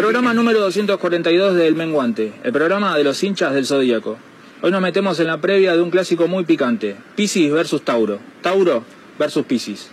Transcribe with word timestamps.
Programa 0.00 0.32
número 0.32 0.60
242 0.60 1.56
del 1.56 1.74
Menguante, 1.74 2.32
el 2.42 2.52
programa 2.54 2.96
de 2.96 3.04
los 3.04 3.22
hinchas 3.22 3.52
del 3.52 3.66
Zodíaco. 3.66 4.16
Hoy 4.62 4.70
nos 4.70 4.80
metemos 4.80 5.20
en 5.20 5.26
la 5.26 5.42
previa 5.42 5.76
de 5.76 5.82
un 5.82 5.90
clásico 5.90 6.26
muy 6.26 6.44
picante, 6.44 6.96
Piscis 7.16 7.52
versus 7.52 7.82
Tauro. 7.82 8.18
Tauro 8.40 8.82
versus 9.18 9.44
Piscis. 9.44 9.90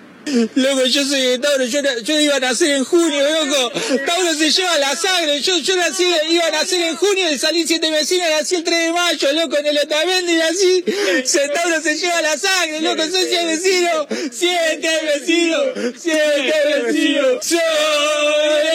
Loco, 0.56 0.86
yo 0.86 1.06
soy 1.06 1.22
de 1.22 1.40
Tauro, 1.40 1.64
yo, 1.66 1.80
yo 2.04 2.20
iba 2.20 2.36
a 2.36 2.40
nacer 2.40 2.72
en 2.72 2.84
junio, 2.84 3.18
loco. 3.22 3.72
Tauro 4.06 4.34
se 4.34 4.52
lleva 4.52 4.78
la 4.78 4.96
sangre, 4.96 5.40
yo, 5.42 5.58
yo 5.60 5.76
nací, 5.78 6.04
iba 6.30 6.48
a 6.48 6.52
nacer 6.52 6.82
en 6.82 6.96
junio 6.98 7.32
y 7.32 7.38
salí 7.40 7.66
siete 7.66 7.90
vecinos, 7.90 8.28
nací 8.30 8.56
el 8.56 8.64
3 8.64 8.86
de 8.86 8.92
mayo, 8.92 9.34
loco, 9.34 9.58
en 9.58 9.66
el 9.68 9.78
Otamendi 9.78 10.34
y 10.34 10.42
así. 10.42 10.84
Se, 11.24 11.48
Tauro 11.50 11.82
se 11.82 11.96
lleva 11.96 12.22
la 12.22 12.38
sangre, 12.38 12.82
loco, 12.82 13.04
soy 13.04 13.26
siete 13.28 13.46
vecino, 13.46 14.08
siete 14.32 14.90
vecino, 15.14 15.58
siete 15.98 16.54
vecino. 16.84 17.42
Soy 17.42 17.60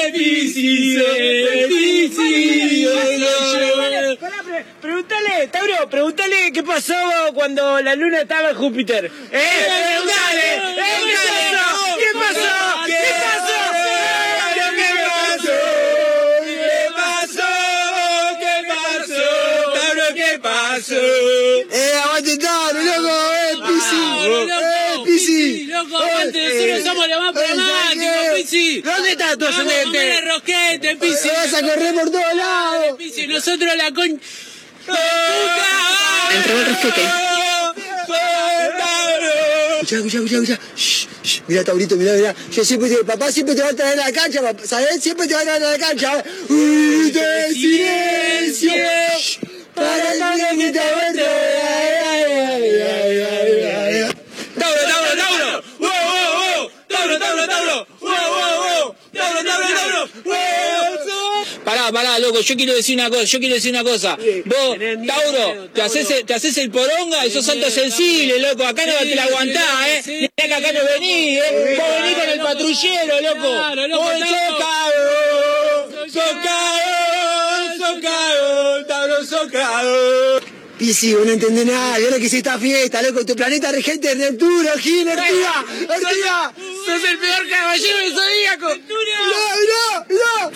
de 0.05 0.13
Piscis, 0.13 0.97
de 0.97 1.67
Piscis, 1.69 2.89
Pregúntale, 4.81 5.49
Tauro, 5.49 5.89
pregúntale 5.89 6.53
qué 6.53 6.63
pasó 6.63 6.95
cuando 7.35 7.81
la 7.81 7.95
luna 7.95 8.23
estaba 8.23 8.51
en 8.51 8.57
Júpiter. 8.57 9.07
¡Eh! 9.07 9.11
¡Pregúntale! 9.31 10.75
¿Qué 10.75 11.13
pasó? 11.15 11.42
¿Qué 11.99 12.11
pasó? 12.15 12.55
¿Qué 12.87 13.03
pasó? 13.23 13.59
¿Qué 14.47 14.61
pasó? 14.87 15.59
¿qué 20.15 20.39
pasó? 20.39 20.95
¡Eh, 20.95 21.93
aguante 22.05 22.39
loco! 22.85 23.33
¡Eh, 23.35 23.57
Pisi! 23.67 24.03
¡Eh, 24.25 24.47
Pisi! 25.05 25.67
Loco, 25.67 25.99
aguante, 25.99 26.49
nosotros 26.49 26.85
somos 26.85 27.09
los 27.09 27.21
más 27.21 27.33
problemáticos, 27.33 28.17
Pisi. 28.37 28.81
¿Dónde 28.83 29.11
está 29.11 29.37
tu 29.37 29.45
Vamos 29.45 30.21
rosquete, 30.27 30.97
Pisi. 30.97 31.29
¡Vas 31.29 31.55
a 31.55 31.61
correr 31.61 31.95
por 31.95 32.11
todos 32.11 32.35
lados! 32.35 32.97
Pisi, 32.99 33.27
nosotros 33.27 33.77
la 33.77 33.93
con... 33.93 34.21
Entró 36.35 36.59
el. 36.59 36.67
Escuchá, 39.83 39.97
escuchá, 39.97 40.19
escuchá, 40.19 40.37
escuchá. 40.37 40.59
Shh, 40.77 41.09
shh. 41.25 41.43
Mira, 41.49 41.65
Taurito, 41.65 41.97
mira, 41.97 42.13
mira. 42.13 42.35
Yo 42.53 42.65
siempre 42.65 42.89
te 42.89 43.03
papá 43.05 43.33
siempre 43.33 43.57
te 43.57 43.63
va 43.63 43.71
a 43.71 43.73
traer 43.73 43.99
a 43.99 44.05
la 44.05 44.13
cancha, 44.13 44.41
papá, 44.41 44.63
¿sabes? 44.65 45.03
Siempre 45.03 45.27
te 45.27 45.35
va 45.35 45.41
a 45.41 45.43
traer 45.43 45.63
a 45.65 45.71
la 45.73 45.79
cancha. 45.79 46.23
¡Uy, 46.49 47.11
de 47.11 47.53
silencio! 47.53 48.73
Shh. 49.19 49.41
Para 49.75 50.51
el 50.51 50.59
que 50.59 50.71
te 50.71 50.79
ay. 50.79 50.93
Tauro, 54.57 54.83
Tauro, 54.87 55.17
Tauro. 55.17 55.63
¡Wow, 55.81 55.91
wow, 55.91 56.31
wow! 56.39 56.71
Tauro, 56.89 57.19
Tauro, 57.19 57.47
Tauro. 57.49 57.87
¡Wow, 58.01 58.11
wow, 58.11 58.57
wow! 58.63 58.95
Tauro, 59.13 59.41
Tauro, 59.43 59.69
Tauro. 59.75 60.01
¡Wow! 60.25 60.82
Pará, 61.65 61.93
pará, 61.93 62.19
loco, 62.19 62.41
yo 62.41 62.57
quiero 62.57 62.75
decir 62.75 62.97
una 62.97 63.09
cosa, 63.09 63.23
yo 63.25 63.39
quiero 63.39 63.55
decir 63.55 63.71
una 63.73 63.85
cosa. 63.85 64.19
Vos, 64.47 64.77
Tauro, 65.07 65.69
te 65.73 65.81
haces, 65.83 66.11
el- 66.11 66.25
te 66.27 66.35
haces 66.35 66.59
el 66.59 66.71
poronga 66.71 67.25
y 67.25 67.31
sos 67.31 67.49
alto 67.49 67.71
sensible, 67.71 68.41
loco. 68.41 68.65
Acá 68.67 68.85
no 68.85 68.95
te 68.99 69.15
la 69.15 69.23
aguantás, 69.25 69.87
eh. 69.87 70.03
Mirá 70.07 70.29
que 70.49 70.55
acá 70.55 70.73
no 70.73 70.81
venís, 70.93 71.39
eh. 71.41 71.77
Vos 71.79 71.87
venís 72.03 72.19
con 72.19 72.29
el 72.31 72.41
patrullero, 72.41 73.21
loco. 73.21 73.49
Claro, 73.49 73.87
loco, 73.89 74.03
Vos 74.03 74.13
sos 74.19 74.29
cagón, 74.59 75.93
sos 77.79 77.79
sos 77.79 78.01
Tauro, 78.89 79.25
sos 79.25 79.53
cagón. 79.53 80.43
Pisi, 80.79 81.15
vos 81.15 81.25
no 81.25 81.33
entendés 81.33 81.67
nada. 81.67 82.01
Y 82.01 82.05
ahora 82.05 82.19
que 82.19 82.27
es 82.27 82.35
esta 82.35 82.59
fiesta, 82.59 83.01
loco. 83.03 83.25
Tu 83.25 83.37
planeta 83.37 83.71
regente 83.71 84.11
es 84.11 84.17
Neptuno, 84.17 84.71
Gil, 84.79 85.07
Ortiga, 85.09 85.65
Ortiga. 85.89 86.53
¡Sos 86.87 87.05
el 87.09 87.19
peor 87.19 87.49
caballero 87.49 87.99
del 87.99 88.13
Zodíaco! 88.13 88.67
Mirá, 88.67 89.19
mirá, 89.61 90.07
mirá. 90.09 90.51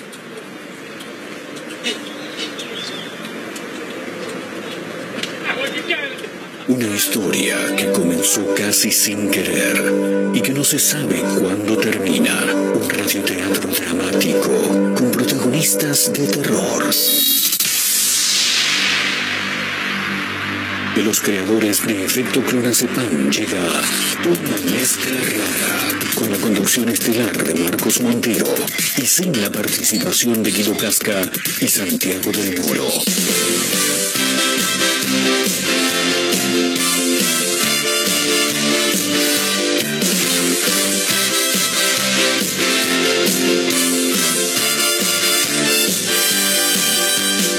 Una 6.68 6.86
historia 6.88 7.76
que 7.76 7.92
comenzó 7.92 8.54
casi 8.54 8.90
sin 8.90 9.30
querer 9.30 10.30
y 10.34 10.40
que 10.40 10.52
no 10.52 10.64
se 10.64 10.80
sabe 10.80 11.20
cuándo 11.40 11.76
termina. 11.76 12.44
Un 12.74 12.90
radioteatro 12.90 13.70
dramático 13.70 14.94
con 14.96 15.10
protagonistas 15.12 16.12
de 16.12 16.26
terror. 16.26 16.92
De 20.96 21.02
los 21.02 21.20
creadores 21.20 21.86
de 21.86 22.06
Efecto 22.06 22.42
Clonazepam 22.42 23.30
llega 23.30 23.60
una 24.24 24.72
mezcla 24.72 25.20
rara 25.20 25.98
con 26.14 26.30
la 26.30 26.38
conducción 26.38 26.88
estelar 26.88 27.36
de 27.44 27.54
Marcos 27.62 28.00
Montero 28.00 28.46
y 28.96 29.02
sin 29.04 29.38
la 29.38 29.52
participación 29.52 30.42
de 30.42 30.50
Guido 30.50 30.74
Casca 30.74 31.20
y 31.60 31.68
Santiago 31.68 32.32
del 32.32 32.58
Moro. 32.62 32.88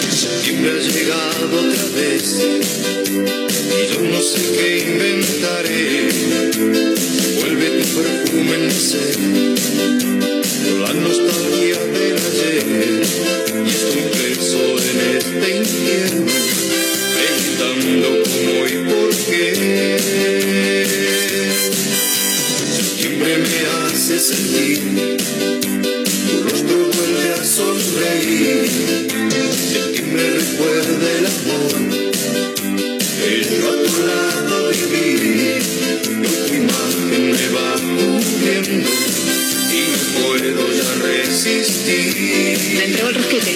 Septiembre 0.09 0.71
ha 0.71 0.81
llegado 0.81 1.59
otra 1.59 1.85
vez 1.93 2.96
y 3.17 3.93
yo 3.93 3.99
no 4.11 4.21
sé 4.21 4.41
qué 4.53 4.67
inventaré. 4.87 6.09
Vuelve 7.35 7.67
tu 7.77 7.85
perfume 7.97 8.55
en 8.55 8.71
ser, 8.71 9.17
la 10.81 10.93
nostalgia 10.93 11.79
del 11.95 12.17
ayer. 12.29 13.03
Y 13.65 13.69
estoy 13.69 14.03
preso 14.11 14.61
en 14.89 14.97
este 15.17 15.47
infierno, 15.57 16.31
preguntando 17.15 18.07
cómo 18.23 18.55
y 18.67 18.77
por 18.89 19.09
qué. 19.25 19.97
Septiembre 22.75 23.37
me 23.37 23.59
hace 23.87 24.19
sentir, 24.19 24.79
tu 26.27 26.43
rostro 26.43 26.77
vuelve 26.93 27.33
a 27.33 27.43
sonreír. 27.43 29.07
Recuerda 30.17 31.07
el 31.19 31.25
amor 31.27 31.86
a 33.47 33.83
tu 33.83 34.05
lado 34.05 34.69
viví. 34.91 35.59
Tu 36.47 36.55
imagen 36.55 37.31
me 37.31 37.47
va 37.49 37.73
cubriendo 37.73 38.89
y 39.71 39.81
no 39.91 39.97
puedo 40.19 40.63
ya 40.73 40.89
resistir. 41.03 42.13
Me 42.75 42.83
entregó 42.85 43.09
el 43.09 43.15
rosquete. 43.15 43.53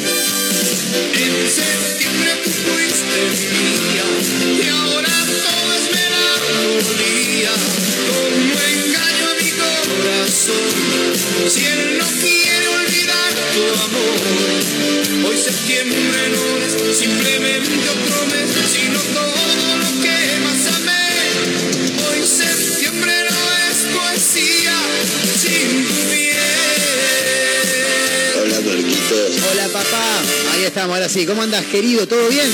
Ahora 31.01 31.09
sí. 31.09 31.25
¿Cómo 31.25 31.41
andas, 31.41 31.65
querido? 31.65 32.07
¿Todo 32.07 32.29
bien? 32.29 32.47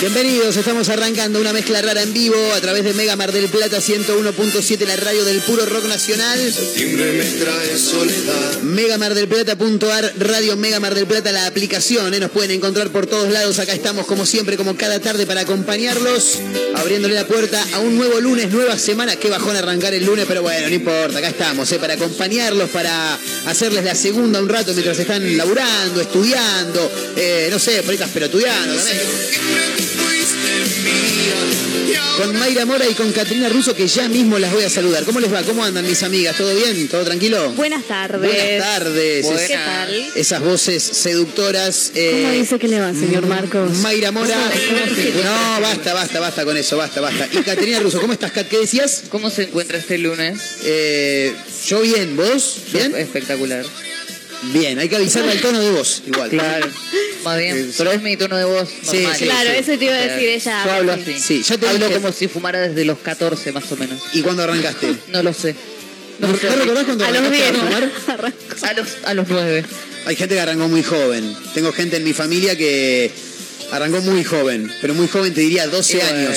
Bienvenidos, 0.00 0.56
estamos 0.56 0.88
arrancando 0.90 1.40
una 1.40 1.52
mezcla 1.52 1.82
rara 1.82 2.00
en 2.04 2.12
vivo 2.12 2.36
a 2.54 2.60
través 2.60 2.84
de 2.84 2.94
Mega 2.94 3.16
Mar 3.16 3.32
del 3.32 3.48
Plata 3.48 3.78
101.7, 3.78 4.86
la 4.86 4.94
radio 4.94 5.24
del 5.24 5.40
puro 5.40 5.66
rock 5.66 5.86
nacional. 5.86 6.38
Septiembre 6.52 7.14
me 7.14 7.24
trae 7.24 7.76
soledad. 7.76 8.62
Megamardelplata.ar, 8.62 10.12
Radio 10.20 10.56
Mega 10.56 10.78
Mar 10.78 10.94
del 10.94 11.06
Plata, 11.06 11.32
la 11.32 11.46
aplicación, 11.46 12.14
¿eh? 12.14 12.20
nos 12.20 12.30
pueden 12.30 12.52
encontrar 12.52 12.90
por 12.90 13.08
todos 13.08 13.32
lados. 13.32 13.58
Acá 13.58 13.72
estamos 13.72 14.06
como 14.06 14.24
siempre, 14.24 14.56
como 14.56 14.76
cada 14.76 15.00
tarde 15.00 15.26
para 15.26 15.40
acompañarlos, 15.40 16.38
abriéndole 16.76 17.16
la 17.16 17.26
puerta 17.26 17.60
a 17.74 17.80
un 17.80 17.96
nuevo 17.96 18.20
lunes, 18.20 18.52
nueva 18.52 18.78
semana. 18.78 19.16
Qué 19.16 19.30
bajón 19.30 19.56
arrancar 19.56 19.94
el 19.94 20.04
lunes, 20.04 20.26
pero 20.28 20.42
bueno, 20.42 20.68
no 20.68 20.74
importa, 20.76 21.18
acá 21.18 21.30
estamos, 21.30 21.72
¿eh? 21.72 21.78
para 21.80 21.94
acompañarlos, 21.94 22.70
para 22.70 23.18
hacerles 23.46 23.82
la 23.82 23.96
segunda 23.96 24.40
un 24.40 24.48
rato 24.48 24.72
mientras 24.74 24.96
están 24.96 25.36
laburando, 25.36 26.00
estudiando, 26.00 26.88
eh, 27.16 27.48
no 27.50 27.58
sé, 27.58 27.82
por 27.82 27.90
ahí 27.90 27.96
estás 27.96 28.10
pelotudeando 28.10 28.76
también. 28.76 29.77
Con 32.18 32.36
Mayra 32.36 32.64
Mora 32.66 32.84
y 32.88 32.94
con 32.94 33.12
Catrina 33.12 33.48
Russo, 33.48 33.74
que 33.76 33.86
ya 33.86 34.08
mismo 34.08 34.38
las 34.40 34.52
voy 34.52 34.64
a 34.64 34.68
saludar. 34.70 35.04
¿Cómo 35.04 35.20
les 35.20 35.32
va? 35.32 35.42
¿Cómo 35.44 35.62
andan 35.64 35.86
mis 35.86 36.02
amigas? 36.02 36.36
¿Todo 36.36 36.52
bien? 36.54 36.88
¿Todo 36.88 37.04
tranquilo? 37.04 37.52
Buenas 37.52 37.84
tardes. 37.84 38.20
Buenas 38.20 38.58
tardes. 38.58 39.26
¿Qué 39.46 39.54
tal? 39.54 40.12
Esas 40.16 40.40
voces 40.42 40.82
seductoras. 40.82 41.92
eh, 41.94 42.22
¿Cómo 42.22 42.32
dice 42.34 42.58
que 42.58 42.66
le 42.68 42.80
va, 42.80 42.92
señor 42.92 43.26
Marcos? 43.26 43.70
Mayra 43.78 44.10
Mora. 44.10 44.34
¿Cómo- 44.34 45.22
No, 45.24 45.60
basta, 45.60 45.94
basta, 45.94 46.18
basta 46.18 46.44
con 46.44 46.56
eso, 46.56 46.76
basta, 46.76 47.00
basta. 47.00 47.28
Y 47.32 47.36
Caterina 47.42 47.78
Russo, 47.78 48.00
¿cómo 48.00 48.12
estás, 48.14 48.32
Cat? 48.32 48.48
¿Qué 48.48 48.58
decías? 48.58 49.04
¿Cómo 49.10 49.30
se 49.30 49.44
encuentra 49.44 49.78
este 49.78 49.96
lunes? 49.98 50.40
Eh, 50.64 51.32
yo 51.66 51.80
bien, 51.82 52.16
¿vos? 52.16 52.58
¿Bien? 52.72 52.96
Espectacular. 52.96 53.64
Bien, 54.42 54.78
hay 54.78 54.88
que 54.88 54.96
avisarle 54.96 55.32
al 55.32 55.40
tono 55.40 55.60
de 55.60 55.70
voz, 55.70 56.02
igual. 56.06 56.30
Claro. 56.30 56.68
Más 57.24 57.38
bien. 57.38 57.72
Pero 57.76 57.92
es 57.92 58.02
mi 58.02 58.16
tono 58.16 58.36
de 58.36 58.44
voz 58.44 58.68
Sí, 58.68 58.98
normal. 58.98 59.16
sí, 59.18 59.24
Claro, 59.24 59.50
sí. 59.50 59.56
eso 59.58 59.78
te 59.78 59.84
iba 59.84 59.94
a 59.94 60.06
decir 60.06 60.28
ella. 60.28 60.64
Yo 60.64 60.72
hablo 60.72 60.92
así. 60.92 61.18
Sí, 61.20 61.42
ya 61.42 61.58
te 61.58 61.68
hablo 61.68 61.86
dije- 61.88 62.00
como 62.00 62.12
si 62.12 62.28
fumara 62.28 62.60
desde 62.60 62.84
los 62.84 62.98
14 62.98 63.52
más 63.52 63.70
o 63.72 63.76
menos. 63.76 64.00
¿Y 64.12 64.22
cuándo 64.22 64.42
arrancaste? 64.44 64.94
No 65.08 65.22
lo 65.22 65.32
sé. 65.32 65.54
¿No, 66.20 66.28
No 66.28 66.36
sé. 66.38 66.48
¿no 66.50 66.56
recordás 66.56 66.84
cuando 66.84 67.04
A 67.04 67.10
los 67.10 67.18
arrancaste 67.18 67.52
10. 67.52 67.62
a 67.62 67.64
fumar? 67.66 68.32
A 68.62 68.72
los, 68.74 68.88
a 69.04 69.14
los 69.14 69.28
9. 69.28 69.64
Hay 70.06 70.16
gente 70.16 70.34
que 70.36 70.40
arrancó 70.40 70.68
muy 70.68 70.82
joven. 70.82 71.36
Tengo 71.54 71.72
gente 71.72 71.96
en 71.96 72.04
mi 72.04 72.12
familia 72.12 72.56
que 72.56 73.10
arrancó 73.72 74.00
muy 74.02 74.24
joven, 74.24 74.72
pero 74.80 74.94
muy 74.94 75.08
joven 75.08 75.34
te 75.34 75.40
diría 75.42 75.66
12 75.66 76.00
años. 76.02 76.36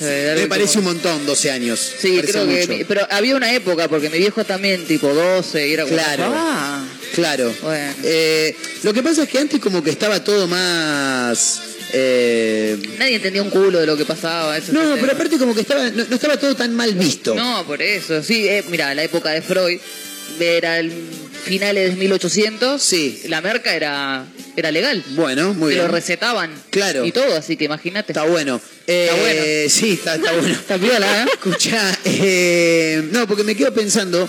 Me 0.00 0.46
parece 0.46 0.78
un 0.78 0.84
montón 0.84 1.24
12 1.26 1.50
años. 1.50 1.80
Sí, 1.80 2.16
Parece 2.16 2.32
creo 2.32 2.46
que. 2.46 2.60
mucho. 2.60 2.68
mi- 2.68 2.84
pero 2.84 3.06
había 3.10 3.34
una 3.34 3.52
época, 3.52 3.88
porque 3.88 4.08
mi 4.10 4.18
viejo 4.18 4.44
también, 4.44 4.84
tipo 4.86 5.12
12, 5.12 5.66
y 5.68 5.72
era 5.72 5.82
como. 5.84 5.96
Claro. 5.96 6.24
Ah, 6.36 6.84
Claro. 7.18 7.52
Bueno. 7.62 7.94
Eh, 8.04 8.54
lo 8.84 8.94
que 8.94 9.02
pasa 9.02 9.24
es 9.24 9.28
que 9.28 9.38
antes 9.38 9.58
como 9.60 9.82
que 9.82 9.90
estaba 9.90 10.22
todo 10.22 10.46
más... 10.46 11.60
eh, 11.92 12.76
nadie 12.96 13.16
entendía 13.16 13.42
un 13.42 13.50
culo 13.50 13.80
de 13.80 13.86
lo 13.86 13.96
que 13.96 14.04
pasaba. 14.04 14.56
No, 14.70 14.94
pero 15.00 15.12
aparte 15.12 15.36
como 15.36 15.52
que 15.52 15.62
estaba 15.62 15.90
no, 15.90 16.04
no 16.08 16.14
estaba 16.14 16.36
todo 16.36 16.54
tan 16.54 16.72
mal 16.74 16.92
visto. 16.94 17.34
No, 17.34 17.64
por 17.66 17.82
eso. 17.82 18.22
Sí, 18.22 18.46
eh, 18.48 18.64
mira, 18.70 18.94
la 18.94 19.02
época 19.02 19.30
de 19.30 19.42
Freud 19.42 19.80
era 20.38 20.78
el 20.78 20.92
finales 21.44 21.90
de 21.90 21.96
1800. 21.96 22.80
Sí. 22.80 23.22
La 23.26 23.40
merca 23.40 23.74
era, 23.74 24.24
era 24.54 24.70
legal. 24.70 25.02
Bueno, 25.10 25.54
muy 25.54 25.70
Te 25.70 25.74
bien. 25.80 25.86
lo 25.88 25.92
recetaban. 25.92 26.52
Claro. 26.70 27.04
Y 27.04 27.10
todo, 27.10 27.34
así 27.36 27.56
que 27.56 27.64
imagínate. 27.64 28.12
Está 28.12 28.24
bueno. 28.24 28.60
Eh, 28.86 29.08
Está 29.10 29.20
bueno. 29.20 29.70
Sí, 29.70 29.92
está, 29.94 30.14
está 30.14 30.32
bueno. 30.38 30.54
Está 30.54 30.78
piola, 30.78 31.22
¿eh? 31.22 31.26
Escucha, 31.32 31.98
eh, 32.04 33.02
no, 33.10 33.26
porque 33.26 33.42
me 33.42 33.56
quedo 33.56 33.74
pensando, 33.74 34.28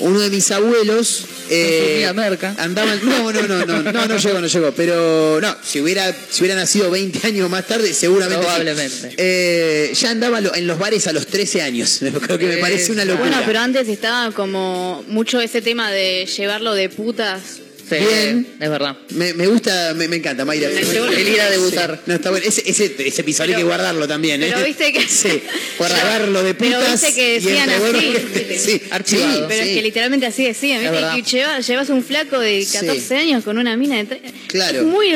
uno 0.00 0.20
de 0.20 0.30
mis 0.30 0.50
abuelos 0.50 1.24
eh, 1.50 2.10
merca. 2.14 2.54
andaban, 2.58 3.00
no, 3.02 3.32
no, 3.32 3.42
no, 3.42 3.66
no, 3.66 3.82
no, 3.82 4.06
no 4.06 4.16
llegó, 4.16 4.40
no 4.40 4.46
llegó, 4.46 4.72
pero 4.72 5.40
no, 5.40 5.56
si 5.62 5.80
hubiera, 5.80 6.14
si 6.30 6.42
hubiera 6.42 6.58
nacido 6.58 6.90
20 6.90 7.26
años 7.26 7.48
más 7.50 7.66
tarde, 7.66 7.92
seguramente. 7.94 8.42
sí. 8.42 8.46
Probablemente. 8.46 9.14
Eh, 9.16 9.92
ya 9.94 10.10
andaba 10.10 10.38
en 10.38 10.66
los 10.66 10.78
bares 10.78 11.06
a 11.06 11.12
los 11.12 11.26
13 11.26 11.62
años, 11.62 12.00
creo 12.22 12.38
que 12.38 12.46
me 12.46 12.56
parece 12.58 12.92
una 12.92 13.04
locura. 13.04 13.28
Bueno, 13.28 13.42
pero 13.46 13.60
antes 13.60 13.88
estaba 13.88 14.32
como 14.32 15.04
mucho 15.08 15.40
ese 15.40 15.62
tema 15.62 15.90
de 15.90 16.26
llevarlo 16.26 16.74
de 16.74 16.88
putas. 16.88 17.60
Sí, 17.88 17.94
Bien. 17.96 18.46
es 18.58 18.68
verdad. 18.68 18.96
Me, 19.10 19.32
me 19.34 19.46
gusta, 19.46 19.94
me, 19.94 20.08
me 20.08 20.16
encanta, 20.16 20.44
Mayra. 20.44 20.68
El 20.70 21.28
ir 21.28 21.40
a 21.40 21.50
debutar. 21.50 22.02
No, 22.06 22.14
está 22.14 22.30
bueno. 22.30 22.44
Ese, 22.44 22.68
ese, 22.68 22.94
ese 22.98 23.20
episodio 23.20 23.54
hay 23.56 23.62
que 23.62 23.66
guardarlo 23.68 24.08
también, 24.08 24.42
¿eh? 24.42 24.50
pero 24.52 24.66
viste 24.66 24.92
que- 24.92 25.06
Sí, 25.06 25.40
guardarlo 25.78 26.42
de 26.42 26.54
Pero 26.54 26.78
putas. 26.80 27.00
viste 27.00 27.14
que 27.14 27.32
decían 27.40 27.70
así. 27.70 27.92
que- 27.92 28.58
Sí, 28.58 28.82
Archivado. 28.90 29.46
Pero 29.48 29.62
sí. 29.62 29.68
es 29.70 29.76
que 29.76 29.82
literalmente 29.82 30.26
así 30.26 30.44
decían, 30.44 30.80
¿viste? 30.80 30.98
Que 31.14 31.22
lleva- 31.22 31.60
llevas 31.60 31.88
un 31.90 32.02
flaco 32.02 32.40
de 32.40 32.66
14 32.72 33.00
Sí. 33.00 33.14
años 33.14 33.44
con 33.44 33.56
una 33.58 33.76
mina 33.76 33.96
de 33.98 34.08
tre- 34.08 34.20
Claro. 34.48 34.78
Es 34.80 34.84
muy. 34.84 35.06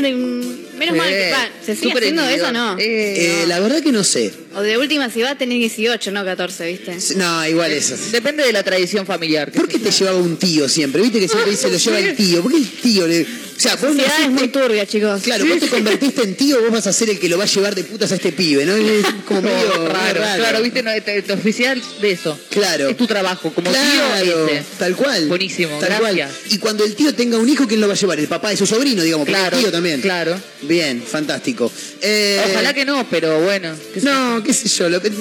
Menos 0.81 0.97
mal 0.97 1.09
que. 1.11 1.31
Va, 1.31 1.49
¿Se 1.65 1.77
sigue 1.77 1.88
Súper 1.91 2.03
haciendo 2.03 2.25
eso 2.25 2.53
no? 2.53 2.79
Eh, 2.79 3.43
Eh, 3.43 3.44
la 3.47 3.61
verdad 3.61 3.82
que 3.82 3.93
no 3.93 4.03
sé. 4.03 4.32
O 4.55 4.62
de 4.62 4.79
última, 4.79 5.11
si 5.11 5.21
va 5.21 5.31
a 5.32 5.38
tener 5.38 5.59
18, 5.59 6.11
no 6.11 6.25
14, 6.25 6.67
¿viste? 6.67 6.97
No, 7.17 7.47
igual 7.47 7.71
eso. 7.71 7.97
Depende 8.11 8.43
de 8.43 8.53
la 8.53 8.62
tradición 8.62 9.05
familiar. 9.06 9.53
¿Por 9.53 9.69
qué 9.69 9.79
te 9.79 9.91
llevaba 9.91 10.17
un 10.19 10.38
tío 10.38 10.69
siempre? 10.71 11.03
Viste 11.03 11.21
que 11.21 11.29
siempre 11.29 11.50
dice 11.56 11.71
lo 11.71 11.77
lleva 11.77 11.99
el 11.99 12.17
tío. 12.17 12.43
¿Por 12.43 12.50
qué 12.50 12.56
el 12.59 12.69
tío 12.69 13.06
le.? 13.06 13.27
O 13.61 13.62
sea, 13.62 13.77
vos 13.77 13.91
sociedad 13.95 14.21
es 14.23 14.27
muy 14.31 14.35
naciste. 14.37 14.59
turbia, 14.59 14.87
chicos. 14.87 15.21
Claro, 15.23 15.45
vos 15.45 15.59
te 15.61 15.69
convertiste 15.69 16.23
en 16.23 16.35
tío, 16.35 16.62
vos 16.62 16.71
vas 16.73 16.87
a 16.87 16.95
ser 16.95 17.11
el 17.11 17.19
que 17.19 17.29
lo 17.29 17.37
va 17.37 17.45
a 17.45 17.47
llevar 17.47 17.75
de 17.75 17.85
putas 17.85 18.11
a 18.11 18.15
este 18.15 18.33
pibe, 18.33 18.65
¿no? 18.65 18.75
Es 18.75 19.05
como 19.27 19.43
medio 19.43 19.87
raro, 19.87 20.19
raro. 20.21 20.39
Claro, 20.43 20.62
viste, 20.62 20.83
no, 20.83 20.91
te, 21.03 21.21
te 21.21 21.33
oficial 21.35 21.83
de 22.01 22.11
eso. 22.11 22.41
Claro. 22.49 22.89
Es 22.89 22.97
tu 22.97 23.07
trabajo, 23.07 23.53
como 23.53 23.71
Claro, 23.71 24.23
tío 24.25 24.49
ese. 24.49 24.65
tal 24.79 24.97
cual. 24.97 25.29
Buenísimo, 25.29 25.79
tal 25.79 25.91
gracias. 25.91 26.31
cual. 26.33 26.53
Y 26.55 26.57
cuando 26.59 26.85
el 26.85 26.95
tío 26.95 27.15
tenga 27.15 27.37
un 27.37 27.49
hijo, 27.51 27.69
¿quién 27.69 27.83
lo 27.83 27.87
va 27.87 27.93
a 27.93 27.97
llevar? 27.97 28.19
El 28.19 28.29
papá 28.29 28.49
de 28.49 28.57
su 28.57 28.65
sobrino, 28.67 29.03
digamos, 29.03 29.27
Claro, 29.27 29.57
el 29.59 29.63
tío 29.65 29.71
también. 29.73 30.01
claro. 30.01 30.41
Bien, 30.63 31.03
fantástico. 31.03 31.71
Eh, 32.01 32.43
Ojalá 32.53 32.73
que 32.73 32.87
no, 32.87 33.06
pero 33.11 33.41
bueno. 33.41 33.75
qué 33.93 34.01
sé 34.01 34.06
No, 34.06 34.43
qué 34.43 34.55
sé 34.55 34.69
yo. 34.71 34.89
Lo 34.89 35.03
que... 35.03 35.13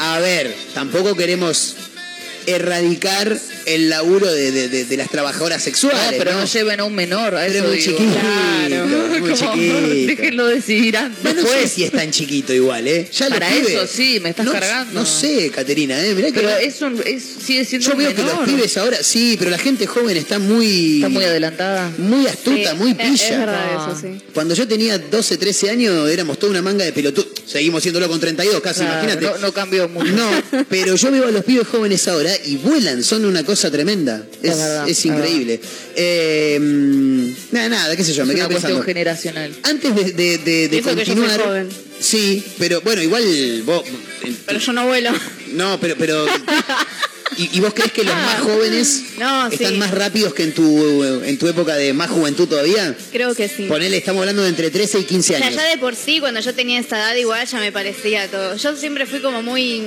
A 0.00 0.18
ver, 0.20 0.54
tampoco 0.74 1.14
queremos 1.16 1.76
erradicar 2.46 3.38
el 3.66 3.88
laburo 3.88 4.30
de, 4.32 4.50
de- 4.52 4.68
de- 4.68 4.84
de 4.84 4.96
las 4.96 5.10
trabajadoras 5.10 5.58
No, 5.58 5.64
sexuales. 5.64 6.14
pero 6.18 6.32
¿no? 6.32 6.40
no 6.40 6.44
lleven 6.46 6.80
a 6.80 6.84
un 6.84 6.94
menor, 6.94 7.34
a 7.36 7.46
Pero 7.46 7.52
eso 7.52 7.64
es 7.64 7.68
muy 7.70 7.76
digo. 7.78 7.98
chiquito, 7.98 8.18
Claro. 8.20 8.86
muy 8.86 9.20
Como, 9.20 9.34
chiquito. 9.36 9.80
Déjenlo 10.06 10.46
decidir 10.46 10.94
No, 10.94 11.00
antes. 11.00 11.34
no 11.36 11.46
sé 11.46 11.68
si 11.68 11.84
es 11.84 11.92
tan 11.92 12.10
chiquito 12.10 12.52
igual, 12.52 12.86
¿eh? 12.88 13.08
Ya 13.12 13.28
Para 13.28 13.48
pibes- 13.50 13.68
eso 13.70 13.86
sí, 13.86 14.20
me 14.22 14.30
estás 14.30 14.46
no, 14.46 14.52
cargando. 14.52 14.92
No 15.00 15.06
sé, 15.06 15.50
Caterina, 15.50 15.98
¿eh? 16.04 16.14
Mirá 16.14 16.28
que 16.28 16.34
Pero 16.40 16.56
es 16.56 16.80
un, 16.82 17.00
es, 17.04 17.22
sigue 17.44 17.64
siendo 17.64 17.86
yo 17.88 17.92
un 17.94 17.98
veo 17.98 18.14
que 18.14 18.22
los 18.22 18.38
pibes 18.40 18.76
ahora, 18.76 19.02
sí, 19.02 19.36
pero 19.38 19.50
la 19.50 19.58
gente 19.58 19.86
joven 19.86 20.16
está 20.16 20.38
muy... 20.38 20.96
Está 20.96 21.08
muy 21.08 21.24
adelantada. 21.24 21.90
muy 21.98 22.26
astuta, 22.26 22.70
Sí, 22.72 22.76
muy 22.76 22.94
pilla. 22.94 23.12
Es 23.14 23.38
verdad 23.38 23.54
Ah. 23.76 23.88
eso, 23.92 24.00
sí. 24.00 24.20
Cuando 24.34 24.54
yo 24.54 24.66
tenía 24.68 24.98
12, 24.98 25.36
13 25.36 25.70
años, 25.70 26.08
éramos 26.10 26.38
toda 26.38 26.50
una 26.50 26.62
manga 26.62 26.84
de 26.84 26.92
pelotudos. 26.92 27.28
Seguimos 27.46 27.82
siéndolo 27.82 28.08
con 28.08 28.18
32, 28.20 28.60
casi, 28.60 28.80
Claro, 28.80 29.04
imagínate. 29.04 29.26
No, 29.26 29.38
no 29.46 29.52
cambió 29.52 29.88
mucho. 29.88 30.10
No, 30.12 30.30
pero 30.68 30.94
yo 30.96 31.10
veo 31.10 31.26
a 31.28 31.30
los 31.30 31.44
pibes 31.44 31.66
jóvenes 31.68 32.06
ahora 32.08 32.30
y 32.44 32.56
vuelan, 32.56 33.02
son 33.02 33.24
una 33.24 33.42
cosa 33.44 33.53
tremenda. 33.70 34.26
Es, 34.42 34.50
Es 34.52 34.58
verdad, 34.58 34.88
es 34.88 34.98
es 34.98 35.06
increíble. 35.06 35.60
Eh, 35.96 36.58
nada, 37.52 37.68
nada, 37.68 37.96
qué 37.96 38.04
sé 38.04 38.12
yo, 38.12 38.22
es 38.22 38.28
me 38.28 38.34
una 38.34 38.48
quedo 38.48 38.60
cuestión 38.60 38.84
pensando. 38.84 38.84
generacional. 38.84 39.54
Antes 39.62 39.94
de, 39.94 40.12
de, 40.12 40.38
de- 40.38 40.68
de 40.68 40.78
eso 40.78 40.90
que 40.90 40.96
yo 40.96 41.04
soy 41.04 41.14
continuar. 41.14 41.40
joven. 41.40 41.68
Sí, 42.00 42.44
pero 42.58 42.80
bueno, 42.82 43.02
igual 43.02 43.62
vos. 43.64 43.84
Pero 44.46 44.58
yo 44.58 44.72
no 44.72 44.86
vuelo. 44.86 45.10
No, 45.52 45.78
pero. 45.80 45.94
pero 45.98 46.26
¿y, 47.36 47.56
y 47.56 47.60
vos 47.60 47.72
crees 47.74 47.92
que 47.92 48.04
los 48.04 48.14
más 48.14 48.40
jóvenes 48.40 49.02
No, 49.18 49.48
están 49.48 49.72
sí. 49.72 49.76
más 49.78 49.90
rápidos 49.90 50.34
que 50.34 50.44
en 50.44 50.52
tu, 50.54 51.02
en 51.24 51.38
tu 51.38 51.48
época 51.48 51.74
de 51.76 51.92
más 51.92 52.10
juventud 52.10 52.46
todavía? 52.48 52.94
Creo 53.12 53.34
que 53.34 53.48
sí. 53.48 53.64
Ponele, 53.64 53.96
estamos 53.96 54.20
hablando 54.20 54.42
de 54.42 54.48
entre 54.50 54.70
13 54.70 55.00
y 55.00 55.04
15 55.04 55.34
O 55.34 55.38
sea, 55.38 55.46
años. 55.46 55.56
ya 55.60 55.68
de 55.68 55.78
por 55.78 55.96
sí, 55.96 56.20
cuando 56.20 56.40
yo 56.40 56.54
tenía 56.54 56.78
esta 56.80 56.96
edad, 56.96 57.14
igual 57.16 57.46
ya 57.46 57.58
me 57.58 57.72
parecía 57.72 58.28
todo. 58.28 58.56
Yo 58.56 58.76
siempre 58.76 59.06
fui 59.06 59.20
como 59.20 59.42
muy. 59.42 59.82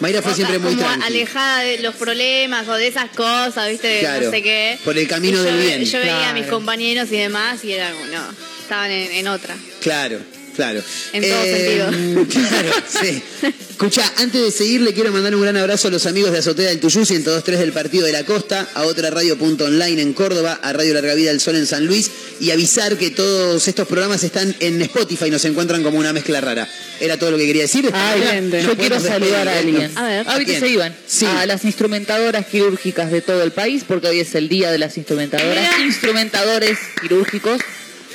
Mayra 0.00 0.22
fue 0.22 0.34
siempre 0.34 0.58
muy 0.58 0.74
como 0.74 0.86
tranqui. 0.86 1.06
alejada 1.06 1.60
de 1.62 1.78
los 1.80 1.94
problemas 1.94 2.66
o 2.68 2.74
de 2.74 2.86
esas 2.86 3.10
cosas, 3.10 3.68
¿viste? 3.68 3.86
De 3.86 4.00
Claro, 4.00 4.24
no 4.26 4.30
sé 4.30 4.42
qué. 4.42 4.78
por 4.84 4.96
el 4.96 5.06
camino 5.06 5.38
Y 5.40 5.44
del 5.44 5.54
yo, 5.56 5.60
bien. 5.60 5.84
Yo 5.84 5.98
veía 5.98 6.30
a 6.30 6.32
mis 6.32 6.46
compañeros 6.46 7.08
y 7.12 7.16
demás 7.18 7.62
y 7.64 7.72
era 7.72 7.90
como, 7.92 8.06
no, 8.06 8.22
estaban 8.62 8.90
en, 8.90 9.12
en 9.12 9.28
otra. 9.28 9.54
Claro, 9.82 10.18
claro. 10.60 10.82
En 11.14 11.22
todo 11.22 11.42
sentido. 11.42 12.26
Claro, 12.50 12.72
sí. 12.86 13.22
Escucha, 13.70 14.04
antes 14.18 14.42
de 14.42 14.50
seguir, 14.50 14.82
le 14.82 14.92
quiero 14.92 15.10
mandar 15.10 15.34
un 15.34 15.40
gran 15.40 15.56
abrazo 15.56 15.88
a 15.88 15.90
los 15.90 16.04
amigos 16.04 16.32
de 16.32 16.38
Azotea 16.38 16.68
del 16.68 16.80
Tuyú, 16.80 17.00
102.3 17.00 17.56
del 17.56 17.72
Partido 17.72 18.04
de 18.04 18.12
la 18.12 18.24
Costa, 18.24 18.68
a 18.74 18.82
otra 18.82 19.08
radio.online 19.08 20.02
en 20.02 20.12
Córdoba, 20.12 20.60
a 20.62 20.72
Radio 20.74 20.92
Larga 20.92 21.14
Vida 21.14 21.30
del 21.30 21.40
Sol 21.40 21.56
en 21.56 21.66
San 21.66 21.86
Luis, 21.86 22.10
y 22.40 22.50
avisar 22.50 22.98
que 22.98 23.10
todos 23.10 23.66
estos 23.68 23.88
programas 23.88 24.22
están 24.22 24.54
en 24.60 24.82
Spotify, 24.82 25.30
nos 25.30 25.44
encuentran 25.46 25.82
como 25.82 25.98
una 25.98 26.12
mezcla 26.12 26.42
rara. 26.42 26.68
Era 27.00 27.16
todo 27.18 27.30
lo 27.30 27.38
que 27.38 27.46
quería 27.46 27.62
decir. 27.62 27.86
Yo 27.86 28.76
quiero 28.76 29.00
saludar 29.00 29.48
a 29.48 29.54
¿eh? 29.54 29.58
alguien. 29.60 29.90
A 29.96 30.06
ver. 30.06 30.26
Ah. 30.28 30.34
¿A 30.34 30.36
se 30.36 30.44
quién? 30.44 30.66
iban. 30.66 30.94
Sí. 31.06 31.24
A 31.24 31.46
las 31.46 31.64
instrumentadoras 31.64 32.46
quirúrgicas 32.46 33.10
de 33.10 33.22
todo 33.22 33.42
el 33.42 33.52
país, 33.52 33.84
porque 33.88 34.08
hoy 34.08 34.20
es 34.20 34.34
el 34.34 34.50
día 34.50 34.70
de 34.70 34.78
las 34.78 34.98
instrumentadoras. 34.98 35.56
Mira. 35.56 35.86
Instrumentadores 35.86 36.76
quirúrgicos, 37.00 37.62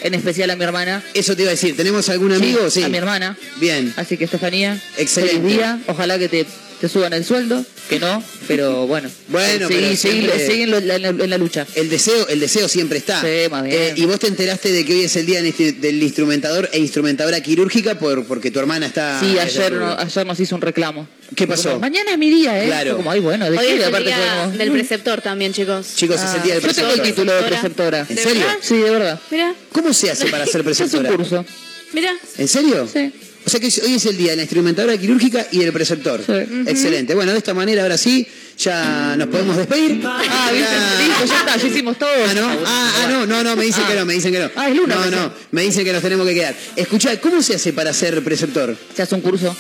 en 0.01 0.13
especial 0.13 0.49
a 0.49 0.55
mi 0.55 0.63
hermana. 0.63 1.03
Eso 1.13 1.35
te 1.35 1.43
iba 1.43 1.49
a 1.49 1.53
decir, 1.53 1.75
¿tenemos 1.75 2.09
algún 2.09 2.33
amigo? 2.33 2.69
Sí. 2.69 2.83
A 2.83 2.89
mi 2.89 2.97
hermana. 2.97 3.37
Bien. 3.57 3.93
Así 3.97 4.17
que 4.17 4.25
Estefanía, 4.25 4.79
Excelente. 4.97 5.37
feliz 5.39 5.55
día. 5.57 5.79
Ojalá 5.87 6.19
que 6.19 6.29
te, 6.29 6.45
te 6.81 6.89
suban 6.89 7.13
el 7.13 7.23
sueldo, 7.25 7.63
que 7.89 7.99
no, 7.99 8.23
pero 8.47 8.87
bueno. 8.87 9.09
Bueno, 9.27 9.67
seguí, 9.67 10.27
pero 10.27 10.53
en, 10.53 10.71
lo- 10.71 10.77
en 10.77 10.87
la, 11.01 11.09
en 11.09 11.29
la 11.29 11.37
lucha. 11.37 11.65
El 11.75 11.89
deseo, 11.89 12.27
el 12.27 12.39
deseo 12.39 12.67
siempre 12.69 12.97
está. 12.99 13.21
Sí, 13.21 13.49
más 13.49 13.63
bien. 13.63 13.75
Eh, 13.75 13.93
y 13.95 14.05
vos 14.05 14.19
te 14.19 14.27
enteraste 14.27 14.71
de 14.71 14.85
que 14.85 14.93
hoy 14.93 15.01
es 15.03 15.15
el 15.15 15.25
día 15.25 15.41
del 15.41 15.81
del 15.81 16.03
instrumentador 16.03 16.69
e 16.71 16.79
instrumentadora 16.79 17.41
quirúrgica 17.41 17.97
por, 17.99 18.25
porque 18.25 18.51
tu 18.51 18.59
hermana 18.59 18.85
está. 18.87 19.19
Sí, 19.19 19.37
ayer, 19.39 19.73
no- 19.73 19.97
ayer 19.97 20.25
nos 20.25 20.39
hizo 20.39 20.55
un 20.55 20.61
reclamo. 20.61 21.07
¿Qué 21.35 21.47
pasó? 21.47 21.69
Como, 21.69 21.81
Mañana 21.81 22.11
es 22.11 22.17
mi 22.19 22.29
día, 22.29 22.63
¿eh? 22.63 22.67
Claro. 22.67 22.97
Como, 22.97 23.09
ay, 23.11 23.19
bueno, 23.19 23.49
¿de 23.49 23.57
Hoy 23.57 23.65
qué? 23.65 23.73
es 23.73 23.79
el 23.79 23.85
Aparte 23.85 24.05
día 24.07 24.17
podemos- 24.17 24.57
del 24.57 24.71
preceptor 24.71 25.21
también, 25.21 25.53
chicos. 25.53 25.87
Chicos, 25.95 26.21
es 26.21 26.33
el 26.35 26.43
día 26.43 26.53
del 26.55 26.63
Yo 26.63 26.73
tengo 26.73 26.89
el 26.89 26.99
preceptor. 26.99 27.05
título 27.25 27.33
de 27.35 27.43
preceptora. 27.43 28.05
¿En 28.07 28.15
¿De 28.15 28.23
serio? 28.23 28.45
Sí, 28.61 28.77
de 28.77 28.89
verdad. 28.91 29.19
Mira, 29.31 29.55
¿Cómo 29.71 29.91
se 29.93 30.11
hace 30.11 30.27
para 30.27 30.45
ser 30.45 30.61
Es 30.69 30.79
un 30.79 30.89
preceptora? 30.89 31.09
curso. 31.15 31.45
mira. 31.93 32.13
¿En 32.37 32.47
serio? 32.47 32.87
Sí. 32.91 33.11
O 33.45 33.49
sea 33.49 33.59
que 33.59 33.67
hoy 33.83 33.93
es 33.93 34.05
el 34.07 34.17
día 34.17 34.31
de 34.31 34.37
la 34.37 34.41
instrumentadora 34.43 34.97
quirúrgica 34.97 35.45
y 35.51 35.59
del 35.59 35.71
preceptor. 35.71 36.21
Sí. 36.25 36.33
Excelente. 36.65 37.13
Bueno, 37.13 37.31
de 37.31 37.37
esta 37.37 37.53
manera 37.53 37.83
ahora 37.83 37.97
sí, 37.97 38.25
ya 38.57 39.15
nos 39.17 39.27
podemos 39.27 39.55
despedir. 39.55 40.01
Ah, 40.03 40.49
viste, 40.51 41.05
listo, 41.07 41.25
ya 41.25 41.39
está, 41.39 41.57
ya 41.57 41.67
hicimos 41.67 41.97
todo. 41.99 42.09
Ah, 42.09 42.33
no, 42.33 42.47
ah, 42.65 42.93
ah, 43.03 43.07
no, 43.11 43.25
no, 43.27 43.43
no, 43.43 43.55
me 43.55 43.65
dicen 43.65 43.83
Ah. 43.85 43.89
que 43.91 43.95
no, 43.99 44.05
me 44.05 44.13
dicen 44.15 44.31
que 44.31 44.39
no. 44.39 44.49
Ah, 44.55 44.69
es 44.69 44.75
Luna, 44.75 44.95
No, 44.95 45.11
no, 45.11 45.33
me 45.51 45.61
dicen 45.61 45.85
que 45.85 45.93
nos 45.93 46.01
tenemos 46.01 46.25
que 46.25 46.33
quedar. 46.33 46.55
Escuchá, 46.75 47.19
¿cómo 47.21 47.41
se 47.43 47.55
hace 47.55 47.71
para 47.73 47.93
ser 47.93 48.23
preceptor? 48.23 48.75
Se 48.95 49.03
hace 49.03 49.13
un 49.13 49.21
curso. 49.21 49.55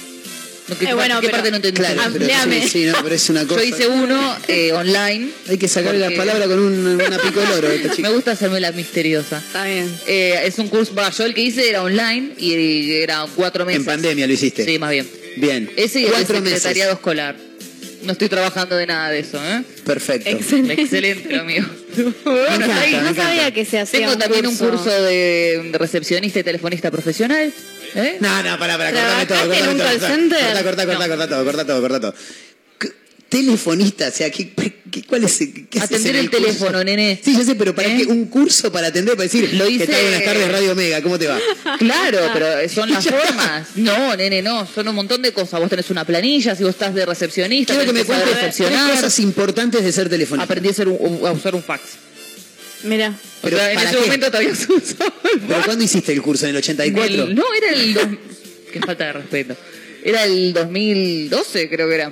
No, 0.67 0.77
¿Qué, 0.79 0.85
Eh, 0.85 0.93
bueno, 0.95 1.21
¿qué 1.21 1.27
pero- 1.27 1.37
parte 1.37 1.51
no 1.51 1.57
entendí? 1.57 1.79
Claro, 1.79 1.95
pero 1.95 2.07
Ampliame. 2.25 2.61
sí, 2.63 2.69
sí, 2.69 2.85
no, 2.85 2.93
pero 3.03 3.13
es 3.15 3.29
una 3.29 3.45
cosa. 3.45 3.61
Yo 3.61 3.67
hice 3.67 3.87
uno 3.87 4.35
eh, 4.47 4.71
online. 4.73 5.29
Hay 5.47 5.57
que 5.59 5.67
sacarle 5.67 5.99
las 5.99 6.07
porque 6.11 6.17
palabras 6.17 6.47
con 6.47 6.59
un, 6.59 6.87
una 7.01 7.17
pico 7.19 7.39
de 7.41 7.47
oro. 7.53 7.67
a 7.67 7.73
esta 7.73 7.89
chica. 7.95 8.09
Me 8.09 8.15
gusta 8.15 8.31
hacerme 8.31 8.59
la 8.59 8.71
misteriosa. 8.71 9.37
Está 9.37 9.65
bien. 9.65 9.87
Eh, 10.07 10.41
es 10.43 10.57
un 10.57 10.67
curso, 10.69 10.93
bah, 10.95 11.11
yo 11.11 11.23
el 11.25 11.35
que 11.35 11.41
hice 11.41 11.69
era 11.69 11.83
online 11.83 12.31
y 12.39 12.93
era 12.93 13.25
cuatro 13.35 13.63
meses. 13.65 13.81
En 13.81 13.85
pandemia 13.85 14.25
lo 14.25 14.33
hiciste. 14.33 14.65
Sí, 14.65 14.79
más 14.79 14.89
bien. 14.89 15.07
Bien. 15.37 15.69
Ese 15.75 15.99
y 16.01 16.05
el 16.05 16.11
Cuatro 16.11 16.39
meses. 16.41 16.53
secretariado 16.61 16.93
escolar. 16.93 17.35
No 18.01 18.11
estoy 18.11 18.29
trabajando 18.29 18.75
de 18.75 18.85
nada 18.85 19.09
de 19.09 19.19
eso, 19.19 19.39
¿eh? 19.43 19.63
Perfecto. 19.83 20.29
Excelente. 20.29 20.81
Excelente, 20.81 21.35
amigo. 21.39 21.65
encanta, 21.95 23.01
No 23.01 23.15
sabía 23.15 23.51
que 23.51 23.65
se 23.65 23.79
hacía 23.79 23.99
Tengo 24.01 24.17
también 24.17 24.45
un 24.47 24.55
curso 24.57 24.89
de 24.89 25.71
recepcionista 25.73 26.39
y 26.39 26.43
telefonista 26.43 26.91
profesional. 26.91 27.51
¿Eh? 27.95 28.17
No, 28.19 28.43
no, 28.43 28.59
pará, 28.59 28.77
pará, 28.77 28.91
cortame 28.91 29.25
todo, 29.25 29.37
¿Trabajaste 29.37 29.57
en 29.57 29.65
cortame 29.65 29.71
un 29.71 29.77
todo. 29.77 29.87
call 29.87 30.63
cortá, 30.63 30.85
cortá, 30.85 31.07
cortá 31.07 31.27
todo, 31.29 31.45
cortá 31.45 31.65
todo, 31.65 31.81
cortá 31.81 31.99
todo. 31.99 32.13
Telefonista, 33.27 34.07
o 34.07 34.11
sea, 34.11 34.29
¿qué, 34.29 34.51
qué- 34.53 35.03
cuál 35.03 35.23
es, 35.23 35.37
qué 35.69 35.79
Atender 35.81 36.15
en 36.15 36.21
el 36.21 36.29
curso? 36.29 36.45
teléfono, 36.45 36.83
nene. 36.83 37.19
Sí, 37.21 37.35
yo 37.35 37.43
sé, 37.43 37.55
pero 37.55 37.73
¿para 37.75 37.89
¿Eh? 37.89 37.97
qué? 37.97 38.05
Un 38.05 38.25
curso 38.27 38.71
para 38.71 38.87
atender, 38.87 39.15
para 39.15 39.23
decir, 39.23 39.51
Lo 39.55 39.67
hice- 39.67 39.87
¿qué 39.87 39.91
tal? 39.91 40.01
Buenas 40.03 40.23
tardes, 40.23 40.51
Radio 40.51 40.71
Omega, 40.71 41.01
¿cómo 41.01 41.17
te 41.19 41.27
va? 41.27 41.39
Claro, 41.79 42.19
pero 42.33 42.69
son 42.69 42.91
las 42.91 43.03
formas. 43.09 43.67
No, 43.75 44.15
nene, 44.15 44.41
no. 44.43 44.65
Son 44.67 44.87
un 44.87 44.95
montón 44.95 45.21
de 45.23 45.33
cosas. 45.33 45.59
Vos 45.59 45.69
tenés 45.69 45.89
una 45.89 46.05
planilla, 46.05 46.55
si 46.55 46.63
vos 46.63 46.69
estás 46.69 46.93
de 46.93 47.05
recepcionista, 47.05 47.73
Quiero 47.73 47.87
que 47.91 47.99
me 47.99 48.05
cuentes 48.05 48.57
cosas 48.91 49.19
importantes 49.19 49.83
de 49.83 49.91
ser 49.91 50.07
telefonista. 50.07 50.45
Aprendí 50.45 50.69
a, 50.69 50.71
hacer 50.71 50.87
un- 50.87 51.25
a 51.25 51.31
usar 51.31 51.55
un 51.55 51.63
fax. 51.63 51.81
Mira. 52.83 53.13
Pero 53.41 53.57
en 53.59 53.75
¿para 53.75 53.89
ese 53.89 53.95
qué? 53.99 54.01
momento 54.05 54.27
todavía 54.27 54.55
se 54.55 54.71
usaba 54.73 55.13
¿Pero 55.47 55.61
cuándo 55.65 55.83
hiciste 55.83 56.11
el 56.13 56.21
curso? 56.21 56.45
¿En 56.45 56.51
el 56.51 56.57
84? 56.57 57.23
El- 57.23 57.35
no, 57.35 57.43
era 57.57 57.69
el... 57.79 57.93
dos- 57.93 58.07
Qué 58.71 58.79
falta 58.81 59.05
de 59.05 59.13
respeto. 59.13 59.55
Era 60.03 60.25
el 60.25 60.53
2012, 60.53 61.69
creo 61.69 61.87
que 61.89 61.95
era. 61.95 62.11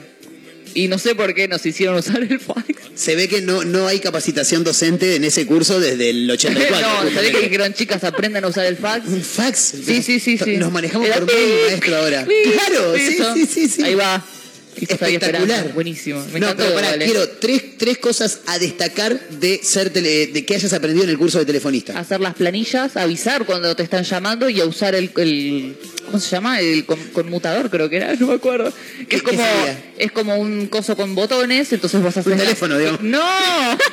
Y 0.76 0.88
no 0.88 0.98
sé 0.98 1.14
por 1.14 1.34
qué 1.36 1.48
nos 1.48 1.64
hicieron 1.66 1.96
usar 1.98 2.24
el 2.24 2.40
fax. 2.40 2.64
Se 2.96 3.16
ve 3.16 3.28
que 3.28 3.42
no, 3.42 3.64
no 3.64 3.88
hay 3.88 4.00
capacitación 4.00 4.64
docente 4.64 5.16
en 5.16 5.24
ese 5.24 5.46
curso 5.46 5.80
desde 5.80 6.10
el 6.10 6.30
84. 6.32 6.76
no, 6.82 6.82
sabés 6.82 7.04
justamente. 7.04 7.32
que 7.38 7.44
dijeron 7.46 7.74
chicas 7.74 8.04
aprendan 8.04 8.46
a 8.46 8.48
usar 8.48 8.66
el 8.66 8.78
fax. 8.78 9.08
¿Un 9.08 9.22
fax? 9.22 9.60
Sí, 9.86 10.02
sí, 10.02 10.20
sí, 10.20 10.38
sí. 10.38 10.58
Nos 10.58 10.72
manejamos 10.72 11.06
Era 11.08 11.18
por 11.20 11.26
mail, 11.32 11.60
maestro, 11.68 11.96
ahora. 11.98 12.26
Claro, 12.26 12.96
sí, 12.96 13.18
sí, 13.36 13.46
sí, 13.46 13.68
sí. 13.70 13.84
Ahí 13.84 13.96
va. 13.96 14.26
Espectacular. 14.76 15.74
Buenísimo. 15.74 16.24
Me 16.34 16.40
no, 16.40 16.56
pero 16.56 16.74
pará, 16.74 16.96
¿eh? 16.96 17.00
quiero 17.06 17.28
tres, 17.30 17.78
tres 17.78 17.98
cosas 17.98 18.40
a 18.48 18.60
destacar 18.60 19.20
de 19.30 19.60
ser 19.64 19.92
tele- 19.92 20.28
de 20.32 20.46
que 20.46 20.56
hayas 20.56 20.74
aprendido 20.74 21.04
en 21.04 21.10
el 21.10 21.18
curso 21.18 21.40
de 21.40 21.46
telefonista. 21.46 21.98
hacer 22.00 22.20
las 22.22 22.34
planillas, 22.36 22.98
avisar 22.98 23.46
cuando 23.46 23.76
te 23.76 23.84
están 23.84 24.04
llamando 24.04 24.50
y 24.50 24.60
a 24.62 24.66
usar 24.66 24.96
el, 24.96 25.12
el- 25.18 25.78
¿cómo 26.06 26.20
se 26.20 26.30
llama? 26.30 26.60
El 26.60 26.86
con- 26.86 27.00
conmutador 27.14 27.70
creo 27.70 27.90
que 27.90 27.98
era, 27.98 28.14
no 28.20 28.28
me 28.28 28.34
acuerdo. 28.36 28.72
Que 29.00 29.06
¿Qué- 29.08 29.16
es 29.18 29.22
como 29.24 29.44
es 29.98 30.12
como 30.12 30.36
un 30.38 30.68
coso 30.68 30.96
con 30.96 31.16
botones, 31.16 31.72
entonces 31.72 32.02
vos 32.02 32.16
haces 32.18 32.32
Un 32.32 32.38
teléfono, 32.40 32.78
digamos. 32.78 33.02
No, 33.14 33.20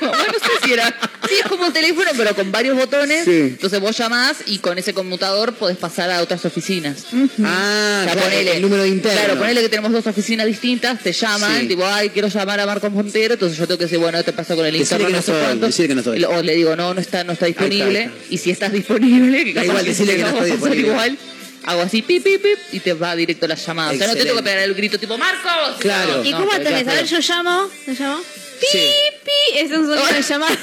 bueno, 0.00 0.16
no 0.32 0.38
sé 0.38 0.50
si 0.64 0.72
era. 0.72 0.88
Sí, 1.28 1.34
es 1.42 1.48
como 1.48 1.66
un 1.66 1.72
teléfono 1.72 2.10
pero 2.16 2.34
con 2.34 2.50
varios 2.50 2.76
botones. 2.76 3.24
Sí. 3.24 3.30
Entonces 3.30 3.80
vos 3.80 3.96
llamás 3.96 4.38
y 4.46 4.58
con 4.58 4.78
ese 4.78 4.92
conmutador 4.94 5.54
podés 5.54 5.76
pasar 5.76 6.10
a 6.10 6.22
otras 6.22 6.44
oficinas. 6.44 7.06
Ah, 7.44 8.02
O 8.02 8.04
sea, 8.04 8.12
claro, 8.14 8.20
ponele- 8.30 8.54
el 8.56 8.62
número 8.62 8.86
interno. 8.86 9.18
Claro, 9.20 9.38
ponele 9.38 9.60
que 9.62 9.68
tenemos 9.68 9.92
dos 9.92 10.06
oficinas 10.06 10.46
distintas, 10.46 10.60
te 10.78 11.12
llaman, 11.12 11.60
Sí. 11.60 11.68
tipo, 11.68 11.84
ay, 11.86 12.10
quiero 12.10 12.28
llamar 12.28 12.60
a 12.60 12.66
Marcos 12.66 12.92
Montero, 12.92 13.34
entonces 13.34 13.58
yo 13.58 13.66
tengo 13.66 13.78
que 13.78 13.84
decir, 13.84 13.98
bueno, 13.98 14.22
te 14.22 14.32
paso 14.32 14.54
con 14.54 14.64
el 14.66 14.76
interno, 14.76 15.06
que 15.06 15.12
no 15.12 15.18
no 15.18 15.22
sé 15.22 15.32
estoy, 15.32 15.44
cuánto. 15.46 15.66
decirle 15.66 15.88
que 15.88 15.94
no 15.94 16.00
estoy. 16.00 16.24
O 16.24 16.42
le 16.42 16.54
digo, 16.54 16.76
no, 16.76 16.94
no 16.94 17.00
está, 17.00 17.24
no 17.24 17.32
está 17.32 17.46
disponible. 17.46 17.98
ahí 17.98 18.04
está. 18.06 18.18
Y 18.34 18.38
si 18.38 18.50
estás 18.50 18.72
disponible, 18.72 19.44
que 19.44 19.52
Da 19.54 19.62
capaz 19.62 19.66
igual, 19.72 19.84
decirle 19.86 20.16
que 20.16 20.22
no 20.22 20.28
estoy 20.28 20.50
disponible. 20.52 20.88
igual, 20.88 21.18
hago 21.64 21.80
así, 21.82 22.02
pip, 22.02 22.22
pip, 22.22 22.42
pip, 22.42 22.58
y 22.72 22.80
te 22.80 22.92
va 22.92 23.16
directo 23.16 23.46
la 23.48 23.54
llamada. 23.56 23.92
O 23.92 23.96
sea, 23.96 24.06
no 24.06 24.14
te 24.14 24.22
tengo 24.24 24.36
que 24.36 24.42
pegar 24.42 24.58
el 24.60 24.74
grito 24.74 24.98
tipo, 24.98 25.18
Marcos. 25.18 25.76
Claro. 25.80 26.24
¿Y 26.24 26.32
cómo 26.32 26.52
atendés? 26.52 26.86
A 26.88 26.94
ver, 26.94 27.04
yo 27.06 27.18
llamo. 27.18 27.68
¿Yo 27.86 27.92
llamo? 27.98 28.20
Pi, 28.60 28.66
Sí. 28.70 28.78
pi. 29.24 29.58
Es 29.58 29.70
un 29.72 29.86
sonido 29.86 30.06
de 30.06 30.22
llamada. 30.22 30.56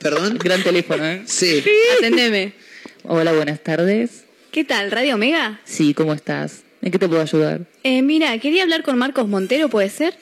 ¿Perdón? 0.00 0.38
Gran 0.38 0.62
teléfono, 0.62 1.04
¿eh? 1.04 1.22
Sí. 1.26 1.64
Atendeme. 1.98 2.52
Hola, 3.04 3.32
buenas 3.32 3.60
tardes. 3.62 4.24
¿Qué 4.52 4.64
tal? 4.64 4.90
¿Radio 4.90 5.14
Omega? 5.16 5.60
Sí, 5.64 5.94
¿cómo 5.94 6.12
estás? 6.14 6.62
¿En 6.82 6.92
qué 6.92 6.98
te 6.98 7.08
puedo 7.08 7.20
ayudar? 7.22 7.60
Eh, 7.82 8.02
mira, 8.02 8.38
quería 8.38 8.62
hablar 8.62 8.82
con 8.82 8.96
Marcos 8.98 9.26
Montero, 9.28 9.68
¿puede 9.68 9.88
ser? 9.90 10.14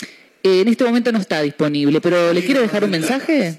Eh, 0.43 0.61
en 0.63 0.69
este 0.69 0.85
momento 0.85 1.13
no 1.13 1.19
está 1.19 1.43
disponible, 1.43 2.01
pero 2.01 2.33
¿le 2.33 2.43
quiero 2.45 2.61
dejar 2.63 2.85
un 2.85 2.91
mensaje? 2.91 3.59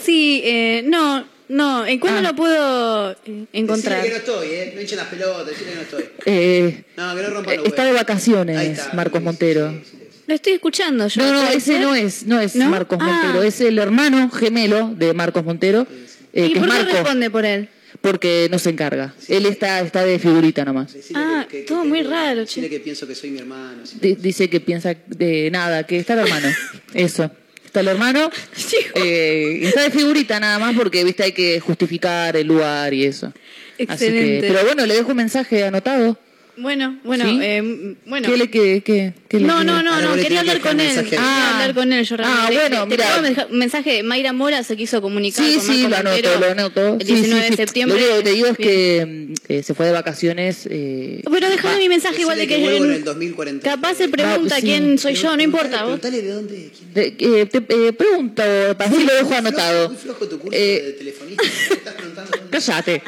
Sí, 0.00 0.42
eh, 0.44 0.82
no, 0.86 1.24
no. 1.48 1.86
¿En 1.86 1.98
cuándo 1.98 2.18
Ah. 2.20 2.22
lo 2.32 2.36
puedo 2.36 3.12
eh, 3.12 3.44
encontrar? 3.52 4.02
Decirle 4.02 4.20
que 4.20 4.28
no 4.28 4.34
estoy, 4.34 4.54
¿eh? 4.54 4.72
No 4.74 4.80
hinchen 4.80 4.98
las 4.98 5.06
pelotas, 5.06 5.46
decirle 5.46 5.70
que 5.72 5.76
no 5.76 5.82
estoy. 5.82 6.04
Eh, 6.26 6.84
No, 6.96 7.14
que 7.16 7.22
no 7.22 7.30
rompan 7.30 7.54
eh, 7.54 7.56
los 7.58 7.66
está 7.66 7.82
de 7.84 7.90
huevos. 7.90 8.02
vacaciones, 8.02 8.78
está. 8.78 8.94
Marcos 8.94 9.22
Montero. 9.22 9.80
Lo 10.26 10.34
estoy 10.34 10.54
escuchando 10.54 11.06
yo. 11.08 11.22
No, 11.22 11.32
no, 11.34 11.40
¿puede 11.44 11.56
ese 11.58 11.72
ser? 11.72 11.80
no 11.82 11.94
es, 11.94 12.26
no 12.26 12.40
es 12.40 12.56
¿No? 12.56 12.68
Marcos 12.68 12.98
Ah. 13.00 13.04
Montero, 13.04 13.42
es 13.42 13.60
el 13.60 13.78
hermano 13.78 14.30
gemelo 14.30 14.90
de 14.96 15.14
Marcos 15.14 15.44
Montero, 15.44 15.86
eh, 16.32 16.46
¿Y 16.46 16.52
que 16.54 16.60
por 16.60 16.68
es 16.68 16.74
qué 16.74 16.80
Marco, 16.82 16.96
responde 16.96 17.30
por 17.30 17.44
él? 17.44 17.68
Porque 18.04 18.48
no 18.50 18.58
se 18.58 18.68
encarga. 18.68 19.14
Él 19.28 19.46
está, 19.46 19.80
está 19.80 20.04
de 20.04 20.18
figurita 20.18 20.62
nomás. 20.62 20.94
Ah, 21.14 21.46
todo 21.66 21.86
muy 21.86 22.02
raro, 22.02 22.44
che. 22.44 22.68
que 22.68 22.78
pienso 22.80 23.06
que 23.06 23.14
soy 23.14 23.30
mi 23.30 23.38
hermano. 23.38 23.82
D- 23.98 24.18
dice 24.20 24.50
que 24.50 24.60
piensa 24.60 24.94
de 25.06 25.50
nada, 25.50 25.84
que 25.84 25.96
está 25.98 26.12
el 26.12 26.18
hermano. 26.20 26.48
Eso. 26.92 27.30
Está 27.64 27.80
el 27.80 27.88
hermano. 27.88 28.30
eh, 28.94 29.60
está 29.62 29.84
de 29.84 29.90
figurita 29.90 30.38
nada 30.38 30.58
más 30.58 30.76
porque, 30.76 31.02
viste, 31.02 31.22
hay 31.22 31.32
que 31.32 31.58
justificar 31.60 32.36
el 32.36 32.46
lugar 32.46 32.92
y 32.92 33.04
eso. 33.06 33.28
Así 33.28 33.86
que, 33.86 33.92
Excelente. 33.94 34.48
pero 34.48 34.64
bueno, 34.66 34.84
le 34.86 34.94
dejo 34.94 35.10
un 35.12 35.16
mensaje 35.16 35.64
anotado. 35.64 36.18
Bueno, 36.56 36.98
bueno, 37.02 37.24
¿Sí? 37.24 37.38
eh, 37.42 37.96
bueno. 38.06 38.28
¿Qué 38.30 38.36
le, 38.36 38.48
qué, 38.48 38.82
qué, 38.84 39.12
qué 39.28 39.40
le- 39.40 39.46
No, 39.46 39.64
no, 39.64 39.82
no, 39.82 40.14
quería 40.14 40.40
hablar 40.40 40.56
que 40.58 40.62
con 40.62 40.78
él. 40.80 40.86
mensaje. 40.86 41.10
Quería 41.10 41.24
Ah. 41.26 41.52
hablar 41.54 41.74
con 41.74 41.92
él, 41.92 42.04
yo 42.04 42.16
Ah, 42.20 42.48
bueno, 42.52 42.82
Te 42.88 42.96
mira. 42.96 43.46
un 43.50 43.58
mensaje, 43.58 44.02
Mayra 44.04 44.32
Mora 44.32 44.62
se 44.62 44.76
quiso 44.76 45.02
comunicar 45.02 45.44
Sí, 45.44 45.56
con 45.56 45.64
sí, 45.66 45.82
Marcos 45.88 46.04
lo 46.04 46.10
Montero 46.10 46.28
anoto, 46.30 46.46
lo 46.46 46.52
anoto. 46.52 46.94
El 47.00 47.06
Sí, 47.06 47.12
19 47.14 47.42
sí, 47.44 47.50
de 47.50 47.56
sí. 47.56 47.62
septiembre. 47.62 47.98
Lo 47.98 48.04
único 48.04 48.18
que 48.18 48.22
te 48.24 48.34
digo 48.36 48.46
es 48.46 48.56
que 48.56 49.28
eh, 49.48 49.62
se 49.64 49.74
fue 49.74 49.86
de 49.86 49.92
vacaciones. 49.92 50.68
Eh, 50.70 51.22
Pero 51.28 51.48
déjame 51.50 51.74
va- 51.74 51.80
mi 51.80 51.88
mensaje 51.88 52.20
igual 52.20 52.38
de 52.38 52.46
que, 52.46 52.58
vuelvo 52.58 52.84
en 52.84 52.92
el 52.92 53.04
2040. 53.04 53.68
capaz 53.70 53.94
se 53.96 54.08
pregunta 54.08 54.56
sí. 54.56 54.62
quién 54.62 54.96
soy 54.98 55.14
yo, 55.14 55.36
no 55.36 55.42
importa. 55.42 55.82
Preguntale 55.82 56.22
de 56.22 56.30
dónde. 56.30 56.70
quién 56.72 56.94
de- 56.94 57.40
eh, 57.40 57.46
te 57.46 57.58
eh, 57.58 57.92
pregunto, 57.92 58.42
para 58.78 58.90
lo 58.90 59.12
dejo 59.14 59.34
anotado. 59.34 59.88
Muy 59.88 59.98
flojo 59.98 60.28
tu 60.28 60.38
curso 60.38 60.56
Eh, 60.56 60.82
de 60.86 60.92
telefonista. 60.92 61.42
Cállate. 62.50 63.02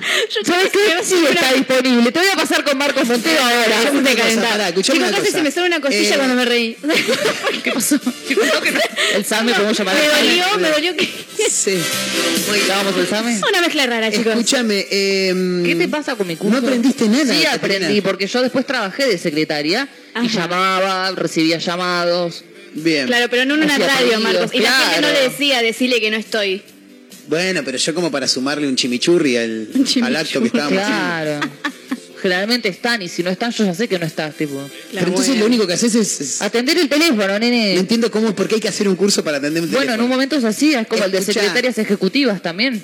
Yo 0.34 0.40
¿Sabes 0.44 0.70
creo 0.72 0.86
que 0.86 0.96
qué? 0.98 1.04
Sí 1.04 1.14
está 1.30 1.52
disponible. 1.52 2.12
Te 2.12 2.18
voy 2.18 2.28
a 2.28 2.36
pasar 2.36 2.64
con 2.64 2.78
Marcos 2.78 3.06
Montero 3.06 3.40
ahora. 3.42 3.90
Una 3.92 4.10
cosa, 4.10 4.42
pará, 4.42 4.68
escuchame 4.68 4.98
Chicos, 4.98 5.08
una 5.08 5.10
casi 5.10 5.20
cosa. 5.26 5.38
se 5.38 5.42
me 5.42 5.50
suena 5.50 5.66
una 5.76 5.80
cosilla 5.80 6.14
Eh, 6.14 6.16
cuando 6.18 6.34
me 6.34 6.44
reí. 6.44 6.76
¿Qué 7.64 7.72
pasó? 7.72 7.98
Que 8.28 8.34
no. 8.34 8.80
El 9.14 9.24
SAME, 9.24 9.52
podemos 9.54 9.78
llamar 9.78 9.94
me 9.96 10.08
dolió, 10.08 10.58
me 10.58 10.70
dolió 10.70 10.96
que... 10.96 11.08
Sí. 11.50 11.80
¿Vamos 12.68 12.94
al 12.96 13.06
SAME? 13.08 13.40
Una 13.48 13.60
mezcla 13.60 13.86
rara, 13.86 14.10
chicos. 14.10 14.26
Escúchame. 14.26 14.86
eh, 14.90 15.62
¿Qué 15.64 15.74
te 15.76 15.88
pasa 15.88 16.14
con 16.16 16.26
mi 16.26 16.36
curso? 16.36 16.60
No 16.60 16.66
aprendiste 16.66 17.08
nada. 17.08 17.24
Sí, 17.24 17.42
Caterina. 17.42 17.54
aprendí, 17.76 18.00
porque 18.00 18.26
yo 18.26 18.42
después 18.42 18.66
trabajé 18.66 19.06
de 19.06 19.18
secretaria 19.18 19.88
y 20.14 20.18
Ajá. 20.26 20.28
llamaba, 20.28 21.10
recibía 21.12 21.58
llamados. 21.58 22.44
Bien. 22.74 23.06
Claro, 23.06 23.28
pero 23.30 23.44
no 23.46 23.54
en 23.54 23.62
una 23.64 23.74
Hacía 23.74 23.86
radio, 23.88 23.98
pedidos, 24.06 24.22
Marcos. 24.22 24.50
Y 24.54 24.58
la 24.60 24.70
gente 24.72 25.00
no 25.00 25.08
claro. 25.08 25.14
le 25.22 25.28
decía, 25.30 25.62
decirle 25.62 26.00
que 26.00 26.10
no 26.10 26.16
estoy. 26.18 26.62
Bueno, 27.28 27.62
pero 27.64 27.78
yo 27.78 27.94
como 27.94 28.10
para 28.10 28.26
sumarle 28.26 28.66
un 28.66 28.76
chimichurri 28.76 29.36
al, 29.36 29.68
chimichurri. 29.72 30.06
al 30.06 30.16
acto 30.16 30.40
que 30.40 30.46
estábamos 30.46 30.78
haciendo. 30.82 31.04
Claro. 31.40 31.40
Generalmente 32.20 32.68
están 32.68 33.00
y 33.02 33.08
si 33.08 33.22
no 33.22 33.30
están 33.30 33.52
yo 33.52 33.64
ya 33.64 33.74
sé 33.74 33.86
que 33.86 33.96
no 33.98 34.04
estás, 34.06 34.34
tipo. 34.34 34.68
Pero 34.92 35.06
entonces 35.06 35.38
lo 35.38 35.46
único 35.46 35.66
que 35.68 35.74
haces 35.74 35.94
es... 35.94 36.20
es- 36.20 36.42
Atender 36.42 36.76
el 36.78 36.88
teléfono, 36.88 37.28
no 37.28 37.38
nene. 37.38 37.74
entiendo 37.76 38.10
cómo, 38.10 38.34
por 38.34 38.48
qué 38.48 38.56
hay 38.56 38.60
que 38.60 38.66
hacer 38.68 38.88
un 38.88 38.96
curso 38.96 39.22
para 39.22 39.36
atender 39.36 39.62
un 39.62 39.68
Bueno, 39.70 39.82
en 39.82 39.86
teléfono. 39.88 40.04
un 40.04 40.10
momento 40.10 40.36
es 40.36 40.44
así, 40.44 40.74
es 40.74 40.86
como 40.88 41.04
el 41.04 41.12
de 41.12 41.22
secretarias 41.22 41.78
ejecutivas 41.78 42.42
también. 42.42 42.82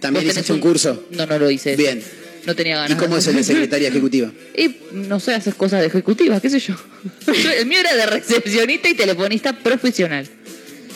¿También 0.00 0.26
hiciste 0.28 0.52
un 0.52 0.60
curso? 0.60 1.06
No, 1.12 1.24
no 1.24 1.38
lo 1.38 1.50
hice. 1.50 1.76
Bien. 1.76 2.02
No 2.44 2.54
tenía 2.54 2.76
ganas. 2.76 2.90
¿Y 2.90 2.94
cómo 3.00 3.16
es 3.16 3.26
el 3.26 3.36
de 3.36 3.44
secretaria 3.44 3.88
ejecutiva? 3.88 4.30
Y 4.58 4.76
no 4.92 5.18
sé, 5.18 5.32
haces 5.34 5.54
cosas 5.54 5.80
de 5.80 5.86
ejecutivas, 5.86 6.42
qué 6.42 6.50
sé 6.50 6.58
yo. 6.60 6.74
Yo- 7.26 7.50
El 7.52 7.64
mío 7.64 7.78
era 7.80 7.94
de 7.96 8.04
recepcionista 8.04 8.90
y 8.90 8.94
telefonista 8.94 9.56
profesional. 9.56 10.28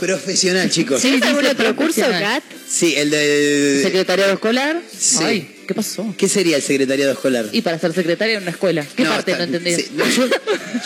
Profesional, 0.00 0.70
chicos. 0.70 1.00
¿Tienes 1.02 1.22
algún 1.22 1.42
sí, 1.44 1.50
otro 1.50 1.76
curso. 1.76 2.02
Kat? 2.02 2.42
Sí, 2.68 2.94
el 2.96 3.10
de... 3.10 3.80
Secretariado 3.82 4.32
escolar. 4.34 4.80
Sí. 4.96 5.16
Ay, 5.20 5.56
¿qué 5.66 5.74
pasó? 5.74 6.14
¿Qué 6.16 6.28
sería 6.28 6.56
el 6.56 6.62
secretariado 6.62 7.12
escolar? 7.12 7.46
Y 7.52 7.62
para 7.62 7.78
ser 7.78 7.92
secretaria 7.94 8.36
en 8.36 8.42
una 8.42 8.50
escuela. 8.52 8.86
¿Qué 8.96 9.04
parte 9.04 9.32
está- 9.32 9.46
no 9.46 9.56
entendés? 9.56 9.76
sí, 9.76 9.88
no, 9.94 10.08
yo, 10.08 10.28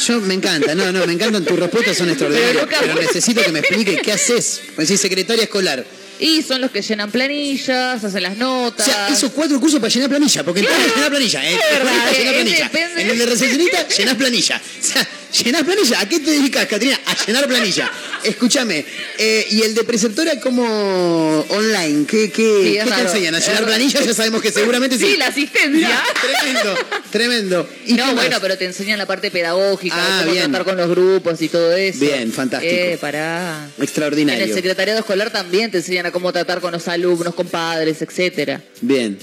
yo 0.06 0.20
me 0.20 0.34
encanta, 0.34 0.74
no, 0.74 0.90
no, 0.92 1.06
me 1.06 1.12
encantan 1.12 1.44
tus 1.44 1.58
respuestas, 1.58 1.96
son 1.96 2.08
extraordinarias. 2.10 2.66
Pero 2.80 2.94
necesito 2.94 3.42
que 3.42 3.52
me 3.52 3.58
expliques 3.60 4.00
qué 4.02 4.12
haces. 4.12 4.60
Me 4.76 4.84
decís 4.84 5.00
secretaria 5.00 5.44
escolar. 5.44 5.84
Y 6.20 6.42
son 6.42 6.60
los 6.60 6.70
que 6.70 6.82
llenan 6.82 7.10
planillas, 7.10 8.04
hacen 8.04 8.22
las 8.22 8.34
O 8.34 8.38
notas. 8.38 8.86
sea, 8.86 9.08
esos 9.08 9.32
cuatro 9.32 9.58
cursos 9.58 9.80
para 9.80 9.92
llenar 9.92 10.08
planilla, 10.08 10.44
porque 10.44 10.60
en 10.60 10.66
todos 10.68 10.94
llenar 10.94 11.10
planilla, 11.10 11.50
¿eh? 11.50 11.54
Es 11.54 11.78
verdad, 11.78 11.92
Para 11.98 12.12
llenar 12.12 12.34
eh, 12.34 12.36
planilla. 12.42 12.64
depende. 12.68 13.02
En 13.02 13.10
el 13.10 13.18
de 13.18 13.26
recepcionista, 13.26 13.88
llenás 13.98 14.14
planilla. 14.14 14.56
O 14.80 14.84
sea, 14.86 15.08
llenás 15.32 15.62
planilla. 15.64 16.00
¿A 16.00 16.08
qué 16.08 16.20
te 16.20 16.30
dedicas, 16.30 16.66
Catrina? 16.66 16.98
A 17.06 17.26
llenar 17.26 17.46
planilla. 17.48 17.90
Escúchame, 18.24 18.84
eh, 19.18 19.46
y 19.50 19.62
el 19.62 19.74
de 19.74 19.84
preceptora 19.84 20.38
como 20.40 21.40
online, 21.48 22.06
¿qué, 22.06 22.30
qué, 22.30 22.60
Sí, 22.62 22.78
¿qué 22.84 22.90
te 22.94 23.00
enseñan? 23.00 23.34
¿A 23.34 23.40
llenar 23.40 23.64
planilla? 23.66 24.00
Ya 24.00 24.14
sabemos 24.14 24.40
que 24.42 24.52
seguramente 24.52 24.96
sí. 24.98 25.06
Sí, 25.12 25.16
la 25.16 25.26
asistencia. 25.26 25.70
Mirá, 25.88 26.02
tremendo, 26.20 26.74
tremendo. 27.10 27.68
¿Y 27.86 27.94
No, 27.94 28.14
bueno, 28.14 28.38
pero 28.40 28.56
te 28.56 28.64
enseñan 28.66 28.98
la 28.98 29.06
parte 29.06 29.30
pedagógica, 29.30 29.96
Ah, 29.98 30.18
de 30.18 30.22
cómo 30.24 30.32
bien. 30.32 30.44
tratar 30.50 30.64
con 30.64 30.76
los 30.76 30.88
grupos 30.90 31.40
y 31.42 31.48
todo 31.48 31.72
eso. 31.74 32.00
Bien, 32.00 32.32
fantástico. 32.32 32.72
Eh, 32.72 32.98
pará. 33.00 33.68
En 33.76 33.82
Extraordinario. 33.82 34.44
el 34.44 34.54
secretariado 34.54 35.00
escolar 35.00 35.30
también 35.30 35.70
te 35.70 35.78
enseñan 35.78 36.06
a 36.06 36.10
cómo 36.12 36.32
tratar 36.32 36.60
con 36.60 36.72
los 36.72 36.86
alumnos, 36.88 37.34
con 37.34 37.46
padres, 37.48 38.02
etcétera. 38.02 38.62
Bien. 38.80 39.18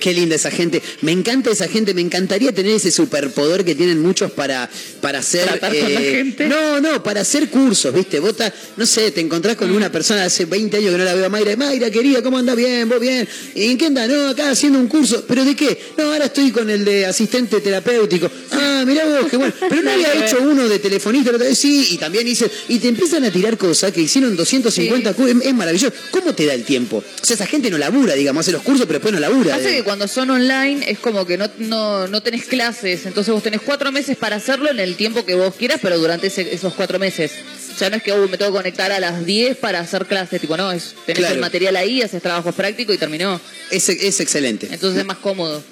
Qué 0.00 0.12
linda 0.12 0.36
esa 0.36 0.50
gente. 0.50 0.82
Me 1.02 1.12
encanta 1.12 1.50
esa 1.50 1.66
gente. 1.68 1.94
Me 1.94 2.00
encantaría 2.02 2.52
tener 2.52 2.72
ese 2.72 2.90
superpoder 2.90 3.64
que 3.64 3.74
tienen 3.74 4.00
muchos 4.02 4.30
para, 4.32 4.68
para 5.00 5.20
hacer. 5.20 5.42
eh, 5.42 5.46
Tratar 5.46 5.78
con 5.78 5.94
la 5.94 6.00
gente. 6.00 6.46
No, 6.46 6.80
no, 6.80 7.02
para 7.02 7.20
hacer 7.22 7.48
cursos, 7.48 7.94
¿viste? 7.94 8.20
Vos 8.20 8.36
ta- 8.36 8.52
no 8.76 8.84
sé, 8.86 9.10
te 9.12 9.20
encontrás 9.20 9.56
con 9.56 9.70
una 9.70 9.90
persona 9.90 10.24
hace 10.24 10.44
20 10.44 10.76
años 10.76 10.92
que 10.92 10.98
no 10.98 11.04
la 11.04 11.14
veo 11.14 11.26
a 11.26 11.28
Mayra. 11.28 11.56
Mayra, 11.56 11.90
querida, 11.90 12.22
¿cómo 12.22 12.38
anda? 12.38 12.54
Bien, 12.54 12.88
vos 12.88 13.00
bien. 13.00 13.26
¿Y 13.54 13.64
en 13.70 13.78
qué 13.78 13.86
anda? 13.86 14.06
No, 14.06 14.28
acá 14.28 14.50
haciendo 14.50 14.78
un 14.78 14.88
curso. 14.88 15.24
¿Pero 15.26 15.44
de 15.44 15.54
qué? 15.56 15.78
No, 15.96 16.04
ahora 16.12 16.26
estoy 16.26 16.50
con 16.50 16.68
el 16.68 16.84
de 16.84 17.06
asistente 17.06 17.60
terapéutico. 17.60 18.30
Ah, 18.52 18.84
mirá 18.86 19.04
vos, 19.06 19.30
qué 19.30 19.36
bueno. 19.36 19.54
Pero 19.58 19.82
no 19.82 19.90
había 19.92 20.12
hecho 20.26 20.38
uno 20.42 20.68
de 20.68 20.78
telefonista 20.80 21.30
la 21.30 21.36
otra 21.36 21.48
vez. 21.48 21.58
Sí, 21.58 21.88
y 21.92 21.98
también 21.98 22.26
hice. 22.28 22.50
Y 22.68 22.78
te 22.78 22.88
empiezan 22.88 23.24
a 23.24 23.30
tirar 23.30 23.56
cosas 23.56 23.92
que 23.92 24.00
hicieron 24.02 24.36
250 24.36 25.14
cu- 25.14 25.26
es, 25.28 25.36
es 25.46 25.54
maravilloso. 25.54 25.94
¿Cómo 26.10 26.34
te 26.34 26.44
da 26.46 26.54
el 26.54 26.64
tiempo? 26.64 26.98
O 26.98 27.24
sea, 27.24 27.34
esa 27.34 27.46
gente 27.46 27.70
no 27.70 27.78
labura, 27.78 28.14
digamos, 28.14 28.40
hace 28.40 28.52
los 28.52 28.62
cursos, 28.62 28.86
pero 28.86 28.98
después 28.98 29.14
no 29.14 29.20
labura. 29.20 29.56
Pasa 29.56 29.70
Eh, 29.70 29.83
cuando 29.84 30.08
son 30.08 30.30
online 30.30 30.84
es 30.90 30.98
como 30.98 31.26
que 31.26 31.36
no, 31.38 31.48
no, 31.58 32.08
no 32.08 32.22
tenés 32.22 32.44
clases, 32.46 33.06
entonces 33.06 33.32
vos 33.32 33.42
tenés 33.42 33.60
cuatro 33.60 33.92
meses 33.92 34.16
para 34.16 34.36
hacerlo 34.36 34.70
en 34.70 34.80
el 34.80 34.96
tiempo 34.96 35.24
que 35.24 35.34
vos 35.34 35.54
quieras, 35.54 35.78
pero 35.82 35.98
durante 35.98 36.26
ese- 36.28 36.52
esos 36.54 36.74
cuatro 36.74 36.98
meses. 36.98 37.30
O 37.74 37.76
sea, 37.78 37.90
no 37.90 37.96
es 37.96 38.02
que 38.02 38.12
"Uy, 38.12 38.28
me 38.28 38.38
tengo 38.38 38.52
que 38.52 38.56
conectar 38.58 38.90
a 38.92 39.00
las 39.00 39.24
10 39.26 39.56
para 39.56 39.80
hacer 39.80 40.06
clases, 40.06 40.40
tipo, 40.40 40.56
no, 40.56 40.70
es, 40.72 40.94
tenés 41.06 41.18
Claro. 41.20 41.34
el 41.34 41.40
material 41.40 41.76
ahí, 41.76 42.02
haces 42.02 42.22
trabajos 42.22 42.54
prácticos 42.54 42.94
y 42.94 42.98
terminó. 42.98 43.40
Es, 43.70 43.88
es 43.88 44.20
excelente. 44.20 44.68
Entonces 44.70 45.00
es 45.00 45.04
más 45.06 45.18
cómodo. 45.18 45.62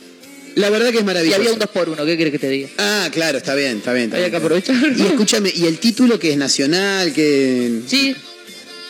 La 0.56 0.68
verdad 0.68 0.90
que 0.90 0.96
es 0.96 1.02
Y 1.02 1.06
maravilloso. 1.06 1.38
había 1.40 1.52
un 1.52 1.58
2 1.58 1.68
por 1.70 1.88
1 1.88 2.04
¿qué 2.04 2.16
querés 2.18 2.32
que 2.32 2.38
te 2.38 2.48
diga? 2.48 2.68
Ah, 2.76 3.08
claro, 3.10 3.38
está 3.38 3.54
bien, 3.54 3.78
está 3.78 3.92
bien. 3.92 4.06
está 4.12 4.16
Había 4.16 4.28
bien, 4.28 4.40
que 4.42 4.46
está 4.46 4.74
bien. 4.74 4.78
aprovechar. 4.82 4.98
Y 5.00 5.06
escúchame, 5.12 5.52
¿y 5.54 5.66
el 5.66 5.78
título 5.78 6.18
que 6.18 6.32
es 6.32 6.36
nacional? 6.36 7.12
que 7.14 7.80
Sí, 7.86 8.14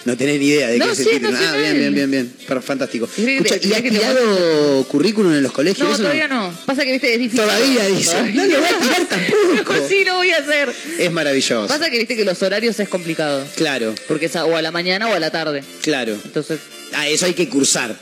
No 0.04 0.16
tenés 0.16 0.40
ni 0.40 0.46
idea 0.48 0.68
de 0.68 0.78
No, 0.78 0.86
qué 0.86 0.92
es 0.92 0.98
el 0.98 1.04
sí, 1.04 1.10
título. 1.12 1.38
Ah, 1.40 1.56
bien, 1.56 1.74
bien, 1.78 1.94
bien, 1.94 2.10
bien. 2.10 2.32
Pero 2.48 2.60
fantástico. 2.62 3.08
Escucha, 3.16 3.56
¿y 3.62 3.72
has 3.72 3.82
tirado 3.82 4.84
currículum 4.88 5.32
en 5.32 5.42
los 5.42 5.52
colegios? 5.52 5.86
no, 5.86 5.94
Eso 5.94 6.02
todavía 6.02 6.28
no. 6.28 6.52
Pasa 6.66 6.84
que, 6.84 6.92
viste, 6.92 7.12
es 7.14 7.20
difícil. 7.20 7.40
Todavía, 7.44 7.86
dice. 7.86 8.32
No 8.34 8.44
lo 8.46 8.58
voy 8.58 8.68
a 8.68 8.78
tirar 8.78 9.06
tampoco. 9.08 9.74
sí, 9.88 10.04
lo 10.04 10.16
voy 10.16 10.30
a 10.30 10.38
hacer. 10.38 10.72
Es 10.98 11.12
maravilloso. 11.12 11.68
Pasa 11.68 11.88
que, 11.90 11.98
viste, 11.98 12.16
que 12.16 12.24
los 12.24 12.42
horarios 12.42 12.78
es 12.80 12.88
complicado. 12.88 13.44
Claro, 13.56 13.94
Porque 14.08 14.26
es 14.26 14.36
a- 14.36 14.44
o 14.44 14.56
a 14.56 14.62
la 14.62 14.72
mañana 14.72 15.08
o 15.08 15.14
a 15.14 15.20
la 15.20 15.30
tarde. 15.30 15.62
claro. 15.82 16.18
Entonces, 16.24 16.58
Ah, 16.94 17.08
eso 17.08 17.24
hay 17.26 17.32
que 17.34 17.48
cursar. 17.48 17.96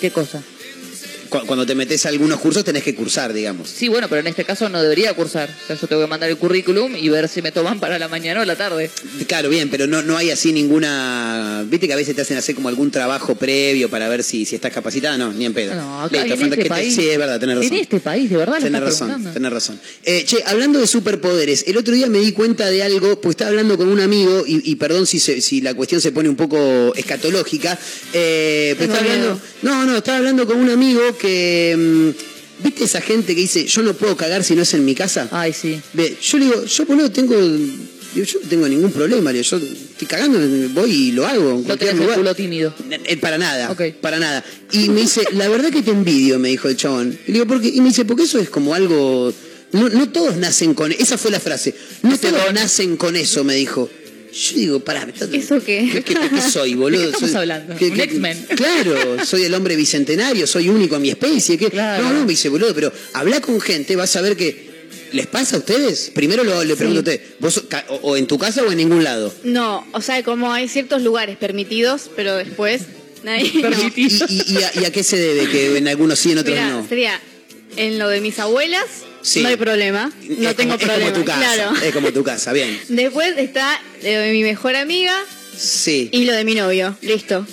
¿qué 0.00 0.10
cosa? 0.10 0.42
Cu- 1.32 1.46
Cuando 1.46 1.64
te 1.64 1.74
metes 1.74 2.04
a 2.04 2.10
algunos 2.10 2.38
cursos 2.40 2.62
tenés 2.62 2.82
que 2.82 2.94
cursar, 2.94 3.32
digamos. 3.32 3.68
Sí, 3.70 3.88
bueno, 3.88 4.06
pero 4.08 4.20
en 4.20 4.26
este 4.26 4.44
caso 4.44 4.68
no 4.68 4.82
debería 4.82 5.14
cursar. 5.14 5.48
O 5.64 5.66
sea, 5.66 5.76
yo 5.76 5.86
tengo 5.86 6.02
que 6.02 6.06
mandar 6.08 6.28
el 6.28 6.36
currículum 6.36 6.94
y 6.94 7.08
ver 7.08 7.26
si 7.28 7.40
me 7.40 7.50
toman 7.52 7.80
para 7.80 7.98
la 7.98 8.08
mañana 8.08 8.42
o 8.42 8.44
la 8.44 8.54
tarde. 8.56 8.90
Claro, 9.26 9.48
bien, 9.48 9.70
pero 9.70 9.86
no, 9.86 10.02
no 10.02 10.16
hay 10.18 10.30
así 10.30 10.52
ninguna... 10.52 11.64
Viste 11.68 11.86
que 11.86 11.92
a 11.94 11.96
veces 11.96 12.14
te 12.14 12.22
hacen 12.22 12.36
hacer 12.36 12.54
como 12.54 12.68
algún 12.68 12.90
trabajo 12.90 13.34
previo 13.34 13.88
para 13.88 14.08
ver 14.08 14.22
si, 14.22 14.44
si 14.44 14.54
estás 14.56 14.72
capacitada. 14.72 15.16
No, 15.16 15.32
ni 15.32 15.46
en 15.46 15.54
pedo. 15.54 15.74
No, 15.74 16.02
acá 16.02 16.18
Listo, 16.24 16.34
en 16.34 16.42
este 16.52 16.62
te- 16.64 16.68
país. 16.68 16.94
Sí, 16.94 17.08
es 17.08 17.18
verdad, 17.18 17.40
tenés 17.40 17.56
razón. 17.56 17.72
En 17.72 17.78
este 17.80 18.00
país, 18.00 18.28
de 18.30 18.36
verdad, 18.36 18.58
Tenés 18.60 18.80
razón, 18.82 19.32
tenés 19.32 19.52
razón. 19.52 19.80
Eh, 20.04 20.24
che, 20.26 20.42
hablando 20.46 20.78
de 20.80 20.86
superpoderes, 20.86 21.64
el 21.66 21.76
otro 21.78 21.94
día 21.94 22.08
me 22.08 22.18
di 22.18 22.32
cuenta 22.32 22.68
de 22.70 22.82
algo, 22.82 23.20
pues 23.20 23.32
estaba 23.34 23.50
hablando 23.50 23.76
con 23.78 23.88
un 23.88 24.00
amigo, 24.00 24.44
y, 24.46 24.70
y 24.70 24.76
perdón 24.76 25.06
si, 25.06 25.18
se- 25.18 25.40
si 25.40 25.60
la 25.62 25.74
cuestión 25.74 26.00
se 26.00 26.12
pone 26.12 26.28
un 26.28 26.36
poco 26.36 26.92
escatológica, 26.94 27.78
eh, 28.12 28.74
pero 28.78 28.92
estaba 28.92 29.10
hablando, 29.12 29.40
no, 29.62 29.84
no, 29.86 29.96
estaba 29.96 30.18
hablando 30.18 30.46
con 30.46 30.58
un 30.60 30.70
amigo 30.70 31.00
que, 31.22 31.74
mm, 31.78 32.62
¿viste 32.64 32.84
esa 32.84 33.00
gente 33.00 33.34
que 33.34 33.40
dice, 33.40 33.64
yo 33.66 33.82
no 33.82 33.94
puedo 33.94 34.16
cagar 34.16 34.42
si 34.44 34.54
no 34.54 34.62
es 34.62 34.74
en 34.74 34.84
mi 34.84 34.94
casa? 34.94 35.28
Ay, 35.30 35.52
sí. 35.52 35.80
Ve, 35.92 36.16
yo 36.20 36.38
le 36.38 36.44
digo, 36.46 36.64
yo 36.64 36.84
boludo 36.86 37.10
tengo, 37.10 37.34
digo, 37.40 38.26
yo 38.26 38.40
no 38.42 38.48
tengo 38.48 38.68
ningún 38.68 38.90
problema, 38.92 39.32
digo, 39.32 39.44
yo 39.44 39.56
estoy 39.58 40.06
cagando, 40.08 40.38
voy 40.74 40.90
y 40.90 41.12
lo 41.12 41.26
hago 41.26 41.50
en 41.50 41.56
No 41.58 41.62
cualquier 41.64 41.78
tenés 41.78 41.94
el 41.94 41.98
lugar. 42.00 42.18
culo 42.18 42.34
tímido. 42.34 42.74
Eh, 42.90 43.16
Para 43.16 43.38
nada, 43.38 43.74
para 44.00 44.18
nada. 44.18 44.44
Y 44.72 44.88
me 44.90 45.02
dice, 45.02 45.22
la 45.32 45.48
verdad 45.48 45.70
que 45.70 45.82
te 45.82 45.92
envidio, 45.92 46.38
me 46.38 46.48
dijo 46.48 46.68
el 46.68 46.76
chabón. 46.76 47.16
Y 47.26 47.28
le 47.28 47.32
digo, 47.34 47.46
¿por 47.46 47.60
qué? 47.60 47.68
Y 47.68 47.80
me 47.80 47.88
dice, 47.88 48.04
porque 48.04 48.24
eso 48.24 48.38
es 48.38 48.50
como 48.50 48.74
algo... 48.74 49.32
No, 49.72 49.88
no 49.88 50.10
todos 50.10 50.36
nacen 50.36 50.74
con... 50.74 50.92
Esa 50.92 51.16
fue 51.16 51.30
la 51.30 51.40
frase. 51.40 51.74
No 52.02 52.12
Ese 52.14 52.28
todos 52.28 52.52
nacen 52.52 52.98
con 52.98 53.16
eso, 53.16 53.42
me 53.42 53.54
dijo. 53.54 53.88
Yo 54.32 54.56
digo, 54.56 54.80
pará, 54.80 55.06
¿Eso 55.32 55.62
qué? 55.62 55.88
¿Qué, 55.92 56.02
qué- 56.02 56.14
qué 56.14 56.40
soy, 56.40 56.74
boludo? 56.76 57.00
¿De 57.00 57.06
qué 57.08 57.12
estamos 57.12 57.30
Soy- 57.32 57.40
hablando? 57.40 57.76
¿qué- 57.76 57.88
¿Un 57.90 58.00
X-Men? 58.00 58.46
Claro, 58.56 59.24
soy 59.26 59.42
el 59.44 59.54
hombre 59.54 59.76
bicentenario, 59.76 60.46
soy 60.46 60.68
único 60.68 60.96
en 60.96 61.02
mi 61.02 61.10
especie. 61.10 61.58
Claro. 61.58 62.04
No, 62.04 62.12
no, 62.14 62.20
me 62.22 62.28
dice, 62.30 62.48
boludo, 62.48 62.74
pero 62.74 62.92
habla 63.12 63.40
con 63.40 63.60
gente, 63.60 63.94
vas 63.96 64.14
a 64.16 64.20
ver 64.22 64.36
que... 64.36 64.72
¿Les 65.12 65.26
pasa 65.26 65.56
a 65.56 65.58
ustedes? 65.58 66.10
Primero 66.14 66.42
lo- 66.42 66.64
le 66.64 66.74
pregunto 66.74 67.00
a 67.00 67.02
usted, 67.02 67.20
¿vos 67.38 67.62
o, 67.88 67.94
o 67.96 68.16
en 68.16 68.26
tu 68.26 68.38
casa 68.38 68.62
o 68.62 68.70
en 68.72 68.78
ningún 68.78 69.04
lado? 69.04 69.34
No, 69.44 69.86
o 69.92 70.00
sea, 70.00 70.22
como 70.22 70.50
hay 70.50 70.68
ciertos 70.68 71.02
lugares 71.02 71.36
permitidos, 71.36 72.10
pero 72.16 72.34
después 72.36 72.80
nadie. 73.22 73.52
no. 73.62 73.68
¿Y, 73.94 74.06
y- 74.06 74.52
y 74.54 74.56
a, 74.62 74.72
y 74.80 74.84
a 74.86 74.90
qué 74.90 75.02
se 75.02 75.18
debe? 75.18 75.50
Que 75.50 75.76
en 75.76 75.86
algunos 75.88 76.18
sí, 76.18 76.32
en 76.32 76.38
otros 76.38 76.56
no. 76.58 76.88
sería 76.88 77.20
en 77.76 77.98
lo 77.98 78.08
de 78.08 78.22
mis 78.22 78.38
abuelas, 78.38 78.86
Sí. 79.22 79.42
no 79.42 79.48
hay 79.48 79.56
problema, 79.56 80.10
no 80.38 80.50
Es 80.50 80.56
tengo 80.56 80.76
como, 80.78 80.86
problema. 80.86 81.06
Es 81.10 81.12
como 81.12 81.24
tu 81.24 81.24
casa, 81.24 81.54
Claro. 81.54 81.72
es 81.82 81.92
como 81.94 82.12
tu 82.12 82.24
casa, 82.24 82.52
bien. 82.52 82.80
Después 82.88 83.34
está 83.38 83.80
lo 84.02 84.08
de 84.08 84.32
mi 84.32 84.42
mejor 84.42 84.76
amiga 84.76 85.14
Sí. 85.56 86.08
y 86.12 86.24
lo 86.24 86.32
de 86.32 86.44
mi 86.44 86.54
novio, 86.54 86.96
listo. 87.02 87.46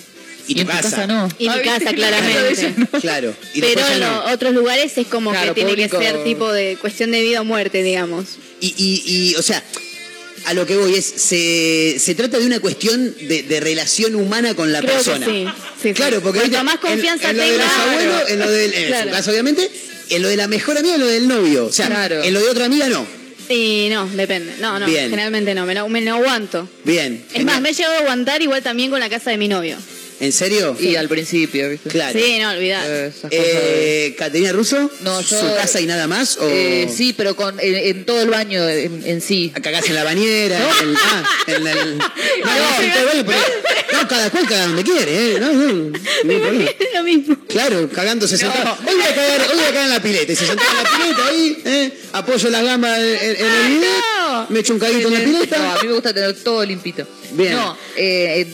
Y, 0.48 0.56
tu 0.56 0.62
en 0.62 0.68
tu 0.68 0.72
casa. 0.74 0.90
casa 0.90 1.08
no. 1.08 1.30
Y 1.38 1.48
mi 1.48 1.56
Ah, 1.56 1.62
casa, 1.64 1.94
claramente. 1.94 2.74
No. 2.92 3.00
Claro. 3.00 3.36
Y 3.54 3.62
Pero 3.62 3.82
en 3.88 4.00
no. 4.00 4.24
otros 4.32 4.54
lugares 4.54 4.98
es 4.98 5.06
como 5.08 5.30
Claro, 5.30 5.54
que 5.54 5.54
tiene 5.64 5.70
público. 5.72 6.00
que 6.00 6.06
ser 6.06 6.24
tipo 6.24 6.52
de 6.52 6.76
cuestión 6.82 7.12
de 7.12 7.22
vida 7.22 7.42
o 7.42 7.46
muerte, 7.46 7.84
digamos. 7.84 8.26
Y, 8.60 8.74
y, 8.76 9.04
y, 9.06 9.36
o 9.36 9.44
sea, 9.44 9.64
a 10.46 10.54
lo 10.56 10.66
que 10.66 10.76
voy 10.76 10.96
es, 10.96 11.06
se, 11.06 11.98
se 12.00 12.16
trata 12.16 12.40
de 12.40 12.46
una 12.48 12.60
cuestión 12.62 13.14
de, 13.28 13.44
de 13.44 13.60
relación 13.60 14.16
humana 14.16 14.56
con 14.56 14.72
la 14.72 14.80
Creo 14.82 14.94
persona. 14.96 15.26
sí, 15.28 15.46
sí, 15.46 15.90
sí. 15.90 15.94
Claro, 15.94 16.20
porque 16.22 16.40
Cuanto 16.40 16.64
más 16.64 16.78
confianza 16.80 17.30
en, 17.30 17.32
en 17.32 17.38
lo 17.38 17.44
de 17.44 17.58
los 17.60 18.30
en 18.32 18.40
lo 18.40 18.50
del, 18.52 18.74
en 18.74 18.88
Claro. 18.88 19.10
su 19.10 19.16
caso 19.16 19.32
obviamente, 19.32 19.70
en 20.10 20.22
lo 20.22 20.28
de 20.28 20.38
la 20.38 20.48
mejor 20.48 20.78
amiga, 20.78 20.96
en 20.96 21.02
lo 21.02 21.08
del 21.08 21.28
novio. 21.28 21.66
O 21.68 21.72
sea, 21.72 21.88
Claro. 21.88 22.24
en 22.24 22.34
lo 22.34 22.40
de 22.42 22.50
otra 22.50 22.66
amiga 22.66 22.88
no. 22.90 23.06
Y 23.50 23.88
no, 23.90 24.06
depende. 24.08 24.54
No, 24.60 24.78
no, 24.80 24.86
Bien. 24.86 25.10
generalmente 25.10 25.56
no, 25.56 25.66
me 25.66 25.74
lo, 25.74 25.90
me 25.90 26.02
lo 26.02 26.16
aguanto. 26.16 26.70
Bien. 26.84 27.26
Es 27.34 27.44
más, 27.46 27.60
me 27.62 27.70
he 27.70 27.74
llegado 27.74 27.96
a 27.96 28.00
aguantar 28.00 28.42
igual 28.42 28.62
también 28.62 28.92
con 28.92 29.00
la 29.00 29.10
casa 29.10 29.32
de 29.32 29.38
mi 29.38 29.48
novio. 29.48 29.76
¿En 30.22 30.34
serio? 30.34 30.76
Y 30.80 30.96
al 30.98 31.08
principio, 31.08 31.70
¿viste? 31.70 31.90
Claro. 31.90 32.20
Sí, 32.20 32.40
no, 32.40 32.50
olvidar. 32.52 32.84
Eh, 32.88 33.12
Eh, 33.32 34.16
¿Caterina 34.18 34.52
Russo? 34.52 34.92
No, 35.02 35.22
yo- 35.22 35.40
¿Su 35.40 35.56
casa 35.56 35.80
y 35.80 35.86
nada 35.86 36.08
más? 36.08 36.38
O... 36.38 36.48
Eh, 36.50 36.90
sí, 36.94 37.14
pero 37.16 37.36
con 37.38 37.58
en, 37.60 37.76
en 37.76 38.06
todo 38.06 38.22
el 38.22 38.30
baño 38.30 38.68
en, 38.68 39.02
en 39.06 39.22
sí. 39.22 39.52
cagás 39.64 39.88
en 39.88 39.96
la 39.96 40.04
bañera, 40.04 40.58
en 40.82 40.90
el, 40.90 40.96
ah, 40.98 41.24
en 41.48 41.68
el, 41.68 41.98
no, 41.98 42.06
no, 42.46 42.84
en 42.84 42.92
todo 42.92 43.00
el 43.02 43.06
baño, 43.06 43.24
pero- 43.26 44.00
no, 44.02 44.08
cada 44.10 44.30
cual 44.30 44.46
caga 44.48 44.68
donde 44.68 44.84
quiere, 44.84 45.36
¿eh? 45.36 45.38
No, 45.40 45.54
no, 45.54 45.98
lo 46.96 47.04
mismo. 47.04 47.38
Claro, 47.48 47.90
cagándose 47.90 48.38
sentado. 48.38 48.78
Hoy 48.86 48.96
voy 48.96 49.04
a 49.04 49.16
cagar, 49.16 49.42
hoy 49.50 49.56
voy 49.56 49.64
a 49.64 49.68
cagar 49.68 49.84
en 49.86 49.90
la 49.90 50.02
pileta. 50.02 50.32
Y 50.34 50.36
se 50.36 50.46
sentó 50.48 50.64
en 50.64 50.84
la 50.84 50.90
pileta 50.98 51.28
ahí, 51.28 51.62
¿eh? 51.66 51.92
Apoyo 52.14 52.50
las 52.50 52.64
gambas 52.64 53.00
en, 53.00 53.06
en- 53.06 53.36
en 53.38 53.46
el 53.52 53.68
video, 53.74 54.46
me 54.50 54.60
echo 54.60 54.74
un 54.74 54.80
caguito 54.80 55.08
en 55.08 55.14
la 55.14 55.20
No, 55.22 55.26
a 55.26 55.32
pileta. 55.32 55.78
mí 55.82 55.88
me 55.88 55.94
gusta 55.94 56.14
tener 56.14 56.34
todo 56.44 56.66
limpito. 56.66 57.08
Bien. 57.32 57.54
No, 57.54 57.78
eh, 57.96 58.46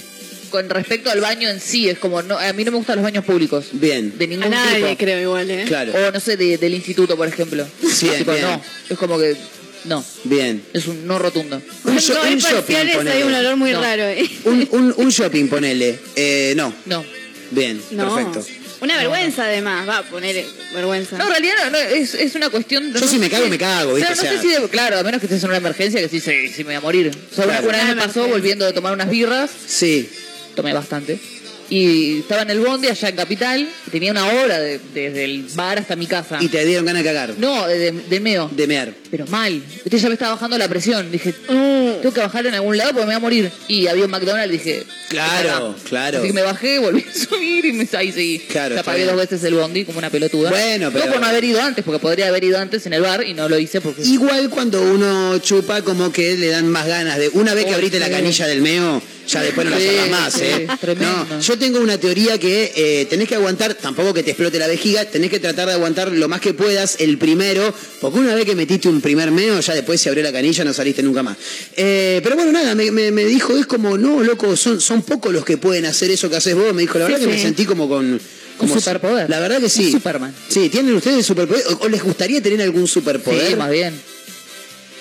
con 0.56 0.70
respecto 0.70 1.10
al 1.12 1.20
baño 1.20 1.50
en 1.50 1.60
sí, 1.60 1.90
es 1.90 2.00
como, 2.00 2.22
no, 2.22 2.38
a 2.40 2.54
mí 2.54 2.64
no 2.64 2.72
me 2.72 2.78
gustan 2.78 2.96
los 2.96 3.04
baños 3.04 3.26
públicos. 3.26 3.66
Bien. 3.74 4.18
De 4.18 4.24
A 4.24 4.28
ningún 4.28 4.50
nadie 4.50 4.84
tipo. 4.84 4.98
creo 4.98 5.20
igual, 5.22 5.52
¿eh? 5.52 5.66
Claro, 5.68 5.92
O 5.94 6.12
no 6.12 6.20
sé, 6.22 6.38
de- 6.38 6.58
del 6.58 6.74
instituto, 6.74 7.18
por 7.18 7.28
ejemplo. 7.28 7.68
Sí, 7.82 8.08
Tipo, 8.18 8.32
bien. 8.32 8.44
no, 8.46 8.62
es 8.90 8.98
como 8.98 9.20
que, 9.20 9.36
no, 9.84 10.04
bien. 10.24 10.64
es 10.74 10.88
un 10.88 11.06
no 11.06 11.20
rotundo. 11.20 11.62
Un, 11.84 11.98
sho- 11.98 12.14
Cuando 12.14 12.28
hay 12.28 12.34
un 12.36 12.40
shopping, 12.40 12.56
parciales 12.56 12.92
hay 12.96 12.98
ponele. 13.00 13.26
un 13.26 13.34
olor 13.34 13.56
muy 13.58 13.72
No. 13.74 13.82
raro, 13.82 14.04
¿eh? 14.04 14.30
Un, 14.46 14.68
un, 14.72 14.94
un 14.96 15.10
shopping, 15.10 15.48
ponele. 15.50 16.00
Eh, 16.16 16.54
no, 16.56 16.74
No. 16.86 17.04
bien, 17.52 17.82
No. 17.92 18.16
perfecto. 18.16 18.46
Una 18.82 18.98
vergüenza 18.98 19.46
además, 19.46 19.88
va 19.88 20.00
a 20.00 20.04
poner 20.04 20.46
vergüenza. 20.74 21.18
No, 21.18 21.24
en 21.24 21.30
realidad 21.32 21.54
no, 21.66 21.70
no, 21.72 21.78
es, 21.78 22.14
es 22.14 22.36
una 22.36 22.50
cuestión... 22.50 22.94
Yo 22.94 23.00
no 23.00 23.08
si 23.08 23.18
me 23.18 23.26
sé 23.28 23.32
cago, 23.32 23.46
si- 23.46 23.50
me 23.50 23.58
cago, 23.58 23.94
¿viste? 23.94 24.14
Claro, 24.14 24.22
no 24.22 24.28
O 24.30 24.32
sea- 24.34 24.42
sé 24.42 24.56
si, 24.56 24.62
de- 24.62 24.70
claro, 24.70 25.00
a 25.00 25.04
menos 25.04 25.22
que 25.22 25.28
estés 25.28 25.42
en 25.44 25.50
una 25.50 25.58
emergencia 25.58 26.02
que 26.02 26.10
sí, 26.10 26.20
sí, 26.20 26.50
sí 26.50 26.58
me 26.64 26.66
voy 26.72 26.76
a 26.76 26.82
morir. 26.82 27.10
O 27.32 27.36
sea, 27.36 27.46
una- 27.46 27.54
Claro. 27.62 27.70
una 27.70 27.78
vez 27.86 27.96
me 27.96 28.02
pasó 28.02 28.28
volviendo 28.28 28.66
de 28.66 28.74
tomar 28.74 28.94
unas 28.94 29.10
birras, 29.10 29.50
Sí, 29.66 30.10
tomé 30.56 30.74
bastante. 30.74 31.20
Y 31.68 32.20
estaba 32.20 32.44
en 32.44 32.52
el 32.52 32.60
bondi 32.60 32.88
allá 32.90 33.10
en 33.10 33.16
Capital, 33.16 33.68
y 33.88 33.90
tenía 33.90 34.12
una 34.12 34.28
hora 34.28 34.60
de- 34.60 34.80
desde 34.94 35.24
el 35.26 35.48
bar 35.56 35.80
hasta 35.80 35.96
mi 35.96 36.06
casa. 36.06 36.38
y 36.40 36.48
te 36.48 36.64
dieron 36.64 36.86
ganas 36.86 37.02
de 37.04 37.10
cagar, 37.10 37.34
No, 37.40 37.66
de, 37.68 37.80
de, 37.80 37.92
de 37.92 38.20
meo. 38.20 38.52
de 38.56 38.68
mear. 38.68 38.94
Pero 39.10 39.26
mal. 39.26 39.64
Viste, 39.84 39.98
ya 39.98 40.08
me 40.10 40.14
estaba 40.14 40.34
bajando 40.36 40.60
la 40.60 40.68
presión. 40.68 41.12
Dije, 41.12 41.32
Mm. 41.50 42.02
tengo 42.04 42.14
que 42.14 42.20
bajar 42.20 42.46
en 42.46 42.54
algún 42.54 42.78
lado 42.78 42.92
porque 42.92 43.06
me 43.08 43.14
voy 43.14 43.16
a 43.16 43.20
morir. 43.20 43.52
Y 43.68 43.88
había 43.88 44.06
un 44.06 44.12
McDonald's, 44.12 44.52
dije, 44.52 44.84
Claro, 45.10 45.50
acá. 45.70 45.76
claro. 45.90 46.18
Así 46.20 46.28
que 46.28 46.34
me 46.34 46.44
bajé, 46.44 46.78
volví 46.78 47.04
a 47.04 47.14
subir 47.18 47.66
y 47.66 47.72
me 47.74 47.88
ahí 47.94 48.12
seguí. 48.12 48.40
Claro, 48.48 48.76
está 48.76 48.84
pagué 48.84 49.06
bien. 49.06 49.16
dos 49.16 49.18
veces 49.18 49.44
el 49.44 49.56
bondi 49.56 49.86
como 49.86 49.98
una 49.98 50.12
pelotuda. 50.12 50.52
Bueno, 50.52 50.92
pero- 50.92 51.06
No 51.06 51.12
por 51.14 51.22
no 51.22 51.26
haber 51.28 51.44
ido 51.46 51.60
antes, 51.64 51.84
porque 51.84 51.98
podría 52.00 52.28
haber 52.28 52.44
ido 52.44 52.60
antes 52.60 52.86
en 52.86 52.94
el 52.94 53.02
bar 53.02 53.24
y 53.26 53.34
no 53.34 53.50
lo 53.50 53.58
hice 53.58 53.82
porque. 53.82 54.04
Igual 54.04 54.52
cuando 54.52 54.84
uno 54.84 55.40
chupa, 55.40 55.82
como 55.82 56.12
que 56.12 56.38
le 56.38 56.50
dan 56.50 56.68
más 56.68 56.86
ganas 56.86 57.18
de. 57.18 57.30
Una 57.30 57.56
vez 57.56 57.66
que 57.66 57.74
abriste 57.74 58.00
la 58.00 58.10
canilla 58.12 58.46
del 58.46 58.62
meo, 58.62 59.02
ya 59.28 59.42
después 59.42 59.66
no 59.66 59.72
la 59.72 59.78
Sí, 59.80 59.84
cerrás 59.88 60.10
más, 60.10 60.42
¿eh? 60.42 60.68
No, 61.00 61.40
yo 61.42 61.58
tengo 61.60 61.80
una 61.80 61.98
teoría 61.98 62.38
que 62.38 62.72
eh, 62.76 63.06
tenés 63.10 63.28
que 63.28 63.36
aguantar, 63.36 63.74
tampoco 63.76 64.14
que 64.14 64.24
te 64.24 64.32
explote 64.32 64.60
la 64.60 64.68
vejiga, 64.68 65.06
tenés 65.06 65.30
que 65.30 65.40
tratar 65.40 65.68
de 65.68 65.74
aguantar 65.74 66.12
lo 66.12 66.28
más 66.28 66.42
que 66.42 66.54
puedas 66.54 66.98
el 67.00 67.18
primero, 67.18 67.74
porque 68.02 68.20
una 68.20 68.36
vez 68.36 68.46
que 68.46 68.56
metiste 68.56 68.88
un 68.90 69.02
primer 69.02 69.32
meo, 69.32 69.60
ya 69.60 69.74
después 69.74 70.00
se 70.02 70.10
abrió 70.10 70.24
la 70.24 70.32
canilla, 70.32 70.64
no 70.64 70.74
saliste 70.74 71.02
nunca 71.04 71.24
más. 71.24 71.38
Eh, 71.76 72.20
pero 72.24 72.36
bueno, 72.36 72.52
nada, 72.52 72.76
me, 72.76 72.92
me- 72.92 73.12
me 73.12 73.26
dijo, 73.26 73.58
es 73.58 73.66
como, 73.66 73.98
no, 73.98 74.22
loco, 74.24 74.56
son, 74.56 74.80
son 74.82 75.02
pocos 75.04 75.34
los 75.34 75.44
que 75.46 75.58
pueden 75.58 75.86
hacer 75.86 76.12
eso 76.12 76.30
que 76.30 76.36
haces 76.38 76.56
vos. 76.56 76.74
Me 76.74 76.82
dijo, 76.84 76.98
la 77.00 77.06
Sí, 77.08 77.12
verdad 77.14 77.26
que 77.28 77.32
me 77.34 77.42
sentí 77.42 77.66
como 77.66 77.88
con 77.90 78.20
Como 78.58 78.74
Un 78.74 78.80
superpoder. 78.80 79.30
La 79.30 79.40
verdad 79.40 79.60
que 79.60 79.70
sí. 79.70 79.86
Un 79.88 79.92
Superman. 79.94 80.34
Sí, 80.48 80.70
¿tienen 80.70 80.94
ustedes 80.96 81.26
superpoder? 81.26 81.64
¿O, 81.72 81.86
o 81.86 81.90
les 81.90 82.02
gustaría 82.04 82.42
tener 82.42 82.62
algún 82.62 82.88
superpoder? 82.88 83.48
Sí, 83.50 83.56
más 83.56 83.70
bien. 83.72 83.94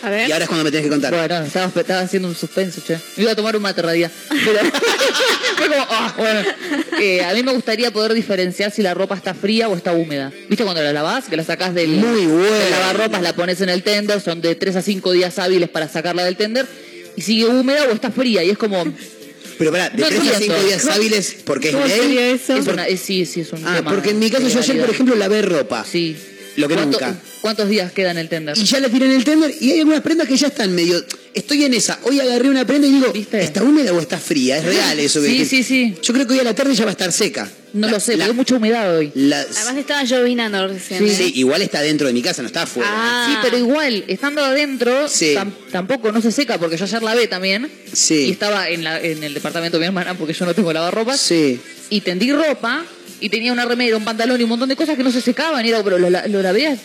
A 0.05 0.11
ver. 0.11 0.29
Y 0.29 0.33
ahora 0.33 0.45
es 0.45 0.49
cuando 0.49 0.65
me 0.65 0.71
tenés 0.71 0.85
que 0.85 0.91
contar. 0.91 1.15
Bueno, 1.15 1.45
estaba, 1.47 1.73
estaba 1.81 2.01
haciendo 2.01 2.29
un 2.29 2.35
suspenso, 2.35 2.81
che. 2.87 2.95
Me 3.17 3.23
iba 3.23 3.33
a 3.33 3.35
tomar 3.37 3.57
un 3.57 3.63
mate. 3.63 3.81
Pero 3.83 3.99
fue 5.57 5.69
como, 5.69 5.87
ah, 5.89 6.15
bueno. 6.17 6.41
Eh, 7.01 7.23
a 7.25 7.33
mí 7.33 7.43
me 7.43 7.53
gustaría 7.53 7.91
poder 7.93 8.13
diferenciar 8.15 8.71
si 8.71 8.83
la 8.83 8.95
ropa 8.95 9.15
está 9.17 9.35
fría 9.35 9.69
o 9.69 9.77
está 9.77 9.93
húmeda. 9.93 10.33
¿Viste 10.49 10.65
cuando 10.65 10.83
la 10.83 10.93
lavás? 10.93 11.25
Que 11.27 11.37
la 11.37 11.45
sacás 11.45 11.75
del, 11.75 11.91
Muy 11.91 12.27
bueno. 12.27 12.51
del 12.57 12.71
lavarropas, 12.71 13.23
la 13.23 13.35
pones 13.35 13.61
en 13.61 13.69
el 13.69 13.83
tender, 13.83 14.21
son 14.21 14.41
de 14.41 14.55
3 14.55 14.77
a 14.77 14.83
5 14.83 15.13
días 15.13 15.39
hábiles 15.39 15.69
para 15.69 15.89
sacarla 15.89 16.25
del 16.25 16.37
tender. 16.37 16.67
Y 17.17 17.23
sigue 17.23 17.47
húmeda 17.47 17.85
o 17.89 17.93
está 17.93 18.11
fría. 18.11 18.43
Y 18.45 18.51
es 18.51 18.59
como. 18.59 18.85
Pero 19.57 19.71
pará, 19.71 19.89
de 19.91 19.99
No 20.03 20.09
3 20.09 20.21
a 20.21 20.23
entiendo. 20.25 20.57
5 20.57 20.67
días 20.69 20.87
hábiles, 20.89 21.37
porque 21.45 21.69
es 21.69 21.75
¿Cómo 21.77 21.87
ley. 21.87 21.97
sería 22.01 22.31
eso? 22.31 22.57
Es 22.57 22.67
una, 22.67 22.87
es- 22.89 23.01
sí, 23.01 23.25
sí, 23.25 23.41
es 23.43 23.53
un 23.53 23.65
Ah, 23.67 23.77
tema. 23.77 23.91
porque 23.93 24.11
en 24.11 24.19
mi 24.19 24.29
caso 24.31 24.45
de 24.45 24.51
yo 24.53 24.59
ayer, 24.59 24.81
por 24.81 24.91
ejemplo, 24.91 25.15
lavé 25.15 25.43
ropa. 25.43 25.85
Sí. 25.91 26.17
Lo 26.57 26.69
que 26.69 26.75
¿Cuánto- 26.75 27.01
nunca. 27.01 27.17
¿Cuántos 27.41 27.69
días 27.69 27.93
queda 27.93 28.11
en 28.13 28.19
el 28.19 28.29
tender? 28.29 28.57
Y 28.57 28.65
ya 28.65 28.81
la 28.81 28.89
tiré 28.89 29.07
en 29.07 29.13
el 29.13 29.25
tender 29.25 29.55
y 29.61 29.73
hay 29.73 29.81
algunas 29.81 30.01
prendas 30.01 30.27
que 30.29 30.37
ya 30.37 30.47
están 30.47 30.75
medio. 30.75 31.05
Estoy 31.35 31.65
en 31.65 31.75
esa. 31.75 31.99
Hoy 32.05 32.21
agarré 32.21 32.49
una 32.49 32.65
prenda 32.67 32.87
y 32.87 32.93
digo, 32.93 33.13
¿Viste? 33.13 33.43
¿está 33.43 33.63
húmeda 33.63 33.93
o 33.93 34.01
está 34.01 34.19
fría? 34.19 34.59
Es 34.59 34.65
real 34.65 34.99
eso. 35.01 35.21
que- 35.21 35.29
Sí, 35.29 35.39
que- 35.39 35.45
sí, 35.47 35.63
sí. 35.63 35.95
Yo 36.03 36.15
creo 36.15 36.27
que 36.27 36.35
hoy 36.35 36.39
a 36.41 36.45
la 36.45 36.55
tarde 36.55 36.75
ya 36.75 36.85
va 36.85 36.91
a 36.91 36.93
estar 36.93 37.13
seca. 37.13 37.51
No 37.73 37.89
La- 37.89 37.95
lo 37.95 38.01
sé, 38.01 38.13
la- 38.17 38.27
porque 38.27 38.31
hay 38.31 38.37
mucha 38.37 38.55
humedad 38.55 38.97
hoy. 38.97 39.11
la- 39.15 39.41
Además 39.41 39.77
estaba 39.77 40.05
llovinando 40.05 40.69
recién. 40.69 41.01
Sí. 41.01 41.07
¿eh? 41.11 41.15
sí, 41.17 41.33
igual 41.35 41.61
está 41.61 41.83
dentro 41.83 42.07
de 42.07 42.13
mi 42.13 42.23
casa, 42.23 42.41
no 42.41 42.47
está 42.47 42.63
afuera. 42.63 42.89
Ah. 42.91 43.27
Sí, 43.29 43.37
pero 43.43 43.59
igual, 43.59 44.05
estando 44.07 44.45
adentro, 44.45 45.09
Sí. 45.09 45.35
tam- 45.35 45.53
tampoco 45.73 46.13
no 46.13 46.23
se 46.23 46.31
seca, 46.31 46.59
porque 46.59 46.77
yo 46.77 46.85
ayer 46.85 47.03
lavé 47.03 47.27
también. 47.27 47.69
Sí. 47.93 48.27
Y 48.27 48.31
estaba 48.31 48.69
en, 48.69 48.85
la, 48.85 49.01
en 49.03 49.25
el 49.25 49.35
departamento 49.35 49.77
de 49.77 49.81
mi 49.81 49.87
hermana, 49.87 50.15
porque 50.17 50.33
yo 50.35 50.47
no 50.47 50.55
tengo 50.55 50.73
lavarropas. 50.73 51.21
Sí. 51.21 51.59
Y 51.91 52.01
tendí 52.03 52.33
ropa, 52.33 52.85
y 53.25 53.29
tenía 53.31 53.53
una 53.53 53.65
remera, 53.65 53.97
un 53.97 54.05
pantalón 54.05 54.39
y 54.39 54.45
un 54.45 54.51
montón 54.51 54.69
de 54.69 54.77
cosas 54.77 54.97
que 54.97 55.03
no 55.03 55.11
se 55.11 55.21
secaban. 55.23 55.65
Y 55.65 55.71
era, 55.71 55.83
pero 55.83 55.99
lo, 55.99 56.11
la- 56.11 56.27
lo 56.27 56.43
lavé. 56.43 56.77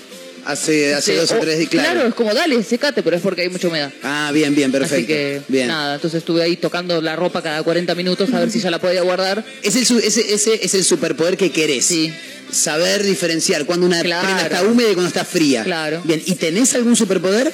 Hace, 0.46 0.94
hace 0.96 1.16
dos 1.16 1.30
o 1.32 1.36
o- 1.36 1.40
tres 1.42 1.58
días, 1.60 1.70
claro. 1.70 2.08
es 2.08 2.14
como, 2.14 2.34
dale, 2.34 2.64
secate, 2.64 3.04
pero 3.04 3.18
es 3.18 3.22
porque 3.22 3.42
hay 3.42 3.50
mucha 3.50 3.68
humedad. 3.68 3.92
Ah, 4.04 4.32
bien, 4.34 4.56
bien, 4.56 4.72
perfecto. 4.72 4.96
Así 4.96 5.06
que, 5.06 5.42
bien. 5.50 5.68
nada, 5.68 5.96
entonces 5.96 6.20
estuve 6.20 6.42
ahí 6.42 6.56
tocando 6.56 7.02
la 7.02 7.18
ropa 7.18 7.42
cada 7.44 7.62
40 7.62 7.94
minutos 7.94 8.34
a 8.34 8.40
ver 8.40 8.50
si 8.50 8.60
ya 8.62 8.72
la 8.72 8.80
podía 8.80 9.02
guardar. 9.02 9.44
Es 9.64 9.76
el, 9.76 9.84
ese, 10.00 10.34
ese 10.34 10.60
es 10.64 10.74
el 10.74 10.86
superpoder 10.86 11.36
que 11.36 11.52
querés. 11.52 11.86
Sí. 11.86 12.14
Saber 12.52 13.04
diferenciar 13.04 13.66
cuando 13.66 13.86
una 13.86 14.02
Claro. 14.02 14.26
prenda 14.26 14.44
está 14.44 14.64
húmeda 14.64 14.90
y 14.90 14.94
cuando 14.94 15.10
está 15.10 15.26
fría. 15.26 15.64
Claro. 15.66 16.02
Bien, 16.06 16.24
¿y 16.26 16.36
tenés 16.36 16.74
algún 16.74 16.96
superpoder? 16.96 17.52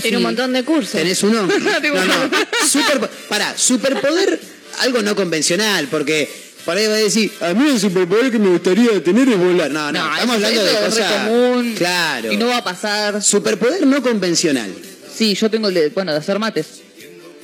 Tiene 0.00 0.16
un 0.16 0.22
montón 0.22 0.52
de 0.54 0.64
cursos. 0.64 0.92
¿Tenés 0.92 1.22
uno? 1.22 1.42
no, 1.46 1.48
no. 1.48 2.30
Super, 2.66 2.98
pará, 3.28 3.56
superpoder, 3.58 4.40
algo 4.80 5.02
no 5.02 5.14
convencional, 5.14 5.86
porque 5.90 6.28
por 6.68 6.76
ahí 6.76 6.86
va 6.86 6.96
a 6.96 6.98
decir, 6.98 7.32
a 7.40 7.54
mí 7.54 7.66
el 7.66 7.80
superpoder 7.80 8.30
que 8.30 8.38
me 8.38 8.50
gustaría 8.50 9.02
tener 9.02 9.26
es 9.26 9.38
volar. 9.38 9.70
No, 9.70 9.90
no, 9.90 10.04
No, 10.04 10.12
estamos 10.12 10.34
hablando 10.36 10.62
de 10.62 10.72
cosas. 10.84 11.12
común. 11.12 11.74
Claro. 11.78 12.30
Y 12.30 12.36
no 12.36 12.48
va 12.48 12.58
a 12.58 12.62
pasar. 12.62 13.22
Superpoder 13.22 13.86
no 13.86 14.02
convencional. 14.02 14.70
Sí, 15.10 15.34
yo 15.34 15.50
tengo 15.50 15.68
el 15.68 15.74
de, 15.74 15.88
bueno, 15.88 16.12
de 16.12 16.18
hacer 16.18 16.38
mates. 16.38 16.82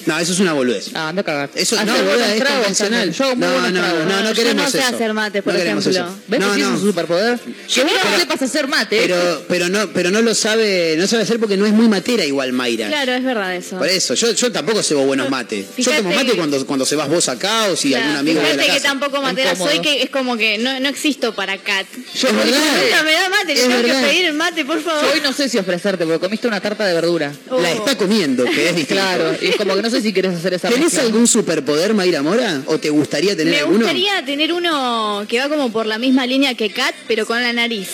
No, 0.06 0.18
eso 0.18 0.32
es 0.32 0.40
una 0.40 0.52
boludez. 0.52 0.90
Ah, 0.94 1.08
anda 1.08 1.20
a 1.22 1.24
cagar. 1.24 1.50
Eso 1.54 1.76
Hacer 1.76 1.86
no, 1.88 1.94
boluda, 2.04 2.34
es 2.34 2.44
convencional. 2.44 3.12
Yo 3.12 3.34
No, 3.36 3.48
no, 3.60 3.70
no, 3.70 4.04
no 4.04 4.04
No, 4.22 4.28
yo 4.28 4.34
queremos 4.34 4.64
no 4.64 4.70
sé 4.70 4.78
eso. 4.80 4.94
hacer 4.94 5.14
mate, 5.14 5.42
por 5.42 5.52
No 5.52 5.58
queremos 5.58 5.86
ejemplo. 5.86 6.12
eso. 6.12 6.18
¿Ves 6.28 6.40
No, 6.40 6.48
que 6.48 6.54
sí 6.54 6.60
es 6.60 6.66
no. 6.68 6.74
un 6.74 6.80
superpoder? 6.80 7.38
Que 7.38 7.82
vos 7.84 7.92
no 8.12 8.18
sepas 8.18 8.42
hacer 8.42 8.68
mate. 8.68 8.96
Pero, 9.00 9.44
pero 9.48 9.68
no, 9.68 9.88
pero 9.92 10.10
no 10.10 10.20
lo 10.22 10.34
sabe, 10.34 10.94
no 10.98 11.06
sabe 11.06 11.22
hacer 11.22 11.38
porque 11.38 11.56
no 11.56 11.66
es 11.66 11.72
muy 11.72 11.88
matera 11.88 12.24
igual 12.24 12.52
Mayra. 12.52 12.88
Claro, 12.88 13.12
es 13.12 13.24
verdad 13.24 13.54
eso. 13.56 13.78
Por 13.78 13.88
eso, 13.88 14.14
yo, 14.14 14.32
yo 14.32 14.52
tampoco 14.52 14.82
cebo 14.82 15.04
buenos 15.06 15.30
mates. 15.30 15.66
Yo 15.68 15.72
Fíjate 15.74 15.96
tomo 16.02 16.14
mate 16.14 16.26
que- 16.30 16.36
cuando, 16.36 16.66
cuando 16.66 16.86
se 16.86 16.96
vas 16.96 17.08
vos 17.08 17.28
acá 17.28 17.66
o 17.66 17.76
si 17.76 17.88
Claro, 17.90 18.04
algún 18.04 18.18
amigo 18.18 18.40
de 18.40 18.46
Fíjate 18.46 18.56
la 18.58 18.74
que 18.74 18.78
casa. 18.80 18.88
tampoco 18.88 19.22
matera 19.22 19.52
Incómodo. 19.52 19.70
soy, 19.70 19.80
que 19.82 20.02
es 20.02 20.10
como 20.10 20.36
que 20.36 20.58
no, 20.58 20.78
no 20.80 20.88
existo 20.88 21.34
para 21.34 21.56
Cat. 21.58 21.86
Yo- 22.14 22.28
es 22.28 22.36
verdad. 22.36 22.58
Nunca 22.84 23.02
me 23.02 23.12
da 23.12 23.28
mate, 23.30 23.54
le 23.54 23.60
tengo 23.62 23.76
verdad. 23.76 24.00
que 24.02 24.06
pedir 24.08 24.24
el 24.26 24.34
mate, 24.34 24.64
por 24.64 24.82
favor. 24.82 25.02
Yo 25.04 25.12
hoy 25.12 25.20
no 25.22 25.32
sé 25.32 25.48
si 25.48 25.58
ofrecerte, 25.58 26.04
porque 26.04 26.18
comiste 26.20 26.46
una 26.46 26.60
tarta 26.60 26.84
de 26.86 26.94
verdura. 26.94 27.32
La 27.50 27.72
está 27.72 27.96
comiendo, 27.96 28.44
que 28.44 28.68
es 28.70 28.76
distinto. 28.76 29.02
Claro, 29.02 29.30
es 29.40 29.56
como 29.56 29.74
que 29.76 29.82
no 29.82 29.90
sé 29.94 30.02
si 30.02 30.12
quieres 30.12 30.34
hacer 30.34 30.54
esa 30.54 30.68
¿Tenés 30.68 30.84
mezcla. 30.86 31.02
algún 31.02 31.26
superpoder, 31.26 31.94
Mayra 31.94 32.22
Mora? 32.22 32.62
¿O 32.66 32.78
te 32.78 32.90
gustaría 32.90 33.36
tener 33.36 33.52
Me 33.54 33.58
alguno? 33.60 33.78
gustaría 33.78 34.24
tener 34.24 34.52
uno 34.52 35.24
que 35.28 35.38
va 35.38 35.48
como 35.48 35.70
por 35.72 35.86
la 35.86 35.98
misma 35.98 36.26
línea 36.26 36.54
que 36.54 36.70
Cat, 36.70 36.94
pero 37.08 37.26
con 37.26 37.42
la 37.42 37.52
nariz. 37.52 37.88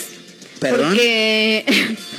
¿Perdón? 0.58 0.88
Porque. 0.88 1.64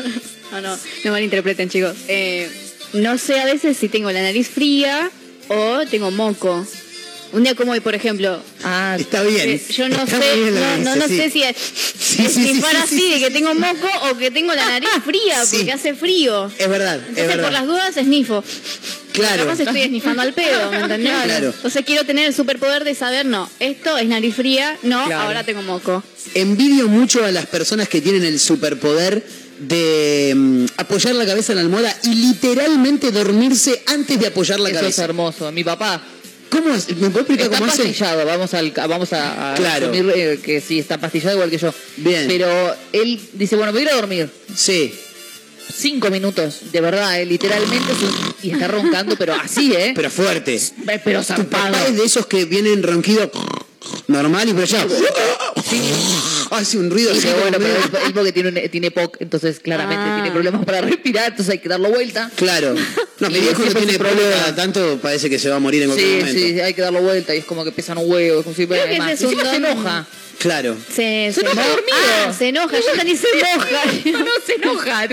no, 0.52 0.62
no, 0.62 0.78
no 1.06 1.12
malinterpreten, 1.12 1.70
chicos. 1.70 1.96
Eh, 2.08 2.50
no 2.94 3.18
sé 3.18 3.40
a 3.40 3.46
veces 3.46 3.78
si 3.78 3.88
tengo 3.90 4.12
la 4.12 4.22
nariz 4.22 4.48
fría 4.50 5.10
o 5.48 5.82
tengo 5.90 6.12
moco. 6.12 6.66
Un 7.34 7.44
día 7.44 7.56
como 7.56 7.72
hoy, 7.72 7.80
por 7.80 7.96
ejemplo. 7.96 8.42
Ah, 8.64 8.98
Está 9.00 9.24
bien. 9.24 9.48
eh, 9.52 9.62
yo 9.70 9.88
no 9.88 10.04
Está 10.04 10.20
sé, 10.20 10.36
bien 10.36 10.54
no, 10.54 10.78
no, 10.80 10.96
no 10.98 11.08
sí. 11.08 11.16
sé 11.16 11.30
si 11.30 11.44
es, 11.44 11.56
Sí, 11.56 12.26
es 12.26 12.34
sí, 12.34 12.62
así, 12.78 13.00
sí, 13.00 13.10
de 13.12 13.20
que 13.20 13.32
tengo 13.32 13.54
moco 13.54 13.88
o 14.12 14.18
que 14.18 14.32
tengo 14.32 14.54
la 14.54 14.66
nariz 14.68 14.90
fría, 15.06 15.46
Sí. 15.46 15.56
porque 15.58 15.72
hace 15.72 15.94
frío. 15.94 16.52
Es 16.58 16.68
verdad, 16.68 16.96
es 16.98 17.08
Entonces, 17.08 17.26
por 17.28 17.36
verdad. 17.38 17.52
las 17.54 17.68
dudas, 17.68 17.96
esnifo. 17.96 18.44
Claro. 19.14 19.44
Capaz 19.46 19.60
estoy 19.60 19.82
esnifando 19.82 20.22
al 20.22 20.34
pedo, 20.34 20.72
¿me 20.72 20.78
entendés? 20.80 21.14
Claro. 21.24 21.48
Entonces 21.56 21.84
quiero 21.86 22.06
tener 22.06 22.28
el 22.28 22.34
superpoder 22.34 22.84
de 22.84 22.96
saber, 22.96 23.26
no, 23.26 23.50
esto 23.60 23.98
es 23.98 24.08
nariz 24.08 24.36
fría, 24.36 24.78
no, 24.84 25.06
Claro. 25.06 25.22
ahora 25.24 25.44
tengo 25.44 25.62
moco. 25.62 26.04
Envidio 26.34 26.88
mucho 26.88 27.24
a 27.26 27.32
las 27.32 27.46
personas 27.46 27.90
que 27.90 28.02
tienen 28.02 28.24
el 28.24 28.40
superpoder 28.40 29.24
de 29.60 30.34
mm, 30.36 30.66
apoyar 30.78 31.14
la 31.16 31.26
cabeza 31.26 31.52
en 31.52 31.58
la 31.58 31.62
almohada 31.64 31.96
y 32.04 32.16
literalmente 32.16 33.12
dormirse 33.12 33.84
antes 33.88 34.20
de 34.20 34.28
apoyar 34.28 34.60
la 34.60 34.70
eso 34.70 34.78
es 34.78 34.82
cabeza. 34.82 35.04
hermoso. 35.04 35.52
Mi 35.52 35.64
papá 35.64 36.02
¿Cómo 36.50 36.74
es? 36.74 36.90
¿Me 36.98 37.10
puede 37.10 37.20
explicar 37.22 37.46
está 37.46 37.60
cómo 37.60 37.72
hace? 37.72 37.84
pastillado, 37.84 38.26
vamos, 38.26 38.54
al, 38.54 38.72
vamos 38.72 39.14
a, 39.14 39.54
a 39.54 39.56
Claro. 39.56 39.86
asumir 39.90 40.12
eh, 40.14 40.40
que 40.44 40.60
sí, 40.60 40.80
está 40.80 40.98
pastillado 41.00 41.36
igual 41.36 41.50
que 41.50 41.58
yo. 41.58 41.74
Bien. 41.96 42.26
Pero 42.28 42.76
él 42.92 43.22
dice, 43.34 43.56
bueno, 43.56 43.72
voy 43.72 43.80
a 43.82 43.84
ir 43.86 43.90
a 43.92 43.96
dormir. 43.96 44.30
Sí. 44.54 44.94
Cinco 45.74 46.10
minutos, 46.10 46.72
de 46.72 46.82
verdad, 46.82 47.20
eh, 47.22 47.26
literalmente, 47.26 47.92
y 48.44 48.52
está 48.52 48.68
roncando, 48.68 49.16
pero 49.18 49.34
así, 49.34 49.74
¿eh? 49.74 49.94
Pero 49.96 50.10
fuerte. 50.10 50.56
Eh, 50.56 51.02
pero 51.04 51.22
papá 51.24 51.72
es 51.88 51.96
de 51.98 52.04
esos 52.06 52.26
que 52.26 52.46
vienen 52.46 52.84
ronquido 52.84 53.32
normal 54.08 54.48
y 54.50 54.54
pero 54.54 54.66
ya 54.66 54.86
hace 56.52 56.78
un 56.78 56.90
ruido 56.92 57.12
como 57.14 57.34
bueno, 57.42 57.58
pero 57.60 57.76
él, 57.76 57.82
él 58.08 58.14
porque 58.14 58.32
tiene, 58.32 58.50
un- 58.50 58.70
tiene 58.70 58.92
POC, 58.92 59.18
entonces 59.22 59.60
claramente 59.60 60.04
Ah. 60.06 60.16
tiene 60.16 60.32
problemas 60.32 60.66
para 60.66 60.82
respirar, 60.82 61.30
entonces 61.32 61.52
hay 61.54 61.60
que 61.60 61.70
darlo 61.70 61.90
vuelta. 61.90 62.30
Claro. 62.36 62.76
No, 63.22 63.30
mi 63.30 63.40
viejo 63.40 63.62
no 63.64 63.72
tiene 63.72 64.00
problema. 64.00 64.56
tanto, 64.56 64.98
parece 65.00 65.30
que 65.30 65.38
se 65.38 65.48
va 65.48 65.58
a 65.58 65.60
morir 65.60 65.84
en 65.84 65.90
cualquier 65.90 66.10
Sí, 66.10 66.18
momento. 66.22 66.40
sí, 66.42 66.60
hay 66.60 66.74
que 66.74 66.82
darlo 66.82 67.04
vuelta 67.04 67.36
y 67.36 67.38
es 67.38 67.46
como 67.46 67.64
que 67.64 67.72
pesan 67.72 68.00
un 68.00 68.10
huevo, 68.12 68.40
es 68.40 68.44
como 68.44 68.56
si 68.56 68.66
Creo 68.66 68.84
que 68.90 68.98
más. 68.98 69.12
ese 69.12 69.26
es 69.28 69.32
un 69.34 69.40
Encima 69.40 69.52
se 69.54 69.60
don- 69.60 69.72
enoja. 69.74 70.08
Claro. 70.42 70.76
Se, 70.90 71.32
Se 71.34 71.42
enoja 71.42 71.68
dormido. 71.68 71.98
Ah, 72.28 72.34
se 72.38 72.48
enoja, 72.50 72.78
yo 72.80 73.04
ni 73.04 73.16
se 73.16 73.28
enoja. 73.34 73.86
No, 74.12 74.20
no 74.20 74.32
se 74.46 74.54
enoja. 74.56 75.08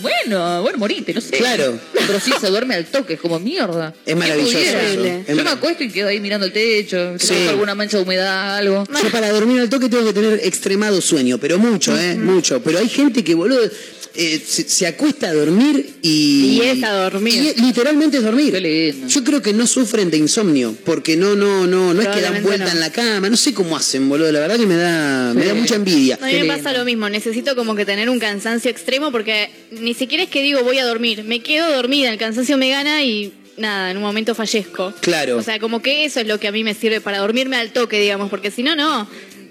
bueno, 0.00 0.62
bueno, 0.62 0.78
morite, 0.78 1.12
no 1.14 1.20
sé. 1.20 1.36
Claro. 1.38 1.78
Pero 2.06 2.20
sí 2.20 2.32
se 2.40 2.46
duerme 2.48 2.74
al 2.74 2.86
toque, 2.86 3.14
es 3.14 3.20
como 3.20 3.38
mierda. 3.40 3.88
Es 4.04 4.14
¿Qué 4.14 4.14
maravilloso 4.14 4.58
eso. 4.58 5.04
Es 5.04 5.36
Yo 5.36 5.44
me 5.44 5.50
acuesto 5.50 5.82
y 5.84 5.90
quedo 5.90 6.08
ahí 6.08 6.20
mirando 6.20 6.46
el 6.46 6.52
techo, 6.52 7.14
Sí. 7.18 7.46
alguna 7.48 7.74
mancha 7.74 7.96
de 7.96 8.04
humedad, 8.04 8.56
algo. 8.56 8.84
Yo 9.02 9.10
para 9.10 9.30
dormir 9.30 9.60
al 9.60 9.68
toque 9.68 9.88
tengo 9.88 10.04
que 10.04 10.12
tener 10.12 10.40
extremado 10.44 11.00
sueño, 11.00 11.38
pero 11.38 11.58
mucho, 11.58 11.98
¿eh? 11.98 12.14
Mucho. 12.16 12.62
Pero 12.62 12.78
hay 12.78 12.88
gente 12.88 13.24
que, 13.24 13.34
boludo, 13.34 13.60
eh, 14.16 14.42
se, 14.44 14.68
se 14.68 14.86
acuesta 14.86 15.28
a 15.28 15.34
dormir 15.34 15.96
y... 16.02 16.58
Y 16.58 16.60
es 16.62 16.82
a 16.82 16.92
dormir. 16.92 17.54
y 17.56 17.60
literalmente 17.60 18.18
es 18.18 18.22
dormir. 18.22 18.52
Qué 18.52 18.60
lindo. 18.60 19.08
Yo 19.08 19.24
creo 19.24 19.42
que 19.42 19.52
no 19.52 19.66
sufren 19.66 20.10
de 20.10 20.16
insomnio, 20.16 20.74
porque 20.84 21.16
no, 21.16 21.34
no, 21.34 21.66
no, 21.66 21.94
no 21.94 22.02
es 22.02 22.08
que 22.08 22.20
dan 22.20 22.42
vuelta 22.42 22.66
no. 22.66 22.72
en 22.72 22.80
la 22.80 22.90
cama, 22.90 23.28
no 23.28 23.36
sé 23.36 23.54
cómo 23.54 23.76
hacen, 23.76 24.08
boludo. 24.08 24.32
La 24.32 24.40
verdad 24.40 24.56
que 24.58 24.66
me 24.66 24.76
da, 24.76 25.34
me 25.34 25.44
da 25.44 25.54
mucha 25.54 25.76
envidia. 25.76 26.18
A 26.20 26.26
mí 26.26 26.34
me 26.34 26.46
pasa 26.46 26.72
lo 26.72 26.84
mismo, 26.84 27.08
necesito 27.08 27.54
como 27.56 27.74
que 27.74 27.84
tener 27.84 28.10
un 28.10 28.18
cansancio 28.18 28.70
extremo 28.70 29.12
porque 29.12 29.50
ni 29.70 29.94
siquiera 29.94 30.24
es 30.24 30.30
que 30.30 30.42
digo 30.42 30.62
voy 30.62 30.78
a 30.78 30.84
dormir, 30.84 31.24
me 31.24 31.40
quedo 31.40 31.70
dormida, 31.74 32.10
el 32.10 32.18
cansancio 32.18 32.56
me 32.56 32.70
gana 32.70 33.04
y 33.04 33.32
nada, 33.56 33.90
en 33.90 33.96
un 33.96 34.02
momento 34.02 34.34
fallezco. 34.34 34.92
Claro. 35.00 35.36
O 35.38 35.42
sea, 35.42 35.58
como 35.58 35.80
que 35.82 36.04
eso 36.04 36.20
es 36.20 36.26
lo 36.26 36.38
que 36.38 36.48
a 36.48 36.52
mí 36.52 36.64
me 36.64 36.74
sirve 36.74 37.00
para 37.00 37.18
dormirme 37.18 37.56
al 37.56 37.70
toque, 37.70 38.00
digamos, 38.00 38.30
porque 38.30 38.50
si 38.50 38.62
no, 38.62 38.76
no. 38.76 39.08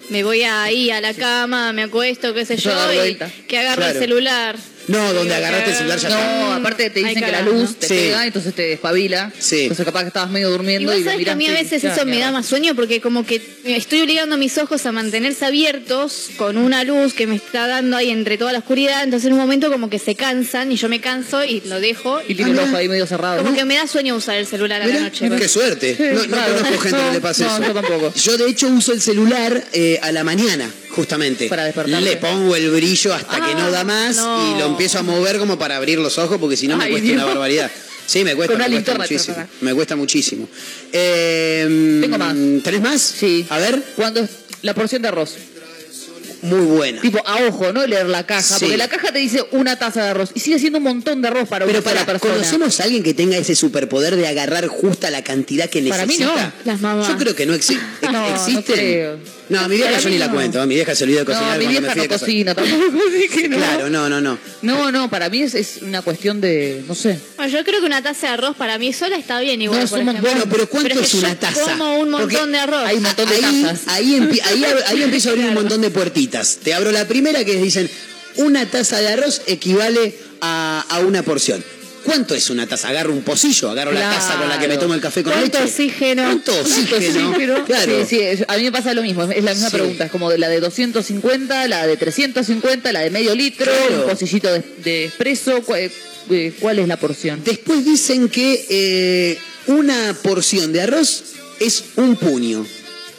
Me 0.09 0.23
voy 0.23 0.43
ahí 0.43 0.91
a 0.91 1.01
la 1.01 1.13
cama, 1.13 1.73
me 1.73 1.83
acuesto, 1.83 2.33
qué 2.33 2.45
sé 2.45 2.57
Yo 2.57 2.71
y 3.05 3.17
que 3.47 3.57
agarro 3.57 3.81
Claro. 3.81 3.93
el 3.93 3.99
celular. 3.99 4.55
No, 4.87 5.13
donde 5.13 5.33
agarraste 5.35 5.71
el 5.71 5.75
celular 5.75 5.99
ya 5.99 6.07
está. 6.09 6.37
No, 6.39 6.53
aparte 6.53 6.89
te 6.89 6.99
Ay, 6.99 7.05
dicen 7.15 7.23
que 7.25 7.31
la 7.31 7.41
luz 7.41 7.69
¿no? 7.71 7.75
te 7.75 7.87
Sí. 7.87 7.93
pega, 7.95 8.25
entonces 8.25 8.53
te 8.53 8.61
despabila. 8.63 9.31
Sí. 9.37 9.61
Entonces 9.63 9.85
capaz 9.85 10.01
que 10.01 10.07
estabas 10.07 10.29
medio 10.31 10.49
durmiendo 10.49 10.81
Igual 10.83 10.97
y 10.99 11.03
lo 11.03 11.11
sabes 11.11 11.25
que 11.25 11.31
a 11.31 11.35
mí 11.35 11.45
a 11.45 11.49
miraste 11.49 11.75
y 11.75 11.79
veces 11.79 11.91
eso 11.97 12.05
me 12.05 12.19
da 12.19 12.31
más 12.31 12.45
sueño 12.45 12.75
porque 12.75 13.01
como 13.01 13.25
que 13.25 13.41
estoy 13.65 14.01
obligando 14.01 14.35
a 14.35 14.37
mis 14.37 14.57
ojos 14.57 14.85
a 14.85 14.91
mantenerse 14.91 15.45
abiertos 15.45 16.29
con 16.37 16.57
una 16.57 16.83
luz 16.83 17.13
que 17.13 17.27
me 17.27 17.35
está 17.35 17.67
dando 17.67 17.97
ahí 17.97 18.09
entre 18.09 18.37
toda 18.37 18.51
la 18.53 18.59
oscuridad, 18.59 19.03
entonces 19.03 19.27
en 19.27 19.33
un 19.33 19.39
momento 19.39 19.71
como 19.71 19.89
que 19.89 19.99
se 19.99 20.15
cansan 20.15 20.71
y 20.71 20.75
yo 20.75 20.89
me 20.89 21.01
canso 21.01 21.43
y 21.43 21.61
lo 21.61 21.79
dejo 21.79 22.21
Y 22.27 22.35
tiene 22.35 22.51
el 22.51 22.59
ojo 22.59 22.75
ahí 22.77 22.87
medio 22.87 23.05
cerrado. 23.07 23.43
como 23.43 23.55
que 23.55 23.65
me 23.65 23.75
da 23.75 23.87
sueño 23.87 24.15
usar 24.15 24.35
el 24.37 24.45
celular 24.47 24.81
a 24.81 24.85
la 24.87 24.93
Mirá, 24.93 25.03
noche. 25.05 25.29
qué 25.37 25.47
suerte. 25.47 25.95
No, 25.99 26.21
no 26.21 26.27
claro. 26.27 26.53
conozco 26.55 26.79
gente 26.79 26.99
que 27.07 27.11
le 27.13 27.21
pase 27.21 27.43
no, 27.45 27.55
eso. 27.57 27.63
yo 27.67 27.73
tampoco. 27.73 28.13
Yo 28.13 28.37
de 28.37 28.49
hecho 28.49 28.67
uso 28.67 28.93
el 28.93 29.01
celular 29.01 29.63
eh, 29.73 29.99
a 30.01 30.11
la 30.11 30.23
mañana, 30.23 30.69
justamente. 30.95 31.47
Para. 31.49 31.67
Le 31.99 32.17
pongo 32.17 32.55
el 32.55 32.69
brillo 32.71 33.13
hasta 33.13 33.35
que 33.37 33.51
Ah, 33.51 33.55
no 33.59 33.71
da 33.71 33.83
más 33.83 34.15
no. 34.17 34.55
y 34.55 34.59
lo 34.59 34.65
empiezo 34.67 34.99
a 34.99 35.03
mover 35.03 35.37
como 35.37 35.57
para 35.59 35.75
abrir 35.77 35.99
los 35.99 36.17
ojos 36.17 36.37
porque 36.39 36.55
si 36.57 36.67
no 36.67 36.77
me 36.77 36.85
Ay, 36.85 36.91
cuesta 36.91 37.05
Dios. 37.07 37.17
una 37.17 37.25
barbaridad. 37.25 37.71
Sí, 38.07 38.23
me 38.23 38.35
cuesta, 38.35 38.55
me 38.57 38.69
cuesta 38.69 38.95
muchísimo. 38.97 39.37
Me 39.61 39.73
cuesta 39.73 39.95
muchísimo. 39.95 40.49
Eh, 40.91 41.97
Tengo 42.01 42.17
más. 42.17 42.35
¿Tenés 42.63 42.81
más? 42.81 43.01
Sí. 43.01 43.45
A 43.49 43.57
ver. 43.57 43.81
Cuando 43.95 44.27
La 44.61 44.73
porción 44.73 45.01
de 45.01 45.07
arroz. 45.09 45.35
Muy 46.41 46.59
buena. 46.59 47.01
Tipo, 47.01 47.25
a 47.25 47.37
ojo, 47.47 47.73
no 47.73 47.87
leer 47.87 48.05
la 48.07 48.23
caja. 48.27 48.43
Sí. 48.43 48.65
Porque 48.65 48.77
la 48.77 48.87
caja 48.87 49.11
te 49.11 49.17
dice 49.17 49.43
una 49.51 49.79
taza 49.79 50.03
de 50.03 50.09
arroz. 50.09 50.29
Y 50.35 50.39
sigue 50.41 50.59
siendo 50.59 50.77
un 50.77 50.83
montón 50.83 51.19
de 51.23 51.29
arroz 51.29 51.47
para 51.49 51.65
Pero 51.65 51.79
una 51.79 51.89
sola 51.89 52.05
para, 52.05 52.19
persona. 52.19 52.33
¿conocemos 52.35 52.79
a 52.79 52.83
alguien 52.83 53.01
que 53.01 53.15
tenga 53.15 53.35
ese 53.37 53.55
superpoder 53.55 54.15
de 54.15 54.27
agarrar 54.27 54.67
justa 54.67 55.09
la 55.09 55.23
cantidad 55.23 55.67
que 55.67 55.81
Para 55.81 56.05
mí 56.05 56.17
necesita? 56.17 56.53
no. 56.63 56.71
Las 56.71 56.81
mamás. 56.81 57.07
Yo 57.07 57.17
creo 57.17 57.35
que 57.35 57.47
no 57.47 57.53
existe. 57.55 57.83
No, 58.11 58.51
no 58.51 58.63
creo. 58.63 59.17
No, 59.49 59.67
mi 59.69 59.75
vieja 59.77 59.99
yo 59.99 60.09
ni 60.09 60.17
la 60.17 60.27
no. 60.27 60.33
cuento. 60.33 60.65
Mi 60.65 60.75
vieja 60.75 60.95
se 60.95 61.03
olvidó 61.03 61.19
de 61.19 61.25
cocinar 61.25 61.53
No, 61.53 61.59
mi 61.59 61.67
vieja 61.67 61.91
fui 61.93 62.01
no 62.01 62.07
cocina 62.07 62.55
tampoco, 62.55 62.83
así 63.09 63.29
que 63.29 63.47
no. 63.49 63.57
Claro, 63.57 63.89
no, 63.89 64.09
no, 64.09 64.21
no. 64.21 64.39
No, 64.63 64.91
no, 64.91 65.09
para 65.09 65.29
mí 65.29 65.41
es, 65.43 65.53
es 65.55 65.79
una 65.81 66.01
cuestión 66.01 66.41
de, 66.41 66.83
no 66.87 66.95
sé. 66.95 67.19
Bueno, 67.37 67.51
yo 67.51 67.63
creo 67.63 67.79
que 67.79 67.85
una 67.85 68.01
taza 68.01 68.27
de 68.27 68.33
arroz 68.33 68.55
para 68.55 68.77
mí 68.77 68.91
sola 68.93 69.15
está 69.17 69.39
bien 69.41 69.61
igual. 69.61 69.79
No, 69.79 69.85
es 69.85 69.91
por 69.91 69.99
un 69.99 70.09
ejemplo. 70.09 70.29
Bueno, 70.31 70.45
pero 70.49 70.67
¿cuánto 70.69 70.89
Pero 70.89 71.01
es 71.01 71.11
que 71.11 71.17
una 71.17 71.29
yo 71.29 71.35
taza? 71.37 71.61
Como 71.63 71.99
un 71.99 72.09
montón 72.09 72.29
Porque 72.31 72.51
de 72.51 72.57
arroz. 72.59 72.83
Hay 72.87 72.97
un 72.97 73.03
montón 73.03 73.29
de 73.29 73.35
ahí, 73.35 73.63
tazas. 73.63 73.81
ahí, 73.87 74.13
empie- 74.19 74.41
ahí, 74.45 74.65
ahí 74.87 75.03
empiezo 75.03 75.29
a 75.29 75.31
abrir 75.33 75.45
un 75.47 75.53
montón 75.53 75.81
de 75.81 75.89
puertitas. 75.91 76.57
Te 76.63 76.73
abro 76.73 76.91
la 76.91 77.07
primera 77.07 77.45
que 77.45 77.55
dicen, 77.55 77.89
una 78.37 78.65
taza 78.65 78.99
de 78.99 79.09
arroz 79.09 79.41
equivale 79.47 80.15
a, 80.41 80.83
a 80.89 80.99
una 80.99 81.21
porción. 81.23 81.63
¿Cuánto 82.05 82.35
es 82.35 82.49
una 82.49 82.67
taza? 82.67 82.89
Agarro 82.89 83.11
un 83.13 83.23
pocillo, 83.23 83.69
agarro 83.71 83.91
la 83.91 84.09
taza 84.11 84.37
con 84.37 84.47
la 84.47 84.59
que 84.59 84.67
me 84.67 84.77
tomo 84.77 84.93
el 84.93 85.01
café 85.01 85.23
con 85.23 85.33
¿Cuánto 85.33 85.57
leche. 85.59 85.69
oxígeno? 85.71 86.23
¿Cuánto 86.23 86.51
oxígeno? 86.61 87.65
Claro. 87.65 88.05
Sí, 88.07 88.17
sí, 88.37 88.43
a 88.47 88.57
mí 88.57 88.63
me 88.63 88.71
pasa 88.71 88.93
lo 88.93 89.01
mismo, 89.01 89.23
es 89.23 89.43
la 89.43 89.51
misma 89.53 89.69
Sí. 89.69 89.75
pregunta, 89.77 90.05
es 90.05 90.11
como 90.11 90.31
la 90.31 90.47
de 90.47 90.59
250, 90.59 91.67
la 91.67 91.87
de 91.87 91.97
350, 91.97 92.91
la 92.93 92.99
de 93.01 93.09
medio 93.09 93.33
litro, 93.35 93.71
Claro. 93.87 94.03
un 94.03 94.09
pocillito 94.11 94.51
de, 94.53 94.61
de 94.83 95.05
espresso, 95.05 95.61
¿cuál, 95.63 95.91
eh, 96.29 96.53
cuál 96.59 96.79
es 96.79 96.87
la 96.87 96.97
porción? 96.97 97.41
Después 97.43 97.83
dicen 97.83 98.29
que 98.29 98.65
eh, 98.69 99.37
una 99.67 100.15
porción 100.21 100.71
de 100.73 100.81
arroz 100.81 101.23
es 101.59 101.83
un 101.95 102.15
puño. 102.17 102.65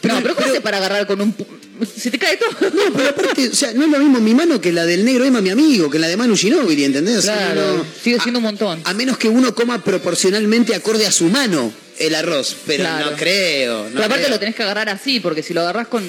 no, 0.02 0.22
pero 0.22 0.36
¿cómo 0.36 0.46
hace 0.46 0.60
para 0.60 0.76
agarrar 0.76 1.06
con 1.08 1.20
un... 1.20 1.36
pu- 1.36 1.46
Se 1.96 2.10
te 2.10 2.18
cae 2.18 2.36
todo. 2.36 2.50
No, 2.70 2.92
pero 2.94 3.08
aparte, 3.10 3.48
o 3.48 3.54
sea, 3.54 3.72
no 3.72 3.84
es 3.84 3.90
lo 3.90 3.98
mismo 3.98 4.20
mi 4.20 4.34
mano 4.34 4.60
que 4.60 4.72
la 4.72 4.84
del 4.86 5.04
negro 5.04 5.24
Emma, 5.24 5.40
mi 5.40 5.50
amigo, 5.50 5.90
que 5.90 5.98
la 5.98 6.08
de 6.08 6.16
Manu 6.16 6.36
Ginóbili, 6.36 6.84
¿entendés? 6.84 7.18
O 7.18 7.22
sea, 7.22 7.36
Claro, 7.52 7.78
no- 7.78 7.86
sigue 8.02 8.18
siendo 8.20 8.38
un 8.38 8.44
montón. 8.44 8.80
A 8.84 8.94
menos 8.94 9.18
que 9.18 9.28
uno 9.28 9.54
coma 9.54 9.82
proporcionalmente 9.82 10.74
acorde 10.74 11.06
a 11.06 11.12
su 11.12 11.24
mano 11.28 11.72
el 11.98 12.14
arroz, 12.14 12.56
pero 12.66 12.84
Claro. 12.84 13.10
no 13.10 13.16
creo. 13.16 13.84
No 13.84 13.90
pero 13.90 14.04
aparte 14.04 14.24
creo. 14.24 14.34
lo 14.34 14.38
tenés 14.38 14.54
que 14.54 14.62
agarrar 14.62 14.88
así, 14.88 15.20
porque 15.20 15.42
si 15.42 15.54
lo 15.54 15.62
agarrás 15.62 15.88
con, 15.88 16.04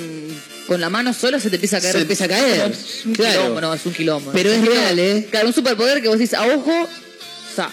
con 0.67 0.81
la 0.81 0.89
mano 0.89 1.13
sola 1.13 1.39
se 1.39 1.49
te 1.49 1.55
empieza 1.55 1.77
a 1.77 1.81
caer. 1.81 1.93
Se 1.95 2.01
empieza 2.01 2.25
a 2.25 2.27
caer, 2.27 2.71
es 2.71 3.05
un 3.05 3.13
claro. 3.15 3.39
quilombo, 3.41 3.61
no, 3.61 3.73
es 3.73 3.85
un 3.85 3.93
quilombo. 3.93 4.31
Pero 4.33 4.51
es 4.51 4.59
quilombo. 4.59 4.81
real, 4.81 4.99
¿eh? 4.99 5.27
Claro, 5.31 5.47
un 5.47 5.53
superpoder 5.53 6.01
que 6.01 6.07
vos 6.09 6.17
decís 6.19 6.33
a 6.33 6.45
ojo, 6.47 6.87
sa. 7.55 7.69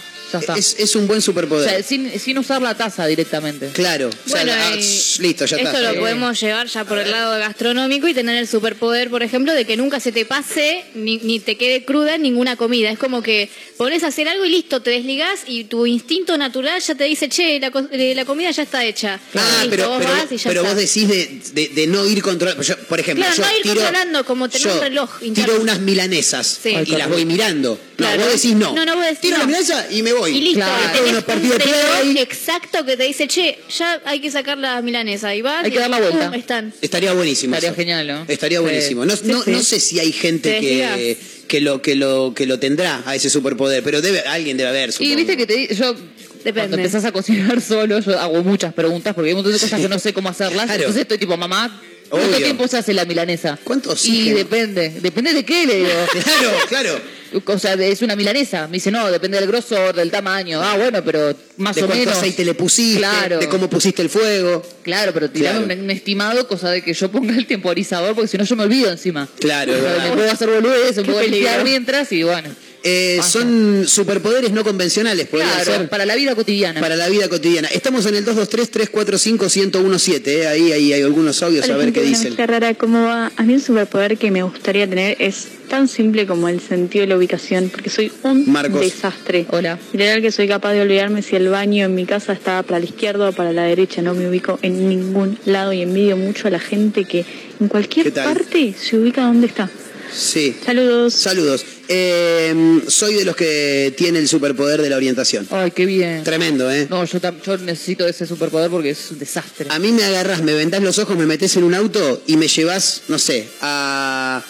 Es, 0.57 0.77
es 0.79 0.97
un 0.97 1.07
buen 1.07 1.18
o 1.18 1.23
superpoder. 1.23 1.68
sea, 1.68 1.83
sin, 1.83 2.18
sin 2.18 2.38
usar 2.38 2.61
la 2.62 2.75
taza 2.77 3.07
directamente. 3.07 3.68
claro. 3.73 4.09
O 4.09 4.29
sea, 4.29 4.42
Bueno, 4.44 4.53
ah, 4.57 4.75
y 4.77 4.81
shh, 4.83 5.18
listo, 5.20 5.44
ya 5.47 5.57
esto 5.57 5.68
está. 5.68 5.81
lo 5.83 5.92
Sí. 5.92 5.99
podemos 5.99 6.40
llevar 6.40 6.66
ya 6.66 6.85
por 6.85 6.99
el 6.99 7.11
lado 7.11 7.38
gastronómico 7.38 8.09
y 8.09 8.14
tener 8.14 8.37
el 8.37 8.49
superpoder, 8.49 9.11
por 9.11 9.23
ejemplo, 9.23 9.53
de 9.53 9.64
que 9.64 9.77
nunca 9.77 10.01
se 10.01 10.12
te 10.12 10.25
pase 10.25 10.85
ni, 10.94 11.18
ni 11.18 11.40
te 11.40 11.57
quede 11.57 11.85
cruda 11.85 12.18
ninguna 12.18 12.57
comida. 12.57 12.90
Es 12.90 12.99
como 12.99 13.23
que 13.23 13.49
pones 13.77 14.03
a 14.05 14.09
hacer 14.09 14.29
algo 14.29 14.44
y 14.44 14.51
listo, 14.51 14.81
te 14.83 14.90
desligás 14.90 15.40
y 15.47 15.64
tu 15.64 15.87
instinto 15.87 16.37
natural 16.38 16.81
ya 16.81 16.94
te 16.94 17.05
dice, 17.05 17.29
che, 17.29 17.61
la, 17.61 17.70
eh, 17.92 18.14
la 18.14 18.25
comida 18.25 18.51
ya 18.51 18.62
está 18.62 18.85
hecha. 18.85 19.20
Ah, 19.35 19.40
Listo, 19.62 19.70
pero, 19.70 19.88
vos 19.88 19.99
pero, 19.99 20.11
vas 20.12 20.33
y 20.33 20.37
ya 20.37 20.51
pero 20.51 20.61
está. 20.62 20.75
vos 20.75 20.81
decís 20.83 21.09
de, 21.09 21.40
de- 21.53 21.68
de 21.68 21.87
no 21.87 22.05
ir 22.07 22.23
controlando. 22.23 22.62
Yo, 22.62 22.77
por 22.88 22.99
ejemplo, 23.01 23.25
Claro, 23.25 23.37
yo 23.37 23.42
no 23.42 23.57
ir 23.57 23.62
tiro, 23.62 23.75
controlando, 23.75 24.25
como 24.25 24.49
tener 24.49 24.68
yo 24.68 24.75
un 24.75 24.81
reloj 24.81 25.11
interno. 25.23 25.53
Tiro 25.53 25.62
unas 25.62 25.81
milanesas 25.81 26.59
Sí. 26.62 26.70
y 26.87 26.90
las 26.92 27.09
voy 27.09 27.25
mirando. 27.25 27.79
Claro. 27.97 28.18
No, 28.18 28.25
vos 28.25 28.33
decís 28.35 28.57
no. 28.57 28.75
No, 28.75 28.85
no, 28.85 28.97
vos 28.97 29.05
decís 29.05 29.20
Tiro 29.20 29.37
no. 29.37 29.42
la 29.42 29.47
milanesa 29.47 29.87
y 29.90 30.03
me 30.03 30.12
voy. 30.12 30.23
Y 30.32 30.40
listo, 30.40 30.60
Claro. 30.60 30.82
y 31.08 31.22
tenés 31.22 31.52
un 31.52 31.58
reloj 31.58 32.16
exacto 32.22 32.84
que 32.84 32.96
te 32.96 33.04
dice, 33.04 33.26
che, 33.28 33.58
ya 33.76 34.00
hay 34.04 34.20
que 34.20 34.30
sacar 34.30 34.58
la 34.58 34.80
milanesa. 34.82 35.34
Y 35.34 35.42
vas 35.42 35.64
Hay 35.64 35.70
que 35.70 35.76
y 35.76 35.80
dar 35.80 35.90
la 35.90 35.98
vuelta. 36.00 36.30
están. 36.37 36.72
Estaría 36.80 37.12
buenísimo. 37.12 37.54
Estaría 37.54 37.70
eso. 37.70 37.76
genial, 37.76 38.06
¿no? 38.06 38.24
Estaría 38.28 38.58
Sí. 38.58 38.62
buenísimo. 38.64 39.04
No, 39.06 39.14
no, 39.24 39.42
Sí, 39.42 39.50
no 39.50 39.62
sé 39.62 39.80
si 39.80 39.98
hay 40.00 40.12
gente 40.12 40.50
Te 40.52 40.60
que, 40.60 41.16
que 41.48 41.60
lo 41.60 41.82
que 41.82 41.94
lo 41.94 42.32
que 42.34 42.46
lo 42.46 42.58
tendrá 42.58 43.02
a 43.06 43.14
ese 43.14 43.28
superpoder, 43.30 43.82
pero 43.82 44.00
debe 44.00 44.20
alguien 44.20 44.56
debe 44.56 44.70
haber. 44.70 44.88
Y 44.90 44.92
supongo. 44.92 45.16
viste 45.16 45.37
que 45.37 45.46
te 45.46 45.74
yo 45.74 45.94
Depende. 45.94 46.52
cuando 46.60 46.76
empezás 46.76 47.04
a 47.04 47.12
cocinar 47.12 47.60
solo, 47.60 48.00
yo 48.00 48.18
hago 48.20 48.42
muchas 48.42 48.72
preguntas 48.74 49.14
porque 49.14 49.28
hay 49.28 49.34
un 49.34 49.38
montón 49.38 49.52
de 49.52 49.58
cosas 49.58 49.80
que 49.80 49.88
no 49.88 49.98
sé 49.98 50.12
cómo 50.12 50.28
hacerlas. 50.28 50.64
Claro. 50.66 50.80
Entonces 50.80 51.02
estoy 51.02 51.18
tipo, 51.18 51.37
mamá, 51.37 51.80
¿cuánto 52.10 52.28
Obvio. 52.28 52.38
tiempo 52.44 52.68
se 52.68 52.76
hace 52.78 52.92
la 52.92 53.04
milanesa? 53.06 53.58
¿Cuánto 53.64 53.94
Y 54.04 54.30
depende, 54.30 54.90
depende 55.00 55.32
de 55.32 55.44
qué 55.44 55.66
le 55.66 55.76
digo. 55.78 55.88
Claro, 56.12 56.50
claro. 56.68 57.00
O 57.47 57.59
sea, 57.59 57.75
es 57.75 58.03
una 58.03 58.14
milanesa. 58.16 58.66
Me 58.68 58.75
dice, 58.75 58.90
no, 58.90 59.11
depende 59.11 59.38
del 59.40 59.49
grosor, 59.49 59.94
del 59.94 60.11
tamaño. 60.11 60.61
Ah, 60.62 60.77
bueno, 60.77 61.03
pero 61.05 61.35
más 61.57 61.75
De 61.75 61.83
o 61.83 61.87
cuánto 61.87 62.05
menos. 62.05 62.18
aceite 62.18 62.44
le 62.44 62.55
pusiste, 62.55 62.99
Claro. 62.99 63.38
de 63.38 63.49
cómo 63.49 63.68
pusiste 63.68 64.03
el 64.03 64.09
fuego. 64.11 64.62
Claro, 64.83 65.12
pero 65.12 65.31
tirame 65.31 65.64
Claro. 65.64 65.75
un, 65.81 65.85
un 65.87 65.90
estimado, 65.90 66.47
cosa 66.47 66.70
de 66.70 66.83
que 66.83 66.94
yo 66.94 67.11
ponga 67.11 67.35
el 67.37 67.47
temporizador, 67.47 68.14
porque 68.14 68.29
si 68.29 68.38
no 68.38 68.44
yo 68.44 68.55
me 68.57 68.64
olvido 68.64 68.90
encima. 68.90 69.29
Claro, 69.40 69.73
O 69.73 69.77
sea, 69.81 70.05
me 70.11 70.16
puedo 70.16 70.31
hacer 70.31 70.49
boludeces, 70.49 70.97
me 70.99 71.03
Qué 71.05 71.11
puedo 71.12 71.23
limpiar 71.27 71.64
mientras 71.64 72.12
y 72.12 72.23
bueno. 72.23 72.51
Eh, 72.87 73.18
son 73.23 73.88
superpoderes 73.88 74.53
no 74.53 74.62
convencionales, 74.62 75.27
podría 75.27 75.49
Claro, 75.51 75.73
ser 75.73 75.88
para 75.88 76.05
la 76.05 76.14
vida 76.16 76.35
cotidiana. 76.35 76.83
para 76.83 76.97
la 76.97 77.09
vida 77.09 77.31
cotidiana. 77.31 77.66
Estamos 77.68 78.05
en 78.05 78.14
el 78.16 78.27
223-345-1017, 78.27 80.27
eh. 80.27 80.47
ahí, 80.47 80.70
ahí 80.70 80.92
hay 80.92 81.01
algunos 81.03 81.42
audios, 81.42 81.66
a 81.70 81.79
ver 81.79 81.94
qué 81.94 82.03
dicen. 82.03 82.37
Rara, 82.37 82.75
¿cómo 82.75 83.03
va? 83.05 83.33
A 83.37 83.42
mí 83.42 83.55
un 83.55 83.61
superpoder 83.61 84.18
que 84.18 84.31
me 84.31 84.42
gustaría 84.42 84.87
tener 84.87 85.16
es 85.18 85.49
tan 85.68 85.88
simple 85.88 86.27
como 86.27 86.51
el 86.51 86.61
sentido 86.61 87.05
de 87.05 87.09
la 87.09 87.16
ubicación, 87.16 87.70
porque 87.70 87.88
soy 87.88 88.12
un 88.23 88.53
Marcos. 88.53 88.83
desastre. 88.83 89.47
Hola. 89.51 89.79
Literal 89.94 90.20
que 90.20 90.31
soy 90.31 90.47
capaz 90.47 90.75
de 90.75 90.83
olvidarme 90.83 91.23
si 91.23 91.37
el 91.37 91.49
baño 91.49 91.87
en 91.87 91.94
mi 91.94 92.05
casa 92.05 92.35
está 92.35 92.62
para 92.64 92.81
la 92.81 92.85
izquierda 92.85 93.31
o 93.31 93.33
para 93.33 93.55
la 93.55 93.62
derecha, 93.62 94.03
no 94.03 94.12
me 94.14 94.29
ubico 94.29 94.59
en 94.61 94.90
ningún 94.90 95.38
lado 95.47 95.73
y 95.73 95.81
envidio 95.81 96.18
mucho 96.18 96.49
a 96.49 96.51
la 96.51 96.61
gente 96.61 97.07
que 97.07 97.20
en 97.20 97.25
¿Qué 97.61 97.68
cualquier 97.68 98.12
parte 98.12 98.75
se 98.79 98.99
ubica 98.99 99.23
donde 99.23 99.47
está. 99.47 99.70
Sí. 100.16 100.57
Saludos. 100.64 101.14
Saludos. 101.14 101.64
Eh, 101.88 102.81
soy 102.88 103.14
de 103.14 103.24
los 103.24 103.37
que 103.37 103.92
tiene 103.96 104.18
el 104.18 104.29
superpoder 104.29 104.81
de 104.81 104.88
la 104.90 104.96
orientación. 104.96 105.46
Ay, 105.50 105.70
qué 105.72 105.85
bien. 105.87 106.24
Tremendo, 106.24 106.70
¿eh? 106.70 106.87
No, 106.88 107.05
yo, 107.05 107.18
yo 107.44 107.59
necesito 107.59 108.07
ese 108.07 108.27
superpoder 108.27 108.70
porque 108.70 108.90
es 108.90 109.11
un 109.11 109.18
desastre. 109.18 109.68
A 109.70 109.79
mí 109.79 109.92
me 109.92 110.05
agarras, 110.05 110.42
me 110.42 110.55
vendás 110.55 110.83
los 110.83 110.98
ojos, 110.98 111.16
me 111.16 111.27
metes 111.27 111.57
en 111.57 111.64
un 111.64 111.74
auto 111.74 112.22
y 112.27 112.37
me 112.37 112.48
llevas, 112.48 113.03
no 113.09 113.18
sé, 113.18 113.48
a 113.61 114.42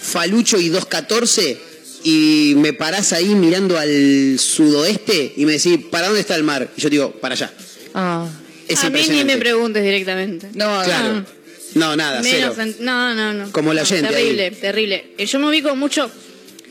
Falucho 0.00 0.58
y 0.58 0.68
214 0.68 1.60
y 2.04 2.54
me 2.56 2.72
parás 2.72 3.12
ahí 3.12 3.34
mirando 3.34 3.78
al 3.78 4.36
sudoeste 4.38 5.34
y 5.36 5.46
me 5.46 5.52
decís, 5.52 5.78
¿para 5.90 6.06
dónde 6.06 6.20
está 6.20 6.34
el 6.34 6.42
mar? 6.42 6.68
Y 6.76 6.80
yo 6.80 6.90
digo, 6.90 7.12
para 7.12 7.34
allá. 7.34 7.52
Ah. 7.94 8.28
Es 8.68 8.82
a 8.84 8.90
mí 8.90 9.04
ni 9.08 9.24
me 9.24 9.36
preguntes 9.36 9.82
directamente. 9.82 10.48
No, 10.54 10.82
Claro. 10.82 11.24
Ah. 11.26 11.41
No, 11.74 11.96
nada, 11.96 12.20
Menos 12.22 12.54
cero. 12.56 12.62
en- 12.78 12.84
no, 12.84 13.14
no, 13.14 13.32
no. 13.32 13.52
Como 13.52 13.72
la 13.72 13.82
No, 13.82 13.86
gente 13.88 14.08
Terrible, 14.08 14.44
ahí. 14.46 14.50
terrible. 14.52 15.04
Eh, 15.18 15.26
Yo 15.26 15.38
me 15.38 15.46
ubico 15.48 15.74
mucho. 15.76 16.10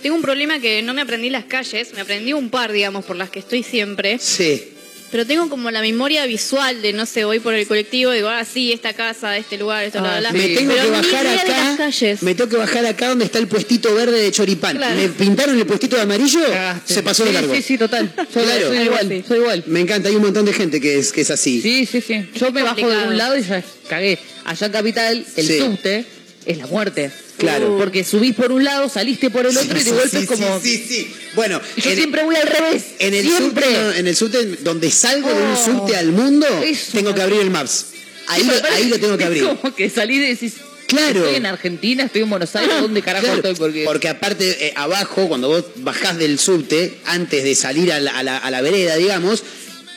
Tengo 0.02 0.16
un 0.16 0.22
problema 0.22 0.60
que 0.60 0.82
no 0.82 0.94
me 0.96 1.02
aprendí 1.02 1.30
las 1.30 1.46
calles, 1.46 1.94
me 1.94 2.02
aprendí 2.02 2.34
un 2.34 2.50
par, 2.50 2.72
digamos, 2.72 3.06
por 3.06 3.16
las 3.16 3.30
que 3.30 3.40
estoy 3.40 3.62
siempre. 3.64 4.18
Sí. 4.20 4.71
Pero 5.12 5.26
tengo 5.28 5.50
como 5.50 5.70
la 5.72 5.82
memoria 5.82 6.26
visual 6.26 6.82
de, 6.82 6.94
no 6.94 7.06
sé, 7.06 7.26
voy 7.26 7.40
por 7.40 7.54
el 7.54 7.68
colectivo, 7.68 8.12
digo, 8.12 8.30
ah, 8.30 8.46
sí, 8.46 8.72
esta 8.72 8.94
casa, 8.94 9.36
este 9.38 9.58
lugar, 9.58 9.84
esto, 9.84 10.00
Ah, 10.02 10.22
sí. 10.32 10.38
Me 10.38 10.48
tengo 10.56 10.72
Pero 10.74 10.86
que 10.86 10.90
bajar 10.92 11.26
idea 11.26 11.44
de 11.44 11.50
las 11.50 11.60
acá. 11.74 11.78
calles. 11.78 12.24
Me 12.24 12.34
tengo 12.36 12.50
que 12.50 12.56
bajar 12.58 12.86
acá 12.86 13.10
donde 13.10 13.26
está 13.26 13.38
el 13.40 13.48
puestito 13.48 13.94
verde 13.94 14.20
de 14.22 14.32
choripán. 14.32 14.78
Claro. 14.78 14.96
Me 14.96 15.10
pintaron 15.10 15.58
el 15.58 15.66
puestito 15.66 15.98
de 15.98 16.04
amarillo, 16.04 16.40
Cagaste. 16.48 16.94
se 16.94 17.04
pasó 17.04 17.26
de 17.26 17.34
largo. 17.34 17.54
Sí, 17.56 17.62
sí, 17.62 17.78
total. 17.78 18.12
Soy, 18.34 18.44
Claro. 18.44 18.68
soy 18.70 18.78
igual, 18.78 19.24
soy 19.28 19.38
igual. 19.40 19.64
Me 19.68 19.80
encanta, 19.82 20.08
hay 20.10 20.16
un 20.16 20.22
montón 20.22 20.46
de 20.46 20.54
gente 20.54 20.80
que 20.80 20.98
es, 21.00 21.12
que 21.12 21.22
es 21.22 21.30
así. 21.32 21.62
Sí, 21.62 21.86
sí, 21.86 22.00
sí. 22.02 22.30
Yo 22.36 22.52
me 22.52 22.64
bajo 22.64 22.90
de 22.90 23.08
un 23.08 23.18
lado 23.18 23.38
y 23.38 23.44
ya 23.44 23.62
cagué. 23.90 24.18
Allá 24.46 24.66
en 24.68 24.72
Capital, 24.72 25.26
el 25.36 25.46
Sí. 25.48 25.60
subte 25.60 26.06
es 26.46 26.58
la 26.58 26.68
muerte. 26.68 27.12
Claro. 27.38 27.78
Porque 27.78 28.04
subís 28.04 28.36
por 28.36 28.52
un 28.52 28.64
lado, 28.64 28.88
saliste 28.90 29.30
por 29.30 29.46
el 29.46 29.58
otro 29.58 29.78
y 29.80 29.84
de 29.84 29.92
golpe 29.92 30.10
sí, 30.10 30.18
es 30.18 30.26
como... 30.28 30.60
sí, 30.62 30.78
sí, 30.78 30.86
sí. 30.88 31.14
Bueno, 31.36 31.60
Yo 31.78 31.90
en- 31.90 31.96
siempre 31.98 32.24
voy 32.24 32.36
al 32.36 32.48
revés. 32.48 32.84
En 33.00 33.14
el 33.14 33.26
siempre. 33.26 33.66
subte, 33.66 34.00
en 34.00 34.08
el 34.08 34.16
subte, 34.16 34.46
donde 34.62 34.92
salgo 34.92 35.30
de 35.30 35.36
un 35.42 35.52
Oh, 35.54 35.66
subte 35.66 35.96
al 35.96 36.12
mundo, 36.12 36.46
eso 36.64 36.92
tengo 36.94 37.16
que 37.16 37.22
abrir 37.22 37.42
el 37.42 37.50
Maps. 37.50 37.88
Ahí, 38.28 38.44
lo, 38.44 38.54
ahí 38.74 38.86
lo 38.90 39.00
tengo 39.00 39.18
que 39.18 39.24
abrir. 39.26 39.44
Es 39.44 39.50
como 39.60 39.76
que 39.76 39.90
salís 39.90 40.18
y 40.18 40.20
decís... 40.20 40.54
Claro. 40.88 41.20
Estoy 41.22 41.36
en 41.36 41.46
Argentina, 41.46 42.04
estoy 42.04 42.24
en 42.24 42.30
Buenos 42.30 42.54
Aires, 42.54 42.82
¿dónde 42.82 43.02
carajo 43.02 43.26
Claro, 43.26 43.48
estoy? 43.50 43.86
Porque... 43.86 44.10
aparte, 44.10 44.68
eh, 44.68 44.74
abajo, 44.76 45.30
cuando 45.30 45.48
vos 45.48 45.64
bajás 45.78 46.18
del 46.18 46.38
subte, 46.38 46.98
antes 47.06 47.46
de 47.46 47.56
salir 47.56 47.94
a 47.94 48.02
la, 48.02 48.12
a 48.12 48.24
la- 48.24 48.38
a 48.38 48.52
la 48.52 48.62
vereda, 48.62 48.98
digamos, 48.98 49.42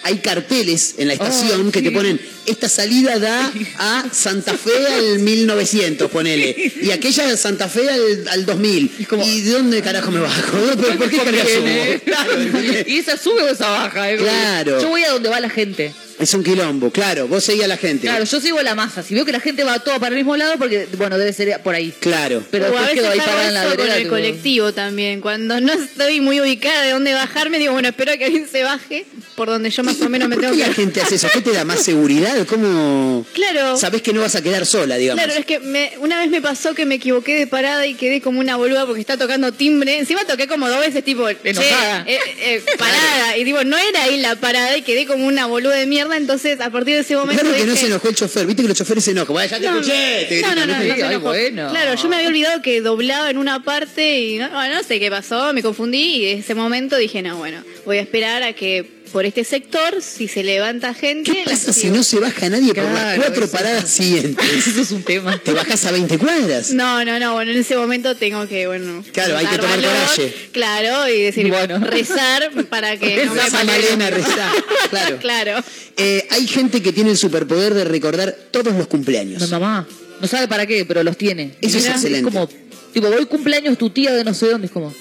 hay 0.04 0.18
carteles 0.18 0.94
en 0.98 1.08
la 1.08 1.14
estación 1.14 1.68
Oh, 1.68 1.72
que 1.72 1.82
te 1.82 1.90
ponen, 1.90 2.20
esta 2.46 2.68
salida 2.68 3.18
da 3.18 3.50
a 3.78 4.04
Santa 4.12 4.54
Fe 4.54 4.86
al 4.86 5.18
1900, 5.18 6.10
ponele. 6.10 6.72
Y 6.82 6.90
aquella 6.90 7.36
Santa 7.36 7.68
Fe 7.68 7.88
al, 7.88 8.28
al 8.28 8.46
2000. 8.46 8.90
¿Y 9.24 9.40
de 9.40 9.50
dónde 9.50 9.82
carajo 9.82 10.10
me 10.10 10.20
bajo? 10.20 10.58
¿Pero 10.80 10.98
¿Por 10.98 11.10
qué 11.10 12.84
y 12.86 12.98
esa 12.98 13.16
sube 13.16 13.42
o 13.42 13.48
esa 13.48 13.70
baja. 13.70 14.12
¿eh? 14.12 14.18
Claro. 14.18 14.80
Yo 14.80 14.88
voy 14.88 15.04
a 15.04 15.10
donde 15.10 15.30
va 15.30 15.40
la 15.40 15.50
gente. 15.50 15.92
Es 16.18 16.32
un 16.34 16.44
quilombo, 16.44 16.90
claro. 16.90 17.26
Vos 17.28 17.42
seguís 17.44 17.64
a 17.64 17.68
la 17.68 17.76
gente. 17.76 18.06
Claro, 18.06 18.24
yo 18.24 18.40
sigo 18.40 18.60
la 18.62 18.74
masa. 18.74 19.02
Si 19.02 19.14
veo 19.14 19.24
que 19.24 19.32
la 19.32 19.40
gente 19.40 19.64
va 19.64 19.78
toda 19.80 19.98
para 19.98 20.10
el 20.10 20.16
mismo 20.16 20.36
lado, 20.36 20.54
porque, 20.58 20.86
bueno, 20.96 21.18
debe 21.18 21.32
ser 21.32 21.60
por 21.62 21.74
ahí. 21.74 21.92
Claro. 22.00 22.42
Pero 22.50 22.66
o 22.66 22.68
a 22.68 22.70
después 22.70 22.86
veces 22.88 23.00
quedo 23.02 23.10
ahí 23.12 23.18
parada 23.18 23.48
en 23.48 23.54
la 23.54 23.64
con 23.76 23.80
el 23.90 23.96
tipo, 23.98 24.10
colectivo 24.10 24.72
también. 24.72 25.20
Cuando 25.20 25.60
no 25.60 25.72
estoy 25.72 26.20
muy 26.20 26.40
ubicada 26.40 26.82
de 26.82 26.90
dónde 26.92 27.14
bajarme, 27.14 27.58
digo, 27.58 27.72
bueno, 27.72 27.88
espero 27.88 28.12
que 28.16 28.24
alguien 28.26 28.46
se 28.48 28.62
baje. 28.62 29.06
por 29.34 29.48
donde 29.48 29.70
yo 29.70 29.82
más 29.82 30.00
o 30.00 30.08
menos 30.08 30.28
me 30.28 30.36
¿Por 30.36 30.42
tengo 30.44 30.54
qué 30.56 30.62
que... 30.62 30.68
la 30.68 30.74
gente 30.74 31.00
hace 31.00 31.16
eso? 31.16 31.28
¿Qué 31.32 31.40
te 31.40 31.52
da 31.52 31.64
más 31.64 31.82
seguridad? 31.82 32.46
¿Cómo 32.46 33.26
Claro. 33.32 33.76
sabés 33.76 34.00
que 34.02 34.12
no 34.12 34.20
vas 34.20 34.36
a 34.36 34.42
quedar 34.42 34.64
sola, 34.66 34.96
digamos? 34.96 35.24
Claro, 35.24 35.38
es 35.38 35.44
que 35.44 35.58
me- 35.58 35.92
una 35.98 36.20
vez 36.20 36.30
me 36.30 36.40
pasó 36.40 36.74
que 36.74 36.86
me 36.86 36.94
equivoqué 36.96 37.34
de 37.36 37.46
parada 37.48 37.86
y 37.86 37.94
quedé 37.94 38.20
como 38.20 38.38
una 38.38 38.54
boluda 38.56 38.86
porque 38.86 39.00
está 39.00 39.16
tocando 39.16 39.52
timbre. 39.52 39.98
Encima 39.98 40.24
toqué 40.24 40.46
como 40.46 40.68
dos 40.68 40.78
veces, 40.80 41.02
tipo, 41.04 41.28
Enojada. 41.28 42.04
eh, 42.06 42.18
eh, 42.38 42.62
parada. 42.78 43.36
Y 43.36 43.42
digo, 43.44 43.64
no 43.64 43.76
era 43.76 44.04
ahí 44.04 44.20
la 44.20 44.36
parada 44.36 44.76
y 44.76 44.82
quedé 44.82 45.06
como 45.06 45.26
una 45.26 45.46
boluda 45.46 45.74
de 45.74 45.86
mierda. 45.86 46.03
Entonces, 46.12 46.60
a 46.60 46.70
partir 46.70 46.94
de 46.94 47.00
ese 47.00 47.16
momento. 47.16 47.42
Claro 47.42 47.56
que 47.56 47.64
no 47.66 47.76
se 47.76 47.86
enojó 47.86 48.08
el 48.08 48.14
chofer. 48.14 48.46
Viste 48.46 48.62
que 48.62 48.68
los 48.68 48.76
choferes 48.76 49.04
se 49.04 49.10
enojan. 49.12 49.32
Bueno, 49.32 49.50
ya 49.50 49.58
te 49.58 49.66
No, 49.66 49.80
escuché. 49.80 50.26
Te 50.28 50.42
no, 50.42 50.54
no, 50.54 50.66
no, 50.66 51.10
no 51.10 51.20
bueno. 51.20 51.70
Claro, 51.70 51.94
yo 51.94 52.08
me 52.08 52.16
había 52.16 52.28
olvidado 52.28 52.62
que 52.62 52.80
doblaba 52.80 53.30
en 53.30 53.38
una 53.38 53.62
parte 53.64 54.20
y 54.20 54.38
no, 54.38 54.48
no 54.48 54.82
sé 54.82 55.00
qué 55.00 55.10
pasó, 55.10 55.52
me 55.52 55.62
confundí 55.62 56.16
y 56.16 56.28
en 56.28 56.38
ese 56.40 56.54
momento 56.54 56.96
dije, 56.96 57.22
no, 57.22 57.36
bueno, 57.36 57.62
voy 57.84 57.98
a 57.98 58.00
esperar 58.00 58.42
a 58.42 58.52
que 58.52 58.93
por 59.14 59.24
este 59.26 59.44
sector, 59.44 60.02
si 60.02 60.26
se 60.26 60.42
levanta 60.42 60.92
gente, 60.92 61.30
¿Qué 61.30 61.44
la 61.44 61.52
pasa 61.52 61.72
si 61.72 61.88
no 61.88 62.02
se 62.02 62.18
baja 62.18 62.48
nadie 62.48 62.74
por 62.74 62.82
las 62.82 63.14
cuatro 63.16 63.44
eso- 63.44 63.52
paradas 63.52 63.88
siguientes? 63.88 64.44
Eso 64.66 64.80
es 64.80 64.90
un 64.90 65.04
tema. 65.04 65.38
Te 65.38 65.52
bajas 65.52 65.84
a 65.84 65.92
20 65.92 66.18
cuadras. 66.18 66.72
No, 66.72 67.04
no, 67.04 67.20
no, 67.20 67.34
bueno, 67.34 67.52
en 67.52 67.58
ese 67.58 67.76
momento 67.76 68.16
tengo 68.16 68.48
que, 68.48 68.66
bueno... 68.66 69.04
Claro, 69.12 69.36
hay 69.36 69.46
que 69.46 69.56
tomar 69.56 69.76
valor, 69.80 69.92
coraje. 69.92 70.34
Claro, 70.50 71.08
y 71.08 71.22
decir, 71.22 71.46
Bueno. 71.48 71.78
rezar 71.78 72.50
para 72.68 72.96
que 72.96 73.24
no 73.26 73.34
me 73.36 73.40
pase- 73.40 73.64
Malena, 73.64 74.10
rezá. 74.10 74.52
Claro. 74.90 75.16
claro. 75.20 75.64
Eh, 75.96 76.26
hay 76.32 76.48
gente 76.48 76.82
que 76.82 76.92
tiene 76.92 77.12
el 77.12 77.16
superpoder 77.16 77.72
de 77.72 77.84
recordar 77.84 78.36
todos 78.50 78.74
los 78.74 78.88
cumpleaños. 78.88 79.40
Mi 79.42 79.46
mamá. 79.48 79.86
No 80.20 80.26
sabe 80.26 80.48
para 80.48 80.66
qué, 80.66 80.84
pero 80.84 81.04
los 81.04 81.16
tiene. 81.16 81.54
Eso 81.60 81.78
es 81.78 81.86
excelente. 81.86 82.24
como, 82.32 82.48
tipo, 82.92 83.08
voy 83.12 83.26
cumpleaños 83.26 83.78
tu 83.78 83.90
tía 83.90 84.12
de 84.12 84.24
no 84.24 84.34
sé 84.34 84.46
dónde. 84.48 84.66
Es 84.66 84.72
como, 84.72 84.92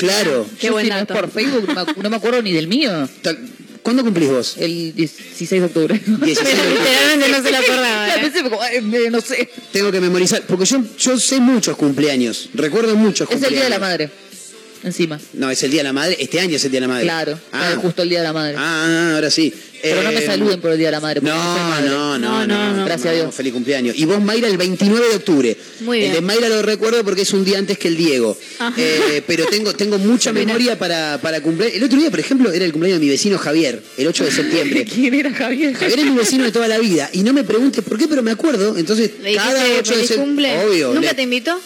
Claro. 0.00 0.46
Qué 0.58 0.66
yo 0.66 0.72
buen 0.72 0.84
si 0.84 0.90
no 0.90 0.96
es 0.98 1.06
dato. 1.06 1.14
por 1.20 1.30
Facebook, 1.30 1.68
no 2.02 2.10
me 2.10 2.16
acuerdo 2.16 2.42
ni 2.42 2.52
del 2.52 2.66
mío. 2.68 3.08
¿Cuándo 3.82 4.02
cumplís 4.04 4.28
vos? 4.28 4.56
El 4.58 4.94
16 4.94 5.50
de 5.50 5.64
octubre. 5.64 5.94
16 6.06 6.36
de 6.36 6.62
octubre. 6.62 6.78
Literalmente 6.80 7.28
no 7.30 7.42
se 7.42 7.50
lo 7.50 7.58
acordaba. 7.58 8.70
¿eh? 8.72 9.08
no 9.10 9.20
sé. 9.20 9.50
Tengo 9.72 9.90
que 9.90 10.00
memorizar, 10.00 10.42
porque 10.46 10.64
yo, 10.66 10.82
yo 10.98 11.18
sé 11.18 11.40
muchos 11.40 11.76
cumpleaños, 11.76 12.50
recuerdo 12.54 12.94
muchos 12.96 13.28
Es 13.28 13.36
el 13.36 13.40
cumpleaños. 13.40 13.52
día 13.52 13.64
de 13.64 13.70
la 13.70 13.78
madre. 13.78 14.10
Encima. 14.82 15.20
No, 15.34 15.50
es 15.50 15.62
el 15.62 15.70
Día 15.70 15.80
de 15.80 15.84
la 15.84 15.92
Madre, 15.92 16.16
este 16.18 16.40
año 16.40 16.56
es 16.56 16.64
el 16.64 16.70
Día 16.70 16.80
de 16.80 16.86
la 16.86 16.92
Madre. 16.92 17.04
Claro. 17.04 17.38
Ah, 17.52 17.70
es 17.72 17.76
justo 17.78 18.02
el 18.02 18.08
día 18.08 18.20
de 18.20 18.24
la 18.24 18.32
madre. 18.32 18.54
ah, 18.56 19.12
ahora 19.14 19.30
sí. 19.30 19.52
Pero 19.82 20.02
no 20.02 20.12
me 20.12 20.18
Eh, 20.18 20.26
saluden 20.26 20.60
por 20.60 20.70
el 20.72 20.78
día 20.78 20.88
de 20.88 20.92
la 20.92 21.00
madre. 21.00 21.20
No, 21.22 21.34
madre. 21.34 21.88
no, 21.88 22.18
no, 22.18 22.18
No, 22.18 22.46
no, 22.46 22.70
no, 22.70 22.76
no. 22.78 22.84
Gracias 22.84 23.06
a 23.12 23.12
Dios. 23.16 23.34
Feliz 23.34 23.52
cumpleaños. 23.52 23.96
Y 23.96 24.04
vos, 24.04 24.20
Mayra, 24.20 24.48
el 24.48 24.56
29 24.58 25.08
de 25.08 25.16
octubre. 25.16 25.56
Muy 25.80 25.98
El 25.98 26.02
bien. 26.02 26.14
de 26.14 26.20
Mayra 26.20 26.48
lo 26.48 26.62
recuerdo 26.62 27.02
porque 27.04 27.22
es 27.22 27.32
un 27.32 27.44
día 27.44 27.58
antes 27.58 27.78
que 27.78 27.88
el 27.88 27.96
Diego. 27.96 28.36
Eh, 28.76 29.22
pero 29.26 29.46
tengo, 29.46 29.74
tengo 29.74 29.98
mucha 29.98 30.32
memoria 30.32 30.78
para, 30.78 31.18
para 31.22 31.40
cumplir. 31.40 31.70
El 31.74 31.84
otro 31.84 31.98
día, 31.98 32.10
por 32.10 32.20
ejemplo, 32.20 32.52
era 32.52 32.64
el 32.64 32.72
cumpleaños 32.72 33.00
de 33.00 33.06
mi 33.06 33.10
vecino 33.10 33.38
Javier, 33.38 33.82
el 33.96 34.06
8 34.06 34.24
de 34.24 34.30
septiembre. 34.30 34.84
¿Quién 34.94 35.14
era 35.14 35.32
Javier? 35.32 35.74
Javier 35.74 35.98
es 36.00 36.06
mi 36.06 36.16
vecino 36.16 36.44
de 36.44 36.52
toda 36.52 36.68
la 36.68 36.78
vida. 36.78 37.08
Y 37.12 37.22
no 37.22 37.32
me 37.32 37.44
preguntes 37.44 37.82
por 37.84 37.98
qué, 37.98 38.06
pero 38.08 38.22
me 38.22 38.30
acuerdo. 38.30 38.76
Entonces, 38.76 39.10
¿Le 39.22 39.34
cada 39.34 39.54
dijiste 39.64 39.78
8 39.80 39.96
de 39.98 40.06
septiembre. 40.06 40.58
Obvio. 40.66 40.88
¿Nunca 40.94 41.08
le- 41.10 41.14
te 41.14 41.22
invitó? 41.22 41.58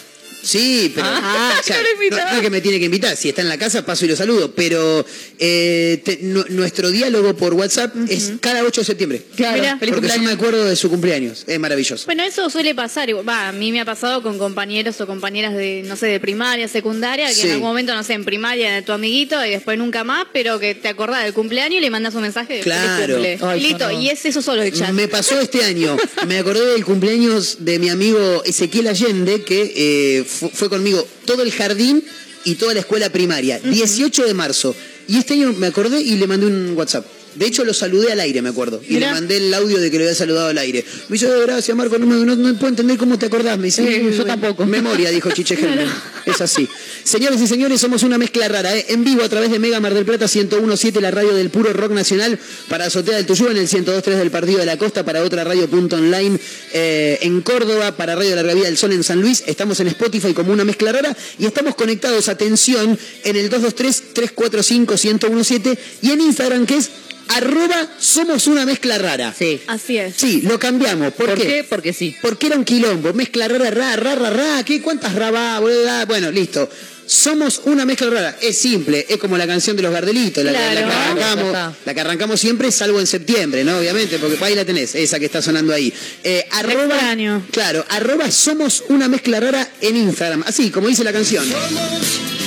Sí, 0.44 0.92
pero 0.94 1.06
Ah, 1.10 1.54
o 1.58 1.62
sea, 1.62 1.76
no 2.10 2.36
es 2.36 2.40
que 2.42 2.50
me 2.50 2.60
tiene 2.60 2.78
que 2.78 2.84
invitar, 2.86 3.16
si 3.16 3.28
está 3.30 3.42
en 3.42 3.48
la 3.48 3.58
casa 3.58 3.84
paso 3.84 4.04
y 4.04 4.08
lo 4.08 4.16
saludo, 4.16 4.54
pero 4.54 5.04
eh, 5.38 6.00
te- 6.04 6.18
nu- 6.22 6.44
nuestro 6.50 6.90
diálogo 6.90 7.34
por 7.36 7.54
WhatsApp 7.54 7.94
es 8.08 8.32
cada 8.40 8.62
8 8.62 8.80
de 8.82 8.84
septiembre. 8.84 9.22
Claro, 9.36 9.60
Mirá. 9.60 9.78
feliz 9.78 9.94
porque 9.94 10.08
yo 10.08 10.14
me 10.14 10.18
cumpleaños. 10.18 10.32
acuerdo 10.38 10.64
de 10.66 10.76
su 10.76 10.90
cumpleaños, 10.90 11.44
es 11.46 11.58
maravilloso. 11.58 12.04
Bueno, 12.06 12.22
eso 12.24 12.48
suele 12.50 12.74
pasar. 12.74 13.08
igual- 13.08 13.28
Va, 13.28 13.48
a 13.48 13.52
mí 13.52 13.72
me 13.72 13.80
ha 13.80 13.84
pasado 13.84 14.22
con 14.22 14.38
compañeros 14.38 15.00
o 15.00 15.06
compañeras 15.06 15.54
de, 15.54 15.82
no 15.86 15.96
sé, 15.96 16.06
de 16.06 16.20
primaria, 16.20 16.68
secundaria, 16.68 17.28
que 17.28 17.34
Sí. 17.34 17.46
en 17.46 17.52
algún 17.54 17.68
momento, 17.68 17.94
no 17.94 18.02
sé, 18.02 18.12
en 18.14 18.24
primaria 18.24 18.72
de 18.74 18.82
tu 18.82 18.92
amiguito 18.92 19.44
y 19.44 19.50
después 19.50 19.78
nunca 19.78 20.04
más, 20.04 20.26
pero 20.32 20.58
que 20.60 20.74
te 20.74 20.88
acordás 20.88 21.24
del 21.24 21.32
cumpleaños 21.32 21.78
y 21.78 21.80
le 21.80 21.90
mandas 21.90 22.14
un 22.14 22.22
mensaje 22.22 22.54
de 22.54 22.62
feliz 22.62 22.76
Claro. 22.78 23.14
cumple. 23.14 23.38
Ay, 23.42 23.60
Listo, 23.60 23.90
no. 23.90 24.00
y 24.00 24.08
es 24.10 24.24
eso 24.24 24.42
solo 24.42 24.62
el 24.62 24.72
chat. 24.72 24.90
Me 24.92 25.08
pasó 25.08 25.40
este 25.40 25.64
año, 25.64 25.96
me 26.26 26.38
acordé 26.38 26.66
del 26.72 26.84
cumpleaños 26.84 27.58
de 27.64 27.78
mi 27.78 27.88
amigo 27.88 28.42
Ezequiel 28.44 28.88
Allende, 28.88 29.42
que 29.42 29.72
eh, 30.20 30.24
fu- 30.34 30.50
fue 30.52 30.68
conmigo 30.68 31.06
todo 31.24 31.42
el 31.42 31.52
jardín 31.52 32.04
y 32.44 32.56
toda 32.56 32.74
la 32.74 32.80
escuela 32.80 33.08
primaria, 33.10 33.58
18 33.60 34.24
de 34.26 34.34
marzo. 34.34 34.74
Y 35.08 35.18
este 35.18 35.34
año 35.34 35.52
me 35.54 35.66
acordé 35.68 36.00
y 36.00 36.16
le 36.16 36.26
mandé 36.26 36.46
un 36.46 36.74
WhatsApp. 36.76 37.06
De 37.34 37.46
hecho, 37.46 37.64
lo 37.64 37.74
saludé 37.74 38.12
al 38.12 38.20
aire, 38.20 38.42
me 38.42 38.50
acuerdo. 38.50 38.80
Y 38.88 38.94
Mirá. 38.94 39.08
le 39.08 39.14
mandé 39.14 39.36
el 39.38 39.52
audio 39.54 39.78
de 39.78 39.90
que 39.90 39.98
lo 39.98 40.04
había 40.04 40.14
saludado 40.14 40.48
al 40.48 40.58
aire. 40.58 40.84
Me 41.08 41.14
dice, 41.14 41.26
"Eh, 41.26 41.42
gracias, 41.46 41.76
Marco, 41.76 41.98
no, 41.98 42.06
me- 42.06 42.24
no- 42.24 42.36
no 42.36 42.54
puedo 42.54 42.68
entender 42.68 42.96
cómo 42.96 43.18
te 43.18 43.26
acordás. 43.26 43.58
Me 43.58 43.66
dice, 43.66 43.82
yo 44.16 44.22
"Eh, 44.22 44.26
tampoco". 44.26 44.64
Memoria, 44.66 45.10
dijo 45.10 45.30
Chiche 45.32 45.56
Germán. 45.56 45.92
Es 46.26 46.40
así. 46.40 46.68
Señores 47.02 47.40
y 47.40 47.46
señores, 47.46 47.80
somos 47.80 48.02
una 48.02 48.16
mezcla 48.18 48.48
rara, 48.48 48.74
¿eh? 48.76 48.86
En 48.88 49.04
vivo 49.04 49.22
a 49.22 49.28
través 49.28 49.50
de 49.50 49.58
Mega 49.58 49.78
Mar 49.80 49.92
del 49.94 50.04
Plata 50.06 50.26
1017, 50.26 51.00
la 51.00 51.10
radio 51.10 51.34
del 51.34 51.50
puro 51.50 51.72
rock 51.72 51.92
nacional, 51.92 52.38
para 52.68 52.86
Azotea 52.86 53.16
del 53.16 53.26
Tuyú 53.26 53.46
en 53.48 53.56
el 53.58 53.68
1023 53.68 54.18
del 54.18 54.30
Partido 54.30 54.58
de 54.60 54.66
la 54.66 54.76
Costa, 54.78 55.04
para 55.04 55.22
otra 55.22 55.44
radio 55.44 55.68
punto 55.68 55.96
online 55.96 56.38
eh, 56.72 57.18
en 57.22 57.40
Córdoba, 57.42 57.92
para 57.96 58.14
Radio 58.14 58.36
Larga 58.36 58.54
Vida 58.54 58.66
del 58.66 58.76
Sol 58.78 58.92
en 58.92 59.02
San 59.04 59.20
Luis. 59.20 59.42
Estamos 59.46 59.80
en 59.80 59.88
Spotify 59.88 60.32
como 60.32 60.52
una 60.52 60.64
mezcla 60.64 60.92
rara 60.92 61.14
y 61.38 61.44
estamos 61.46 61.74
conectados, 61.74 62.28
atención, 62.28 62.98
en 63.24 63.36
el 63.36 63.50
223-345-1017 63.50 65.78
y 66.02 66.10
en 66.10 66.20
Instagram 66.20 66.66
que 66.66 66.76
es 66.76 66.90
arroba 67.28 67.88
somos 67.98 68.46
una 68.46 68.64
mezcla 68.66 68.98
rara. 68.98 69.34
Sí. 69.36 69.60
Así 69.66 69.98
es. 69.98 70.14
Sí, 70.16 70.42
lo 70.42 70.58
cambiamos. 70.58 71.12
¿Por, 71.14 71.30
¿Por 71.30 71.40
qué? 71.40 71.64
Porque 71.68 71.92
sí. 71.92 72.14
porque 72.22 72.46
era 72.48 72.56
un 72.56 72.64
quilombo, 72.64 73.12
mezcla 73.12 73.48
rara, 73.48 73.70
ra, 73.70 73.96
ra, 73.96 74.14
ra, 74.14 74.30
ra, 74.30 74.62
¿qué? 74.64 74.80
¿Cuántas? 74.80 75.12
Ah, 75.16 76.04
Bueno, 76.06 76.30
listo. 76.30 76.68
Somos 77.06 77.60
una 77.66 77.84
mezcla 77.84 78.08
rara, 78.08 78.38
es 78.40 78.56
simple, 78.56 79.04
es 79.06 79.18
como 79.18 79.36
la 79.36 79.46
canción 79.46 79.76
de 79.76 79.82
los 79.82 79.92
Gardelitos, 79.92 80.42
la, 80.42 80.52
la- 80.52 80.72
la 80.72 80.80
Claro. 80.80 80.86
que 80.88 80.94
arrancamos, 80.94 81.74
la 81.84 81.92
que 81.94 82.00
arrancamos 82.00 82.40
siempre, 82.40 82.72
salvo 82.72 82.98
en 82.98 83.06
septiembre, 83.06 83.62
¿no? 83.62 83.76
Obviamente, 83.76 84.18
porque 84.18 84.42
ahí 84.42 84.54
la 84.54 84.64
tenés, 84.64 84.94
esa 84.94 85.18
que 85.18 85.26
está 85.26 85.42
sonando 85.42 85.74
ahí. 85.74 85.92
Eh, 86.22 86.46
arroba, 86.52 86.94
extraño. 86.94 87.44
claro, 87.50 87.84
arroba 87.90 88.30
somos 88.30 88.84
una 88.88 89.06
mezcla 89.08 89.38
rara 89.38 89.68
en 89.82 89.96
Instagram, 89.98 90.44
así 90.46 90.70
como 90.70 90.88
dice 90.88 91.04
la 91.04 91.12
canción. 91.12 91.44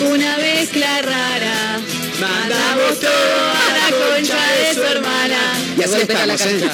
Una 0.09 0.37
mezcla 0.37 1.01
rara. 1.03 1.79
Mandamos 2.19 2.99
todo 2.99 3.11
a 3.11 3.73
la 3.73 4.15
concha 4.15 4.37
de 4.51 4.73
su 4.73 4.83
hermana. 4.83 5.37
Y 5.77 5.83
así 5.83 5.93
vuelta 5.93 6.23
a 6.23 6.25
la 6.25 6.33
estamos, 6.33 6.63
¿eh? 6.63 6.69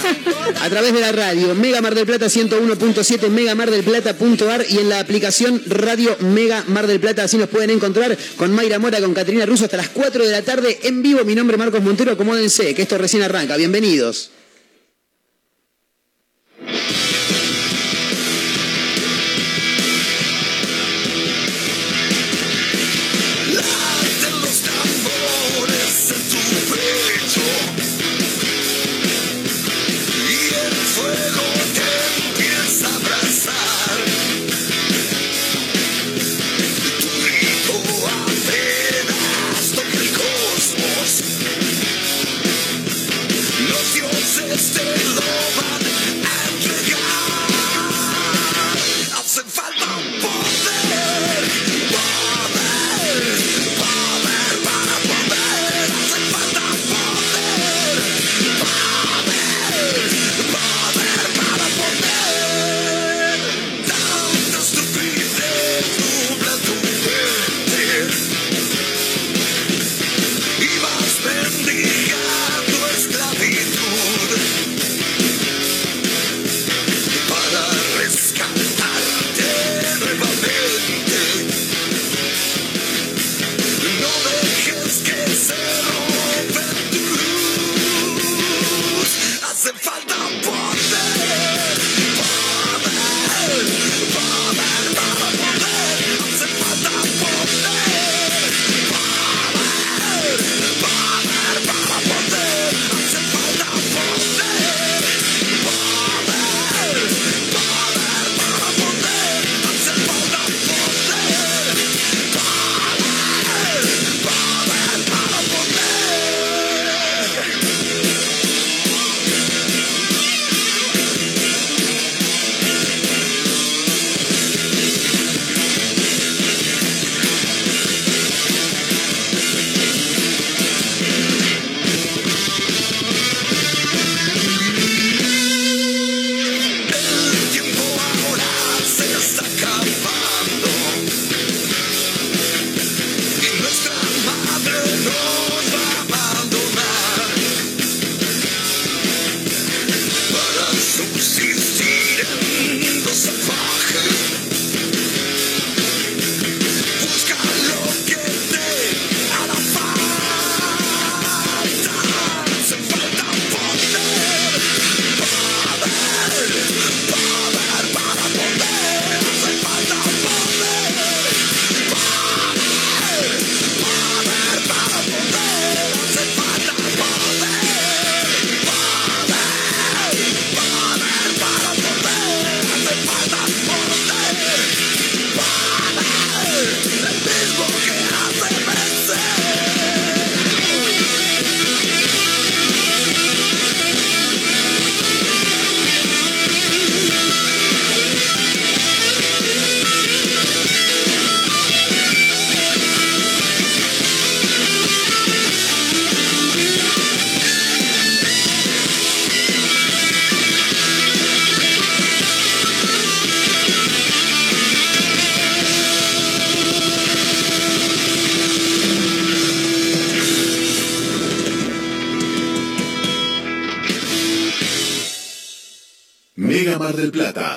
A 0.61 0.69
través 0.69 0.93
de 0.93 1.01
la 1.01 1.11
radio, 1.11 1.53
Mega 1.55 1.81
Mar 1.81 1.95
del 1.95 2.05
Plata 2.05 2.27
101.7, 2.27 3.29
megamardelplata.ar 3.29 4.65
y 4.69 4.79
en 4.79 4.89
la 4.89 4.99
aplicación 4.99 5.61
Radio 5.67 6.15
Mega 6.19 6.63
Mar 6.67 6.87
del 6.87 7.01
Plata. 7.01 7.23
Así 7.23 7.37
nos 7.37 7.49
pueden 7.49 7.71
encontrar 7.71 8.17
con 8.37 8.53
Mayra 8.53 8.79
Mora, 8.79 9.01
con 9.01 9.13
Caterina 9.13 9.45
Russo 9.45 9.65
hasta 9.65 9.77
las 9.77 9.89
4 9.89 10.25
de 10.25 10.31
la 10.31 10.41
tarde 10.43 10.79
en 10.83 11.03
vivo. 11.03 11.25
Mi 11.25 11.35
nombre 11.35 11.55
es 11.55 11.59
Marcos 11.59 11.81
Montero. 11.81 12.13
Acomódense, 12.13 12.73
que 12.73 12.83
esto 12.83 12.97
recién 12.97 13.23
arranca. 13.23 13.57
Bienvenidos. 13.57 14.29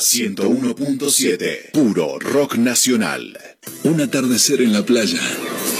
101.7. 0.07 1.72
Puro 1.72 2.18
rock 2.20 2.57
nacional. 2.59 3.36
Un 3.82 4.00
atardecer 4.00 4.62
en 4.62 4.72
la 4.72 4.86
playa. 4.86 5.20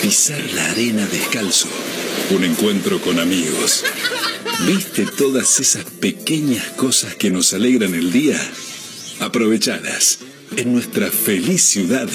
Pisar 0.02 0.42
la 0.52 0.68
arena 0.72 1.06
descalzo. 1.06 1.68
Un 2.30 2.42
encuentro 2.42 3.00
con 3.00 3.20
amigos. 3.20 3.84
¿Viste 4.66 5.06
todas 5.06 5.60
esas 5.60 5.84
pequeñas 5.84 6.66
cosas 6.70 7.14
que 7.14 7.30
nos 7.30 7.54
alegran 7.54 7.94
el 7.94 8.10
día? 8.10 8.40
Aprovechalas. 9.20 10.18
En 10.56 10.72
nuestra 10.72 11.08
feliz 11.08 11.62
ciudad 11.62 12.08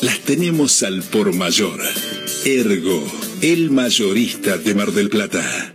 las 0.00 0.18
tenemos 0.18 0.82
al 0.82 1.04
por 1.04 1.32
mayor. 1.32 1.80
Ergo, 2.44 3.06
el 3.40 3.70
mayorista 3.70 4.58
de 4.58 4.74
Mar 4.74 4.90
del 4.90 5.10
Plata. 5.10 5.74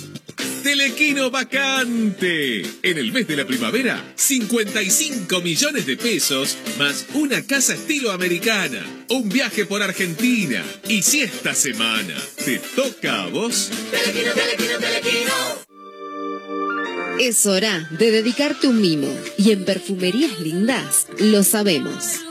Telequino 0.71 1.29
vacante. 1.29 2.61
En 2.81 2.97
el 2.97 3.11
mes 3.11 3.27
de 3.27 3.35
la 3.35 3.45
primavera, 3.45 4.13
55 4.15 5.41
millones 5.41 5.85
de 5.85 5.97
pesos 5.97 6.55
más 6.79 7.07
una 7.13 7.45
casa 7.45 7.73
estilo 7.73 8.09
americana, 8.09 8.81
un 9.09 9.27
viaje 9.27 9.65
por 9.65 9.83
Argentina. 9.83 10.63
Y 10.87 11.01
si 11.01 11.23
esta 11.23 11.53
semana 11.53 12.15
te 12.45 12.59
toca 12.73 13.23
a 13.23 13.27
vos, 13.27 13.69
Telequino, 13.91 14.31
telequino, 14.31 14.77
telequino. 14.79 15.33
Es 17.19 17.45
hora 17.45 17.89
de 17.91 18.11
dedicarte 18.11 18.69
un 18.69 18.79
mimo 18.79 19.13
y 19.37 19.51
en 19.51 19.65
Perfumerías 19.65 20.39
Lindas 20.39 21.07
lo 21.19 21.43
sabemos. 21.43 22.30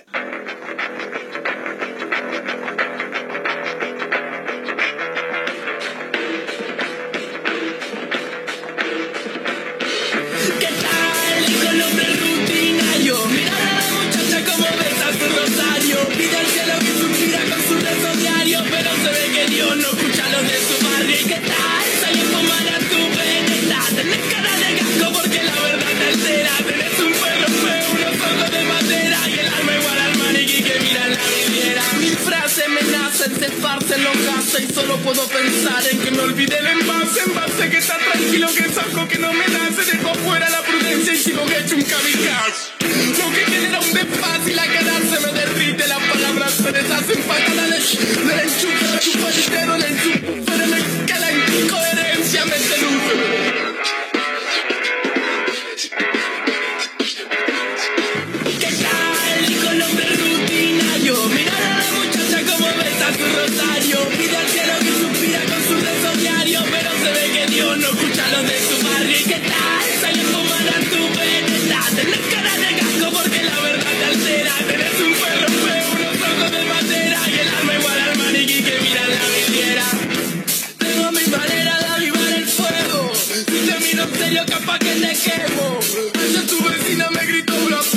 Puedo 35.01 35.27
pensar 35.27 35.83
en 35.91 35.99
que 35.99 36.11
me 36.11 36.19
olvide 36.19 36.57
el 36.57 36.67
envase. 36.67 37.21
Envase 37.25 37.69
que 37.69 37.77
está 37.77 37.97
tranquilo, 37.97 38.47
que 38.55 38.69
saco 38.69 39.07
que 39.07 39.17
no 39.17 39.33
me 39.33 39.47
nace. 39.47 39.83
Dejo 39.91 40.13
fuera 40.15 40.49
la 40.49 40.61
prudencia 40.61 41.13
y 41.13 41.17
sigo 41.17 41.43
hecho 41.43 41.75
un 41.75 41.83
kamikaze. 41.83 42.71
Lo 43.19 43.31
que 43.31 43.45
genera 43.45 43.79
un 43.79 43.93
desfaz 43.93 44.47
y 44.47 44.53
la 44.53 44.65
cara 44.65 44.93
se 44.99 45.19
me 45.25 45.31
derrite. 45.33 45.87
Las 45.87 45.99
palabras 45.99 46.53
se 46.53 46.71
deshacen 46.71 47.21
patada 47.23 47.63
del 47.63 48.27
del 48.27 48.39
enchufe. 48.39 48.99
Chupa 48.99 49.29
el 49.29 49.49
dedo 49.49 49.75
enchufe. 49.75 50.20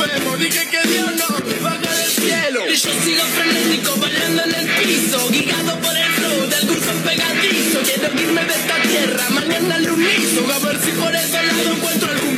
Dije 0.04 0.68
que 0.68 0.88
Dios 0.88 1.10
no 1.16 1.62
baja 1.62 1.78
del 1.78 2.10
cielo. 2.10 2.60
Y 2.68 2.76
yo 2.76 2.90
sigo 3.02 3.24
frenético 3.24 3.96
bailando 3.96 4.42
en 4.44 4.54
el 4.54 4.66
piso. 4.76 5.28
Guiado 5.30 5.80
por 5.80 5.96
el 5.96 6.12
flow 6.12 6.46
del 6.50 6.66
dulce 6.66 6.92
pegadizo. 7.04 7.80
Quiero 7.82 8.20
irme 8.20 8.44
de 8.44 8.54
esta 8.54 8.82
tierra, 8.82 9.30
mañana 9.30 9.76
al 9.76 9.90
unizo. 9.90 10.52
A 10.52 10.58
ver 10.58 10.78
si 10.84 10.90
por 10.92 11.14
ese 11.14 11.42
lado 11.42 11.72
encuentro 11.72 12.10
algún 12.10 12.33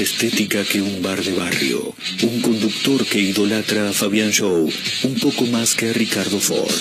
estética 0.00 0.64
que 0.64 0.80
un 0.80 1.02
bar 1.02 1.22
de 1.22 1.32
barrio. 1.32 1.94
Un 2.22 2.40
conductor 2.40 3.04
que 3.06 3.20
idolatra 3.20 3.88
a 3.88 3.92
Fabián 3.92 4.30
Show 4.30 4.70
un 5.04 5.14
poco 5.20 5.46
más 5.46 5.74
que 5.74 5.90
a 5.90 5.92
Ricardo 5.92 6.38
Ford. 6.40 6.72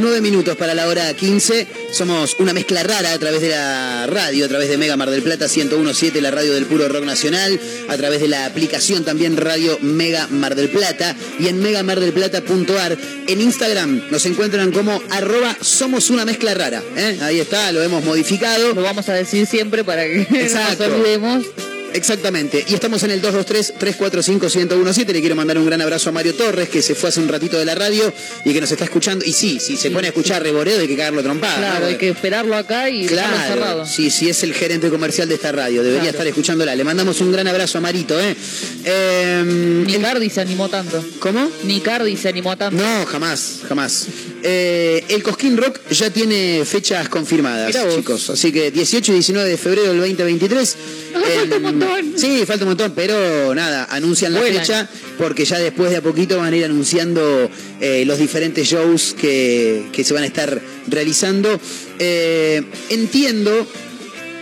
Estamos, 0.00 0.10
nueve 0.10 0.20
minutos 0.20 0.56
para 0.56 0.74
la 0.74 0.88
hora 0.88 1.12
15. 1.12 1.66
Somos 1.92 2.36
una 2.38 2.52
mezcla 2.52 2.82
rara 2.82 3.12
a 3.12 3.18
través 3.18 3.40
de 3.40 3.50
la 3.50 4.06
radio, 4.06 4.46
a 4.46 4.48
través 4.48 4.68
de 4.68 4.76
Mega 4.78 4.96
Mar 4.96 5.10
del 5.10 5.22
Plata 5.22 5.46
1017, 5.46 6.20
la 6.20 6.30
radio 6.30 6.54
del 6.54 6.66
puro 6.66 6.88
rock 6.88 7.04
nacional, 7.04 7.60
a 7.88 7.96
través 7.96 8.20
de 8.20 8.28
la 8.28 8.46
aplicación 8.46 9.04
también 9.04 9.36
Radio 9.36 9.78
Mega 9.82 10.26
Mar 10.28 10.54
del 10.54 10.70
Plata 10.70 11.14
y 11.38 11.48
en 11.48 11.60
megamardelplata.ar. 11.60 12.98
En 13.28 13.40
Instagram 13.40 14.10
nos 14.10 14.24
encuentran 14.26 14.72
como 14.72 15.02
arroba 15.10 15.56
somos 15.60 16.10
una 16.10 16.24
mezcla 16.24 16.54
rara. 16.54 16.82
¿eh? 16.96 17.18
Ahí 17.22 17.40
está, 17.40 17.70
lo 17.72 17.82
hemos 17.82 18.04
modificado. 18.04 18.74
Lo 18.74 18.82
vamos 18.82 19.08
a 19.08 19.14
decir 19.14 19.46
siempre 19.46 19.84
para 19.84 20.04
que 20.04 20.22
Exacto. 20.22 20.84
no 20.88 20.88
nos 20.88 20.98
olvidemos. 21.00 21.69
Exactamente. 21.94 22.64
Y 22.68 22.74
estamos 22.74 23.02
en 23.02 23.10
el 23.12 23.22
223-345-1017. 23.22 25.12
Le 25.12 25.20
quiero 25.20 25.34
mandar 25.36 25.58
un 25.58 25.66
gran 25.66 25.80
abrazo 25.80 26.08
a 26.10 26.12
Mario 26.12 26.34
Torres, 26.34 26.68
que 26.68 26.82
se 26.82 26.94
fue 26.94 27.08
hace 27.08 27.20
un 27.20 27.28
ratito 27.28 27.58
de 27.58 27.64
la 27.64 27.74
radio 27.74 28.12
y 28.44 28.52
que 28.52 28.60
nos 28.60 28.70
está 28.70 28.84
escuchando. 28.84 29.24
Y 29.24 29.32
sí, 29.32 29.58
si 29.60 29.76
se 29.76 29.90
pone 29.90 30.06
a 30.08 30.10
escuchar 30.10 30.42
reboreo, 30.42 30.80
hay 30.80 30.88
que 30.88 30.96
cagarlo 30.96 31.22
trompada. 31.22 31.56
Claro, 31.56 31.80
¿no? 31.80 31.86
hay 31.86 31.96
que 31.96 32.08
esperarlo 32.10 32.56
acá 32.56 32.88
y 32.90 33.06
Claro, 33.06 33.36
encerrado. 33.36 33.86
sí, 33.86 34.10
sí, 34.10 34.28
es 34.28 34.42
el 34.42 34.54
gerente 34.54 34.88
comercial 34.90 35.28
de 35.28 35.34
esta 35.34 35.52
radio. 35.52 35.82
Debería 35.82 36.00
Claro. 36.02 36.10
estar 36.18 36.26
escuchándola. 36.26 36.74
Le 36.74 36.84
mandamos 36.84 37.20
un 37.20 37.32
gran 37.32 37.46
abrazo 37.48 37.78
a 37.78 37.80
Marito, 37.80 38.18
¿eh? 38.20 38.36
Eh, 38.84 39.84
Ni 39.86 39.94
Cardi 39.98 40.30
se 40.30 40.40
animó 40.40 40.68
tanto. 40.68 41.04
¿Cómo? 41.18 41.50
Ni 41.64 41.80
Cardi 41.80 42.16
se 42.16 42.28
animó 42.28 42.56
tanto. 42.56 42.82
No, 42.82 43.06
jamás, 43.06 43.60
jamás. 43.68 44.06
Eh, 44.42 45.04
el 45.08 45.22
Cosquín 45.22 45.56
Rock 45.56 45.80
ya 45.90 46.10
tiene 46.10 46.64
fechas 46.64 47.08
confirmadas, 47.08 47.76
chicos. 47.94 48.30
Así 48.30 48.52
que 48.52 48.70
18 48.70 49.12
y 49.12 49.14
19 49.16 49.48
de 49.48 49.56
febrero 49.56 49.88
del 49.88 49.98
2023. 49.98 50.76
falta 51.12 51.56
un 51.56 51.64
em, 51.64 51.78
montón. 51.78 52.12
Sí, 52.16 52.44
falta 52.46 52.64
un 52.64 52.70
montón, 52.70 52.92
pero 52.94 53.54
nada, 53.54 53.86
anuncian 53.90 54.32
la 54.32 54.40
fecha 54.40 54.88
porque 55.18 55.44
ya 55.44 55.58
después 55.58 55.90
de 55.90 55.98
a 55.98 56.02
poquito 56.02 56.38
van 56.38 56.52
a 56.52 56.56
ir 56.56 56.64
anunciando 56.64 57.50
eh, 57.80 58.04
los 58.06 58.18
diferentes 58.18 58.66
shows 58.66 59.14
que, 59.18 59.88
que 59.92 60.04
se 60.04 60.14
van 60.14 60.22
a 60.22 60.26
estar 60.26 60.60
realizando. 60.88 61.60
Eh, 61.98 62.62
entiendo 62.88 63.66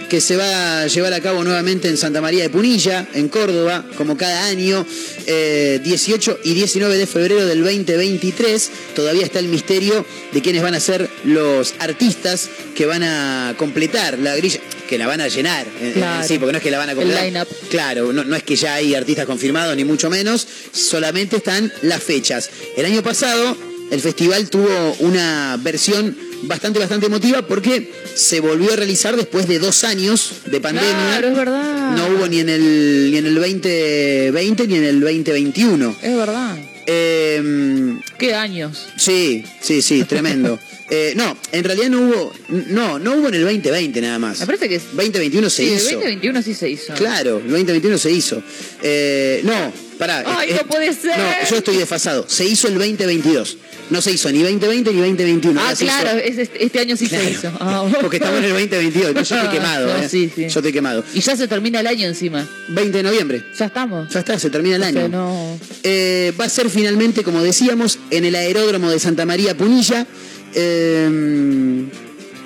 que 0.09 0.21
se 0.21 0.37
va 0.37 0.83
a 0.83 0.87
llevar 0.87 1.13
a 1.13 1.21
cabo 1.21 1.45
nuevamente 1.45 1.89
en 1.89 1.97
Santa 1.97 2.21
María 2.21 2.43
de 2.43 2.51
Punilla, 2.51 3.07
en 3.15 3.29
Córdoba, 3.29 3.85
como 3.97 4.17
cada 4.17 4.47
año, 4.47 4.87
eh, 5.27 5.81
18 5.85 6.39
y 6.45 6.55
19 6.55 6.97
de 6.97 7.07
febrero 7.07 7.45
del 7.47 7.63
2023. 7.63 8.71
Todavía 8.95 9.25
está 9.25 9.39
el 9.39 9.49
misterio 9.49 10.05
de 10.33 10.43
quiénes 10.43 10.63
van 10.63 10.75
a 10.75 10.81
ser 10.81 11.09
los 11.25 11.75
artistas 11.79 12.49
que 12.75 12.87
van 12.87 13.03
a 13.03 13.55
completar 13.59 14.19
la 14.19 14.35
grilla, 14.37 14.61
que 14.89 14.97
la 14.99 15.07
van 15.07 15.21
a 15.21 15.29
llenar. 15.29 15.67
eh, 15.81 15.93
Claro. 15.95 16.27
Sí, 16.27 16.39
porque 16.39 16.53
no 16.53 16.59
es 16.59 16.65
que 16.65 16.71
la 16.71 16.79
van 16.79 16.91
a 16.91 16.95
line-up. 16.95 17.49
Claro, 17.71 18.13
no, 18.13 18.25
no 18.25 18.35
es 18.37 18.43
que 18.43 18.57
ya 18.57 18.75
hay 18.75 18.95
artistas 18.95 19.27
confirmados, 19.27 19.77
ni 19.77 19.85
mucho 19.85 20.09
menos, 20.09 20.47
solamente 20.73 21.37
están 21.37 21.71
las 21.83 22.03
fechas. 22.03 22.49
El 22.77 22.87
año 22.87 23.03
pasado, 23.03 23.57
el 23.91 24.01
festival 24.01 24.49
tuvo 24.51 24.97
una 25.01 25.59
versión 25.62 26.16
bastante, 26.43 26.78
bastante 26.78 27.07
emotiva 27.07 27.43
porque 27.47 27.91
se 28.14 28.41
volvió 28.41 28.72
a 28.72 28.76
realizar 28.76 29.16
después 29.16 29.49
de 29.49 29.59
dos 29.59 29.84
años 29.84 30.32
de 30.47 30.61
pandemia. 30.61 30.91
Claro, 30.93 31.28
es 31.28 31.36
verdad. 31.36 31.97
No 31.97 32.07
hubo 32.09 32.26
ni 32.26 32.41
en 32.41 32.49
el, 32.49 33.11
ni 33.11 33.16
en 33.18 33.26
el 33.26 33.34
2020 33.34 34.66
ni 34.66 34.74
en 34.76 34.84
el 34.84 35.01
2021. 35.01 35.97
Es 36.03 36.16
verdad. 36.16 36.59
Eh, 36.86 37.99
¿Qué 38.18 38.34
años? 38.34 38.86
sí, 38.97 39.45
sí, 39.61 39.82
sí, 39.82 40.05
tremendo. 40.05 40.59
Eh, 40.91 41.12
no, 41.16 41.36
en 41.53 41.64
realidad 41.64 41.91
no 41.91 42.01
hubo, 42.01 42.32
no, 42.68 42.99
no 42.99 43.16
hubo 43.16 43.28
en 43.28 43.34
el 43.34 43.43
2020 43.43 44.01
nada 44.01 44.18
más. 44.18 44.41
Me 44.41 44.47
parece 44.47 44.70
que 44.70 44.76
es. 44.76 44.84
2021 44.95 45.51
se 45.51 45.57
Sí, 45.62 45.68
el 45.68 45.74
hizo. 45.76 45.84
2021 45.97 46.43
sí 46.43 46.55
se 46.55 46.70
hizo. 46.70 46.95
Claro, 46.95 47.36
el 47.45 47.51
2021 47.51 47.99
se 47.99 48.11
hizo. 48.11 48.43
Eh, 48.82 49.43
no, 49.45 49.70
pará. 49.99 50.23
Ay, 50.27 50.53
no 50.53 50.67
puede 50.69 50.93
ser. 50.95 51.19
No, 51.19 51.25
yo 51.51 51.57
estoy 51.57 51.77
desfasado. 51.77 52.25
Se 52.29 52.45
hizo 52.45 52.69
el 52.69 52.75
2022. 52.75 53.59
No 53.91 54.03
se 54.03 54.13
hizo 54.13 54.31
ni 54.31 54.43
2020 54.43 54.91
ni 54.93 54.99
2021. 55.01 55.61
Ah, 55.63 55.73
hizo- 55.73 55.85
claro, 55.85 56.19
es 56.19 56.37
este, 56.39 56.63
este 56.65 56.79
año 56.81 56.95
sí 56.97 57.09
Claro. 57.09 57.25
se 57.25 57.31
hizo. 57.31 57.51
Ah, 57.59 57.89
Porque 58.01 58.19
estamos 58.19 58.39
en 58.39 58.45
el 58.45 58.51
2022. 58.53 59.15
Yo 59.15 59.21
estoy 59.21 59.49
quemado. 59.49 59.87
No, 59.97 60.03
eh. 60.03 60.09
sí, 60.09 60.31
sí. 60.35 60.43
Yo 60.43 60.61
estoy 60.61 60.73
quemado. 60.73 61.03
Y 61.15 61.21
ya 61.21 61.37
se 61.37 61.49
termina 61.49 61.81
el 61.81 61.87
año 61.87 62.07
encima. 62.07 62.47
20 62.69 62.99
de 62.99 63.03
noviembre. 63.03 63.45
Ya 63.59 63.67
estamos. 63.67 64.13
Ya 64.13 64.21
está, 64.21 64.39
se 64.39 64.51
termina 64.51 64.77
el 64.77 64.83
O 64.83 64.85
sea, 64.91 65.05
año. 65.05 65.09
no. 65.09 65.59
Eh, 65.83 66.33
va 66.39 66.45
a 66.45 66.49
ser 66.51 66.69
finalmente, 66.69 67.23
como 67.23 67.43
decíamos, 67.43 67.99
en 68.11 68.25
el 68.27 68.35
aeródromo 68.35 68.91
de 68.91 68.99
Santa 68.99 69.25
María 69.25 69.57
Punilla. 69.57 70.07
Eh, 70.55 71.09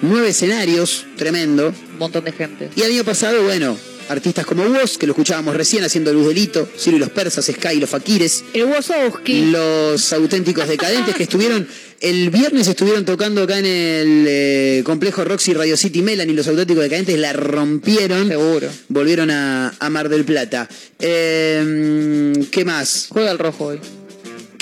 nueve 0.03 0.29
escenarios, 0.29 1.07
tremendo. 1.17 1.69
Un 1.93 1.99
montón 1.99 2.25
de 2.25 2.33
gente. 2.33 2.69
Y 2.77 2.83
el 2.83 2.93
año 2.93 3.05
pasado, 3.05 3.43
bueno, 3.43 3.77
artistas 4.09 4.47
como 4.47 4.69
vos, 4.69 4.99
que 4.99 5.07
lo 5.07 5.13
escuchábamos 5.13 5.57
recién 5.57 5.85
haciendo 5.85 6.13
Luz 6.13 6.29
Delito, 6.29 6.69
Ciro 6.79 6.97
y 6.97 7.01
los 7.01 7.11
Persas, 7.11 7.47
Sky 7.47 7.77
y 7.77 7.81
los 7.81 7.91
Faquires. 7.91 8.45
El 8.53 8.65
Wozowski. 8.65 9.47
Los 9.47 10.13
auténticos 10.13 10.69
decadentes 10.69 11.15
que 11.15 11.25
estuvieron, 11.25 11.67
el 12.01 12.31
viernes 12.31 12.69
estuvieron 12.69 13.05
tocando 13.05 13.43
acá 13.43 13.59
en 13.59 13.67
el 13.67 14.25
eh, 14.29 14.83
complejo 14.85 15.25
Roxy 15.25 15.55
Radio 15.55 15.77
City 15.77 16.03
Melanie, 16.03 16.35
los 16.35 16.49
auténticos 16.49 16.83
decadentes 16.83 17.19
la 17.19 17.33
rompieron. 17.33 18.29
Seguro. 18.29 18.69
Volvieron 18.89 19.31
a, 19.31 19.75
a 19.79 19.91
Mar 19.91 20.09
del 20.09 20.25
Plata. 20.25 20.69
Eh, 20.99 22.33
¿Qué 22.51 22.65
más? 22.65 23.07
Juega 23.11 23.31
el 23.31 23.39
rojo 23.39 23.67
hoy. 23.67 23.81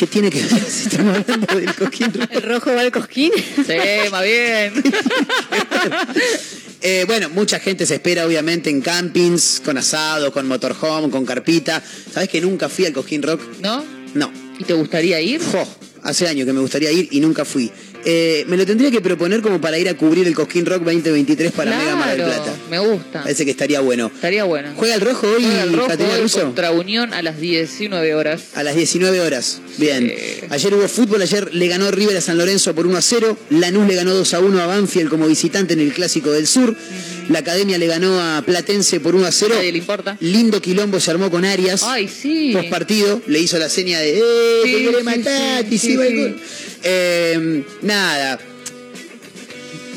¿Qué 0.01 0.07
tiene 0.07 0.31
que 0.31 0.41
ver 0.41 0.65
si 0.65 0.89
estamos 0.89 1.19
hablando 1.19 1.55
del 1.55 1.75
coquín 1.75 2.11
rojo? 2.15 2.33
¿El 2.33 2.43
rojo 2.43 2.75
va 2.75 2.81
al 2.81 2.91
cosquín? 2.91 3.33
Sí, 3.37 4.11
más 4.11 4.25
bien. 4.25 4.73
Eh, 6.83 7.05
bueno, 7.07 7.29
mucha 7.29 7.61
gente 7.61 7.85
se 7.85 7.97
espera 7.97 8.25
obviamente 8.27 8.71
en 8.71 8.81
campings, 8.81 9.61
con 9.63 9.77
asado, 9.77 10.33
con 10.33 10.49
motorhome, 10.49 11.11
con 11.11 11.27
carpita. 11.27 11.83
¿Sabes 12.13 12.31
que 12.31 12.41
nunca 12.41 12.71
fui 12.71 12.87
al 12.87 12.93
Coquín 12.93 13.23
Rock? 13.23 13.43
¿No? 13.61 13.85
No. 14.15 14.33
¿Y 14.59 14.65
te 14.65 14.73
gustaría 14.73 15.21
ir? 15.21 15.43
Jo, 15.43 15.67
hace 16.03 16.27
años 16.27 16.47
que 16.47 16.53
me 16.53 16.61
gustaría 16.61 16.91
ir 16.91 17.09
y 17.11 17.21
nunca 17.21 17.45
fui. 17.45 17.71
Eh, 18.05 18.45
me 18.49 18.57
lo 18.57 18.65
tendría 18.67 18.91
que 18.91 19.01
proponer 19.01 19.43
como 19.43 19.61
para 19.61 19.79
ir 19.79 19.89
a 19.89 19.95
cubrir 19.95 20.27
el 20.27 20.35
Cosquín 20.35 20.65
Rock 20.67 20.83
2023 20.85 21.53
para 21.53 21.77
Mega 21.77 21.97
Mar 21.97 22.17
del 22.17 22.25
Plata. 22.27 22.55
Me 22.71 22.79
gusta. 22.79 23.23
Parece 23.23 23.45
que 23.45 23.51
estaría 23.51 23.81
bueno. 23.81 24.11
Estaría 24.15 24.45
bueno. 24.45 24.71
¿Juega 24.77 24.95
el 24.95 25.01
rojo 25.01 25.27
hoy, 25.27 25.43
Juega 25.45 25.63
el 25.63 25.73
rojo 25.73 25.89
Caterina 25.89 26.15
hoy 26.15 26.23
Russo? 26.23 26.41
contra 26.43 26.71
Unión 26.73 27.13
a 27.13 27.23
las 27.23 27.41
19 27.41 28.15
horas. 28.15 28.43
A 28.55 28.63
las 28.63 28.75
19 28.77 29.21
horas. 29.21 29.61
Bien. 29.79 30.13
Ayer 30.51 30.75
hubo 30.75 30.89
fútbol, 30.89 31.23
ayer 31.23 31.55
le 31.55 31.69
ganó 31.69 31.91
River 31.91 32.17
a 32.17 32.21
San 32.21 32.39
Lorenzo 32.39 32.75
por 32.75 32.87
1 32.87 32.97
a 32.97 33.03
0. 33.03 33.37
Lanús 33.51 33.87
le 33.87 33.95
ganó 33.95 34.15
2 34.15 34.35
a 34.35 34.41
1 34.41 34.61
a 34.61 34.67
Banfield 34.67 35.09
como 35.11 35.27
visitante 35.27 35.75
en 35.75 35.81
el 35.81 35.93
Clásico 35.93 36.31
del 36.33 36.47
Sur. 36.47 36.75
La 37.31 37.39
Academia 37.41 37.79
le 37.79 37.87
ganó 37.87 38.21
a 38.21 38.43
Platense 38.43 38.99
por 39.01 39.15
1 39.15 39.27
a 39.27 39.33
0. 39.33 39.55
Nadie 39.57 39.73
le 39.73 39.79
importa. 39.79 40.17
Lindo 40.21 40.61
quilombo 40.61 40.99
se 41.01 41.11
armó 41.13 41.31
con 41.31 41.45
Arias. 41.45 41.83
Ay, 41.85 42.09
sí. 42.09 42.51
Post 42.53 42.69
partido 42.71 43.23
le 43.29 43.39
hizo 43.41 43.57
la 43.59 43.69
seña 43.69 44.01
de 44.01 44.19
¡Eh! 44.19 44.23
Sí, 44.65 44.73
¡Que 44.73 45.79
sí, 45.79 45.79
sí, 45.79 45.97
gol. 45.97 46.41
Eh, 46.83 47.63
nada. 47.83 48.39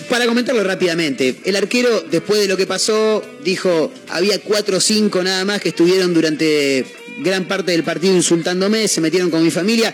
Para 0.10 0.28
comentarlo 0.28 0.64
rápidamente, 0.64 1.38
el 1.46 1.56
arquero, 1.56 2.02
después 2.12 2.40
de 2.40 2.48
lo 2.48 2.56
que 2.56 2.68
pasó, 2.68 3.24
dijo, 3.44 3.92
había 4.10 4.40
cuatro 4.40 4.78
o 4.78 4.82
cinco 4.82 5.24
nada 5.24 5.44
más 5.44 5.60
que 5.62 5.70
estuvieron 5.70 6.14
durante 6.14 6.86
gran 7.20 7.46
parte 7.48 7.72
del 7.72 7.84
partido 7.84 8.14
insultándome, 8.16 8.88
se 8.88 9.02
metieron 9.02 9.32
con 9.32 9.44
mi 9.44 9.50
familia, 9.50 9.94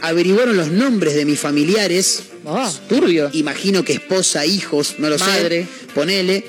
averiguaron 0.00 0.56
los 0.56 0.68
nombres 0.68 1.14
de 1.14 1.24
mis 1.26 1.38
familiares, 1.38 2.22
Ah, 2.46 2.72
turbio. 2.88 3.28
imagino 3.34 3.84
que 3.84 3.92
esposa, 3.92 4.46
hijos, 4.46 4.94
no 4.98 5.10
lo 5.10 5.18
Madre. 5.18 5.62
sé, 5.64 5.68
ponele, 5.94 6.42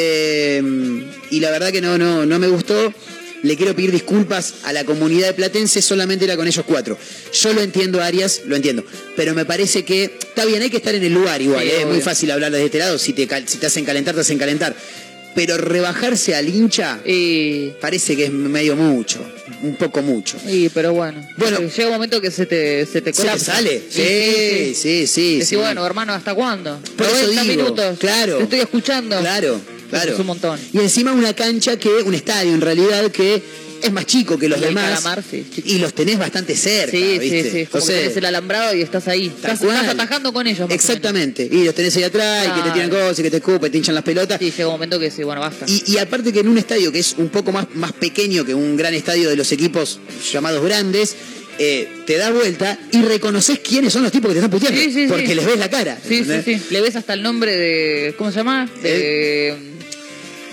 eh, 0.00 0.62
y 1.30 1.40
la 1.40 1.50
verdad 1.50 1.72
que 1.72 1.80
no, 1.80 1.98
no, 1.98 2.24
no 2.24 2.38
me 2.38 2.48
gustó. 2.48 2.92
Le 3.40 3.56
quiero 3.56 3.74
pedir 3.76 3.92
disculpas 3.92 4.54
a 4.64 4.72
la 4.72 4.84
comunidad 4.84 5.28
de 5.28 5.34
Platense, 5.34 5.80
solamente 5.80 6.24
era 6.24 6.36
con 6.36 6.48
ellos 6.48 6.64
cuatro. 6.66 6.98
Yo 7.32 7.52
lo 7.52 7.60
entiendo, 7.60 8.02
Arias, 8.02 8.42
lo 8.46 8.56
entiendo. 8.56 8.84
Pero 9.14 9.32
me 9.32 9.44
parece 9.44 9.84
que 9.84 10.04
está 10.04 10.44
bien, 10.44 10.60
hay 10.60 10.70
que 10.70 10.78
estar 10.78 10.92
en 10.94 11.04
el 11.04 11.14
lugar 11.14 11.40
igual. 11.40 11.62
Sí, 11.62 11.68
¿eh? 11.70 11.80
es 11.82 11.86
muy 11.86 12.00
fácil 12.00 12.32
hablar 12.32 12.50
desde 12.50 12.64
este 12.66 12.78
lado. 12.78 12.98
Si 12.98 13.12
te, 13.12 13.28
si 13.46 13.58
te 13.58 13.66
hacen 13.66 13.84
calentar, 13.84 14.14
te 14.16 14.22
hacen 14.22 14.38
calentar. 14.38 14.74
Pero 15.36 15.56
rebajarse 15.56 16.34
al 16.34 16.48
hincha 16.48 16.98
parece 17.80 18.16
que 18.16 18.24
es 18.24 18.32
medio 18.32 18.74
mucho. 18.74 19.20
Un 19.62 19.76
poco 19.76 20.02
mucho. 20.02 20.36
Sí, 20.44 20.68
pero 20.74 20.92
bueno. 20.92 21.24
Bueno. 21.36 21.60
llega 21.60 21.86
un 21.86 21.92
momento 21.94 22.20
que 22.20 22.32
se 22.32 22.44
te, 22.46 22.86
se 22.86 23.02
te 23.02 23.12
¿Se 23.12 23.12
te 23.12 23.12
colapsa. 23.12 23.52
sale? 23.54 23.82
Sí, 23.88 24.74
sí, 24.74 25.06
sí. 25.06 25.32
Decís, 25.34 25.48
sí. 25.48 25.56
bueno, 25.56 25.86
hermano, 25.86 26.12
¿hasta 26.12 26.34
cuándo? 26.34 26.80
Por 26.96 27.06
eso 27.06 27.22
90 27.22 27.42
digo, 27.42 27.54
minutos. 27.62 27.98
claro. 28.00 28.38
Te 28.38 28.42
estoy 28.44 28.60
escuchando. 28.60 29.18
Claro, 29.20 29.60
claro. 29.90 30.12
Es 30.14 30.18
un 30.18 30.26
montón. 30.26 30.58
Y 30.72 30.78
encima 30.78 31.12
una 31.12 31.34
cancha 31.34 31.78
que, 31.78 31.88
un 32.04 32.14
estadio 32.14 32.52
en 32.52 32.60
realidad 32.60 33.10
que 33.10 33.42
es 33.80 33.92
más 33.92 34.06
chico 34.06 34.36
que 34.36 34.48
los 34.48 34.58
Y 34.58 34.64
demás. 34.64 34.84
calamar, 35.00 35.22
sí, 35.22 35.46
y 35.64 35.78
los 35.78 35.94
tenés 35.94 36.18
bastante 36.18 36.56
cerca, 36.56 36.90
Sí, 36.90 37.18
¿viste? 37.18 37.44
sí, 37.44 37.50
sí. 37.60 37.66
Como 37.66 37.86
que 37.86 37.92
tenés 37.92 38.16
el 38.16 38.24
alambrado 38.24 38.74
y 38.74 38.82
estás 38.82 39.06
ahí. 39.06 39.26
Estás, 39.28 39.62
atajando 39.62 40.32
con 40.32 40.46
ellos. 40.48 40.68
más 40.68 40.74
Exactamente. 40.74 41.48
Y 41.50 41.64
los 41.64 41.74
tenés 41.74 41.96
ahí 41.96 42.02
atrás, 42.02 42.48
y 42.48 42.56
que 42.56 42.68
te 42.68 42.70
tiran 42.72 42.90
cosas, 42.90 43.18
y 43.20 43.22
que 43.22 43.30
te 43.30 43.36
escupen, 43.36 43.70
te 43.70 43.78
hinchan 43.78 43.94
las 43.94 44.02
pelotas. 44.04 44.38
Sí, 44.40 44.50
llega 44.50 44.66
un 44.66 44.74
momento 44.74 44.98
que 44.98 45.10
sí, 45.12 45.22
bueno, 45.22 45.40
basta. 45.40 45.64
Y, 45.68 45.92
y 45.92 45.98
aparte 45.98 46.32
que 46.32 46.40
en 46.40 46.48
un 46.48 46.58
estadio 46.58 46.90
que 46.90 46.98
es 46.98 47.14
un 47.18 47.28
poco 47.28 47.52
más, 47.52 47.66
más 47.74 47.92
pequeño 47.92 48.44
que 48.44 48.52
un 48.52 48.76
gran 48.76 48.94
estadio 48.94 49.28
de 49.30 49.36
los 49.36 49.52
equipos 49.52 50.00
llamados 50.32 50.64
grandes, 50.64 51.14
eh, 51.60 51.88
te 52.06 52.16
das 52.16 52.32
vuelta 52.32 52.78
y 52.92 53.02
reconoces 53.02 53.58
quiénes 53.60 53.92
son 53.92 54.02
los 54.02 54.10
tipos 54.12 54.28
que 54.28 54.34
te 54.34 54.38
están 54.38 54.50
puteando. 54.50 54.80
Sí, 54.80 54.92
sí, 54.92 55.06
porque 55.08 55.34
les 55.36 55.44
ves 55.46 55.58
la 55.58 55.70
cara. 55.70 55.98
Sí, 56.06 56.24
sí, 56.24 56.32
sí. 56.44 56.60
Le 56.70 56.80
ves 56.80 56.96
hasta 56.96 57.14
el 57.14 57.22
nombre 57.22 57.56
de. 57.56 58.14
¿Cómo 58.18 58.30
se 58.32 58.38
llama? 58.38 58.68
De. 58.82 59.54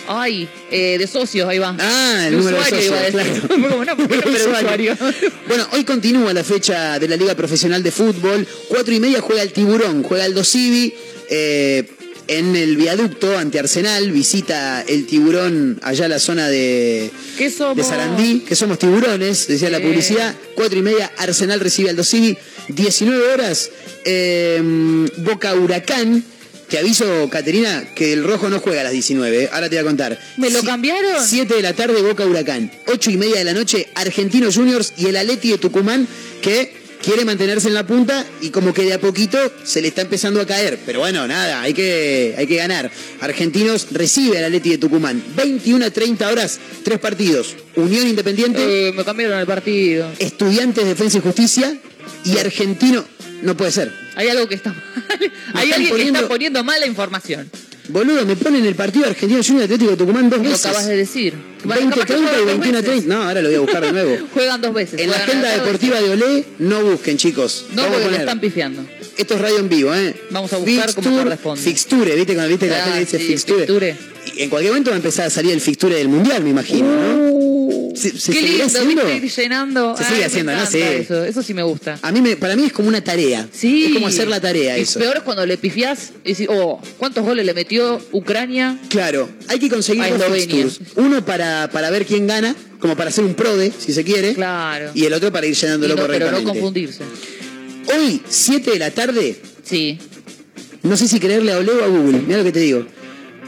Ay, 0.07 0.47
eh, 0.71 0.97
de 0.97 1.07
socios, 1.07 1.47
ahí 1.47 1.59
va. 1.59 1.75
Ah, 1.79 2.23
el 2.25 2.31
De 2.31 2.37
número 2.37 2.57
de 2.57 2.63
usuario, 2.63 2.91
socios, 2.91 3.11
iba 3.13 3.21
a 3.21 3.23
decir. 3.23 3.41
claro. 3.41 3.47
Como 3.69 3.85
no, 3.85 3.97
porque 3.97 4.15
no, 4.17 4.21
pero 4.23 4.57
usuario. 4.59 4.97
Bueno, 5.47 5.67
hoy 5.73 5.83
continúa 5.83 6.33
la 6.33 6.43
fecha 6.43 6.99
de 6.99 7.07
la 7.07 7.15
Liga 7.15 7.35
Profesional 7.35 7.81
de 7.83 7.91
Fútbol. 7.91 8.47
Cuatro 8.69 8.93
y 8.93 8.99
media 8.99 9.21
juega 9.21 9.41
el 9.41 9.51
Tiburón, 9.51 10.03
juega 10.03 10.25
el 10.25 10.33
Dosivi. 10.33 10.93
eh, 11.29 11.83
en 12.27 12.55
el 12.55 12.75
viaducto 12.75 13.37
ante 13.37 13.59
Arsenal, 13.59 14.09
visita 14.11 14.81
el 14.87 15.05
tiburón 15.05 15.79
allá 15.83 16.05
a 16.05 16.07
la 16.07 16.17
zona 16.17 16.49
de, 16.49 17.11
de 17.37 17.83
Sarandí, 17.83 18.39
que 18.39 18.55
somos 18.55 18.79
tiburones, 18.79 19.47
decía 19.47 19.69
la 19.69 19.79
publicidad. 19.79 20.33
Cuatro 20.55 20.79
y 20.79 20.81
media, 20.81 21.11
Arsenal 21.17 21.59
recibe 21.59 21.91
al 21.91 21.95
Dosivi. 21.95 22.35
19 22.69 23.27
horas, 23.31 23.69
eh, 24.05 24.59
Boca 25.17 25.53
Huracán. 25.53 26.23
Te 26.75 26.79
aviso, 26.79 27.29
Caterina, 27.29 27.85
que 27.95 28.11
el 28.11 28.25
rojo 28.25 28.49
no 28.49 28.59
juega 28.59 28.81
a 28.81 28.83
las 28.83 28.91
19. 28.91 29.43
eh. 29.43 29.49
Ahora 29.53 29.69
te 29.69 29.77
voy 29.77 29.81
a 29.81 29.87
contar. 29.87 30.19
¿Me 30.35 30.49
lo 30.49 30.61
cambiaron? 30.61 31.25
7 31.25 31.53
de 31.55 31.61
la 31.61 31.71
tarde, 31.71 32.01
Boca 32.01 32.25
Huracán. 32.25 32.69
8 32.87 33.11
y 33.11 33.15
media 33.15 33.37
de 33.37 33.45
la 33.45 33.53
noche, 33.53 33.87
Argentinos 33.95 34.55
Juniors 34.57 34.91
y 34.97 35.05
el 35.05 35.15
Aleti 35.15 35.51
de 35.51 35.57
Tucumán, 35.57 36.05
que 36.41 36.73
quiere 37.01 37.23
mantenerse 37.23 37.69
en 37.69 37.75
la 37.75 37.87
punta 37.87 38.25
y 38.41 38.49
como 38.49 38.73
que 38.73 38.81
de 38.83 38.91
a 38.91 38.99
poquito 38.99 39.37
se 39.63 39.81
le 39.81 39.87
está 39.87 40.01
empezando 40.01 40.41
a 40.41 40.45
caer. 40.45 40.77
Pero 40.85 40.99
bueno, 40.99 41.25
nada, 41.29 41.61
hay 41.61 41.73
que, 41.73 42.35
hay 42.37 42.45
que 42.45 42.57
ganar. 42.57 42.91
Argentinos 43.21 43.87
recibe 43.91 44.37
al 44.39 44.43
Aleti 44.43 44.71
de 44.71 44.77
Tucumán. 44.77 45.23
21 45.37 45.85
a 45.85 45.91
30 45.91 46.27
horas, 46.29 46.59
tres 46.83 46.99
partidos. 46.99 47.55
Unión 47.77 48.05
Independiente, 48.05 48.89
Eh, 48.89 48.91
me 48.91 49.05
cambiaron 49.05 49.39
el 49.39 49.45
partido. 49.47 50.11
Estudiantes 50.19 50.83
Defensa 50.83 51.19
y 51.19 51.21
Justicia 51.21 51.77
y 52.25 52.37
Argentino. 52.37 53.05
No 53.41 53.55
puede 53.57 53.71
ser. 53.71 53.91
Hay 54.15 54.27
algo 54.29 54.47
que 54.47 54.55
está 54.55 54.71
mal. 54.73 54.83
Hay 55.53 55.71
alguien 55.71 55.95
que 55.95 56.01
está 56.03 56.27
poniendo 56.27 56.63
mala 56.63 56.85
información. 56.85 57.49
Boludo, 57.87 58.25
me 58.25 58.35
ponen 58.35 58.65
el 58.65 58.73
partido 58.73 59.05
Argentino 59.05 59.43
Junior 59.43 59.65
Atlético 59.65 59.91
de 59.91 59.97
Tucumán 59.97 60.27
dos 60.27 60.39
Lo 60.39 60.45
veces. 60.49 60.65
acabas 60.65 60.87
de 60.87 60.97
decir. 60.97 61.35
20 61.65 61.83
Capaz 61.89 62.05
que 62.07 62.13
30 62.13 62.15
y 62.15 62.17
juegan 62.17 62.35
dos 62.37 62.45
21 62.47 62.77
veces. 62.79 62.85
30. 63.05 63.13
No, 63.15 63.23
ahora 63.23 63.41
lo 63.41 63.47
voy 63.47 63.55
a 63.55 63.59
buscar 63.59 63.85
de 63.85 63.91
nuevo. 63.91 64.17
Juegan 64.33 64.61
dos 64.61 64.73
veces. 64.73 64.99
En 65.01 65.11
la 65.11 65.17
agenda 65.17 65.49
deportiva 65.51 66.01
de 66.01 66.09
Olé, 66.09 66.45
no 66.59 66.81
busquen, 66.83 67.17
chicos. 67.17 67.65
No, 67.73 67.83
Vamos 67.83 67.89
porque 67.91 68.05
poner. 68.05 68.21
están 68.21 68.39
pifiando. 68.39 68.85
Esto 69.17 69.35
es 69.35 69.41
radio 69.41 69.59
en 69.59 69.69
vivo, 69.69 69.93
¿eh? 69.93 70.15
Vamos 70.31 70.51
a 70.53 70.57
buscar 70.57 70.95
como 70.95 71.07
Fixture- 71.09 71.23
corresponde. 71.23 71.61
Fixture, 71.61 72.15
¿viste? 72.15 72.33
Cuando 72.33 72.49
viste 72.49 72.65
que 72.65 72.71
la 72.71 72.79
Ah, 72.81 72.85
gente 72.85 72.99
dice 73.01 73.17
sí, 73.19 73.23
fixture. 73.27 73.59
fixture. 73.67 73.95
Y 74.35 74.41
en 74.41 74.49
cualquier 74.49 74.71
momento 74.73 74.89
va 74.89 74.95
a 74.95 74.97
empezar 74.97 75.27
a 75.27 75.29
salir 75.29 75.51
el 75.51 75.61
fixture 75.61 75.95
del 75.95 76.09
mundial, 76.09 76.43
me 76.43 76.49
imagino, 76.49 76.87
¿no? 76.87 77.34
¿Se, 77.95 78.09
se 78.09 78.31
Qué 78.31 78.39
seguirá 78.39 78.65
lindo, 78.65 78.65
haciendo? 78.79 79.05
viste, 79.21 79.41
llenando. 79.41 79.95
Se 79.97 80.03
Ay, 80.03 80.09
sigue 80.09 80.19
me 80.19 80.25
haciendo, 80.25 80.51
¿no? 80.51 80.57
encanta 80.59 80.71
Sí. 80.77 80.81
Eso, 80.83 81.23
eso 81.25 81.43
sí 81.43 81.53
me 81.53 81.63
gusta. 81.63 81.97
A 82.01 82.11
mí 82.11 82.21
me, 82.21 82.35
para 82.35 82.55
mí 82.55 82.65
es 82.65 82.73
como 82.73 82.87
una 82.89 83.01
tarea. 83.03 83.47
Sí. 83.51 83.85
Es 83.85 83.93
como 83.93 84.07
hacer 84.07 84.27
la 84.27 84.39
tarea 84.41 84.77
Y 84.77 84.81
eso. 84.81 84.99
peor 84.99 85.17
es 85.17 85.23
cuando 85.23 85.45
le 85.45 85.57
pifiás 85.57 86.11
y 86.23 86.29
decís, 86.33 86.47
oh, 86.49 86.81
¿cuántos 86.97 87.23
goles 87.23 87.45
le 87.45 87.53
metió 87.53 88.01
Ucrania? 88.11 88.79
Claro, 88.89 89.29
hay 89.47 89.59
que 89.59 89.69
conseguir 89.69 90.03
A 90.03 90.09
dos 90.09 90.21
Eslovenia. 90.21 90.63
fixtures. 90.65 90.91
Uno 90.97 91.25
para, 91.25 91.69
para 91.71 91.89
ver 91.89 92.05
quién 92.05 92.27
gana, 92.27 92.55
como 92.79 92.95
para 92.95 93.09
hacer 93.09 93.23
un 93.23 93.33
prode, 93.33 93.71
si 93.77 93.93
se 93.93 94.03
quiere. 94.03 94.33
Claro. 94.33 94.91
Y 94.93 95.05
el 95.05 95.13
otro 95.13 95.31
para 95.31 95.45
ir 95.47 95.53
Y 95.53 95.55
llenándolo 95.55 95.95
no- 95.95 96.01
pero 96.07 96.13
no 96.25 96.31
correctamente. 96.31 96.51
confundirse. 96.59 97.03
Hoy, 97.97 98.21
7 98.27 98.71
de 98.71 98.79
la 98.79 98.91
tarde, 98.91 99.39
Sí. 99.63 99.97
no 100.83 100.97
sé 100.97 101.07
si 101.07 101.19
creerle 101.19 101.51
a 101.53 101.57
Ole 101.59 101.71
o 101.71 101.83
a 101.83 101.87
Google, 101.87 102.19
mira 102.25 102.39
lo 102.39 102.43
que 102.43 102.51
te 102.51 102.59
digo. 102.59 102.85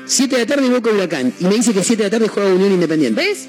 7 0.06 0.36
de 0.38 0.41
la 0.43 0.48
tarde 0.48 0.70
Boca 0.70 0.89
Huracán. 0.89 1.34
Y 1.39 1.45
me 1.45 1.56
dice 1.56 1.74
que 1.74 1.84
7 1.84 2.04
de 2.04 2.10
la 2.10 2.12
tarde 2.18 2.28
juega 2.30 2.54
Unión 2.54 2.72
Independiente. 2.72 3.22
¿Ves? 3.22 3.48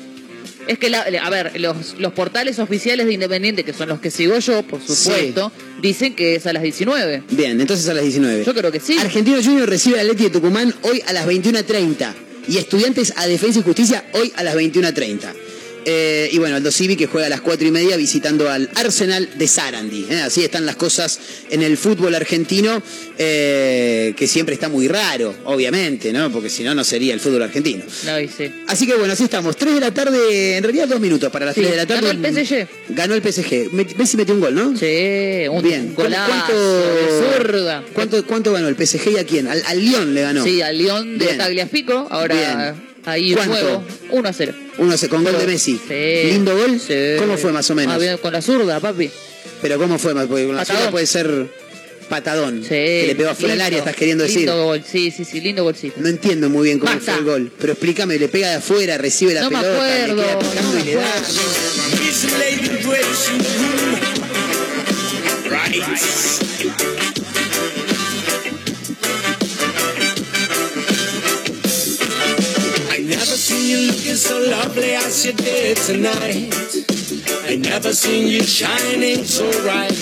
Es 0.68 0.78
que, 0.78 0.90
la- 0.90 1.00
a 1.00 1.30
ver, 1.30 1.58
los, 1.60 1.96
los 1.98 2.12
portales 2.12 2.58
oficiales 2.58 3.06
de 3.06 3.12
Independiente, 3.14 3.64
que 3.64 3.72
son 3.72 3.88
los 3.88 4.00
que 4.00 4.10
sigo 4.10 4.38
yo, 4.38 4.62
por 4.62 4.80
supuesto, 4.80 5.50
dicen 5.82 6.14
que 6.14 6.34
es 6.36 6.46
a 6.46 6.52
las 6.52 6.62
19. 6.62 7.22
Bien, 7.30 7.60
entonces 7.60 7.88
a 7.88 7.94
las 7.94 8.02
19. 8.04 8.44
Yo 8.44 8.54
creo 8.54 8.70
que 8.70 8.78
sí. 8.80 8.98
Argentino 8.98 9.38
Junior 9.42 9.68
recibe 9.68 9.98
al 9.98 10.06
Atleti 10.06 10.24
de 10.24 10.30
Tucumán 10.30 10.74
hoy 10.82 11.02
a 11.06 11.12
las 11.12 11.26
21.30. 11.26 12.14
Y 12.48 12.56
Estudiantes 12.58 13.12
a 13.16 13.26
Defensa 13.26 13.58
y 13.58 13.62
Justicia 13.62 14.04
hoy 14.12 14.32
a 14.36 14.42
las 14.42 14.54
21.30. 14.54 15.18
Eh, 15.84 16.28
y 16.32 16.38
bueno, 16.38 16.56
Aldo 16.56 16.70
Civi 16.70 16.96
que 16.96 17.06
juega 17.06 17.26
a 17.26 17.30
las 17.30 17.40
4 17.40 17.66
y 17.66 17.70
media 17.70 17.96
visitando 17.96 18.50
al 18.50 18.68
Arsenal 18.74 19.28
de 19.36 19.48
Sarandí. 19.48 20.06
¿eh? 20.10 20.20
Así 20.20 20.42
están 20.44 20.66
las 20.66 20.76
cosas 20.76 21.18
en 21.50 21.62
el 21.62 21.76
fútbol 21.76 22.14
argentino, 22.14 22.82
eh, 23.18 24.14
que 24.16 24.26
siempre 24.26 24.54
está 24.54 24.68
muy 24.68 24.88
raro, 24.88 25.34
obviamente, 25.44 26.12
¿no? 26.12 26.30
Porque 26.30 26.50
si 26.50 26.62
no, 26.62 26.74
no 26.74 26.84
sería 26.84 27.14
el 27.14 27.20
fútbol 27.20 27.42
argentino. 27.42 27.84
No, 28.04 28.20
y 28.20 28.28
sí. 28.28 28.50
Así 28.66 28.86
que 28.86 28.94
bueno, 28.94 29.12
así 29.12 29.24
estamos. 29.24 29.56
3 29.56 29.74
de 29.74 29.80
la 29.80 29.92
tarde, 29.92 30.56
en 30.56 30.62
realidad 30.62 30.88
dos 30.88 31.00
minutos 31.00 31.30
para 31.30 31.46
las 31.46 31.54
Sí, 31.54 31.60
3 31.62 31.70
de 31.72 31.76
la 31.76 31.86
tarde. 31.86 32.08
ganó 32.08 32.26
el 32.28 32.34
PSG. 32.46 32.68
Ganó 32.90 33.14
el 33.14 33.22
PSG. 33.22 33.72
Messi 33.96 34.16
metió 34.16 34.34
un 34.34 34.40
gol, 34.40 34.54
¿no? 34.54 34.76
Sí, 34.76 35.48
un 35.50 35.62
Bien. 35.62 35.94
golazo. 35.94 36.52
¿Cuánto, 37.94 38.24
cuánto 38.26 38.52
ganó 38.52 38.68
el 38.68 38.76
PSG 38.76 39.12
y 39.12 39.16
a 39.18 39.24
quién? 39.24 39.48
Al, 39.48 39.62
al 39.66 39.78
Lyon 39.80 40.14
le 40.14 40.22
ganó. 40.22 40.44
Sí, 40.44 40.62
al 40.62 40.78
León 40.78 41.18
de. 41.18 41.26
Tagliafico. 41.34 42.06
Ahora 42.10 42.34
Bien. 42.74 42.87
Ahí 43.04 43.32
¿Cuánto? 43.34 43.52
nuevo, 43.54 43.84
1 44.10 44.28
a 44.28 44.32
0. 44.32 44.52
Uno 44.78 44.96
se 44.98 45.08
con 45.08 45.24
gol 45.24 45.38
de 45.38 45.46
Messi. 45.46 45.80
Sí. 45.88 46.30
¿Lindo 46.32 46.56
gol? 46.56 46.78
Sí. 46.78 46.94
¿Cómo 47.18 47.36
fue 47.38 47.52
más 47.52 47.68
o 47.70 47.74
menos? 47.74 47.94
Ah, 47.94 47.98
bien, 47.98 48.18
con 48.18 48.32
la 48.32 48.42
zurda, 48.42 48.80
papi. 48.80 49.10
Pero 49.62 49.78
¿cómo 49.78 49.98
fue? 49.98 50.14
Porque 50.14 50.46
con 50.46 50.54
la 50.56 50.60
Patadón. 50.62 50.78
zurda 50.80 50.90
puede 50.90 51.06
ser 51.06 51.46
patadón. 52.08 52.62
Sí. 52.62 52.68
Que 52.68 53.04
le 53.08 53.14
pegó 53.14 53.30
afuera 53.30 53.54
del 53.54 53.60
área, 53.62 53.78
estás 53.78 53.96
queriendo 53.96 54.24
decir. 54.24 54.38
Lindo 54.40 54.64
gol, 54.64 54.82
sí, 54.86 55.10
sí, 55.10 55.24
sí, 55.24 55.40
lindo 55.40 55.62
golcito. 55.64 55.96
No 56.00 56.08
entiendo 56.08 56.48
muy 56.48 56.64
bien 56.66 56.78
cómo 56.78 56.92
Basta. 56.92 57.12
fue 57.12 57.20
el 57.20 57.24
gol. 57.26 57.52
Pero 57.58 57.72
explícame, 57.72 58.18
le 58.18 58.28
pega 58.28 58.50
de 58.50 58.56
afuera, 58.56 58.98
recibe 58.98 59.34
la 59.34 59.42
No 59.42 59.50
me 59.50 59.56
pelota, 59.58 59.84
le 59.84 60.02
acuerdo, 60.12 60.22
queda 60.22 60.38
picando 60.38 60.72
no 60.72 60.78
y 60.78 60.82
me 60.82 60.84
le 60.84 60.94
da. 60.94 61.22
Miss 62.00 62.26
seen 73.48 73.70
you 73.70 73.86
looking 73.86 74.14
so 74.14 74.38
lovely 74.50 74.92
as 74.92 75.24
you 75.24 75.32
did 75.32 75.74
tonight. 75.78 76.52
I 77.48 77.56
never 77.56 77.94
seen 77.94 78.28
you 78.28 78.42
shining 78.42 79.24
so 79.24 79.50
bright. 79.62 79.96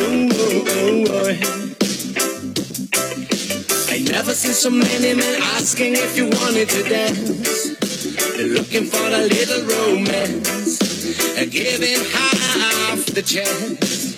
Ooh, 0.00 0.32
ooh, 0.32 0.64
ooh. 0.80 1.20
I 3.92 3.98
never 4.08 4.32
seen 4.32 4.54
so 4.54 4.70
many 4.70 5.12
men 5.12 5.42
asking 5.54 5.92
if 5.96 6.16
you 6.16 6.30
wanted 6.30 6.70
to 6.70 6.82
dance. 6.88 7.76
They're 8.36 8.46
looking 8.46 8.86
for 8.86 9.04
a 9.04 9.20
little 9.36 9.62
romance, 9.76 10.78
giving 11.50 12.00
half 12.08 13.04
the 13.04 13.20
chance. 13.20 14.09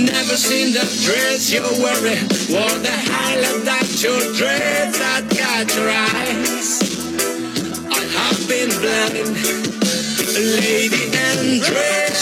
Never 0.00 0.36
seen 0.36 0.72
the 0.72 0.80
dress 1.04 1.52
you're 1.52 1.62
wearing, 1.62 2.24
or 2.56 2.72
the 2.80 2.96
highlight 3.12 3.64
that 3.66 4.02
your 4.02 4.18
dress 4.32 4.98
that 4.98 5.28
got 5.28 5.68
your 5.76 5.90
eyes. 5.90 6.80
I 7.86 8.02
have 8.16 8.40
been 8.48 8.70
blind, 8.80 9.36
lady 10.34 11.04
and 11.12 11.60
dress. 11.60 12.20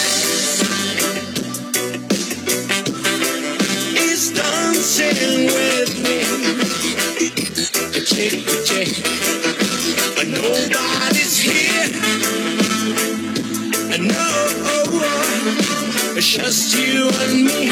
Is 3.95 4.31
dancing 4.35 5.45
with 5.47 5.91
me, 6.03 6.19
chick, 8.03 8.43
chick, 8.67 8.91
nobody's 10.27 11.28
it's 16.21 16.35
just 16.35 16.75
you 16.75 17.07
and 17.23 17.45
me. 17.45 17.69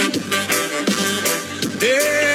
There 1.80 2.27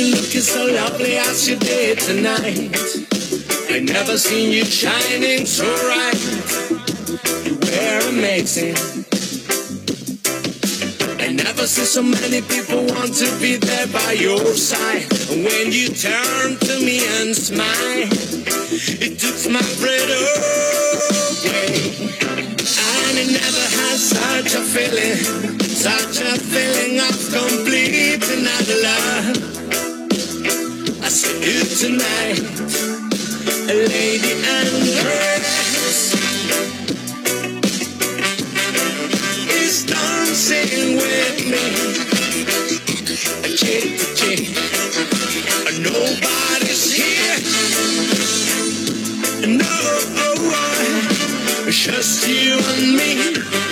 you 0.00 0.14
looking 0.14 0.40
so 0.40 0.66
lovely 0.66 1.16
as 1.16 1.48
you 1.48 1.56
did 1.56 1.98
tonight. 1.98 2.72
I 3.68 3.80
never 3.80 4.16
seen 4.16 4.50
you 4.50 4.64
shining 4.64 5.44
so 5.44 5.64
bright. 5.64 6.20
You 7.44 7.54
were 7.60 8.08
amazing. 8.08 8.76
I 11.20 11.32
never 11.32 11.66
see 11.66 11.84
so 11.84 12.02
many 12.02 12.40
people 12.40 12.86
want 12.86 13.12
to 13.16 13.28
be 13.40 13.56
there 13.56 13.88
by 13.88 14.12
your 14.12 14.40
side. 14.54 15.06
When 15.28 15.72
you 15.72 15.88
turn 15.88 16.56
to 16.56 16.74
me 16.80 17.04
and 17.20 17.36
smile, 17.36 18.08
it 19.04 19.18
took 19.20 19.52
my 19.52 19.64
breath 19.80 20.10
away. 20.20 20.56
And 22.88 23.18
it 23.18 23.30
never 23.36 23.66
had 23.76 23.98
such 23.98 24.54
a 24.54 24.62
feeling, 24.62 25.60
such 25.60 26.20
a 26.20 26.38
feeling 26.38 27.00
of 27.00 27.16
complete 27.32 28.24
another 28.30 28.78
love. 28.82 29.49
You 31.42 31.64
tonight, 31.64 32.38
a 33.70 33.74
lady 33.88 34.32
undressed. 34.44 36.14
is 39.48 39.84
dancing 39.86 40.96
with 40.96 41.38
me. 41.46 41.64
Chick 43.56 43.98
to 43.98 44.06
chick, 44.16 44.42
nobody's 45.80 46.92
here. 46.92 47.38
No, 49.58 49.80
just 51.70 52.28
you 52.28 52.58
and 52.58 52.96
me. 52.96 53.69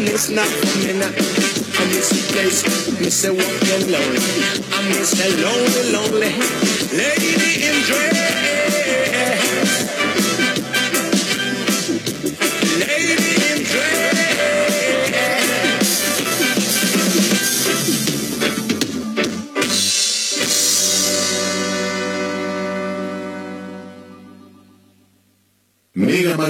And 0.00 0.08
it's 0.08 0.30
not 0.30 0.46
for 0.46 0.78
me. 0.78 0.92
I 0.92 1.84
miss 1.92 2.08
the 2.08 2.32
place, 2.32 2.64
miss 3.00 3.22
the 3.22 3.34
walking 3.34 3.92
lonely. 3.92 4.20
I 4.72 4.88
miss 4.88 5.10
the 5.12 5.28
lonely, 5.44 5.92
lonely 5.92 6.32
lady 6.96 7.66
in 7.66 7.82
dress. 7.84 8.79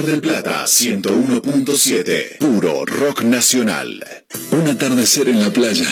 Mar 0.01 0.09
del 0.09 0.21
Plata 0.21 0.65
101.7. 0.65 2.39
Puro 2.39 2.85
rock 2.85 3.21
nacional. 3.21 4.03
Un 4.51 4.67
atardecer 4.67 5.29
en 5.29 5.39
la 5.39 5.51
playa. 5.51 5.87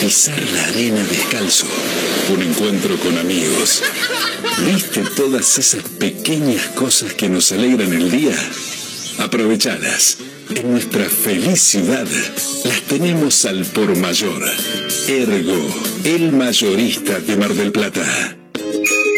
Pisar 0.00 0.40
la 0.54 0.64
arena 0.68 1.04
descalzo. 1.04 1.66
Un 2.32 2.40
encuentro 2.40 2.96
con 2.96 3.18
amigos. 3.18 3.82
¿Viste 4.64 5.02
todas 5.14 5.58
esas 5.58 5.82
pequeñas 5.82 6.68
cosas 6.68 7.12
que 7.12 7.28
nos 7.28 7.52
alegran 7.52 7.92
el 7.92 8.10
día? 8.10 8.34
Aprovechalas. 9.18 10.16
En 10.54 10.72
nuestra 10.72 11.04
feliz 11.04 11.60
ciudad 11.60 12.06
las 12.64 12.80
tenemos 12.82 13.44
al 13.44 13.66
por 13.66 13.94
mayor. 13.98 14.42
Ergo, 15.08 15.68
el 16.04 16.32
mayorista 16.32 17.20
de 17.20 17.36
Mar 17.36 17.52
del 17.52 17.70
Plata. 17.70 18.41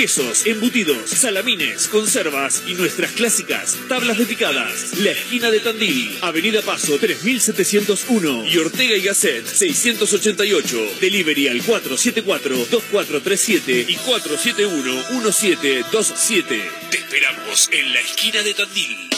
Quesos, 0.00 0.46
embutidos, 0.46 1.10
salamines, 1.10 1.86
conservas 1.88 2.62
y 2.66 2.72
nuestras 2.72 3.12
clásicas 3.12 3.76
tablas 3.86 4.16
de 4.16 4.24
picadas. 4.24 4.98
La 5.00 5.10
esquina 5.10 5.50
de 5.50 5.60
Tandil, 5.60 6.16
Avenida 6.22 6.62
Paso 6.62 6.98
3701 6.98 8.46
y 8.46 8.56
Ortega 8.56 8.96
y 8.96 9.02
Gasset 9.02 9.44
688. 9.44 10.92
Delivery 11.02 11.48
al 11.48 11.60
474-2437 11.60 13.90
y 13.90 13.96
471-1727. 13.96 16.46
Te 16.90 16.96
esperamos 16.96 17.68
en 17.70 17.92
la 17.92 18.00
esquina 18.00 18.40
de 18.40 18.54
Tandil. 18.54 19.10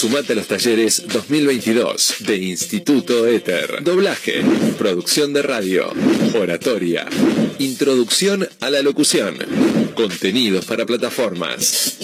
Sumate 0.00 0.32
a 0.32 0.36
los 0.36 0.46
talleres 0.46 1.02
2022 1.08 2.14
de 2.20 2.36
Instituto 2.36 3.26
Éter. 3.26 3.84
Doblaje, 3.84 4.42
producción 4.78 5.34
de 5.34 5.42
radio, 5.42 5.92
oratoria, 6.34 7.06
introducción 7.58 8.48
a 8.60 8.70
la 8.70 8.80
locución, 8.80 9.36
contenidos 10.00 10.64
para 10.64 10.86
plataformas. 10.86 11.98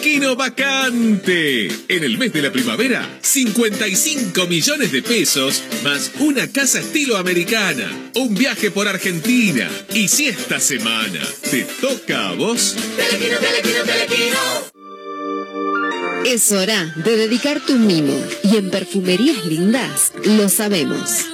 Telequino 0.04 0.36
vacante. 0.36 1.66
En 1.88 2.04
el 2.04 2.18
mes 2.18 2.30
de 2.30 2.42
la 2.42 2.52
primavera, 2.52 3.08
55 3.22 4.46
millones 4.46 4.92
de 4.92 5.00
pesos 5.00 5.62
más 5.82 6.12
una 6.18 6.46
casa 6.46 6.80
estilo 6.80 7.16
americana, 7.16 7.90
un 8.14 8.34
viaje 8.34 8.70
por 8.70 8.86
Argentina. 8.86 9.66
Y 9.94 10.08
si 10.08 10.26
esta 10.26 10.60
semana 10.60 11.20
te 11.50 11.64
toca 11.80 12.28
a 12.28 12.34
vos, 12.34 12.76
Telequino, 12.98 13.38
telequino, 13.38 13.82
telequino. 13.82 14.36
Es 16.26 16.52
hora 16.52 16.92
de 16.96 17.16
dedicar 17.16 17.60
tu 17.60 17.76
mimo 17.76 18.14
y 18.42 18.58
en 18.58 18.70
perfumerías 18.70 19.46
lindas 19.46 20.12
lo 20.22 20.50
sabemos. 20.50 21.33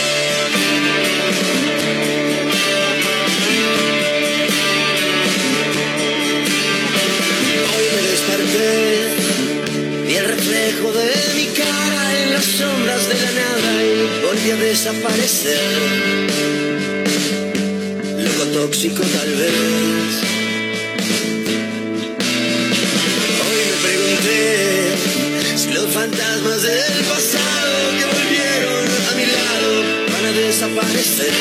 De 10.89 11.13
mi 11.35 11.45
cara 11.53 12.23
en 12.23 12.33
las 12.33 12.43
sombras 12.43 13.07
de 13.07 13.13
la 13.13 13.31
nada 13.31 13.83
y 13.83 14.19
volví 14.25 14.49
a 14.49 14.55
desaparecer. 14.55 15.59
Loco 18.17 18.45
tóxico 18.51 19.03
tal 19.03 19.35
vez. 19.35 19.53
Hoy 23.45 23.57
me 23.67 23.73
pregunté 23.85 24.39
si 25.55 25.69
los 25.71 25.85
fantasmas 25.93 26.63
del 26.63 27.03
pasado 27.13 27.77
que 27.97 28.05
volvieron 28.15 28.85
a 29.07 29.09
mi 29.17 29.25
lado 29.37 29.69
van 30.11 30.25
a 30.25 30.31
desaparecer. 30.31 31.35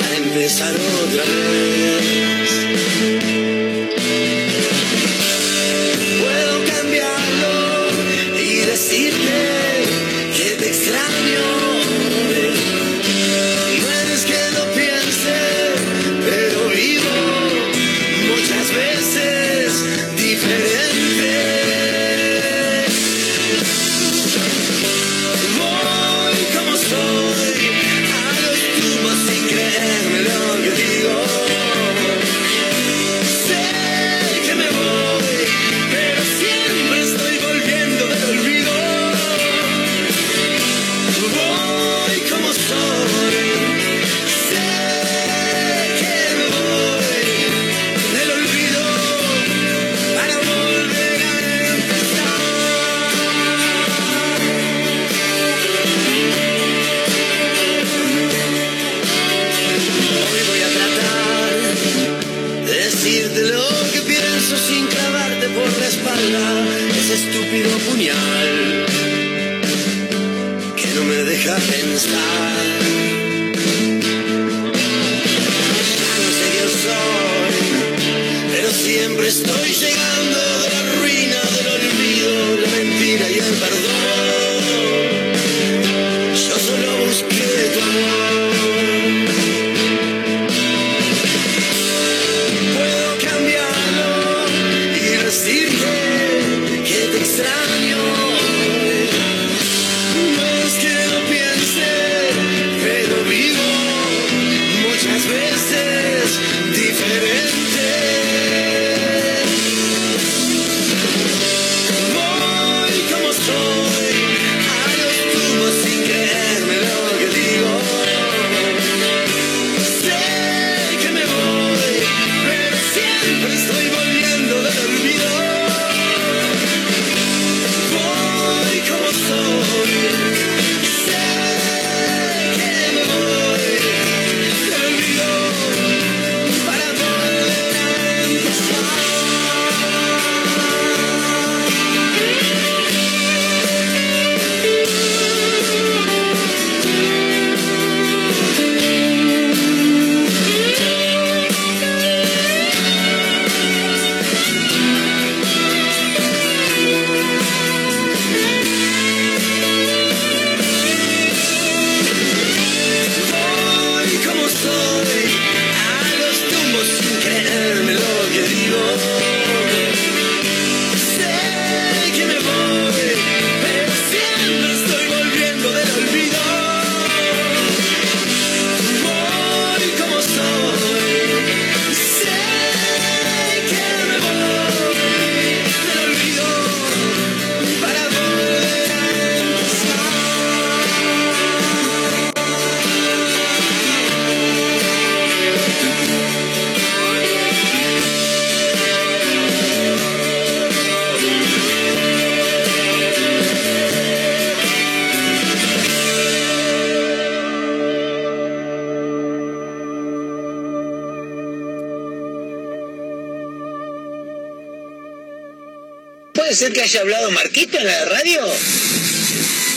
Para 0.00 0.16
empezar 0.16 0.74
otra 0.74 1.22
vez. 1.22 3.31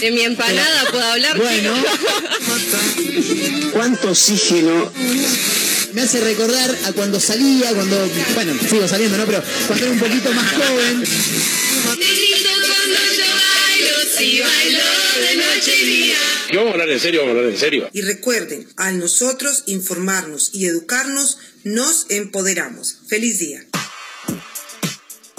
De 0.06 0.12
mi 0.12 0.22
empanada 0.22 0.86
puedo 0.92 1.04
hablar. 1.04 1.36
Bueno. 1.36 1.74
¿Cuánto 3.72 4.12
oxígeno? 4.12 4.92
Me 5.94 6.02
hace 6.02 6.22
recordar 6.22 6.78
a 6.86 6.92
cuando 6.92 7.20
salía, 7.20 7.74
cuando, 7.74 8.08
bueno, 8.36 8.54
sigo 8.70 8.88
saliendo, 8.88 9.18
¿no? 9.18 9.26
Pero 9.26 9.42
cuando 9.66 9.84
era 9.84 9.94
un 9.94 10.00
poquito 10.00 10.32
más 10.32 10.54
joven. 10.54 11.08
Si 14.16 14.42
bailo 14.42 14.84
de 15.28 15.38
noche 15.38 15.76
y 15.82 15.86
día. 15.86 16.18
Y 16.52 16.56
vamos 16.56 16.70
a 16.70 16.74
hablar 16.74 16.90
en 16.92 17.00
serio, 17.00 17.22
vamos 17.22 17.34
a 17.34 17.38
hablar 17.40 17.52
en 17.52 17.60
serio. 17.60 17.90
Y 17.92 18.02
recuerden, 18.04 18.68
al 18.78 19.00
nosotros 19.00 19.64
informarnos 19.66 20.52
y 20.54 20.68
educarnos, 20.68 21.40
nos 21.64 22.06
empoderamos. 22.12 22.98
Feliz 23.08 23.40
día. 23.40 23.66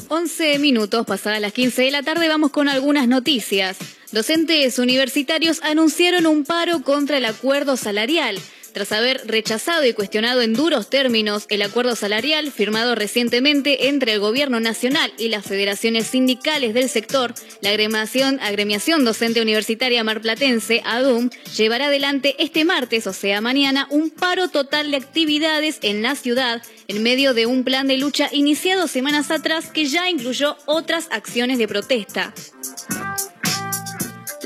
11 0.08 0.58
minutos 0.58 1.06
pasadas 1.06 1.40
las 1.40 1.52
15 1.52 1.82
de 1.82 1.90
la 1.92 2.02
tarde 2.02 2.26
vamos 2.26 2.50
con 2.50 2.68
algunas 2.68 3.06
noticias. 3.06 3.76
Docentes 4.12 4.78
universitarios 4.78 5.60
anunciaron 5.62 6.26
un 6.26 6.44
paro 6.44 6.82
contra 6.82 7.18
el 7.18 7.24
acuerdo 7.24 7.76
salarial. 7.76 8.38
Tras 8.72 8.92
haber 8.92 9.26
rechazado 9.26 9.84
y 9.84 9.94
cuestionado 9.94 10.42
en 10.42 10.52
duros 10.52 10.90
términos 10.90 11.46
el 11.48 11.62
acuerdo 11.62 11.96
salarial 11.96 12.52
firmado 12.52 12.94
recientemente 12.94 13.88
entre 13.88 14.12
el 14.12 14.20
Gobierno 14.20 14.60
Nacional 14.60 15.12
y 15.18 15.28
las 15.28 15.46
federaciones 15.46 16.06
sindicales 16.06 16.74
del 16.74 16.90
sector, 16.90 17.34
la 17.62 17.70
agremiación, 17.70 18.38
agremiación 18.40 19.04
docente 19.04 19.40
universitaria 19.40 20.04
marplatense, 20.04 20.82
ADUM, 20.84 21.30
llevará 21.56 21.86
adelante 21.86 22.36
este 22.38 22.66
martes, 22.66 23.06
o 23.06 23.14
sea 23.14 23.40
mañana, 23.40 23.88
un 23.90 24.10
paro 24.10 24.48
total 24.48 24.90
de 24.90 24.98
actividades 24.98 25.78
en 25.80 26.02
la 26.02 26.14
ciudad 26.14 26.62
en 26.86 27.02
medio 27.02 27.32
de 27.32 27.46
un 27.46 27.64
plan 27.64 27.88
de 27.88 27.96
lucha 27.96 28.28
iniciado 28.30 28.88
semanas 28.88 29.30
atrás 29.30 29.70
que 29.70 29.86
ya 29.86 30.10
incluyó 30.10 30.58
otras 30.66 31.08
acciones 31.10 31.56
de 31.56 31.66
protesta. 31.66 32.34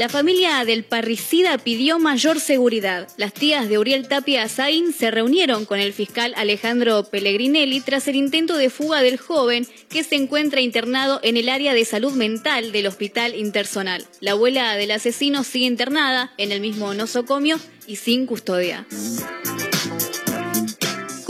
La 0.01 0.09
familia 0.09 0.65
del 0.65 0.83
parricida 0.83 1.59
pidió 1.59 1.99
mayor 1.99 2.41
seguridad. 2.41 3.07
Las 3.19 3.35
tías 3.35 3.69
de 3.69 3.77
Uriel 3.77 4.09
Tapia 4.09 4.45
Azaín 4.45 4.95
se 4.95 5.11
reunieron 5.11 5.67
con 5.67 5.79
el 5.79 5.93
fiscal 5.93 6.33
Alejandro 6.39 7.05
Pellegrinelli 7.05 7.83
tras 7.83 8.09
el 8.09 8.17
intento 8.17 8.57
de 8.57 8.71
fuga 8.71 9.03
del 9.03 9.19
joven 9.19 9.67
que 9.91 10.03
se 10.03 10.15
encuentra 10.15 10.63
internado 10.63 11.21
en 11.23 11.37
el 11.37 11.51
área 11.51 11.75
de 11.75 11.85
salud 11.85 12.15
mental 12.15 12.73
del 12.73 12.87
Hospital 12.87 13.35
Intersonal. 13.35 14.07
La 14.21 14.31
abuela 14.31 14.75
del 14.75 14.93
asesino 14.93 15.45
sigue 15.45 15.67
internada 15.67 16.33
en 16.39 16.51
el 16.51 16.63
mismo 16.63 16.95
nosocomio 16.95 17.61
y 17.87 17.97
sin 17.97 18.25
custodia. 18.25 18.87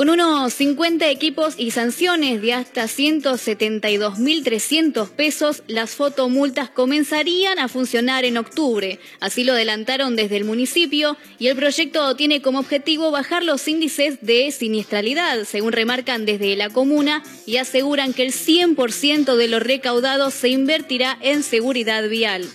Con 0.00 0.08
unos 0.08 0.54
50 0.54 1.10
equipos 1.10 1.56
y 1.58 1.72
sanciones 1.72 2.40
de 2.40 2.54
hasta 2.54 2.84
172.300 2.84 5.10
pesos, 5.10 5.62
las 5.66 5.90
fotomultas 5.90 6.70
comenzarían 6.70 7.58
a 7.58 7.68
funcionar 7.68 8.24
en 8.24 8.38
octubre. 8.38 8.98
Así 9.20 9.44
lo 9.44 9.52
adelantaron 9.52 10.16
desde 10.16 10.38
el 10.38 10.46
municipio 10.46 11.18
y 11.38 11.48
el 11.48 11.56
proyecto 11.56 12.16
tiene 12.16 12.40
como 12.40 12.60
objetivo 12.60 13.10
bajar 13.10 13.42
los 13.42 13.68
índices 13.68 14.22
de 14.22 14.50
siniestralidad, 14.52 15.44
según 15.44 15.72
remarcan 15.72 16.24
desde 16.24 16.56
la 16.56 16.70
comuna, 16.70 17.22
y 17.44 17.58
aseguran 17.58 18.14
que 18.14 18.24
el 18.24 18.32
100% 18.32 19.36
de 19.36 19.48
lo 19.48 19.60
recaudado 19.60 20.30
se 20.30 20.48
invertirá 20.48 21.18
en 21.20 21.42
seguridad 21.42 22.08
vial. 22.08 22.48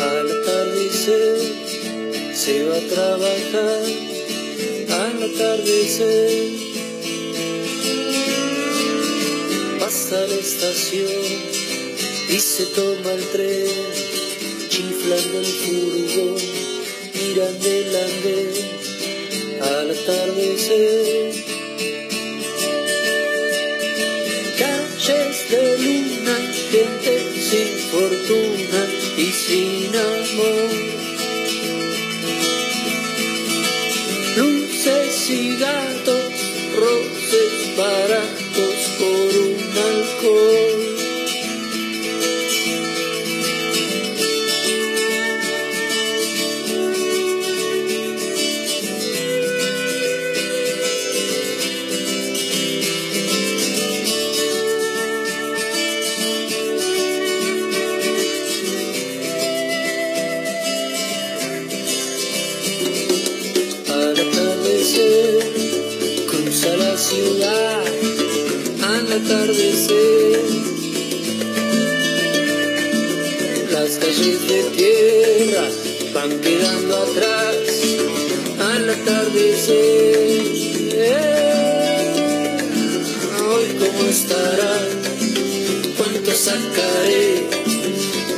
Al 0.00 0.30
atardecer, 0.40 1.40
se 2.32 2.64
va 2.64 2.76
a 2.76 2.80
trabajar, 2.80 3.82
al 4.88 5.22
atardecer, 5.24 6.30
pasa 9.80 10.26
la 10.28 10.34
estación 10.36 11.24
y 12.28 12.38
se 12.38 12.66
toma 12.66 13.12
el 13.12 13.24
tren, 13.32 13.66
chiflando 14.68 15.40
el 15.40 15.46
furgón, 15.46 16.36
mirando 17.14 17.68
el 17.68 17.96
andén 17.96 18.52
al 19.60 19.90
atardecer. 19.90 21.55
see 29.46 29.88
no 29.92 30.24
more. 30.36 30.65
Atardecer. 69.26 70.40
Las 73.72 73.90
calles 73.98 74.48
de 74.48 74.62
tierra 74.76 75.68
van 76.14 76.40
quedando 76.40 76.96
atrás 76.96 77.56
al 78.60 78.90
atardecer. 78.90 80.42
Hoy 83.48 83.66
cómo 83.80 84.08
estará, 84.08 84.78
cuánto 85.96 86.32
sacaré, 86.32 87.46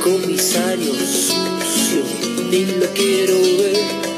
comisario 0.03 0.93
sucio, 0.93 2.03
ni 2.49 2.65
lo 2.65 2.87
quiero 2.93 3.39
ver 3.41 4.08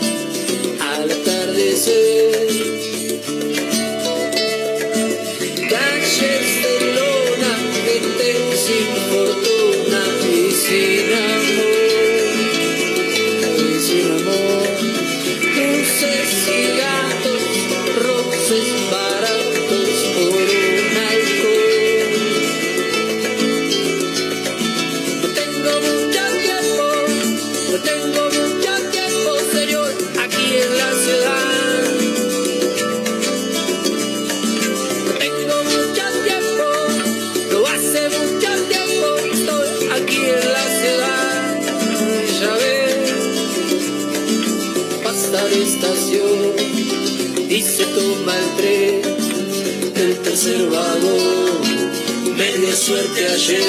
ayer 53.42 53.64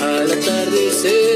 al 0.00 0.32
atardecer. 0.32 1.35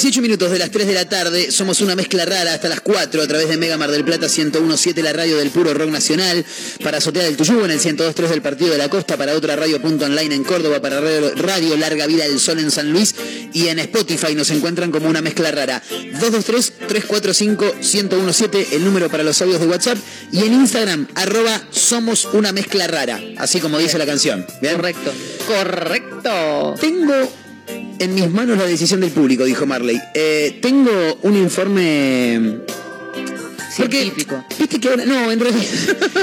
18 0.00 0.22
minutos 0.22 0.50
de 0.50 0.58
las 0.58 0.70
3 0.70 0.86
de 0.86 0.94
la 0.94 1.06
tarde, 1.06 1.52
somos 1.52 1.82
una 1.82 1.94
mezcla 1.94 2.24
rara 2.24 2.54
hasta 2.54 2.70
las 2.70 2.80
4 2.80 3.20
a 3.20 3.26
través 3.26 3.50
de 3.50 3.58
Mega 3.58 3.76
Mar 3.76 3.90
del 3.90 4.02
Plata 4.02 4.28
1017, 4.34 5.02
la 5.02 5.12
radio 5.12 5.36
del 5.36 5.50
puro 5.50 5.74
rock 5.74 5.90
nacional, 5.90 6.42
para 6.82 6.96
Azotea 6.96 7.24
del 7.24 7.36
Tuyú 7.36 7.62
en 7.66 7.70
el 7.70 7.80
102.3 7.80 8.28
del 8.28 8.40
Partido 8.40 8.70
de 8.70 8.78
la 8.78 8.88
Costa, 8.88 9.18
para 9.18 9.34
otra 9.34 9.56
radio 9.56 9.78
punto 9.78 10.06
online 10.06 10.34
en 10.34 10.42
Córdoba, 10.42 10.80
para 10.80 11.02
radio, 11.02 11.34
radio 11.34 11.76
Larga 11.76 12.06
Vida 12.06 12.24
del 12.24 12.40
Sol 12.40 12.60
en 12.60 12.70
San 12.70 12.90
Luis 12.90 13.14
y 13.52 13.68
en 13.68 13.78
Spotify 13.78 14.34
nos 14.34 14.48
encuentran 14.48 14.90
como 14.90 15.06
una 15.06 15.20
mezcla 15.20 15.50
rara. 15.50 15.82
223-345-1017, 16.18 18.68
el 18.72 18.82
número 18.82 19.10
para 19.10 19.22
los 19.22 19.42
audios 19.42 19.60
de 19.60 19.66
WhatsApp 19.66 19.98
y 20.32 20.38
en 20.38 20.54
Instagram, 20.54 21.08
arroba 21.14 21.60
somos 21.72 22.24
una 22.32 22.52
mezcla 22.52 22.86
rara, 22.86 23.20
así 23.36 23.60
como 23.60 23.76
dice 23.76 23.98
la 23.98 24.06
canción. 24.06 24.46
¿bien? 24.62 24.76
Correcto. 24.76 25.12
Correcto. 25.46 26.74
Tengo 26.80 27.30
en 27.98 28.14
mis 28.14 28.30
manos 28.30 28.58
la 28.58 28.66
decisión 28.66 29.00
del 29.00 29.10
público, 29.10 29.44
dijo 29.44 29.66
Marley. 29.66 30.00
Eh, 30.14 30.58
tengo 30.62 31.18
un 31.22 31.36
informe. 31.36 32.60
Científico. 33.70 34.44
Viste 34.58 34.80
que 34.80 34.88
ahora. 34.88 35.04
No, 35.04 35.30
en 35.30 35.38
realidad. 35.38 35.64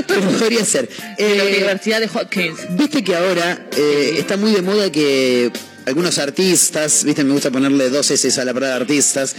podría 0.39 0.65
ser. 0.65 0.89
De 1.17 1.35
la 1.35 1.43
Eh, 1.43 1.55
Universidad 1.55 2.01
de 2.01 2.09
Hopkins. 2.13 2.59
Viste 2.77 3.03
que 3.03 3.15
ahora 3.15 3.67
eh, 3.75 4.15
está 4.17 4.37
muy 4.37 4.51
de 4.51 4.61
moda 4.61 4.91
que 4.91 5.51
algunos 5.85 6.17
artistas, 6.17 7.05
viste, 7.05 7.23
me 7.23 7.31
gusta 7.31 7.49
ponerle 7.49 7.89
dos 7.89 8.11
S 8.11 8.41
a 8.41 8.43
la 8.43 8.53
palabra 8.53 8.75
artistas, 8.75 9.35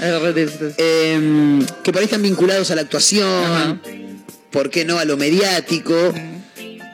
eh, 0.78 1.60
que 1.85 1.93
por 1.93 1.98
ahí 2.01 2.05
están 2.06 2.22
vinculados 2.22 2.70
a 2.70 2.74
la 2.74 2.80
actuación, 2.80 3.82
¿por 4.51 4.70
qué 4.70 4.86
no 4.86 4.98
a 4.98 5.05
lo 5.05 5.18
mediático? 5.18 6.14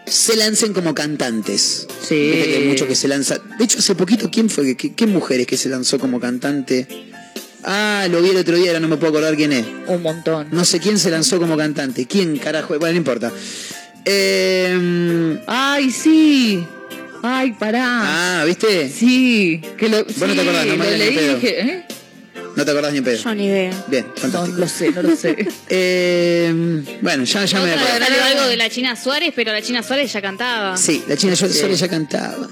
Se 0.06 0.36
lancen 0.36 0.72
como 0.72 0.94
cantantes. 0.94 1.86
Sí. 2.02 2.14
Que 2.32 2.56
hay 2.58 2.68
mucho 2.68 2.86
que 2.86 2.94
se 2.94 3.08
lanza. 3.08 3.38
De 3.58 3.64
hecho, 3.64 3.78
hace 3.78 3.94
poquito, 3.94 4.30
¿quién 4.30 4.50
fue? 4.50 4.76
¿Qué, 4.76 4.92
qué 4.94 5.06
mujeres 5.06 5.46
que 5.46 5.56
se 5.56 5.68
lanzó 5.68 5.98
como 5.98 6.20
cantante? 6.20 6.86
Ah, 7.64 8.06
lo 8.10 8.20
vi 8.20 8.28
el 8.30 8.36
otro 8.36 8.56
día, 8.56 8.66
ahora 8.68 8.80
no 8.80 8.88
me 8.88 8.96
puedo 8.98 9.10
acordar 9.10 9.34
quién 9.36 9.52
es. 9.52 9.64
Un 9.86 10.02
montón. 10.02 10.48
No 10.50 10.64
sé 10.66 10.80
quién 10.80 10.98
se 10.98 11.10
lanzó 11.10 11.38
como 11.38 11.56
cantante. 11.56 12.06
¿Quién, 12.06 12.36
carajo? 12.36 12.78
Bueno, 12.78 12.92
no 12.92 12.98
importa. 12.98 13.32
Eh, 14.04 15.38
Ay, 15.46 15.90
sí. 15.90 16.64
Ay, 17.22 17.52
pará. 17.52 18.40
ah, 18.40 18.44
¿viste? 18.44 18.90
Sí. 18.90 19.62
Que 19.78 19.88
lo, 19.88 20.04
Vos 20.04 20.18
no 20.18 20.34
te 20.34 20.40
acordás, 20.42 20.66
no, 20.66 20.76
lo 20.76 20.84
leí 20.84 21.14
y 21.14 21.16
pedo. 21.16 21.34
dije, 21.36 21.60
¿eh? 21.60 21.84
No 22.56 22.64
te 22.64 22.70
acordás 22.70 22.92
ni 22.92 22.98
en 22.98 23.04
pedo. 23.04 23.16
Yo 23.16 23.34
ni 23.34 23.46
idea. 23.46 23.72
Bien, 23.88 24.06
No 24.06 24.20
fantástico. 24.20 24.58
lo 24.58 24.68
sé, 24.68 24.90
no 24.92 25.02
lo 25.02 25.16
sé. 25.16 25.48
Eh, 25.68 26.82
bueno, 27.02 27.24
ya, 27.24 27.44
ya 27.44 27.60
me 27.60 27.72
acuerdo. 27.72 28.06
algo 28.24 28.46
de 28.48 28.56
la 28.56 28.70
China 28.70 28.94
Suárez, 28.96 29.32
pero 29.34 29.52
la 29.52 29.60
China 29.62 29.82
Suárez 29.82 30.12
ya 30.12 30.22
cantaba. 30.22 30.76
Sí, 30.76 31.02
la 31.08 31.16
China 31.16 31.34
Suárez 31.36 31.78
ya 31.78 31.88
cantaba. 31.88 32.48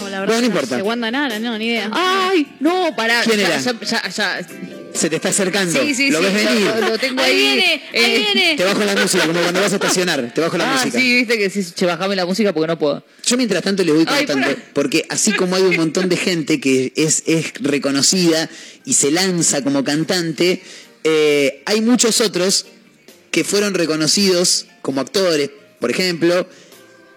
No, 0.00 0.08
la 0.08 0.20
verdad. 0.20 0.40
no 0.40 0.46
importa. 0.46 0.76
De 0.76 0.82
Wanda 0.82 1.10
Nara, 1.10 1.38
no, 1.38 1.56
ni 1.58 1.66
idea. 1.66 1.90
Ay, 1.92 2.46
no, 2.60 2.94
pará. 2.96 3.22
¿Quién 3.24 3.40
era? 3.40 3.58
Ya, 3.58 3.72
ya, 3.82 4.08
ya. 4.10 4.46
Se 4.94 5.10
te 5.10 5.16
está 5.16 5.28
acercando. 5.28 5.78
Sí, 5.78 5.94
sí, 5.94 6.10
¿Lo 6.10 6.20
sí. 6.20 6.24
ves 6.24 6.34
venir? 6.34 6.66
Lo, 6.80 6.88
lo 6.88 6.98
tengo 6.98 7.20
Ahí 7.20 7.32
ahí. 7.32 7.36
viene, 7.36 7.82
ahí 7.92 8.00
eh, 8.14 8.18
viene. 8.34 8.56
Te 8.56 8.64
bajo 8.64 8.82
la 8.82 8.96
música, 8.96 9.26
como 9.26 9.40
cuando 9.42 9.60
vas 9.60 9.72
a 9.72 9.76
estacionar. 9.76 10.32
Te 10.34 10.40
bajo 10.40 10.56
la 10.56 10.70
Ah, 10.72 10.76
música. 10.78 10.98
sí, 10.98 11.16
viste 11.16 11.36
que 11.38 11.50
sí, 11.50 11.62
che, 11.74 11.84
bajame 11.84 12.16
la 12.16 12.24
música 12.24 12.54
porque 12.54 12.66
no 12.68 12.78
puedo. 12.78 13.04
Yo 13.26 13.36
mientras 13.36 13.62
tanto 13.62 13.84
le 13.84 13.92
voy 13.92 14.06
contando, 14.06 14.48
porque 14.72 15.04
así 15.10 15.32
como 15.32 15.54
hay 15.56 15.64
un 15.64 15.76
montón 15.76 16.08
de 16.08 16.16
gente 16.16 16.60
que 16.60 16.94
es, 16.96 17.24
es 17.26 17.52
reconocida 17.60 18.48
y 18.86 18.94
se 18.94 19.10
lanza 19.10 19.62
como 19.62 19.84
cantante, 19.84 20.62
eh, 21.04 21.62
hay 21.66 21.82
muchos 21.82 22.22
otros 22.22 22.64
que 23.30 23.44
fueron 23.44 23.74
reconocidos 23.74 24.66
como 24.80 25.02
actores, 25.02 25.50
por 25.78 25.90
ejemplo, 25.90 26.48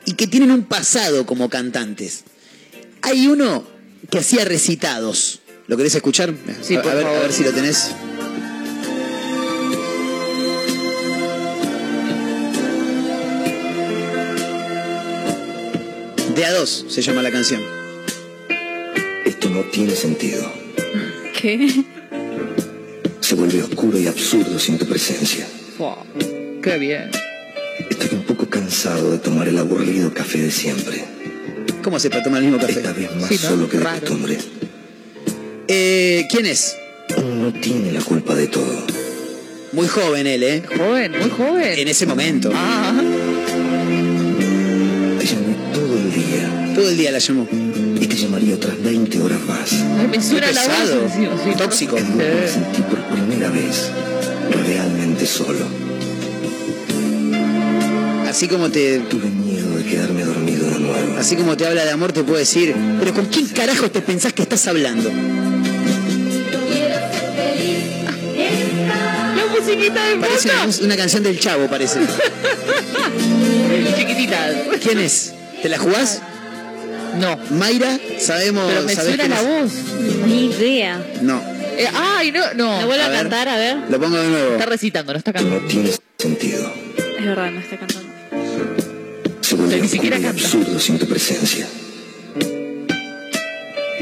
y 0.05 0.13
que 0.15 0.27
tienen 0.27 0.51
un 0.51 0.63
pasado 0.63 1.25
como 1.25 1.49
cantantes. 1.49 2.25
Hay 3.01 3.27
uno 3.27 3.63
que 4.09 4.19
hacía 4.19 4.45
recitados. 4.45 5.39
¿Lo 5.67 5.77
querés 5.77 5.95
escuchar? 5.95 6.33
Sí, 6.61 6.75
a, 6.75 6.81
por 6.81 6.91
a 6.91 6.95
ver, 6.95 7.03
a 7.05 7.07
favor. 7.09 7.23
ver 7.23 7.33
si 7.33 7.43
lo 7.43 7.51
tenés. 7.51 7.91
De 16.35 16.45
a 16.45 16.53
dos 16.53 16.85
se 16.87 17.01
llama 17.01 17.21
la 17.21 17.31
canción. 17.31 17.61
Esto 19.25 19.49
no 19.49 19.61
tiene 19.71 19.95
sentido. 19.95 20.51
¿Qué? 21.39 21.83
Se 23.19 23.35
vuelve 23.35 23.63
oscuro 23.63 23.97
y 23.99 24.07
absurdo 24.07 24.57
sin 24.59 24.77
tu 24.77 24.85
presencia. 24.85 25.47
Fua, 25.77 26.03
Qué 26.61 26.77
bien. 26.77 27.11
Estoy 27.89 28.09
un 28.17 28.23
poco 28.23 28.49
cansado 28.49 29.11
de 29.11 29.19
tomar 29.19 29.47
el 29.47 29.57
aburrido 29.57 30.13
café 30.13 30.39
de 30.39 30.51
siempre. 30.51 31.05
¿Cómo 31.89 31.99
se 31.99 32.11
para 32.11 32.21
tomar 32.21 32.43
el 32.43 32.49
mismo 32.51 32.59
café? 32.61 32.73
Esta 32.81 32.93
vez 32.93 33.15
más 33.15 33.27
Sí, 33.29 33.39
¿no? 33.41 33.49
solo 33.49 33.67
que 33.67 33.79
de 33.79 33.83
Raro. 33.83 33.99
costumbre. 34.01 34.37
Eh, 35.67 36.27
¿Quién 36.29 36.45
es? 36.45 36.75
Uno 37.17 37.33
no 37.51 37.51
tiene 37.59 37.91
la 37.91 37.99
culpa 38.01 38.35
de 38.35 38.45
todo. 38.45 38.85
Muy 39.71 39.87
joven 39.87 40.27
él, 40.27 40.43
¿eh? 40.43 40.61
Joven, 40.77 41.13
muy 41.19 41.31
joven. 41.31 41.79
En 41.79 41.87
ese 41.87 42.05
momento. 42.05 42.51
Ah, 42.53 42.93
Te 45.19 45.25
llamé 45.25 45.55
todo 45.73 45.97
el 45.97 46.13
día 46.13 46.73
Todo 46.75 46.89
el 46.91 46.95
día 46.97 47.11
la 47.11 47.17
llamó. 47.17 47.47
y 47.99 48.05
te 48.05 48.15
llamaría 48.15 48.53
otras 48.53 48.79
20 48.83 49.21
horas 49.21 49.39
más. 49.47 49.71
ay, 49.73 50.07
me 50.11 50.21
suena 50.21 50.51
la 50.51 50.61
pesado. 50.61 51.01
voz. 51.01 51.11
sí, 51.43 51.49
Tóxico. 51.57 51.95
Que 51.95 52.03
me 52.03 52.47
sentí 52.47 52.83
por 52.83 52.99
primera 53.07 53.49
vez 53.49 53.89
realmente 54.63 55.25
solo. 55.25 55.65
Así 58.27 58.47
como 58.47 58.69
te, 58.69 58.99
Tuve 58.99 59.27
miedo 59.27 59.58
así 61.19 61.35
como 61.35 61.55
te 61.57 61.65
habla 61.67 61.83
de 61.85 61.91
amor, 61.91 62.11
te 62.13 62.23
puedo 62.23 62.37
decir, 62.39 62.73
pero 62.99 63.13
¿con 63.13 63.25
quién 63.25 63.47
carajo 63.47 63.91
te 63.91 64.01
pensás 64.01 64.33
que 64.33 64.41
estás 64.43 64.67
hablando? 64.67 65.11
La 69.35 69.45
musiquita 69.59 70.05
de 70.05 70.15
Parece 70.17 70.49
una, 70.83 70.95
canción 70.95 71.23
del 71.23 71.39
Chavo, 71.39 71.67
parece. 71.67 71.99
Chiquitita. 73.97 74.51
¿Quién 74.81 74.99
es? 74.99 75.33
¿Te 75.61 75.69
la 75.69 75.77
jugás? 75.77 76.21
No. 77.19 77.37
Mayra, 77.51 77.97
sabemos. 78.19 78.65
Pero 78.67 78.83
me 78.83 78.95
¿sabés 78.95 79.15
suena 79.15 79.35
la 79.35 79.41
voz. 79.41 79.71
Ni 80.25 80.45
idea. 80.45 81.03
No. 81.21 81.41
Eh, 81.77 81.87
ay, 81.93 82.31
no, 82.31 82.53
no. 82.55 82.79
¿Me 82.79 82.85
vuelve 82.85 83.03
A 83.03 83.07
a, 83.07 83.09
ver. 83.09 83.19
cantar? 83.21 83.49
A 83.49 83.57
ver. 83.57 83.77
Lo 83.89 83.99
pongo 83.99 84.17
de 84.17 84.27
nuevo. 84.27 84.53
Está 84.53 84.65
recitando, 84.65 85.13
no 85.13 85.17
está 85.17 85.33
cantando. 85.33 85.61
No 85.61 85.67
tiene 85.67 85.91
sentido. 86.17 86.73
Es 87.17 87.25
verdad, 87.25 87.51
no 87.51 87.59
está 87.59 87.77
cantando. 87.77 87.98
Ni 89.67 89.73
oscuro 89.73 89.87
siquiera 89.89 90.17
y 90.17 90.21
canta. 90.21 90.41
absurdo 90.43 90.79
sin 90.79 90.97
tu 90.99 91.07
presencia. 91.07 91.67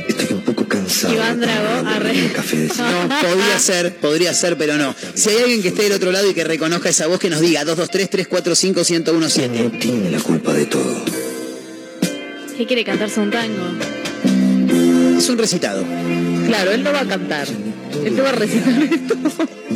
Estoy 0.07 0.27
un 0.37 0.41
poco 0.41 0.67
cansado 0.67 1.13
Iván 1.13 1.39
Drago, 1.39 1.87
arre. 1.87 2.13
No, 2.13 3.09
podría 3.09 3.59
ser, 3.59 3.95
podría 3.97 4.33
ser, 4.33 4.57
pero 4.57 4.77
no. 4.77 4.95
Si 5.13 5.29
hay 5.29 5.37
alguien 5.39 5.61
que 5.61 5.69
esté 5.69 5.83
del 5.83 5.93
otro 5.93 6.11
lado 6.11 6.29
y 6.29 6.33
que 6.33 6.43
reconozca 6.43 6.89
esa 6.89 7.07
voz, 7.07 7.19
que 7.19 7.29
nos 7.29 7.41
diga 7.41 7.63
223-345-1017. 7.65 9.49
No 9.49 9.79
tiene 9.79 10.11
la 10.11 10.19
culpa 10.19 10.53
de 10.53 10.65
todo. 10.65 11.03
¿Qué 12.57 12.65
quiere 12.65 12.83
cantarse 12.83 13.19
un 13.19 13.31
tango? 13.31 13.67
Es 15.17 15.29
un 15.29 15.37
recitado. 15.37 15.83
Claro, 16.47 16.71
él 16.71 16.83
no 16.83 16.91
va 16.93 17.01
a 17.01 17.07
cantar. 17.07 17.47
Él 18.05 18.15
te 18.15 18.21
va 18.21 18.29
a 18.29 18.33
recitar 18.33 18.83
esto. 18.83 19.15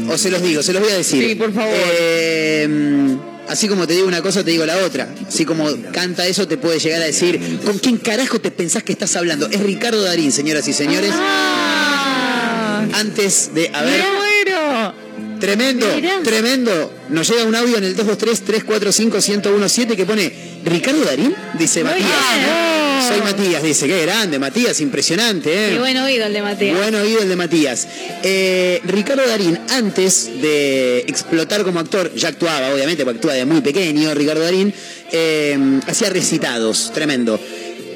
O 0.10 0.18
se 0.18 0.32
los 0.32 0.42
digo, 0.42 0.64
se 0.64 0.74
los 0.74 0.82
voy 0.82 0.92
a 0.92 0.98
decir. 0.98 1.28
Sí, 1.28 1.36
por 1.36 1.54
favor. 1.54 1.74
Eh, 1.76 3.18
así 3.52 3.68
como 3.68 3.86
te 3.88 3.94
digo 3.94 4.08
una 4.08 4.22
cosa, 4.22 4.44
te 4.44 4.52
digo 4.52 4.66
la 4.66 4.78
otra. 4.80 5.08
Así 5.28 5.46
como 5.46 5.68
canta 5.94 6.26
eso, 6.28 6.48
te 6.48 6.58
puede 6.58 6.80
llegar 6.80 7.02
a 7.02 7.06
decir, 7.06 7.60
¿con 7.66 7.78
quién 7.80 7.98
carajo 7.98 8.40
te 8.42 8.50
pensás 8.52 8.84
que 8.84 8.92
estás 8.94 9.16
hablando? 9.16 9.48
Es 9.50 9.60
Ricardo 9.62 10.02
Darín, 10.04 10.32
señoras 10.32 10.68
y 10.68 10.74
señores. 10.74 11.12
Ah, 11.14 12.84
Antes 12.94 13.52
de, 13.54 13.70
a 13.74 13.82
ver, 13.84 14.02
¡Me 14.02 14.08
muero! 14.18 14.94
tremendo, 15.40 15.88
Mirá. 15.96 16.20
tremendo. 16.24 16.94
Nos 17.10 17.28
llega 17.30 17.44
un 17.44 17.56
audio 17.56 17.78
en 17.78 17.84
el 17.84 17.96
223-345-1017 17.98 19.96
que 19.96 20.06
pone, 20.06 20.34
¿Ricardo 20.66 21.04
Darín? 21.04 21.34
Dice 21.58 21.84
Matías. 21.84 22.08
Soy 23.08 23.22
Matías, 23.22 23.64
dice, 23.64 23.88
qué 23.88 24.02
grande, 24.04 24.38
Matías, 24.40 24.80
impresionante, 24.82 25.50
¿eh? 25.54 25.70
Qué 25.72 25.80
buen 25.80 25.98
oído 25.98 26.26
el 26.26 26.34
de 26.34 26.42
Mateo. 26.42 26.78
Buen 26.78 26.96
oído 26.96 27.22
el 27.22 27.30
de 27.30 27.36
Matías. 27.36 27.88
Eh, 28.24 28.82
Ricardo 28.86 29.28
Darín, 29.28 29.60
antes 29.70 30.30
de 30.42 31.00
explotar 31.00 31.64
como 31.64 31.80
actor, 31.80 32.14
ya 32.16 32.30
actuaba, 32.30 32.74
obviamente, 32.74 33.04
porque 33.04 33.18
actúa 33.18 33.34
de 33.34 33.46
muy 33.46 33.62
pequeño, 33.62 34.14
Ricardo 34.14 34.42
Darín, 34.42 34.74
eh, 35.12 35.58
hacía 35.88 36.10
recitados, 36.10 36.92
tremendo. 36.94 37.40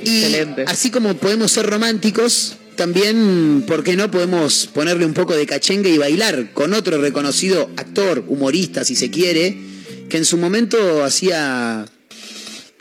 Y 0.04 0.24
Excelente. 0.24 0.66
así 0.68 0.92
como 0.92 1.16
podemos 1.16 1.52
ser 1.52 1.66
románticos, 1.66 2.56
también, 2.76 3.64
¿por 3.68 3.84
qué 3.84 3.96
no 3.96 4.12
podemos 4.12 4.68
ponerle 4.74 5.06
un 5.06 5.14
poco 5.14 5.36
de 5.36 5.46
cachengue 5.46 5.90
y 5.90 5.98
bailar 5.98 6.52
con 6.54 6.74
otro 6.74 7.00
reconocido 7.00 7.70
actor, 7.78 8.24
humorista, 8.28 8.84
si 8.84 8.96
se 8.96 9.10
quiere, 9.10 9.58
que 10.10 10.18
en 10.18 10.26
su 10.26 10.38
momento 10.38 11.04
hacía 11.04 11.86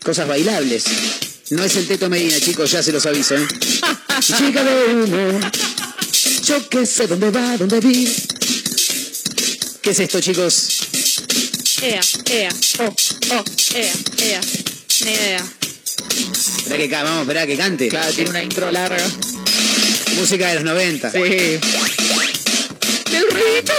cosas 0.02 0.26
bailables? 0.26 0.84
No 1.50 1.62
es 1.62 1.76
el 1.76 1.86
Teto 1.86 2.08
Medina, 2.08 2.40
chicos, 2.40 2.70
ya 2.70 2.82
se 2.82 2.90
los 2.90 3.04
aviso, 3.04 3.36
¿eh? 3.36 3.46
Chica 4.20 4.64
de 4.64 4.94
humo, 4.94 5.40
yo 6.44 6.68
que 6.70 6.86
sé 6.86 7.06
dónde 7.06 7.30
va, 7.30 7.56
dónde 7.58 7.80
vi. 7.80 8.10
¿Qué 9.82 9.90
es 9.90 10.00
esto, 10.00 10.20
chicos? 10.20 10.80
Ea, 11.82 12.00
ea, 12.30 12.48
oh, 12.78 12.96
oh, 13.34 13.44
ea, 13.74 13.92
ea. 14.22 14.40
Ni 15.04 15.10
idea. 15.10 15.44
Esperá 16.56 16.78
que, 16.78 16.88
vamos, 16.88 17.20
esperá 17.22 17.46
que 17.46 17.56
cante. 17.58 17.88
Claro, 17.88 18.12
tiene 18.12 18.30
una 18.30 18.42
intro 18.42 18.70
larga. 18.70 19.04
Música 20.16 20.48
de 20.48 20.54
los 20.54 20.64
90. 20.64 21.10
Sí. 21.10 21.18
¡El 21.18 21.60
ruidito! 23.30 23.72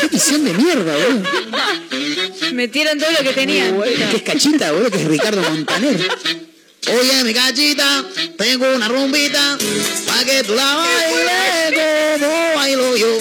Qué 0.00 0.06
edición 0.06 0.44
de 0.44 0.54
mierda, 0.54 0.96
boludo. 0.96 2.52
Metieron 2.52 2.98
todo 2.98 3.10
lo 3.10 3.18
que 3.18 3.32
tenían. 3.32 3.80
¿Qué 3.82 4.16
es 4.18 4.22
cachita, 4.22 4.70
boludo? 4.70 4.90
Que 4.92 5.02
es 5.02 5.08
Ricardo 5.08 5.42
Montaner. 5.42 6.47
Oye, 6.90 7.24
mi 7.24 7.34
cachita, 7.34 8.04
tengo 8.36 8.66
una 8.74 8.88
rumbita, 8.88 9.58
pa' 10.06 10.24
que 10.24 10.42
tú 10.44 10.54
la 10.54 10.74
bailes 10.76 12.20
como 12.20 12.54
bailo 12.56 12.96
yo. 12.96 13.18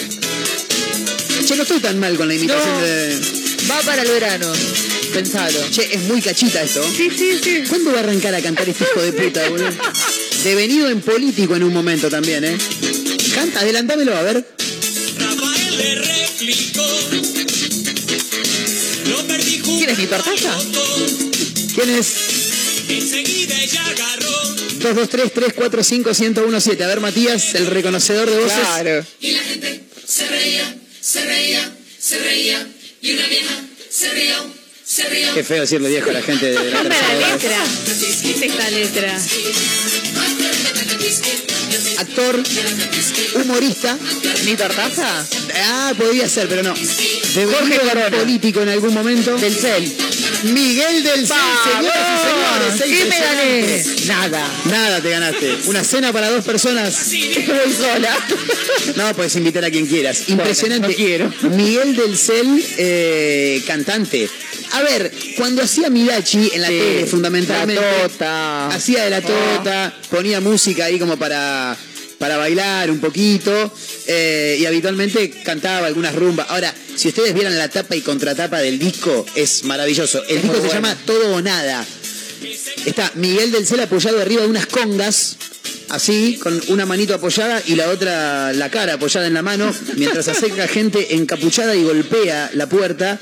Che, 1.45 1.55
no 1.55 1.63
estoy 1.63 1.79
tan 1.79 1.99
mal 1.99 2.15
con 2.17 2.27
la 2.27 2.33
imitación 2.35 2.73
No. 2.73 2.81
de... 2.85 3.19
Va 3.69 3.81
para 3.81 4.01
el 4.03 4.09
verano. 4.09 4.51
Pensalo. 5.13 5.59
Che, 5.71 5.93
es 5.95 6.01
muy 6.03 6.21
cachita 6.21 6.61
esto. 6.61 6.81
Sí, 6.95 7.09
sí, 7.15 7.39
sí. 7.43 7.63
¿Cuándo 7.67 7.91
va 7.91 7.97
a 7.97 8.03
arrancar 8.03 8.33
a 8.35 8.41
cantar 8.41 8.67
este 8.69 8.83
hijo 8.85 9.01
de 9.01 9.13
puta, 9.13 9.47
boludo? 9.49 9.69
Devenido 10.43 10.89
en 10.89 11.01
político 11.01 11.55
en 11.55 11.63
un 11.63 11.73
momento 11.73 12.09
también, 12.09 12.43
¿eh? 12.43 12.57
Canta, 13.33 13.61
adelantámelo, 13.61 14.15
a 14.15 14.21
ver. 14.23 14.45
Rafael 15.17 15.77
le 15.77 15.95
replicó. 15.95 16.85
Lo 19.09 19.27
perdí 19.27 19.59
¿Quién 19.61 19.89
es 19.89 19.97
mi 19.97 20.05
tortaza? 20.07 20.57
¿Quién 21.75 21.89
es? 21.89 22.07
Enseguida 22.89 23.61
ella 23.61 23.85
agarró. 23.85 24.55
223-345-1017. 24.79 26.81
A 26.81 26.87
ver, 26.87 26.99
Matías, 27.01 27.55
el 27.55 27.67
reconocedor 27.67 28.29
de 28.29 28.37
voces. 28.37 28.57
Claro. 28.59 29.05
Y 29.19 29.31
la 29.31 29.41
gente 29.43 29.83
se 30.05 30.27
reía, 30.27 30.75
se 31.01 31.25
reía, 31.25 31.71
se 31.99 32.17
reía. 32.19 32.67
Y 33.01 33.11
una 33.13 33.27
vieja 33.27 33.53
se 33.89 34.09
rió, 34.11 34.35
se 34.85 35.03
rió. 35.09 35.33
Qué 35.33 35.43
feo 35.43 35.61
decirle 35.61 35.89
viejo 35.89 36.09
a 36.09 36.13
la 36.13 36.21
gente 36.21 36.45
de 36.47 36.53
la 36.55 36.61
Canta 36.71 36.89
tercera 36.89 37.13
la 37.13 37.19
edad. 37.19 37.33
letra. 37.33 37.57
¿Qué 38.21 38.31
es 38.31 38.41
esta 38.41 38.69
letra? 38.69 39.19
Actor, 41.99 42.43
humorista. 43.35 43.97
¿Mi 44.45 44.55
tortaza? 44.55 45.25
Ah, 45.55 45.93
podría 45.97 46.29
ser, 46.29 46.47
pero 46.47 46.63
no. 46.63 46.73
Devenido 46.73 47.81
Jorge 47.81 48.11
político 48.17 48.61
en 48.61 48.69
algún 48.69 48.93
momento. 48.93 49.35
Del 49.37 49.53
CEL. 49.55 49.93
Miguel 50.43 51.03
del 51.03 51.27
Cel, 51.27 51.37
señoras 51.63 52.75
y 52.75 52.79
señores. 52.95 54.05
Nada. 54.07 54.47
Nada 54.65 55.01
te 55.01 55.09
ganaste. 55.09 55.57
Una 55.65 55.83
cena 55.83 56.13
para 56.13 56.29
dos 56.29 56.45
personas. 56.45 56.95
Voy 57.11 57.73
sola. 57.73 58.15
No, 58.95 59.13
puedes 59.15 59.35
invitar 59.35 59.65
a 59.65 59.71
quien 59.71 59.87
quieras. 59.87 60.23
Impresionante. 60.27 60.87
no 60.89 60.93
quiero. 60.93 61.33
Miguel 61.51 61.95
del 61.95 62.17
Cel, 62.17 62.63
eh, 62.77 63.63
cantante. 63.65 64.29
A 64.73 64.81
ver, 64.81 65.11
cuando 65.37 65.63
hacía 65.63 65.89
Midachi 65.89 66.51
en 66.53 66.61
la 66.61 66.67
Sí, 66.67 66.73
tele, 66.77 67.05
fundamentalmente. 67.07 67.81
la 67.81 68.07
tota. 68.07 68.67
Hacía 68.67 69.03
de 69.05 69.09
la 69.09 69.21
tota, 69.21 69.93
ponía 70.09 70.41
música 70.41 70.85
ahí 70.85 70.99
como 70.99 71.17
para, 71.17 71.75
para 72.17 72.37
bailar 72.37 72.89
un 72.91 72.99
poquito. 72.99 73.71
eh, 74.07 74.57
y 74.59 74.65
habitualmente 74.65 75.29
cantaba 75.43 75.87
algunas 75.87 76.15
rumbas. 76.15 76.47
Ahora, 76.49 76.73
si 76.95 77.09
ustedes 77.09 77.33
vieran 77.33 77.57
la 77.57 77.69
tapa 77.69 77.95
y 77.95 78.01
contratapa 78.01 78.59
del 78.59 78.79
disco, 78.79 79.25
es 79.35 79.63
maravilloso. 79.65 80.23
El 80.27 80.41
disco 80.41 80.55
se 80.55 80.61
bueno. 80.61 80.73
llama 80.73 80.97
Todo 81.05 81.35
o 81.35 81.41
Nada. 81.41 81.85
Está 82.85 83.11
Miguel 83.15 83.51
del 83.51 83.65
Cel 83.65 83.81
apoyado 83.81 84.21
arriba 84.21 84.43
de 84.43 84.47
unas 84.47 84.67
congas, 84.67 85.37
así, 85.89 86.37
con 86.41 86.61
una 86.67 86.85
manito 86.85 87.13
apoyada 87.13 87.61
y 87.65 87.75
la 87.75 87.89
otra, 87.89 88.53
la 88.53 88.69
cara 88.69 88.93
apoyada 88.93 89.27
en 89.27 89.33
la 89.33 89.41
mano, 89.41 89.73
mientras 89.95 90.27
acerca 90.27 90.67
gente 90.67 91.15
encapuchada 91.15 91.75
y 91.75 91.83
golpea 91.83 92.51
la 92.53 92.69
puerta. 92.69 93.19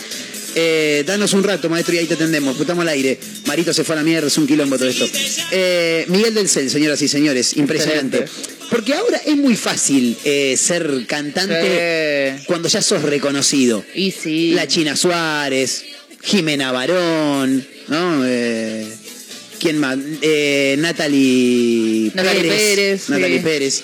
Eh, 0.57 1.03
danos 1.05 1.34
un 1.34 1.43
rato, 1.43 1.69
maestro, 1.69 1.95
y 1.95 1.97
ahí 1.97 2.05
te 2.05 2.13
atendemos. 2.13 2.59
Estamos 2.59 2.84
al 2.84 2.89
aire. 2.89 3.19
Marito 3.45 3.73
se 3.73 3.84
fue 3.84 3.95
a 3.95 3.97
la 3.97 4.03
mierda, 4.03 4.27
es 4.27 4.38
un 4.38 4.47
quilombo 4.47 4.77
todo 4.77 4.88
esto. 4.88 5.05
Eh, 5.51 6.05
Miguel 6.07 6.34
del 6.34 6.47
Cel, 6.47 6.69
señoras 6.69 7.01
y 7.01 7.07
señores, 7.09 7.57
impresionante. 7.57 8.26
Porque 8.70 8.94
ahora 8.94 9.22
es 9.26 9.36
muy 9.38 9.56
fácil 9.56 10.18
eh, 10.24 10.56
ser 10.58 11.06
cantante 11.08 12.40
cuando 12.46 12.68
ya 12.68 12.82
sos 12.82 13.02
reconocido. 13.04 13.84
Y 13.94 14.12
sí. 14.12 14.52
La 14.52 14.68
China 14.68 14.96
Suárez, 14.96 15.86
Jimena 16.22 16.72
Barón, 16.72 17.66
¿no? 17.88 18.24
Eh, 18.26 18.88
¿Quién 19.60 19.78
más? 19.78 19.98
Eh, 20.22 20.76
Natalie, 20.80 22.12
Natalie 22.14 22.42
Pérez, 22.50 23.10
Natalie 23.10 23.38
sí. 23.38 23.44
Pérez. 23.44 23.84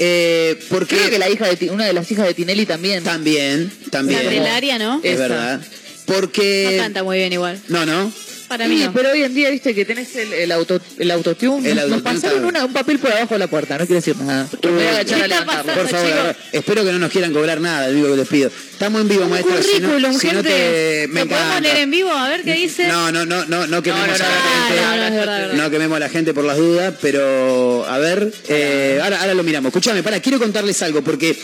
Eh, 0.00 0.56
porque 0.68 0.96
Creo 0.96 1.10
que 1.10 1.18
la 1.18 1.28
hija 1.28 1.52
de 1.52 1.70
una 1.70 1.86
de 1.86 1.92
las 1.92 2.10
hijas 2.10 2.26
de 2.26 2.34
Tinelli 2.34 2.66
también. 2.66 3.02
También, 3.02 3.70
también. 3.90 4.20
Candelaria, 4.22 4.78
¿no? 4.78 5.00
Es 5.02 5.14
Esa. 5.14 5.22
verdad. 5.22 5.60
No 5.60 6.14
Porque. 6.14 6.76
canta 6.78 7.02
muy 7.02 7.18
bien 7.18 7.32
igual. 7.32 7.60
No, 7.68 7.84
no. 7.84 8.12
Para 8.48 8.66
mí 8.66 8.78
Sí, 8.78 8.84
no. 8.84 8.92
pero 8.92 9.10
hoy 9.10 9.22
en 9.22 9.34
día, 9.34 9.50
viste 9.50 9.74
que 9.74 9.84
tenés 9.84 10.16
el, 10.16 10.32
el, 10.32 10.52
auto, 10.52 10.80
el 10.98 11.10
autotune. 11.10 11.70
El 11.70 11.90
Nos 11.90 12.02
pasaron 12.02 12.44
una- 12.44 12.64
un 12.64 12.72
papel 12.72 12.98
por 12.98 13.12
abajo 13.12 13.34
de 13.34 13.38
la 13.40 13.46
puerta, 13.46 13.74
no 13.78 13.84
quiero 13.86 13.96
decir 13.96 14.16
nada. 14.16 14.48
Me 14.62 14.70
voy 14.70 14.84
a 14.84 14.90
agachar 14.90 15.22
a 15.22 15.28
levantarlo. 15.28 15.74
Por 15.74 15.88
favor, 15.88 16.36
espero 16.52 16.84
que 16.84 16.92
no 16.92 16.98
nos 16.98 17.10
quieran 17.12 17.32
cobrar 17.32 17.60
nada, 17.60 17.88
digo 17.90 18.08
que 18.08 18.16
les 18.16 18.28
pido. 18.28 18.50
Estamos 18.72 19.00
en 19.02 19.08
vivo, 19.08 19.24
Un 19.24 19.30
maestro. 19.30 19.62
Si 19.62 19.80
no, 19.80 19.88
currículum, 19.88 20.18
si 20.18 20.26
no 20.28 20.32
gente. 20.34 20.48
te. 20.48 21.08
Me 21.08 21.20
¿Lo 21.24 21.28
podemos 21.28 21.60
leer 21.60 21.76
en 21.78 21.90
vivo? 21.90 22.10
A 22.10 22.28
ver 22.28 22.42
qué 22.42 22.54
dice. 22.54 22.86
No, 22.88 23.10
no, 23.12 23.26
no, 23.26 23.44
no, 23.46 23.66
no 23.66 23.82
quememos 23.82 24.08
No, 24.08 24.14
no, 24.18 24.24
a 24.24 24.28
la 24.28 24.28
no, 24.28 24.66
gente. 24.66 24.82
no, 24.82 24.96
no, 24.96 25.04
es 25.06 25.14
verdad. 25.14 25.52
No 25.54 25.70
quememos 25.70 25.96
a 25.96 26.00
la 26.00 26.08
gente 26.08 26.32
por 26.34 26.44
las 26.44 26.56
dudas, 26.56 26.94
pero 27.02 27.84
a 27.88 27.98
ver, 27.98 28.32
eh, 28.48 29.00
ahora, 29.02 29.20
ahora 29.20 29.34
lo 29.34 29.42
miramos. 29.42 29.70
Escúchame, 29.70 30.02
para, 30.02 30.20
quiero 30.20 30.38
contarles 30.38 30.80
algo, 30.82 31.02
porque 31.02 31.36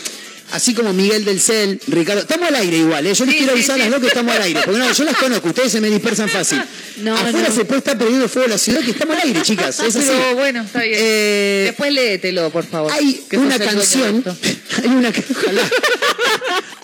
así 0.51 0.73
como 0.73 0.93
Miguel 0.93 1.25
del 1.25 1.39
Cel, 1.41 1.79
Ricardo, 1.87 2.21
estamos 2.21 2.47
al 2.49 2.55
aire 2.55 2.77
igual, 2.77 3.05
¿eh? 3.07 3.13
yo 3.13 3.25
les 3.25 3.33
Sí, 3.33 3.39
quiero 3.39 3.53
sí, 3.53 3.59
avisar 3.59 3.75
a 3.75 3.77
las 3.79 3.85
sí. 3.87 3.91
dos 3.91 4.01
que 4.01 4.07
estamos 4.07 4.35
al 4.35 4.41
aire, 4.43 4.61
porque 4.63 4.79
no, 4.79 4.91
yo 4.91 5.03
las 5.03 5.17
conozco, 5.17 5.47
ustedes 5.49 5.71
se 5.71 5.81
me 5.81 5.89
dispersan 5.89 6.29
fácil. 6.29 6.61
No, 6.95 7.13
Afuera 7.13 7.49
no. 7.49 7.53
se 7.53 7.65
puede 7.65 7.79
estar 7.79 7.97
perdiendo 7.97 8.29
fuego 8.29 8.47
la 8.47 8.57
ciudad, 8.57 8.79
que 8.79 8.91
estamos 8.91 9.17
al 9.17 9.23
aire, 9.27 9.41
chicas, 9.41 9.77
es 9.81 9.97
así. 9.97 10.05
Pero 10.07 10.35
bueno, 10.35 10.61
está 10.61 10.79
bien. 10.81 10.93
Eh, 10.97 11.63
Después 11.65 11.91
léetelo, 11.91 12.49
por 12.51 12.65
favor. 12.65 12.89
hay 12.89 13.21
una 13.33 13.59
canción, 13.59 14.23
hay 14.81 14.89
una, 14.89 15.09
ojalá. 15.09 15.69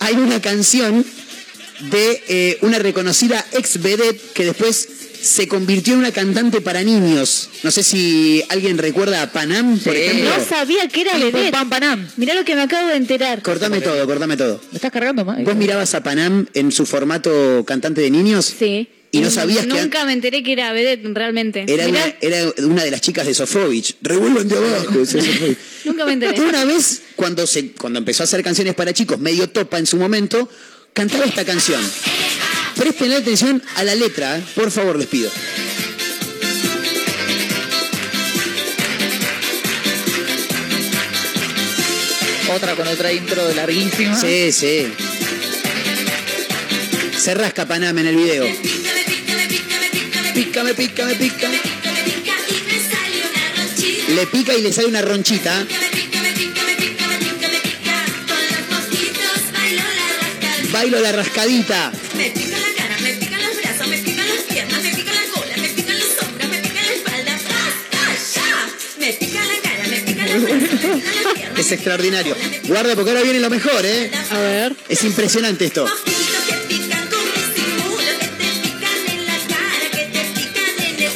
hay 0.00 0.14
una 0.16 0.42
canción 0.42 1.02
de 1.90 2.22
eh, 2.28 2.58
una 2.60 2.78
reconocida 2.78 3.42
ex 3.52 3.80
vedette 3.80 4.20
que 4.34 4.44
después 4.44 4.86
se 5.22 5.46
convirtió 5.48 5.94
en 5.94 6.00
una 6.00 6.10
cantante 6.12 6.60
para 6.60 6.82
niños. 6.82 7.48
No 7.62 7.70
sé 7.70 7.82
si 7.82 8.42
alguien 8.48 8.76
recuerda 8.76 9.22
a 9.22 9.30
Panam, 9.32 9.78
por 9.78 9.94
Sí. 9.94 10.00
ejemplo. 10.00 10.30
No 10.36 10.44
sabía 10.44 10.88
que 10.88 11.00
era 11.02 11.16
vedette. 11.16 11.50
pam, 11.52 11.70
panam. 11.70 12.08
Mirá 12.16 12.34
lo 12.34 12.44
que 12.44 12.54
me 12.54 12.62
acabo 12.62 12.88
de 12.88 12.96
enterar. 12.96 13.40
Cortame 13.42 13.80
todo, 13.80 14.04
cortame 14.06 14.36
todo. 14.36 14.60
¿Me 14.72 14.76
estás 14.76 14.90
cargando 14.90 15.24
más? 15.24 15.42
¿Vos 15.44 15.54
mirabas 15.56 15.94
a 15.94 16.02
Panam 16.02 16.46
en 16.54 16.72
su 16.72 16.84
formato 16.86 17.64
cantante 17.66 18.00
de 18.00 18.10
niños? 18.10 18.52
Sí. 18.58 18.88
Y 19.14 19.20
no 19.20 19.30
sabías 19.30 19.66
que 19.66 19.74
Nunca 19.74 20.04
me 20.06 20.14
enteré 20.14 20.42
que 20.42 20.52
era 20.54 20.72
vedette 20.72 21.06
realmente. 21.14 21.66
era 21.68 21.86
una, 21.86 22.14
era 22.22 22.50
una 22.64 22.82
de 22.82 22.90
las 22.90 23.02
chicas 23.02 23.26
de 23.26 23.34
Sofovich. 23.34 23.96
Revuelvan 24.00 24.48
de 24.48 24.56
abajo. 24.56 24.90
Nunca 25.84 26.06
me 26.06 26.14
enteré. 26.14 26.40
Una 26.40 26.64
vez, 26.64 27.02
cuando, 27.14 27.46
se, 27.46 27.72
cuando 27.72 27.98
empezó 27.98 28.22
a 28.22 28.24
hacer 28.24 28.42
canciones 28.42 28.74
para 28.74 28.92
chicos, 28.94 29.18
medio 29.18 29.50
topa 29.50 29.78
en 29.78 29.86
su 29.86 29.98
momento, 29.98 30.48
cantaba 30.94 31.26
esta 31.26 31.44
canción. 31.44 31.80
Presten 32.76 33.12
atención 33.12 33.62
a 33.76 33.84
la 33.84 33.94
letra, 33.94 34.38
¿eh? 34.38 34.42
por 34.54 34.70
favor, 34.70 34.98
les 34.98 35.06
pido. 35.06 35.30
Otra 42.54 42.74
con 42.74 42.86
otra 42.86 43.12
intro 43.12 43.50
larguísima. 43.54 44.20
Sí, 44.20 44.52
sí. 44.52 44.92
Se 47.18 47.34
rasca 47.34 47.66
Panam 47.66 47.96
en 47.98 48.06
el 48.08 48.16
video. 48.16 48.44
Pícame, 50.34 50.74
pícame, 50.74 51.14
pica. 51.14 51.48
Le 54.08 54.26
pica 54.26 54.54
y 54.54 54.62
le 54.62 54.72
sale 54.72 54.88
una 54.88 55.00
ronchita. 55.00 55.66
Bailo 60.72 61.00
la 61.00 61.12
rascadita. 61.12 61.92
Es 71.56 71.70
extraordinario. 71.70 72.36
Guarda 72.64 72.94
porque 72.94 73.10
ahora 73.10 73.22
viene 73.22 73.40
lo 73.40 73.50
mejor, 73.50 73.84
¿eh? 73.84 74.10
A 74.30 74.38
ver. 74.38 74.74
Es 74.88 75.04
impresionante 75.04 75.66
esto. 75.66 75.86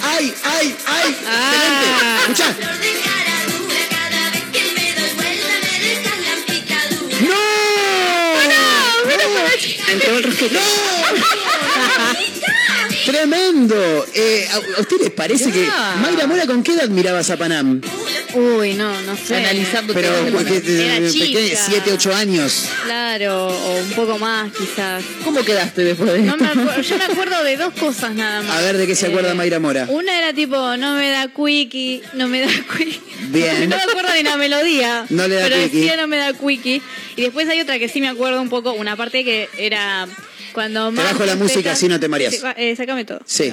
¡Ay, 0.03 0.35
ay, 0.45 0.75
ay! 0.87 1.17
Ah. 1.27 2.19
Excelente. 2.31 2.55
Escuchá. 2.55 2.86
Eh, 13.75 14.47
¿a, 14.53 14.57
a 14.79 14.81
usted 14.81 14.97
les 15.01 15.11
parece 15.11 15.51
que. 15.51 15.67
Mayra 16.03 16.27
Mora 16.27 16.47
con 16.47 16.63
qué 16.63 16.73
edad 16.73 16.89
mirabas 16.89 17.31
a 17.31 17.37
Panam? 17.37 17.81
Uy, 18.35 18.75
no, 18.75 19.01
no 19.03 19.17
sé. 19.17 19.37
Analizando 19.37 19.95
Pero 19.95 20.11
porque 20.33 20.63
Era 20.67 21.09
chica. 21.11 21.41
7, 21.69 21.93
8 21.95 22.15
años. 22.15 22.67
Claro, 22.85 23.49
o 23.49 23.77
un 23.81 23.91
poco 23.93 24.19
más 24.19 24.53
quizás. 24.53 25.03
¿Cómo 25.25 25.43
quedaste 25.45 25.85
después 25.85 26.13
de 26.13 26.21
No 26.21 26.33
esto? 26.33 26.45
me 26.45 26.51
acuerdo, 26.63 26.83
yo 26.83 26.99
me 26.99 27.05
acuerdo 27.05 27.45
de 27.45 27.57
dos 27.57 27.73
cosas 27.75 28.15
nada 28.15 28.43
más. 28.43 28.57
A 28.57 28.61
ver 28.63 28.77
de 28.77 28.87
qué 28.87 28.95
se 28.95 29.07
acuerda 29.07 29.33
Eh, 29.33 29.35
Mayra 29.35 29.59
Mora. 29.59 29.87
Una 29.89 30.19
era 30.19 30.33
tipo, 30.33 30.57
no 30.77 30.97
me 30.97 31.11
da 31.11 31.29
quickie, 31.29 32.03
no 32.15 32.29
me 32.29 32.41
da 32.43 32.49
quickie. 32.77 33.01
Bien. 33.29 33.69
No 33.71 33.77
me 33.77 33.83
acuerdo 33.83 34.11
ni 34.15 34.23
la 34.23 34.37
melodía. 34.37 35.07
No 35.11 35.27
le 35.27 35.37
da 35.37 35.45
pero 35.45 35.57
quickie. 35.63 35.79
decía 35.81 35.97
no 35.97 36.07
me 36.07 36.19
da 36.19 36.33
quickie. 36.33 36.83
Y 37.17 37.23
después 37.23 37.49
hay 37.49 37.61
otra 37.61 37.79
que 37.79 37.89
sí 37.89 38.01
me 38.01 38.09
acuerdo 38.09 38.41
un 38.43 38.49
poco, 38.51 38.73
una 38.73 38.97
parte 38.97 39.25
que 39.25 39.49
era 39.59 40.07
cuando 40.57 40.91
más. 40.91 41.05
bajo 41.13 41.27
la 41.27 41.37
música, 41.37 41.73
así 41.73 41.87
no 41.87 42.01
te 42.01 42.09
mareas. 42.09 42.35
Sí, 42.35 42.41
eh, 42.57 42.75
sácame 42.75 43.05
todo. 43.05 43.21
Sí. 43.27 43.53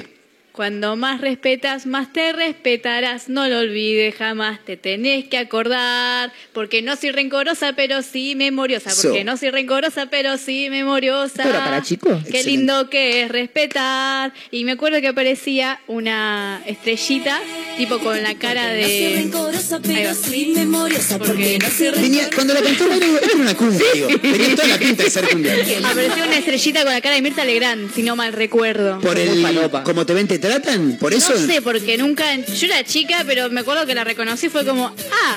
Cuando 0.54 0.94
más 0.94 1.20
respetas, 1.20 1.84
más 1.84 2.12
te 2.12 2.32
respetarás. 2.32 3.28
No 3.28 3.48
lo 3.48 3.58
olvides, 3.58 4.14
jamás 4.14 4.64
te 4.64 4.76
tenés 4.76 5.24
que 5.24 5.36
acordar. 5.36 6.32
Porque 6.52 6.80
no 6.80 6.94
soy 6.94 7.10
rencorosa, 7.10 7.72
pero 7.72 8.02
sí 8.02 8.36
memoriosa. 8.36 8.90
Porque 8.90 9.18
So. 9.18 9.24
no 9.24 9.36
soy 9.36 9.50
rencorosa, 9.50 10.06
pero 10.06 10.36
sí 10.36 10.68
memoriosa. 10.70 11.42
¿Esto 11.42 11.48
era 11.48 11.64
para 11.64 11.82
chicos? 11.82 12.22
Qué 12.22 12.38
Excelente. 12.38 12.50
lindo 12.50 12.88
que 12.88 13.22
es 13.22 13.28
respetar. 13.32 14.32
Y 14.52 14.62
me 14.62 14.72
acuerdo 14.72 15.00
que 15.00 15.08
aparecía 15.08 15.80
una 15.88 16.62
estrellita, 16.66 17.40
tipo 17.76 17.98
con 17.98 18.22
la 18.22 18.36
cara 18.36 18.76
No 18.76 18.82
soy 18.84 18.92
de. 19.00 19.12
rencorosa, 19.16 19.80
pero 19.82 20.14
sí 20.14 20.52
memoriosa. 20.54 21.18
Porque 21.18 21.32
Porque 21.34 21.58
no 21.58 21.68
soy 21.68 21.90
Tenía- 22.00 22.30
cuando 22.32 22.54
la 22.54 22.62
cantó 22.62 22.84
era 22.92 23.06
una 23.34 23.54
cumbia, 23.56 23.80
digo. 23.92 24.06
Tenía 24.20 24.54
toda 24.54 24.68
la 24.68 24.78
pinta 24.78 25.02
de 25.02 25.10
ser 25.10 25.28
cumbia. 25.28 25.52
Apareció 25.82 26.24
una 26.24 26.36
estrellita 26.38 26.84
con 26.84 26.92
la 26.92 27.00
cara 27.00 27.16
de 27.16 27.22
Mirta 27.22 27.44
Legrand, 27.44 27.92
si 27.92 28.04
no 28.04 28.14
mal 28.14 28.32
recuerdo. 28.32 29.00
Por 29.00 29.18
el. 29.18 29.42
Como 29.82 30.06
te 30.06 30.14
ven, 30.14 30.28
te 30.28 30.43
tratan, 30.48 30.96
por 31.00 31.14
eso. 31.14 31.32
No 31.34 31.46
sé, 31.46 31.62
porque 31.62 31.96
nunca. 31.96 32.24
Yo 32.36 32.66
era 32.66 32.84
chica, 32.84 33.24
pero 33.26 33.48
me 33.50 33.60
acuerdo 33.60 33.86
que 33.86 33.94
la 33.94 34.04
reconocí. 34.04 34.48
Fue 34.48 34.64
como, 34.64 34.86
ah, 34.88 35.36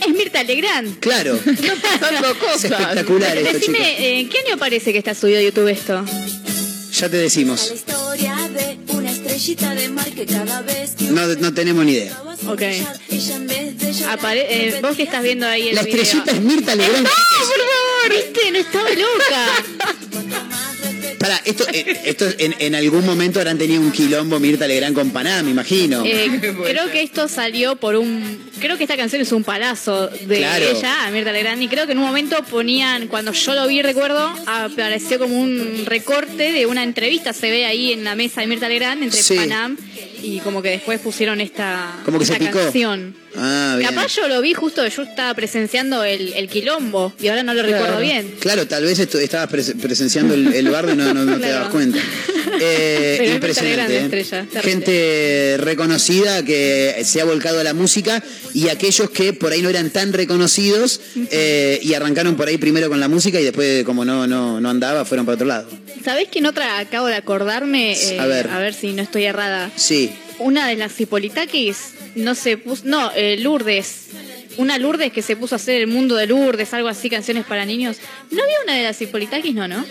es 0.00 0.08
Mirta 0.14 0.42
Legrand. 0.44 0.98
Claro. 1.00 1.38
Pasando 2.00 2.30
Es 2.32 2.36
cosas. 2.38 2.64
espectacular 2.64 3.36
esto. 3.38 3.52
Decime, 3.52 3.78
eh, 4.00 4.20
¿en 4.20 4.28
qué 4.28 4.38
año 4.46 4.56
parece 4.58 4.92
que 4.92 4.98
está 4.98 5.14
subido 5.14 5.38
a 5.38 5.42
YouTube 5.42 5.68
esto? 5.68 6.04
Ya 6.94 7.08
te 7.08 7.16
decimos. 7.16 7.72
No, 11.10 11.26
no 11.26 11.54
tenemos 11.54 11.84
ni 11.84 11.92
idea. 11.92 12.16
Ok. 12.48 12.60
ella 12.62 13.36
en 13.36 13.46
vez 13.46 13.78
de 13.78 13.92
llorar, 13.92 14.18
Apare- 14.18 14.46
eh, 14.48 14.78
vos 14.82 14.96
que 14.96 15.02
estás 15.04 15.22
viendo 15.22 15.46
ahí 15.46 15.68
el 15.68 15.74
La 15.76 15.82
video. 15.82 16.02
estrellita 16.02 16.32
es 16.32 16.40
Mirta 16.40 16.74
Legrand. 16.74 17.04
¡No, 17.04 17.10
por 17.10 17.48
favor! 17.48 18.10
¿Viste? 18.10 18.50
No 18.50 18.58
estaba 18.58 18.90
loca. 18.90 20.48
Para, 21.38 21.42
esto, 21.44 21.66
eh, 21.72 22.00
esto 22.04 22.26
en, 22.38 22.54
en 22.58 22.74
algún 22.74 23.04
momento 23.04 23.38
habrán 23.38 23.58
tenido 23.58 23.80
un 23.80 23.90
quilombo 23.92 24.38
Mirta 24.40 24.66
Legrand 24.66 24.94
con 24.94 25.10
Panam, 25.10 25.44
me 25.44 25.50
imagino. 25.50 26.04
Eh, 26.04 26.40
creo 26.64 26.90
que 26.90 27.02
esto 27.02 27.28
salió 27.28 27.76
por 27.76 27.96
un. 27.96 28.50
Creo 28.60 28.76
que 28.76 28.84
esta 28.84 28.96
canción 28.96 29.22
es 29.22 29.32
un 29.32 29.44
palazo 29.44 30.08
de 30.08 30.38
Claro. 30.38 30.64
ella, 30.64 31.06
a 31.06 31.10
Mirta 31.10 31.32
Legrand. 31.32 31.60
Y 31.62 31.68
creo 31.68 31.86
que 31.86 31.92
en 31.92 31.98
un 31.98 32.04
momento 32.06 32.36
ponían, 32.50 33.08
cuando 33.08 33.32
yo 33.32 33.54
lo 33.54 33.66
vi, 33.66 33.82
recuerdo, 33.82 34.32
apareció 34.46 35.18
como 35.18 35.40
un 35.40 35.84
recorte 35.86 36.52
de 36.52 36.66
una 36.66 36.82
entrevista. 36.82 37.32
Se 37.32 37.50
ve 37.50 37.64
ahí 37.66 37.92
en 37.92 38.04
la 38.04 38.14
mesa 38.14 38.40
de 38.40 38.46
Mirta 38.46 38.68
Legrand 38.68 39.02
entre 39.02 39.22
Sí. 39.22 39.34
Panam. 39.36 39.76
Y 40.22 40.38
como 40.40 40.62
que 40.62 40.70
después 40.70 41.00
pusieron 41.00 41.40
esta, 41.40 41.96
Como 42.04 42.18
que 42.18 42.24
se 42.26 42.34
esta 42.34 42.44
picó. 42.46 42.58
canción. 42.60 43.16
Ah, 43.36 43.76
bien. 43.78 43.90
Capaz 43.90 44.14
yo 44.16 44.28
lo 44.28 44.40
vi 44.40 44.52
justo, 44.54 44.86
yo 44.86 45.02
estaba 45.02 45.32
presenciando 45.34 46.04
el, 46.04 46.32
el 46.34 46.48
quilombo 46.48 47.12
y 47.20 47.28
ahora 47.28 47.42
no 47.42 47.54
lo 47.54 47.62
recuerdo 47.62 47.98
bien. 48.00 48.34
Claro, 48.40 48.66
tal 48.66 48.84
vez 48.84 48.98
esto- 48.98 49.18
estabas 49.18 49.48
pres- 49.50 49.74
presenciando 49.80 50.34
el, 50.34 50.52
el 50.52 50.68
bardo 50.70 50.92
y 50.92 50.96
no, 50.96 51.12
no- 51.14 51.24
no 51.24 51.32
te 51.34 51.38
Claro. 51.38 51.54
dabas 51.54 51.68
cuenta. 51.70 51.98
Eh, 52.64 53.14
Pero 53.18 53.28
es 53.30 53.34
impresionante. 53.34 53.96
¿eh? 53.96 54.02
Estrella. 54.20 54.46
Gente 54.62 55.56
reconocida 55.58 56.44
que 56.44 57.00
se 57.04 57.20
ha 57.20 57.24
volcado 57.24 57.58
a 57.60 57.64
la 57.64 57.72
música 57.72 58.22
y 58.52 58.68
aquellos 58.68 59.08
que 59.10 59.32
por 59.32 59.52
ahí 59.52 59.62
no 59.62 59.70
eran 59.70 59.90
tan 59.90 60.12
reconocidos 60.12 61.00
eh, 61.30 61.80
y 61.82 61.94
arrancaron 61.94 62.36
por 62.36 62.48
ahí 62.48 62.58
primero 62.58 62.88
con 62.90 63.00
la 63.00 63.08
música 63.08 63.40
y 63.40 63.44
después 63.44 63.84
como 63.84 64.04
no, 64.04 64.26
no, 64.26 64.60
no 64.60 64.68
andaba 64.70 65.04
fueron 65.06 65.24
para 65.24 65.34
otro 65.36 65.46
lado. 65.46 65.68
¿Sabés 66.04 66.28
quién 66.30 66.46
otra 66.46 66.78
acabo 66.78 67.06
de 67.06 67.14
acordarme? 67.14 67.92
Eh, 67.94 68.18
A 68.20 68.26
ver. 68.26 68.48
a 68.50 68.58
ver 68.58 68.74
si 68.74 68.92
no 68.92 69.02
estoy 69.02 69.24
errada. 69.24 69.70
Sí. 69.76 70.12
Una 70.42 70.66
de 70.68 70.76
las 70.76 70.98
Hipolitakis 71.00 71.94
no 72.16 72.34
se 72.34 72.56
puso. 72.58 72.82
No, 72.86 73.10
eh, 73.14 73.36
Lourdes. 73.38 74.06
Una 74.58 74.76
Lourdes 74.76 75.10
que 75.12 75.22
se 75.22 75.34
puso 75.34 75.54
a 75.54 75.56
hacer 75.56 75.80
el 75.80 75.86
mundo 75.86 76.14
de 76.14 76.26
Lourdes, 76.26 76.74
algo 76.74 76.88
así, 76.88 77.08
canciones 77.08 77.46
para 77.46 77.64
niños. 77.64 77.96
¿No 78.30 78.42
había 78.42 78.56
una 78.64 78.74
de 78.76 78.82
las 78.82 79.00
Hipolitakis? 79.00 79.54
No, 79.54 79.66
¿no? 79.66 79.82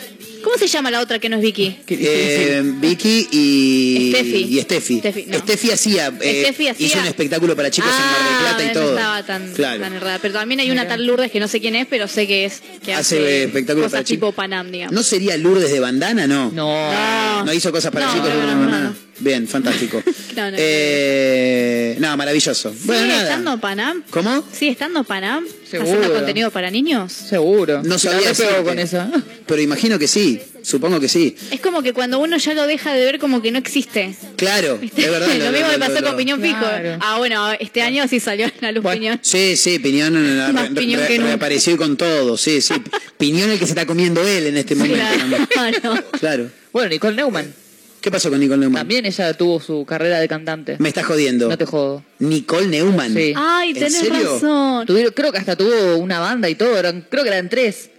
¿Cómo 0.44 0.56
se 0.57 0.68
llama 0.68 0.90
la 0.91 1.02
otra 1.02 1.18
que 1.19 1.30
no 1.30 1.38
es 1.38 1.41
Vicky? 1.44 1.78
Eh, 1.88 2.61
Vicky 2.64 3.28
y 3.32 4.11
Steffi. 4.11 4.38
y 4.57 4.61
Steffi. 4.61 4.99
Steffi, 4.99 5.26
no. 5.28 5.38
Steffi 5.40 5.72
hacía, 5.72 6.07
eh, 6.22 6.41
Steffi 6.45 6.68
hacía- 6.68 6.88
hizo 6.88 6.99
un 6.99 7.06
espectáculo 7.06 7.56
para 7.56 7.69
chicos 7.72 7.91
en 7.91 8.06
Mar 8.06 8.23
del 8.28 8.40
Plata 8.40 8.64
y 8.64 8.68
no 8.68 8.73
todo. 8.73 8.98
estaba 8.98 9.23
tan, 9.26 9.53
Claro. 9.53 9.82
tan 9.82 9.94
errada. 9.94 10.19
Pero 10.19 10.34
también 10.36 10.60
hay 10.60 10.72
una 10.72 10.88
tal 10.88 11.06
Lourdes 11.06 11.32
que 11.32 11.40
no 11.40 11.48
sé 11.48 11.60
quién 11.60 11.76
es, 11.76 11.86
pero 11.88 12.07
sé 12.07 12.26
que 12.28 12.45
es. 12.45 12.61
Que 12.84 12.94
Hace 12.94 13.18
hace, 13.18 13.44
espectáculos 13.45 13.86
cosas 13.88 13.91
para 13.99 14.03
chicos. 14.03 14.30
tipo 14.30 14.32
Panam, 14.36 14.72
digamos. 14.72 14.94
¿No 14.94 15.03
sería 15.03 15.38
Lourdes 15.38 15.72
de 15.72 15.80
bandana? 15.80 16.26
No. 16.28 16.52
No. 16.52 17.45
No 17.45 17.53
hizo 17.53 17.72
cosas 17.72 17.91
para 17.91 18.07
No, 18.07 18.14
chicos. 18.14 18.30
no, 18.30 18.36
Lourdes 18.36 18.56
no, 18.56 18.78
de 18.78 18.84
no. 18.84 18.95
Bien, 19.22 19.48
fantástico. 19.48 20.02
No, 20.35 20.49
no, 20.49 20.56
Eh, 20.57 21.98
no, 21.99 22.15
maravilloso. 22.15 22.73
Bueno, 22.85 23.02
¿Sigue 23.02 23.14
nada. 23.15 23.30
estando 23.30 23.57
Panam? 23.60 24.02
¿Cómo? 24.11 24.45
¿Sigue 24.53 24.72
estando 24.72 25.03
Panam? 25.03 25.43
Seguro. 25.69 25.91
¿Haciendo 25.91 26.14
contenido 26.14 26.52
para 26.52 26.72
niños? 26.72 27.11
Seguro. 27.11 27.81
No 27.84 27.99
sabía 27.99 28.30
decirte. 28.30 28.64
con 28.64 28.80
esa. 28.80 29.11
Pero 29.45 29.61
imagino 29.61 29.99
que 29.99 30.07
sí. 30.07 30.39
Supongo 30.64 31.02
que 31.02 31.10
sí. 31.10 31.35
Es 31.52 31.60
como 31.60 31.81
que 31.84 31.91
cuando 31.91 32.19
uno 32.19 32.38
ya 32.38 32.53
lo 32.53 32.65
deja 32.65 32.93
de 32.93 33.03
ver 33.03 33.19
como 33.19 33.41
que 33.41 33.52
no 33.52 33.57
existe. 33.57 34.15
Claro, 34.38 34.80
es 34.81 34.95
verdad. 34.95 35.27
lo, 35.38 35.52
mismo 35.52 35.68
me 35.68 35.80
pasó 35.80 35.99
lo- 35.99 36.07
con 36.07 36.18
Piñón 36.18 36.41
Fijo. 36.41 36.60
Claro. 36.60 36.98
Ah, 37.02 37.18
bueno, 37.18 37.52
este 37.60 37.81
año 37.81 38.07
sí 38.07 38.22
salió 38.22 38.45
en 38.45 38.53
la 38.61 38.72
luz 38.72 38.85
Piñón. 38.89 39.19
Sí, 39.22 39.57
sí, 39.57 39.80
Piñón, 39.80 40.14
Más 40.53 40.69
re- 40.69 40.76
Piñón 40.76 41.02
re- 41.02 41.07
que 41.07 41.18
reapareció 41.19 41.76
con 41.76 41.98
todo. 41.98 42.38
Sí, 42.38 42.61
sí. 42.61 42.76
Piñón 43.18 43.49
el 43.49 43.60
que 43.60 43.65
se 43.65 43.72
está 43.73 43.85
comiendo 43.85 44.26
él 44.26 44.48
en 44.48 44.56
este 44.57 44.76
momento. 44.76 45.03
Claro. 45.49 46.03
Claro. 46.19 46.49
Bueno, 46.72 46.88
Nicole 46.89 47.15
Neumann. 47.18 47.53
¿Qué 48.02 48.10
pasó 48.10 48.30
con 48.32 48.40
Nicole 48.40 48.60
Neumann? 48.60 48.80
También 48.82 49.06
ella 49.06 49.34
tuvo 49.36 49.60
su 49.60 49.86
carrera 49.86 50.19
de 50.19 50.28
cantante. 50.28 50.76
Me 50.80 50.90
estás 50.90 51.06
jodiendo. 51.06 51.48
No 51.48 51.57
te 51.57 51.65
jodo. 51.65 52.03
Nicole 52.19 52.68
Neumann. 52.68 53.14
Sí. 53.14 53.34
Ay, 53.36 53.69
¿En 53.69 53.73
tenés 53.76 53.94
serio? 53.94 54.34
razón. 54.34 54.88
Tuvieron- 54.88 55.14
creo 55.14 55.32
que 55.32 55.38
hasta 55.38 55.56
tuvo 55.56 55.98
una 55.98 56.19
banda 56.19 56.49
y 56.49 56.56
todo. 56.56 56.78
Eran, 56.78 57.06
creo 57.10 57.23
que 57.23 57.30
eran 57.30 57.48
tres. 57.49 57.91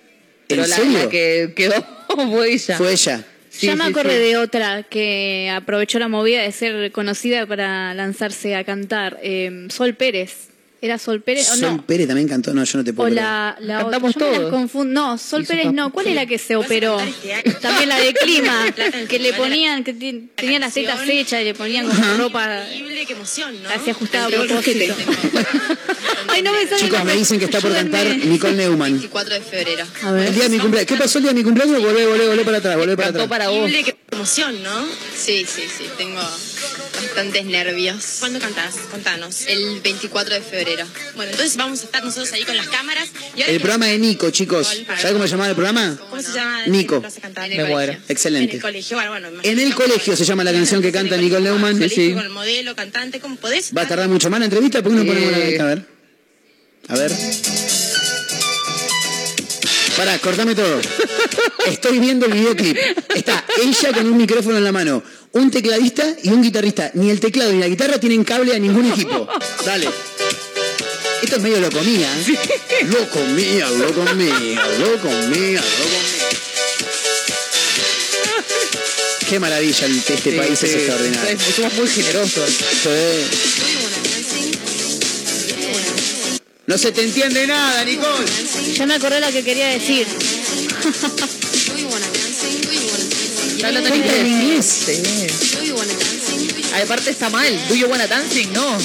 Pero 0.48 0.64
¿En 0.64 0.70
la, 0.70 0.76
serio? 0.76 0.98
la 0.98 1.08
que 1.08 1.52
quedó 1.54 1.74
fue 2.30 2.52
ella. 2.52 2.76
Fue 2.78 2.92
ella. 2.92 3.24
Sí, 3.48 3.66
ya 3.66 3.76
me 3.76 3.84
sí, 3.84 3.90
acordé 3.90 4.16
sí. 4.16 4.22
de 4.30 4.36
otra 4.38 4.82
que 4.82 5.52
aprovechó 5.54 5.98
la 5.98 6.08
movida 6.08 6.42
de 6.42 6.50
ser 6.52 6.90
conocida 6.90 7.46
para 7.46 7.94
lanzarse 7.94 8.56
a 8.56 8.64
cantar. 8.64 9.18
Eh, 9.22 9.66
Sol 9.68 9.94
Pérez. 9.94 10.48
¿Era 10.84 10.98
Sol 10.98 11.22
Pérez 11.22 11.48
o 11.48 11.54
Sol 11.56 11.76
no? 11.76 11.86
Pérez 11.86 12.08
también 12.08 12.26
cantó. 12.28 12.52
No, 12.52 12.64
yo 12.64 12.78
no 12.78 12.82
te 12.84 12.90
O 12.90 12.94
puedo 12.94 13.10
creer. 13.10 13.22
la, 13.24 13.56
la 13.60 13.78
Cantamos 13.82 14.16
otra. 14.16 14.26
Yo 14.26 14.30
me 14.32 14.36
todos. 14.38 14.50
las 14.52 14.60
confundo. 14.60 15.00
No, 15.00 15.16
Sol 15.16 15.46
Pérez 15.46 15.72
no. 15.72 15.92
¿Cuál 15.92 16.08
es 16.08 16.14
la 16.16 16.26
que 16.26 16.38
se 16.38 16.56
operó? 16.56 16.98
También 17.60 17.88
la 17.88 17.98
de 18.00 18.12
clima. 18.12 18.66
que 19.08 19.18
le 19.20 19.32
ponían, 19.32 19.84
que 19.84 19.92
ti- 19.94 20.28
tenía 20.34 20.58
las 20.58 20.74
tetas 20.74 21.00
hechas 21.08 21.40
y 21.40 21.44
le 21.44 21.54
ponían 21.54 21.86
como 21.86 22.16
ropa 22.18 22.64
Qué 23.06 23.12
emoción, 23.14 23.62
¿no? 23.62 23.68
así 23.70 23.90
ajustada 23.90 24.26
a 24.26 24.28
propósito. 24.28 24.94
Ay, 26.28 26.42
no 26.42 26.52
me 26.52 26.66
sale 26.66 26.80
Chicos, 26.82 26.98
la- 26.98 27.04
me 27.04 27.14
dicen 27.16 27.38
que 27.38 27.44
está 27.46 27.60
por 27.60 27.72
cantar. 27.72 28.04
Nicole 28.16 28.54
Neumann. 28.54 28.92
24 28.92 29.34
de 29.34 29.40
febrero. 29.40 29.84
A 30.02 30.10
ver. 30.12 30.26
El 30.28 30.34
día 30.34 30.42
de 30.44 30.48
mi 30.50 30.58
cumpleaños. 30.58 30.88
¿Qué 30.88 30.96
pasó 30.96 31.18
el 31.18 31.24
día 31.24 31.32
de 31.32 31.38
mi 31.38 31.44
cumpleaños? 31.44 31.80
Volvé, 31.80 32.06
volvé, 32.06 32.26
volvé 32.28 32.44
para 32.44 32.56
atrás, 32.58 32.76
volvé 32.76 32.96
para 32.96 33.08
atrás. 33.10 33.28
para 33.28 33.48
vos. 33.50 33.70
Qué 33.70 33.96
emoción, 34.10 34.62
¿no? 34.62 34.84
Sí, 35.16 35.46
sí, 35.48 35.62
sí. 35.78 35.84
Tengo 35.96 36.20
bastantes 37.12 37.44
nervios. 37.44 38.16
¿Cuándo 38.20 38.38
cantás? 38.40 38.74
Contanos. 38.90 39.42
El 39.46 39.80
24 39.82 40.34
de 40.34 40.40
febrero. 40.40 40.86
Bueno, 41.14 41.30
entonces 41.32 41.56
vamos 41.58 41.82
a 41.82 41.84
estar 41.84 42.02
nosotros 42.02 42.32
ahí 42.32 42.42
con 42.44 42.56
las 42.56 42.68
cámaras. 42.68 43.10
Y 43.36 43.42
ahora 43.42 43.52
El 43.52 43.60
programa 43.60 43.86
de 43.86 43.98
Nico, 43.98 44.30
chicos. 44.30 44.66
¿Sabes 44.86 45.12
cómo 45.12 45.24
se 45.24 45.30
llamaba 45.30 45.50
el 45.50 45.54
programa? 45.54 45.98
¿Cómo 46.08 46.22
se 46.22 46.32
llama? 46.32 46.66
Nico. 46.66 47.02
Me 47.50 47.64
muero. 47.66 47.92
En 47.92 48.02
Excelente. 48.08 48.56
el 48.56 48.62
colegio, 48.62 48.96
bueno, 48.96 49.10
bueno. 49.10 49.40
En 49.42 49.58
el 49.58 49.74
colegio 49.74 50.16
se 50.16 50.24
llama 50.24 50.42
la 50.42 50.52
canción 50.58 50.80
que 50.80 50.90
canta 50.90 51.16
Nicole 51.18 51.42
Neumann. 51.42 51.78
Sí. 51.90 52.14
Con 52.14 52.24
el 52.24 52.30
modelo, 52.30 52.74
cantante, 52.74 53.20
¿cómo 53.20 53.36
podés? 53.36 53.72
¿Va 53.76 53.82
a 53.82 53.88
tardar 53.88 54.08
mucho 54.08 54.30
más 54.30 54.40
la 54.40 54.46
entrevista? 54.46 54.82
¿Por 54.82 54.92
qué 54.92 54.98
no 54.98 55.04
ponemos 55.04 55.28
una 55.28 55.38
Eh. 55.38 55.60
A 55.60 55.64
ver. 55.64 55.86
A 56.88 56.94
ver. 56.96 57.12
Pará, 59.96 60.18
cortame 60.18 60.54
todo. 60.54 60.80
Estoy 61.66 61.98
viendo 61.98 62.24
el 62.24 62.32
videoclip. 62.32 62.76
Está 63.14 63.44
ella 63.62 63.92
con 63.92 64.06
un 64.06 64.16
micrófono 64.16 64.56
en 64.56 64.64
la 64.64 64.72
mano, 64.72 65.02
un 65.32 65.50
tecladista 65.50 66.04
y 66.22 66.28
un 66.30 66.42
guitarrista. 66.42 66.90
Ni 66.94 67.10
el 67.10 67.20
teclado 67.20 67.52
ni 67.52 67.60
la 67.60 67.68
guitarra 67.68 67.98
tienen 67.98 68.24
cable 68.24 68.54
a 68.54 68.58
ningún 68.58 68.90
equipo. 68.90 69.28
Dale. 69.66 69.88
Esto 71.22 71.36
es 71.36 71.42
medio 71.42 71.60
lo 71.60 71.70
comía, 71.70 72.08
¿eh? 72.18 72.38
Lo 72.88 73.08
comía, 73.08 73.70
lo 73.70 73.94
comía, 73.94 74.34
lo 74.78 74.98
comía, 75.00 75.60
lo 75.60 75.60
comía. 75.60 75.62
Qué 79.28 79.38
maravilla, 79.40 79.86
este 79.86 80.16
Sí, 80.18 80.30
país 80.36 80.58
sí. 80.58 80.66
es 80.66 80.74
extraordinario. 80.74 81.38
Sí, 81.38 81.52
Somos 81.56 81.74
muy 81.74 81.88
generosos. 81.88 82.50
Sí. 82.50 82.90
No 86.66 86.76
se 86.76 86.92
te 86.92 87.02
entiende 87.02 87.46
nada, 87.46 87.84
Nicole. 87.84 88.26
Ya 88.76 88.84
me 88.86 88.94
acordé 88.94 89.20
lo 89.20 89.30
que 89.30 89.42
quería 89.44 89.68
decir. 89.68 90.06
¿Está 93.62 93.68
hablando 93.68 93.94
en 93.94 94.00
Canta 94.02 94.16
en 94.18 94.26
inglés? 94.26 94.88
inglés. 94.88 95.32
Sí. 95.46 95.72
Ay, 96.74 96.82
Aparte 96.82 97.10
está 97.10 97.30
mal. 97.30 97.68
Do 97.68 97.76
you 97.76 97.86
wanna 97.86 98.08
dancing? 98.08 98.52
No. 98.52 98.76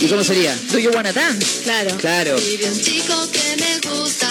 ¿Y 0.00 0.08
cómo 0.08 0.24
sería? 0.24 0.58
Do 0.72 0.78
you 0.80 0.90
wanna 0.90 1.12
dance? 1.12 1.62
Claro. 1.62 1.96
Claro. 1.98 2.34
un 2.36 2.80
chico 2.82 3.28
que 3.30 3.56
me 3.62 3.78
gusta 3.88 4.28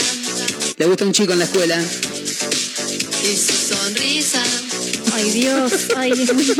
Le 0.77 0.85
gusta 0.87 1.05
un 1.05 1.13
chico 1.13 1.31
en 1.31 1.39
la 1.39 1.45
escuela. 1.45 1.81
y 1.81 3.37
su 3.37 3.53
sonrisa 3.75 4.43
Ay, 5.13 5.31
Dios. 5.31 5.71
Ay, 5.95 6.11
Dios 6.11 6.33
mío. 6.35 6.53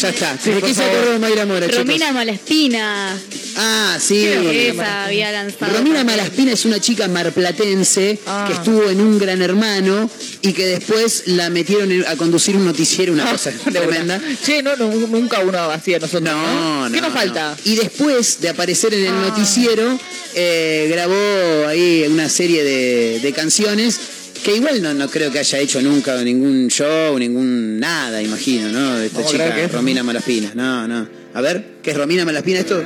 Ya 0.00 0.08
está. 0.08 0.36
Sí, 0.42 0.50
Me 0.50 0.60
por 0.60 0.68
quise 0.68 0.80
favor. 0.82 0.96
acordar 0.96 1.12
de 1.12 1.18
Mayra 1.18 1.46
Mora, 1.46 1.66
chicos. 1.66 1.78
Romina 1.78 2.12
Malaspina. 2.12 3.18
Ah, 3.56 3.98
sí. 4.00 4.24
Esa 4.26 5.04
había 5.04 5.30
lanzado. 5.32 5.76
Romina 5.76 6.02
Malaspina 6.04 6.52
es 6.52 6.64
una 6.64 6.80
chica 6.80 7.06
marplatense 7.08 8.18
Ah. 8.26 8.44
que 8.48 8.54
estuvo 8.54 8.88
en 8.88 9.00
un 9.00 9.18
gran 9.18 9.42
hermano 9.42 10.08
y 10.40 10.52
que 10.52 10.66
después 10.66 11.24
la 11.26 11.50
metieron 11.50 11.90
a 12.06 12.16
conducir 12.16 12.56
un 12.56 12.64
noticiero, 12.64 13.12
una 13.12 13.30
cosa 13.30 13.50
De 13.66 13.70
tremenda. 13.80 14.20
Che, 14.44 14.62
no, 14.62 14.76
no, 14.76 14.88
nunca 14.90 15.40
uno 15.40 15.58
hacía 15.70 15.98
nosotros. 15.98 16.22
No, 16.22 16.86
no. 16.88 16.92
¿Qué 16.94 17.00
nos 17.00 17.10
no. 17.10 17.16
falta? 17.16 17.56
Y 17.64 17.76
después 17.76 18.40
de 18.40 18.48
aparecer 18.48 18.94
en 18.94 19.02
el 19.02 19.08
Ah. 19.12 19.26
noticiero, 19.28 19.98
eh, 20.34 20.88
grabó 20.90 21.68
ahí 21.68 22.06
una 22.08 22.28
serie 22.28 22.64
de, 22.64 23.20
de 23.20 23.32
canciones 23.32 24.00
que 24.42 24.56
igual 24.56 24.82
no, 24.82 24.92
no 24.92 25.08
creo 25.08 25.30
que 25.30 25.38
haya 25.38 25.58
hecho 25.58 25.80
nunca 25.80 26.16
ningún 26.22 26.68
show, 26.68 27.18
ningún 27.18 27.78
nada, 27.78 28.20
imagino, 28.20 28.68
¿no? 28.68 28.96
De 28.98 29.06
esta 29.06 29.18
¿Cómo 29.18 29.30
chica, 29.30 29.54
que 29.54 29.64
es? 29.64 29.72
Romina 29.72 30.02
Malaspina. 30.02 30.52
No, 30.54 30.88
no. 30.88 31.08
A 31.34 31.40
ver, 31.40 31.64
¿qué 31.82 31.92
es 31.92 31.96
Romina 31.96 32.24
Malaspina 32.24 32.60
esto? 32.60 32.82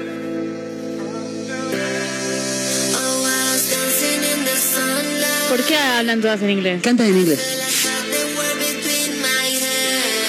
¿Por 5.48 5.64
qué 5.64 5.76
hablan 5.76 6.20
todas 6.20 6.42
en 6.42 6.50
inglés? 6.50 6.82
Canta 6.82 7.06
en 7.06 7.16
inglés. 7.16 7.40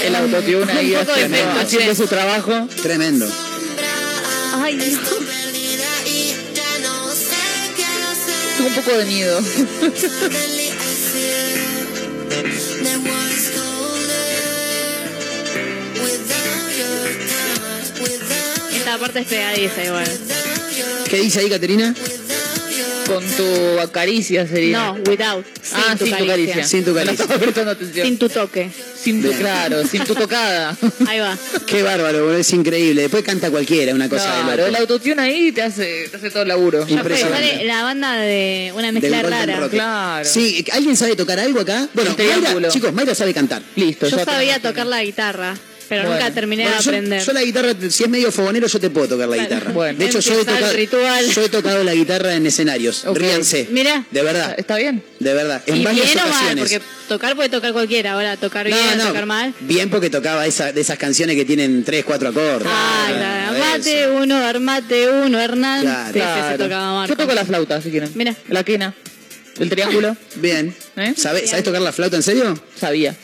El 0.05 0.15
autotune 0.15 0.71
ahí 0.71 0.93
poco 0.93 1.13
de 1.13 1.43
haciendo, 1.59 1.95
su 1.95 2.07
trabajo. 2.07 2.67
Tremendo. 2.81 3.29
Ay, 4.53 4.75
no. 4.75 4.85
Tuvo 8.57 8.67
un 8.67 8.73
poco 8.73 8.97
de 8.97 9.05
miedo. 9.05 9.41
parte 18.97 19.19
es 19.19 19.27
pegadiza 19.27 19.83
igual. 19.83 20.19
¿Qué 21.09 21.19
dice 21.21 21.39
ahí, 21.39 21.49
Caterina? 21.49 21.93
Con 23.07 23.23
tu 23.23 23.91
caricia 23.93 24.45
sería. 24.45 24.77
No, 24.77 24.93
without. 25.09 25.45
Sin 25.61 25.77
ah, 25.77 25.95
tu 25.97 26.05
sin 26.05 26.17
tu 26.17 26.27
caricia. 26.27 26.63
Sin 26.65 26.83
tu 26.83 26.93
caricia. 26.93 27.13
estaba 27.23 27.39
prestando 27.39 27.71
atención. 27.71 28.05
Sin 28.05 28.17
tu 28.17 28.27
toque. 28.27 28.69
Sin 29.01 29.23
tu, 29.23 29.31
claro, 29.31 29.87
sin 29.87 30.03
tu 30.03 30.13
tocada. 30.13 30.75
Ahí 31.07 31.19
va. 31.19 31.37
Qué 31.65 31.83
bárbaro, 31.83 32.25
boludo, 32.25 32.37
es 32.37 32.51
increíble. 32.51 33.03
Después 33.03 33.23
canta 33.23 33.49
cualquiera, 33.49 33.93
una 33.93 34.09
cosa 34.09 34.35
de 34.35 34.41
Claro, 34.43 34.57
loco. 34.57 34.67
el 34.67 34.75
autotune 34.75 35.21
ahí 35.21 35.51
te 35.53 35.61
hace, 35.61 36.09
te 36.09 36.17
hace 36.17 36.29
todo 36.29 36.41
el 36.41 36.49
laburo. 36.49 36.85
Impresionante. 36.87 37.51
sale 37.51 37.65
la 37.65 37.83
banda 37.83 38.17
de 38.17 38.73
una 38.75 38.91
mezcla 38.91 39.17
Del 39.17 39.31
rara. 39.31 39.69
Claro. 39.69 40.25
Sí, 40.25 40.65
¿alguien 40.73 40.97
sabe 40.97 41.15
tocar 41.15 41.39
algo 41.39 41.61
acá? 41.61 41.87
Bueno. 41.93 42.13
Mayra, 42.17 42.69
chicos, 42.69 42.91
Mayra 42.91 43.15
sabe 43.15 43.33
cantar. 43.33 43.61
Listo, 43.77 44.09
Yo 44.09 44.23
sabía 44.25 44.59
tocar 44.59 44.85
la 44.85 45.01
guitarra, 45.01 45.55
pero 45.89 46.03
Bueno. 46.03 46.15
nunca 46.19 46.31
terminé 46.33 46.63
Bueno, 46.63 46.77
de 46.77 46.83
yo, 46.83 46.89
aprender. 46.91 47.23
yo 47.23 47.33
la 47.33 47.41
guitarra, 47.43 47.73
si 47.89 48.03
es 48.03 48.09
medio 48.09 48.31
fogonero, 48.31 48.67
yo 48.67 48.79
te 48.79 48.89
puedo 48.89 49.07
tocar 49.07 49.27
la 49.27 49.35
Claro. 49.35 49.49
guitarra. 49.55 49.71
Bueno. 49.73 49.99
de 49.99 50.05
hecho, 50.05 50.19
yo 50.19 50.33
he, 50.33 50.37
tocado, 50.45 50.73
ritual. 50.73 51.29
yo 51.29 51.41
he 51.43 51.49
tocado 51.49 51.83
la 51.83 51.93
guitarra 51.93 52.33
en 52.35 52.45
escenarios. 52.47 53.05
Ok. 53.05 53.17
Ríanse. 53.17 53.67
Mira. 53.71 54.05
De 54.11 54.21
verdad, 54.21 54.55
¿Está 54.57 54.77
bien? 54.77 55.03
de 55.19 55.33
verdad. 55.33 55.61
En 55.65 55.77
y 55.77 55.83
varias 55.83 56.05
bien 56.05 56.17
o 56.17 56.21
mal, 56.21 56.29
ocasiones. 56.31 56.63
porque 56.63 56.81
tocar 57.07 57.35
puede 57.35 57.49
tocar 57.49 57.73
cualquiera. 57.73 58.13
Ahora, 58.13 58.37
tocar 58.37 58.65
bien, 58.67 58.77
no, 58.97 59.03
no, 59.03 59.07
tocar 59.09 59.25
mal. 59.25 59.53
bien 59.61 59.89
porque 59.89 60.09
tocaba 60.09 60.45
esa, 60.45 60.71
de 60.71 60.81
esas 60.81 60.97
canciones 60.97 61.35
que 61.35 61.45
tienen 61.45 61.83
tres, 61.83 62.03
cuatro 62.05 62.29
acordes. 62.29 62.67
Ah, 62.71 63.05
claro. 63.09 63.55
eso. 63.55 63.63
Armate 63.65 64.07
uno, 64.09 64.35
armate 64.37 65.09
uno, 65.09 65.39
Hernán. 65.39 65.81
Claro. 65.81 66.09
Ese 66.09 66.13
se 66.19 66.19
Claro. 66.19 66.57
tocaba 66.63 66.93
Marco. 66.99 67.13
Yo 67.13 67.17
toco 67.17 67.33
la 67.33 67.45
flauta, 67.45 67.81
si 67.81 67.89
quieren. 67.91 68.11
Mira. 68.15 68.35
La 68.49 68.63
quena. 68.63 68.93
El 69.59 69.69
triángulo. 69.69 70.15
Bien. 70.35 70.75
¿Eh? 70.97 71.13
¿Sabes, 71.17 71.49
¿Sabes 71.49 71.65
tocar 71.65 71.81
la 71.81 71.91
flauta 71.91 72.15
en 72.15 72.21
serio? 72.23 72.61
Sabía. 72.79 73.15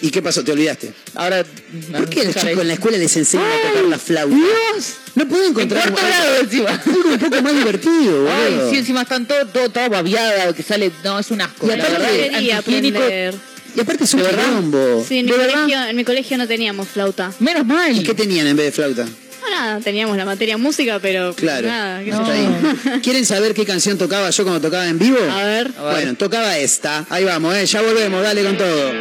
¿Y 0.00 0.10
qué 0.10 0.22
pasó? 0.22 0.44
¿Te 0.44 0.52
olvidaste? 0.52 0.92
Ahora. 1.14 1.44
¿Por 1.92 2.08
qué 2.08 2.20
a 2.20 2.24
los 2.24 2.34
chicos 2.36 2.60
en 2.60 2.68
la 2.68 2.74
escuela 2.74 2.98
les 2.98 3.16
enseñan 3.16 3.46
a 3.46 3.68
tocar 3.68 3.84
la 3.84 3.98
flauta? 3.98 4.34
Dios. 4.36 4.92
No 5.16 5.26
puedo 5.28 5.42
En 5.44 5.50
encontrar 5.50 5.90
cuarto 5.90 6.06
algo- 6.06 6.18
grado 6.24 6.40
encima. 6.44 6.70
algo 6.86 7.10
un 7.10 7.18
poco 7.18 7.42
más 7.42 7.54
divertido, 7.56 8.28
Ay, 8.30 8.60
sí, 8.70 8.76
encima 8.78 9.02
están 9.02 9.26
todo, 9.26 9.46
todo, 9.46 9.68
todo 9.70 9.88
babiada, 9.90 10.52
que 10.52 10.62
sale. 10.62 10.92
No, 11.02 11.18
es 11.18 11.30
un 11.32 11.40
asco. 11.40 11.66
Y 11.66 11.70
la 11.76 11.84
aparte 11.84 11.98
verdad. 11.98 12.40
Y 12.40 13.80
aparte 13.80 14.04
es 14.04 14.14
un 14.14 14.22
quilombo. 14.22 15.04
Sí, 15.06 15.18
en 15.18 15.26
mi, 15.26 15.32
colegio, 15.32 15.82
en 15.88 15.96
mi 15.96 16.04
colegio 16.04 16.38
no 16.38 16.46
teníamos 16.46 16.88
flauta. 16.88 17.32
Menos 17.40 17.66
mal. 17.66 17.96
¿Y 17.96 18.02
qué 18.02 18.14
tenían 18.14 18.46
en 18.46 18.56
vez 18.56 18.66
de 18.66 18.72
flauta? 18.72 19.04
No, 19.04 19.50
nada, 19.50 19.80
teníamos 19.80 20.16
la 20.16 20.24
materia 20.24 20.56
música, 20.58 20.98
pero 21.00 21.34
Claro. 21.34 21.66
nada, 21.68 22.00
No. 22.02 22.26
ahí. 22.26 23.00
¿Quieren 23.02 23.24
saber 23.26 23.54
qué 23.54 23.64
canción 23.64 23.96
tocaba 23.98 24.30
yo 24.30 24.42
cuando 24.44 24.60
tocaba 24.60 24.86
en 24.88 24.98
vivo? 24.98 25.18
A 25.30 25.44
ver. 25.44 25.70
A 25.78 25.82
ver. 25.84 25.92
Bueno, 25.94 26.14
tocaba 26.14 26.56
esta. 26.58 27.04
Ahí 27.10 27.24
vamos, 27.24 27.54
eh. 27.56 27.66
ya 27.66 27.80
volvemos, 27.82 28.22
dale 28.22 28.42
con 28.44 28.56
todo. 28.56 28.92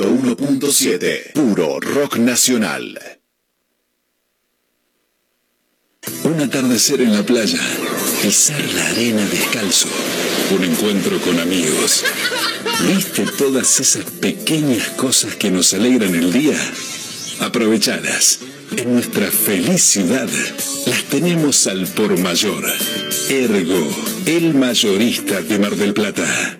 101.7. 0.00 1.34
Puro 1.34 1.78
rock 1.78 2.16
nacional. 2.16 2.98
Un 6.24 6.40
atardecer 6.40 7.02
en 7.02 7.12
la 7.12 7.22
playa. 7.22 7.60
Pisar 8.22 8.64
la 8.72 8.86
arena 8.86 9.26
descalzo. 9.26 9.88
Un 10.56 10.64
encuentro 10.64 11.20
con 11.20 11.38
amigos. 11.38 12.02
¿Viste 12.88 13.26
todas 13.36 13.78
esas 13.78 14.04
pequeñas 14.04 14.88
cosas 14.90 15.34
que 15.34 15.50
nos 15.50 15.74
alegran 15.74 16.14
el 16.14 16.32
día? 16.32 16.56
Aprovechadas. 17.40 18.38
En 18.78 18.94
nuestra 18.94 19.30
feliz 19.30 19.82
ciudad 19.82 20.30
las 20.86 21.04
tenemos 21.10 21.66
al 21.66 21.86
por 21.88 22.18
mayor. 22.18 22.64
Ergo, 23.28 23.86
el 24.24 24.54
mayorista 24.54 25.42
de 25.42 25.58
Mar 25.58 25.76
del 25.76 25.92
Plata. 25.92 26.59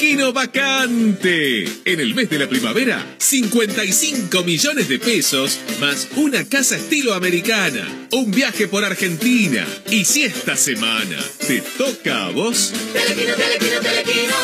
Telequino 0.00 0.32
vacante. 0.32 1.64
En 1.84 2.00
el 2.00 2.14
mes 2.14 2.30
de 2.30 2.38
la 2.38 2.48
primavera, 2.48 3.04
55 3.18 4.42
millones 4.44 4.88
de 4.88 4.98
pesos 4.98 5.60
más 5.78 6.08
una 6.16 6.42
casa 6.48 6.76
estilo 6.76 7.12
americana, 7.12 7.86
un 8.10 8.30
viaje 8.30 8.66
por 8.66 8.82
Argentina. 8.82 9.66
Y 9.90 10.06
si 10.06 10.22
esta 10.22 10.56
semana 10.56 11.18
te 11.46 11.60
toca 11.76 12.24
a 12.24 12.30
vos, 12.30 12.72
Telequino, 12.94 13.34
telequino, 13.34 13.80
telequino. 13.82 14.34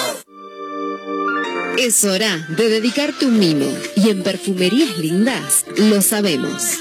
Es 1.79 2.05
hora 2.05 2.47
de 2.51 2.69
dedicarte 2.69 3.25
un 3.25 3.39
mimo 3.39 3.75
y 3.97 4.11
en 4.11 4.23
perfumerías 4.23 4.99
lindas 4.99 5.65
lo 5.79 6.03
sabemos. 6.03 6.81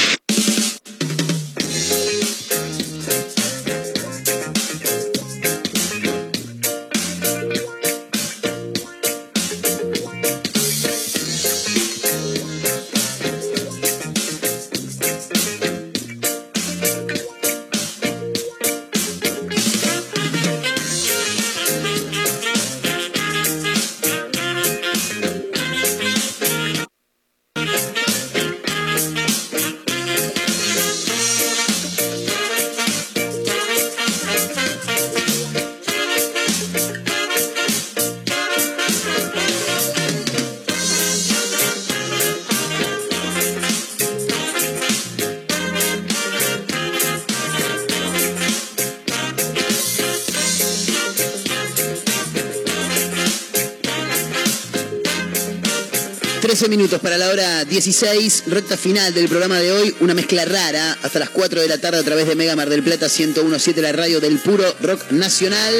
Minutos 56.91 57.09
para 57.09 57.17
la 57.17 57.29
hora 57.29 57.63
16, 57.63 58.43
recta 58.47 58.75
final 58.75 59.13
del 59.13 59.29
programa 59.29 59.59
de 59.59 59.71
hoy, 59.71 59.95
una 60.01 60.13
mezcla 60.13 60.43
rara, 60.43 60.97
hasta 61.01 61.19
las 61.19 61.29
4 61.29 61.61
de 61.61 61.67
la 61.69 61.77
tarde 61.77 61.99
a 61.99 62.03
través 62.03 62.27
de 62.27 62.35
Mega 62.35 62.53
Mar 62.57 62.69
del 62.69 62.83
Plata 62.83 63.07
1017, 63.07 63.81
la 63.81 63.93
radio 63.93 64.19
del 64.19 64.39
puro 64.39 64.65
rock 64.81 65.09
nacional. 65.11 65.73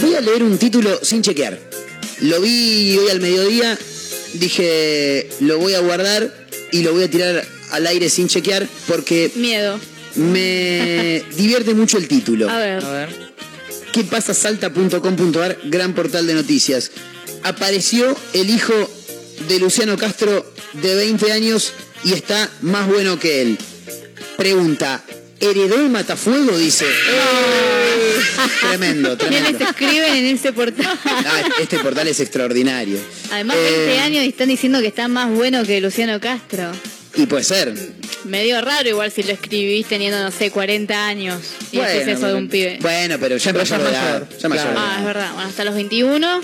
Voy 0.00 0.14
a 0.14 0.20
leer 0.20 0.44
un 0.44 0.56
título 0.56 1.00
sin 1.02 1.22
chequear. 1.22 1.58
Lo 2.20 2.40
vi 2.40 2.96
hoy 2.96 3.10
al 3.10 3.20
mediodía, 3.20 3.76
dije, 4.34 5.30
lo 5.40 5.58
voy 5.58 5.74
a 5.74 5.80
guardar 5.80 6.32
y 6.70 6.82
lo 6.82 6.92
voy 6.92 7.04
a 7.04 7.10
tirar 7.10 7.44
al 7.72 7.86
aire 7.88 8.08
sin 8.08 8.28
chequear 8.28 8.68
porque 8.86 9.32
Miedo. 9.34 9.80
me 10.14 11.24
divierte 11.36 11.74
mucho 11.74 11.98
el 11.98 12.06
título. 12.06 12.48
A 12.48 12.58
ver. 12.58 13.08
¿Qué 13.92 14.04
pasa? 14.04 14.32
Salta.com.ar, 14.32 15.58
gran 15.64 15.92
portal 15.92 16.26
de 16.28 16.34
noticias. 16.34 16.92
Apareció 17.50 18.16
el 18.32 18.50
hijo 18.50 18.74
de 19.46 19.60
Luciano 19.60 19.96
Castro 19.96 20.52
de 20.72 20.96
20 20.96 21.30
años 21.30 21.72
y 22.02 22.12
está 22.12 22.50
más 22.62 22.88
bueno 22.88 23.20
que 23.20 23.40
él. 23.40 23.56
Pregunta, 24.36 25.00
¿heredó 25.38 25.76
el 25.76 25.88
matafuego? 25.88 26.58
Dice. 26.58 26.86
Tremendo, 28.68 29.16
¿Quiénes 29.16 29.42
tremendo. 29.42 29.64
escriben 29.70 30.14
en 30.16 30.26
ese 30.34 30.52
portal? 30.52 30.98
Ah, 31.04 31.42
este 31.60 31.78
portal 31.78 32.08
es 32.08 32.18
extraordinario. 32.18 32.98
Además, 33.30 33.56
Eh, 33.60 33.84
20 33.86 33.98
años 34.00 34.24
y 34.24 34.28
están 34.30 34.48
diciendo 34.48 34.80
que 34.80 34.88
está 34.88 35.06
más 35.06 35.30
bueno 35.30 35.62
que 35.64 35.80
Luciano 35.80 36.18
Castro. 36.20 36.72
Y 37.14 37.26
puede 37.26 37.44
ser. 37.44 37.72
Medio 38.24 38.60
raro 38.60 38.88
igual 38.88 39.12
si 39.12 39.22
lo 39.22 39.30
escribís 39.32 39.86
teniendo, 39.86 40.20
no 40.20 40.32
sé, 40.32 40.50
40 40.50 41.06
años. 41.06 41.40
Y 41.70 41.76
Bueno, 41.76 41.92
decís 41.92 42.08
eso 42.08 42.26
de 42.26 42.34
un 42.34 42.48
pibe. 42.48 42.78
Bueno, 42.82 43.18
pero 43.20 43.36
ya 43.36 43.52
Pero 43.52 43.64
mayor 43.64 43.78
ya 43.78 43.84
de 43.84 43.90
edad, 43.90 44.12
mayor, 44.14 44.28
ya 44.38 44.48
mayor 44.48 44.64
de 44.66 44.74
Ah, 44.76 44.96
es 44.98 45.04
verdad. 45.04 45.32
Bueno, 45.34 45.48
hasta 45.48 45.64
los 45.64 45.74
21. 45.76 46.40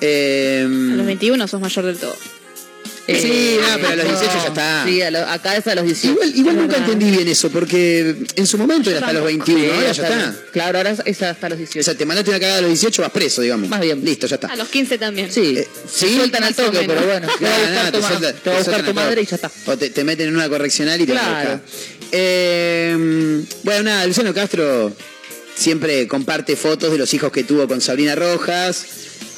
Em, 0.00 0.92
A 0.92 0.96
los 0.96 1.06
21 1.06 1.48
sos 1.48 1.60
mayor 1.60 1.84
del 1.86 1.96
todo. 1.98 2.16
Sí, 3.08 3.56
no, 3.60 3.76
pero 3.76 3.88
a 3.90 3.96
los 3.96 4.04
18 4.04 4.32
ya 4.42 4.48
está. 4.48 4.84
Sí, 4.84 5.00
a 5.00 5.10
lo- 5.12 5.20
acá 5.28 5.56
es 5.56 5.64
a 5.68 5.76
los 5.76 5.84
18. 5.84 6.12
Igual, 6.14 6.32
igual 6.36 6.56
nunca 6.56 6.76
entendí 6.78 7.08
bien 7.08 7.28
eso, 7.28 7.50
porque 7.50 8.16
en 8.34 8.46
su 8.48 8.58
momento 8.58 8.90
era 8.90 8.98
hasta 8.98 9.12
los 9.12 9.22
21, 9.24 9.60
Sí, 9.60 9.70
ahora 9.70 9.92
ya 9.92 10.02
está. 10.02 10.36
Claro, 10.52 10.78
ahora 10.78 10.90
es 11.04 11.22
hasta 11.22 11.48
los 11.48 11.56
18. 11.58 11.80
O 11.80 11.84
sea, 11.84 11.94
te 11.96 12.04
mandaste 12.04 12.30
una 12.32 12.40
cagada 12.40 12.58
a 12.58 12.62
los 12.62 12.70
18, 12.70 13.02
vas 13.02 13.12
preso, 13.12 13.42
digamos. 13.42 13.68
Más 13.68 13.80
bien. 13.80 14.04
Listo, 14.04 14.26
ya 14.26 14.34
está. 14.34 14.48
A 14.48 14.56
los 14.56 14.66
15 14.68 14.98
también. 14.98 15.30
Sí, 15.32 15.56
¿Sí? 15.88 16.08
se 16.08 16.16
sueltan 16.16 16.42
al 16.42 16.54
toque, 16.56 16.82
pero 16.84 17.00
bueno. 17.06 17.28
Te 17.38 17.44
va 17.44 17.54
a 17.54 17.58
Claro, 17.60 17.84
no, 17.84 17.92
tu 17.92 18.00
te 18.00 18.06
suelta- 18.08 18.32
te 18.32 18.50
va 18.50 18.56
a 18.56 18.58
te 18.58 18.64
buscar 18.70 18.84
tu 18.86 18.94
madre 18.94 19.22
y 19.22 19.26
ya 19.26 19.36
está. 19.36 19.50
O 19.66 19.76
te, 19.78 19.90
te 19.90 20.02
meten 20.02 20.28
en 20.28 20.34
una 20.34 20.48
correccional 20.48 21.00
y 21.00 21.06
te 21.06 21.12
van 21.12 21.24
a 21.24 21.28
Claro. 21.42 21.60
buscar. 21.62 22.08
Eh, 22.10 23.44
bueno, 23.62 23.82
nada, 23.84 24.04
Luciano 24.06 24.34
Castro 24.34 24.92
siempre 25.54 26.08
comparte 26.08 26.56
fotos 26.56 26.90
de 26.90 26.98
los 26.98 27.14
hijos 27.14 27.30
que 27.30 27.44
tuvo 27.44 27.68
con 27.68 27.80
Sabrina 27.80 28.16
Rojas 28.16 28.84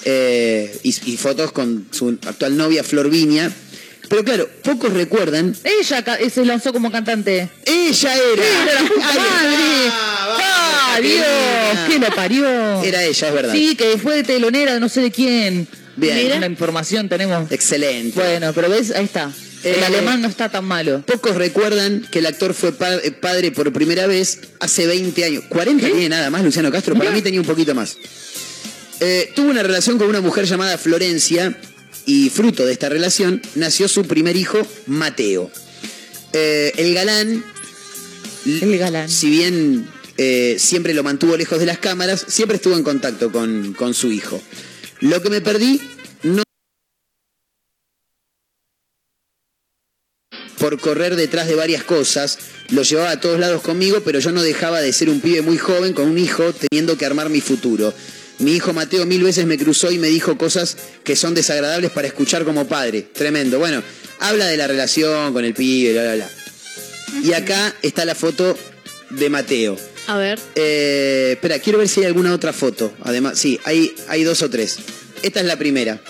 eh, 0.05 0.79
y, 0.83 0.89
y 1.13 1.17
fotos 1.17 1.53
con 1.53 1.87
su 1.91 2.19
actual 2.27 2.57
novia 2.57 2.83
Flor 2.85 3.11
Viña. 3.11 3.51
Pero 4.09 4.25
claro, 4.25 4.49
pocos 4.65 4.93
recuerdan. 4.95 5.55
Ella 5.65 6.03
ca- 6.03 6.19
se 6.31 6.45
lanzó 6.45 6.73
como 6.73 6.91
cantante. 6.91 7.49
ella 7.67 8.15
era. 8.15 8.63
Era 8.63 8.83
la 8.83 8.89
puta 8.89 9.07
madre. 9.07 9.91
¡Ah, 9.91 10.95
qué 10.97 11.03
Dios! 11.03 11.79
¿Qué 11.89 11.99
lo 11.99 12.15
parió? 12.17 12.83
Era 12.83 13.03
ella, 13.05 13.29
es 13.29 13.35
verdad. 13.35 13.53
Sí, 13.53 13.75
que 13.77 13.99
fue 13.99 14.17
de 14.17 14.23
telonera 14.25 14.75
de 14.75 14.81
no 14.81 14.89
sé 14.89 15.03
de 15.03 15.11
quién. 15.11 15.69
Bien. 15.97 16.33
Una 16.39 16.47
información 16.47 17.09
tenemos. 17.09 17.51
Excelente. 17.53 18.19
Bueno, 18.19 18.53
pero 18.55 18.71
ves, 18.71 18.93
ahí 18.93 19.05
está. 19.05 19.31
El 19.65 19.75
Eh, 19.75 19.85
alemán 19.85 20.23
no 20.23 20.29
está 20.29 20.49
tan 20.49 20.65
malo. 20.65 21.03
Pocos 21.05 21.35
recuerdan 21.35 22.07
que 22.13 22.21
el 22.21 22.27
actor 22.27 22.55
fue 22.55 22.73
pa- 22.73 22.95
eh, 22.95 23.11
padre 23.11 23.51
por 23.51 23.71
primera 23.73 24.07
vez 24.07 24.39
hace 24.61 24.87
20 24.87 25.25
años. 25.25 25.45
40 25.49 25.85
tiene 25.85 26.09
nada 26.09 26.31
más 26.31 26.45
Luciano 26.45 26.71
Castro, 26.71 26.95
para 26.95 27.11
mí 27.11 27.21
tenía 27.21 27.41
un 27.41 27.47
poquito 27.47 27.75
más. 27.75 27.97
Eh, 29.01 29.33
tuvo 29.35 29.51
una 29.51 29.63
relación 29.63 29.97
con 29.97 30.09
una 30.09 30.21
mujer 30.21 30.45
llamada 30.45 30.77
Florencia 30.77 31.57
y 32.05 32.31
fruto 32.31 32.67
de 32.67 32.73
esta 32.73 32.89
relación 32.89 33.41
nació 33.55 33.87
su 33.87 34.05
primer 34.05 34.37
hijo, 34.37 34.67
Mateo. 34.87 35.51
Eh, 36.33 36.73
el 36.77 36.95
galán, 36.95 37.45
el 38.45 38.79
galán, 38.79 39.09
si 39.09 39.31
bien 39.31 39.89
eh, 40.17 40.57
siempre 40.59 40.95
lo 40.95 41.05
mantuvo 41.05 41.37
lejos 41.37 41.61
de 41.61 41.67
las 41.67 41.79
cámaras, 41.79 42.25
siempre 42.27 42.57
estuvo 42.57 42.75
en 42.75 42.83
contacto 42.83 43.31
con, 43.31 43.73
con 43.75 43.95
su 43.95 44.11
hijo. 44.11 44.41
Lo 45.01 45.23
que 45.23 45.31
me 45.31 45.41
perdí 45.41 45.81
no 46.25 46.43
por 50.59 50.81
correr 50.81 51.15
detrás 51.15 51.47
de 51.47 51.55
varias 51.55 51.85
cosas, 51.85 52.39
lo 52.71 52.83
llevaba 52.83 53.13
a 53.13 53.21
todos 53.21 53.39
lados 53.39 53.63
conmigo, 53.63 54.03
pero 54.05 54.19
yo 54.19 54.33
no 54.33 54.43
dejaba 54.43 54.81
de 54.81 54.93
ser 54.93 55.09
un 55.09 55.21
pibe 55.21 55.41
muy 55.43 55.57
joven 55.57 55.93
con 55.93 56.09
un 56.09 56.19
hijo 56.19 56.53
teniendo 56.53 56.99
que 56.99 57.07
armar 57.07 57.31
mi 57.31 57.41
futuro. 57.41 57.95
Mi 58.39 58.53
hijo 58.55 58.73
Mateo 58.73 59.05
mil 59.07 59.23
veces 59.25 59.47
me 59.47 59.59
cruzó 59.59 59.91
y 59.91 59.99
me 59.99 60.09
dijo 60.09 60.39
cosas 60.39 60.77
que 61.05 61.17
son 61.17 61.35
desagradables 61.35 61.91
para 61.91 62.07
escuchar 62.07 62.45
como 62.45 62.67
padre. 62.69 63.03
Tremendo. 63.03 63.59
Bueno, 63.59 63.83
habla 64.21 64.47
de 64.47 64.57
la 64.57 64.67
relación 64.67 65.33
con 65.33 65.45
el 65.45 65.55
pibe, 65.55 65.93
bla, 65.93 66.03
bla, 66.03 66.15
bla. 66.15 66.31
Y 67.23 67.33
acá 67.33 67.75
está 67.83 68.05
la 68.05 68.15
foto 68.15 68.57
de 69.11 69.29
Mateo. 69.31 69.77
A 70.07 70.17
ver. 70.17 70.39
Eh, 70.55 71.31
espera, 71.33 71.59
quiero 71.59 71.79
ver 71.81 71.89
si 71.89 72.01
hay 72.01 72.07
alguna 72.07 72.33
otra 72.33 72.53
foto. 72.53 72.93
Además, 73.03 73.39
sí, 73.39 73.59
hay, 73.65 73.95
hay 74.09 74.23
dos 74.25 74.41
o 74.43 74.49
tres. 74.51 74.79
Esta 75.23 75.41
es 75.41 75.47
la 75.47 75.57
primera. 75.59 76.01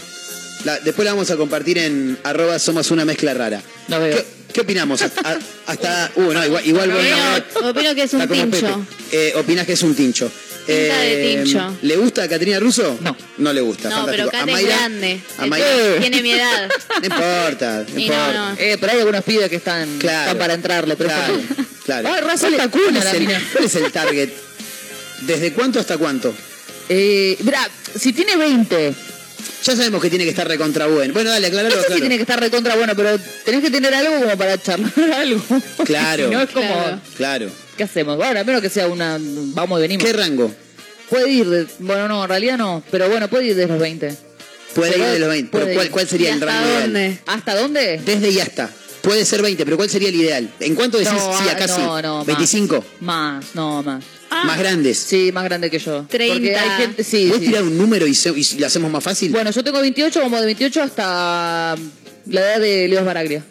La- 0.65 0.79
después 0.81 1.05
la 1.07 1.13
vamos 1.13 1.31
a 1.31 1.37
compartir 1.37 1.79
en 1.79 2.19
arroba 2.25 2.59
somos 2.59 2.91
una 2.91 3.05
mezcla 3.05 3.33
rara. 3.33 3.63
¿Qué, 3.89 4.25
qué 4.53 4.61
opinamos? 4.61 5.01
Hasta. 5.03 6.11
Uh, 6.17 6.33
no, 6.33 6.45
igual, 6.45 6.67
igual 6.67 6.91
vos 6.91 7.03
no- 7.63 7.69
Opino 7.71 7.95
que 7.95 8.03
es 8.03 8.13
un 8.13 8.29
tincho. 8.29 8.87
Eh, 9.13 9.33
¿Opinás 9.37 9.67
que 9.67 9.73
es 9.73 9.83
un 9.83 9.95
tincho? 9.95 10.31
Pinta 10.69 10.99
de 11.01 11.33
Eh, 11.33 11.43
tincho. 11.43 11.79
¿Le 11.83 11.97
gusta 11.97 12.23
a 12.25 12.29
Caterina 12.29 12.61
Russo? 12.61 12.99
No. 13.01 13.17
No 13.39 13.53
le 13.53 13.61
gusta. 13.61 13.89
No, 13.89 14.07
pero 14.07 14.31
fantástico. 14.31 14.57
A 14.57 14.61
es 14.61 14.67
grande. 14.67 15.21
a 15.39 15.47
Mayra- 15.47 15.67
pibe 15.67 16.01
Tiene 16.01 16.23
mi 16.23 16.33
edad. 16.33 16.69
No 17.01 17.05
importa, 17.07 17.85
no 17.93 17.99
Y 17.99 18.03
importa. 18.05 18.33
no, 18.33 18.51
no. 18.51 18.57
Eh, 18.59 18.77
pero 18.81 18.93
hay 18.93 18.99
algunos 18.99 19.25
pibes 19.25 19.49
que 19.49 19.57
están, 19.57 19.99
Claro. 19.99 20.21
están 20.23 20.39
para 20.39 20.55
entrarle. 20.55 20.97
Pero 20.97 21.11
Claro, 21.11 21.41
claro. 21.85 22.09
Ay, 22.13 22.21
raza 22.21 22.41
¿Cuál, 22.49 22.55
está 22.55 22.69
cuál 22.71 22.85
cuna 22.85 22.99
es 22.99 23.05
la 23.05 23.11
el, 23.13 23.21
mina. 23.21 23.43
cuál 23.53 23.65
es 23.65 23.75
el 23.75 23.93
target? 23.93 24.29
¿Desde 25.23 25.53
cuánto 25.53 25.81
hasta 25.81 25.97
cuánto? 25.97 26.35
Eh, 26.89 27.37
mirá, 27.41 27.69
si 27.99 28.13
tiene 28.13 28.37
20, 28.37 28.95
Ya 29.65 29.75
sabemos 29.77 30.01
que 30.01 30.09
tiene 30.11 30.25
que 30.25 30.31
estar 30.31 30.47
recontra 30.47 30.87
bueno. 30.87 31.13
Bueno, 31.13 31.31
dale, 31.31 31.49
no 31.51 31.57
aclaralo, 31.59 31.75
sé 31.75 31.81
si 31.81 31.85
aclaralo. 31.85 32.01
tiene 32.03 32.17
que 32.17 32.23
estar 32.23 32.41
recontra 32.41 32.77
bueno, 32.77 32.95
pero 32.95 33.19
tenés 33.45 33.63
que 33.63 33.71
tener 33.71 33.93
algo 33.95 34.21
como 34.21 34.37
para 34.39 34.57
charlar 34.63 34.93
algo. 35.17 35.43
Claro. 35.85 36.25
Si 36.29 36.35
no 36.35 36.43
es 36.43 36.51
como, 36.51 36.69
Claro. 36.69 37.01
Claro. 37.17 37.51
¿Qué 37.79 37.85
hacemos? 37.85 38.19
Bueno, 38.19 38.39
a 38.41 38.45
menos 38.45 38.61
que 38.61 38.69
sea 38.69 38.87
una. 38.89 39.17
Vamos 39.19 39.79
y 39.79 39.83
venimos. 39.83 40.05
¿Qué 40.05 40.13
rango? 40.13 40.53
Puede 41.09 41.31
ir, 41.31 41.49
de- 41.49 41.67
bueno, 41.79 42.07
no, 42.09 42.23
en 42.25 42.29
realidad 42.29 42.59
no, 42.59 42.83
pero 42.91 43.09
bueno, 43.09 43.29
puede 43.29 43.47
ir 43.47 43.57
de 43.57 43.67
los 43.67 43.79
20. 43.79 44.15
Puede 44.75 44.99
ir 44.99 45.05
de 45.05 45.19
los 45.19 45.29
20. 45.31 45.51
Pero 45.59 45.73
¿cuál, 45.73 45.91
cuál 45.91 46.07
sería 46.07 46.29
¿Y 46.29 46.33
el 46.33 46.43
hasta 46.43 46.47
rango 46.53 46.67
ideal? 46.69 46.83
dónde? 46.83 47.19
¿Hasta 47.27 47.55
dónde? 47.57 48.01
Desde 48.05 48.31
y 48.31 48.41
hasta. 48.41 48.71
Puede 49.01 49.25
ser 49.25 49.41
20, 49.41 49.65
pero 49.65 49.77
¿cuál 49.79 49.89
sería 49.89 50.09
el 50.11 50.17
ideal? 50.17 50.51
¿En 50.61 50.75
cuánto 50.75 50.99
decís 50.99 51.15
No, 51.15 51.39
sí, 51.39 51.49
acá 51.49 51.67
sí? 51.67 51.81
no, 51.81 52.03
no, 52.03 52.17
más. 52.19 52.27
25. 52.27 52.85
Más, 53.01 53.45
no, 53.55 53.83
más. 53.83 54.05
Ah, 54.29 54.45
Más 54.45 54.59
grandes. 54.59 54.99
Sí, 54.99 55.31
más 55.33 55.45
grande 55.45 55.71
que 55.71 55.79
yo. 55.79 56.05
30. 56.07 56.35
Porque 56.35 56.57
hay 56.57 56.71
gente, 56.83 57.03
sí, 57.05 57.27
¿Puedes 57.29 57.43
sí. 57.45 57.49
tirar 57.49 57.63
un 57.63 57.79
número 57.79 58.07
y, 58.07 58.15
se- 58.15 58.35
y 58.37 58.59
lo 58.59 58.67
hacemos 58.67 58.91
más 58.91 59.03
fácil? 59.03 59.31
Bueno, 59.33 59.51
yo 59.51 59.65
tengo 59.65 59.81
28, 59.81 60.21
como 60.21 60.39
de 60.39 60.45
28 60.45 60.83
hasta 60.83 61.75
la 62.27 62.41
edad 62.41 62.61
de 62.61 62.89
Leos 62.89 63.07
Baraglia. 63.07 63.43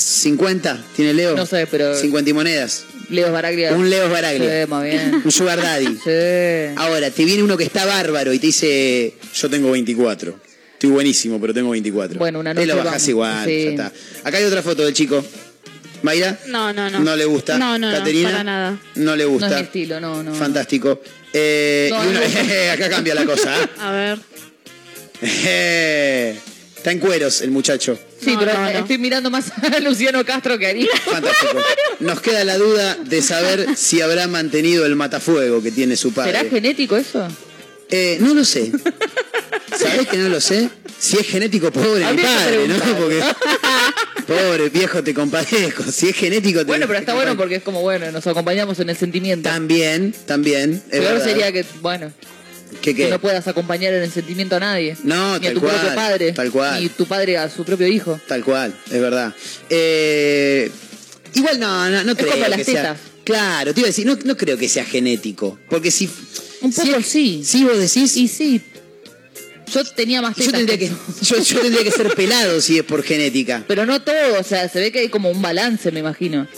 50, 0.00 0.84
¿tiene 0.96 1.12
Leo? 1.14 1.34
No 1.36 1.46
sé, 1.46 1.66
pero 1.70 1.94
50 1.94 2.30
y 2.30 2.32
monedas. 2.32 2.84
Leos 3.10 3.32
Baraglia. 3.32 3.72
Un 3.74 3.88
Leo 3.88 4.08
Baraglia. 4.10 4.64
Sí, 4.64 4.70
más 4.70 4.84
bien. 4.84 5.22
Un 5.24 5.32
Sugar 5.32 5.60
Daddy. 5.60 5.86
Sí. 6.04 6.74
Ahora, 6.76 7.10
te 7.10 7.24
viene 7.24 7.42
uno 7.42 7.56
que 7.56 7.64
está 7.64 7.84
bárbaro 7.86 8.32
y 8.32 8.38
te 8.38 8.46
dice, 8.48 9.14
yo 9.34 9.48
tengo 9.50 9.70
24. 9.70 10.38
Estoy 10.74 10.90
buenísimo, 10.90 11.40
pero 11.40 11.52
tengo 11.54 11.70
24. 11.70 12.18
Bueno, 12.18 12.38
una 12.40 12.54
Te 12.54 12.64
lo 12.66 12.74
noche 12.74 12.84
bajás 12.84 12.92
vamos. 13.02 13.08
igual, 13.08 13.46
Sí. 13.46 13.64
ya 13.64 13.70
está. 13.70 13.92
Acá 14.24 14.38
hay 14.38 14.44
otra 14.44 14.62
foto 14.62 14.84
del 14.84 14.94
chico. 14.94 15.24
¿Mayra? 16.02 16.38
No, 16.46 16.72
no, 16.72 16.88
no. 16.90 17.00
¿No 17.00 17.16
le 17.16 17.24
gusta? 17.24 17.58
No, 17.58 17.76
no, 17.78 17.90
no, 17.90 17.98
¿Caterina? 17.98 18.30
para 18.30 18.44
nada. 18.44 18.78
No 18.94 19.16
le 19.16 19.24
No 19.24 19.30
gusta. 19.30 19.48
es 19.48 19.54
mi 19.56 19.60
estilo, 19.62 19.98
no, 20.00 20.22
no. 20.22 20.32
Fantástico. 20.34 21.00
Eh, 21.32 21.88
No, 21.90 22.04
y 22.08 22.14
no. 22.14 22.20
acá 22.72 22.88
cambia 22.88 23.14
la 23.16 23.24
cosa. 23.24 23.52
¿eh? 23.62 23.68
A 23.80 23.90
ver. 23.90 24.18
Eh, 26.88 26.90
Está 26.90 26.92
en 26.92 26.98
cueros 27.00 27.40
el 27.42 27.50
muchacho. 27.50 27.98
Sí, 28.22 28.32
No, 28.32 28.38
pero 28.40 28.52
no, 28.54 28.60
no. 28.62 28.68
estoy 28.70 28.98
mirando 28.98 29.30
más 29.30 29.46
a 29.62 29.78
Luciano 29.80 30.24
Castro 30.24 30.58
que 30.58 30.66
a. 30.66 30.72
Fantástico. 31.10 31.58
Nos 32.00 32.20
queda 32.20 32.44
la 32.44 32.56
duda 32.56 32.96
de 33.04 33.20
saber 33.22 33.68
si 33.76 34.00
habrá 34.00 34.26
mantenido 34.26 34.86
el 34.86 34.96
matafuego 34.96 35.62
que 35.62 35.70
tiene 35.70 35.96
su 35.96 36.10
¿Será 36.10 36.32
padre. 36.40 36.50
genético 36.50 36.96
eso? 36.96 37.28
Eh, 37.90 38.18
no 38.20 38.34
lo 38.34 38.44
sé. 38.44 38.70
¿Sabés 39.76 40.08
que 40.08 40.16
no 40.18 40.28
lo 40.28 40.40
sé? 40.40 40.68
Si 40.98 41.16
es 41.16 41.26
genético, 41.26 41.70
pobre 41.70 42.04
mi 42.12 42.22
padre, 42.22 42.66
¿no? 42.68 42.74
Porque, 42.98 43.22
pobre 44.26 44.68
viejo, 44.68 45.02
te 45.02 45.14
compadezco. 45.14 45.84
Si 45.84 46.08
es 46.08 46.16
genético, 46.16 46.60
te 46.60 46.64
Bueno, 46.66 46.86
pero 46.86 46.98
está 46.98 47.14
bueno 47.14 47.36
porque 47.36 47.56
es 47.56 47.62
como, 47.62 47.80
bueno, 47.82 48.10
nos 48.10 48.26
acompañamos 48.26 48.78
en 48.80 48.90
el 48.90 48.96
sentimiento. 48.96 49.48
También, 49.48 50.12
también. 50.26 50.82
Es 50.90 51.00
Peor 51.00 51.12
verdad. 51.14 51.24
sería 51.24 51.52
que, 51.52 51.64
bueno, 51.80 52.12
¿Qué, 52.82 52.94
qué? 52.94 53.04
que 53.04 53.10
no 53.10 53.20
puedas 53.20 53.46
acompañar 53.48 53.92
en 53.94 54.02
el 54.02 54.10
sentimiento 54.10 54.56
a 54.56 54.60
nadie. 54.60 54.96
No, 55.04 55.38
Ni 55.38 55.46
a 55.46 55.50
tal 55.50 55.54
tu 55.54 55.60
propio 55.60 55.78
cual, 55.82 55.94
padre. 55.94 56.32
tal 56.32 56.50
cual. 56.50 56.82
Ni 56.82 56.88
tu 56.88 57.06
padre 57.06 57.38
a 57.38 57.48
su 57.50 57.64
propio 57.64 57.86
hijo. 57.86 58.20
Tal 58.28 58.44
cual, 58.44 58.74
es 58.90 59.00
verdad. 59.00 59.34
Eh, 59.70 60.70
igual 61.34 61.58
no, 61.60 61.88
no, 61.90 62.04
no 62.04 62.16
creo 62.16 62.30
como 62.32 62.48
las 62.48 62.56
que 62.58 62.64
sea. 62.64 62.82
tetas. 62.82 62.98
Claro, 63.24 63.74
te 63.74 63.80
iba 63.80 63.86
a 63.86 63.90
decir, 63.90 64.06
no, 64.06 64.16
no 64.24 64.36
creo 64.36 64.56
que 64.56 64.68
sea 64.68 64.84
genético. 64.84 65.58
Porque 65.68 65.90
si. 65.90 66.08
Un 66.62 66.72
poco 66.72 66.96
es- 66.96 67.06
sí. 67.06 67.42
Si 67.44 67.64
vos 67.64 67.78
decís. 67.78 68.16
Y 68.16 68.28
sí. 68.28 68.62
Yo 69.72 69.84
tenía 69.84 70.22
más 70.22 70.34
yo 70.34 70.50
tendría 70.50 70.78
que, 70.78 70.88
yo, 71.20 71.42
yo 71.42 71.60
tendría 71.60 71.84
que 71.84 71.90
ser 71.90 72.14
pelado 72.14 72.58
si 72.62 72.78
es 72.78 72.84
por 72.84 73.02
genética. 73.02 73.64
Pero 73.68 73.84
no 73.84 74.00
todo, 74.00 74.40
o 74.40 74.42
sea, 74.42 74.66
se 74.66 74.80
ve 74.80 74.90
que 74.90 75.00
hay 75.00 75.08
como 75.10 75.30
un 75.30 75.42
balance, 75.42 75.92
me 75.92 76.00
imagino. 76.00 76.48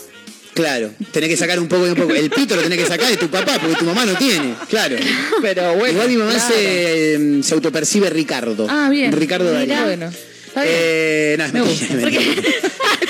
Claro, 0.53 0.91
tenés 1.11 1.29
que 1.29 1.37
sacar 1.37 1.59
un 1.59 1.67
poco 1.67 1.87
y 1.87 1.89
un 1.91 1.95
poco. 1.95 2.13
El 2.13 2.29
pito 2.29 2.55
lo 2.55 2.61
tenés 2.63 2.77
que 2.79 2.85
sacar 2.85 3.09
de 3.09 3.17
tu 3.17 3.29
papá 3.29 3.57
porque 3.59 3.75
tu 3.77 3.85
mamá 3.85 4.05
no 4.05 4.15
tiene. 4.15 4.53
Claro. 4.69 4.97
Pero 5.41 5.75
bueno. 5.75 5.93
Igual 5.93 6.09
mi 6.09 6.17
mamá 6.17 6.33
claro. 6.33 6.53
se, 6.53 7.13
eh, 7.15 7.39
se 7.43 7.53
autopercibe 7.53 8.09
Ricardo. 8.09 8.67
Ah, 8.69 8.89
bien. 8.89 9.11
Ricardo 9.11 9.51
Darío. 9.51 9.67
Mirá. 9.73 9.83
Bueno. 9.85 10.11
Está 10.47 10.63
bien. 10.63 10.75
Eh, 10.77 11.35
no, 11.37 11.45
es 11.45 11.53
Me 11.53 11.61
mentira, 11.61 11.95
mentira. 11.95 12.43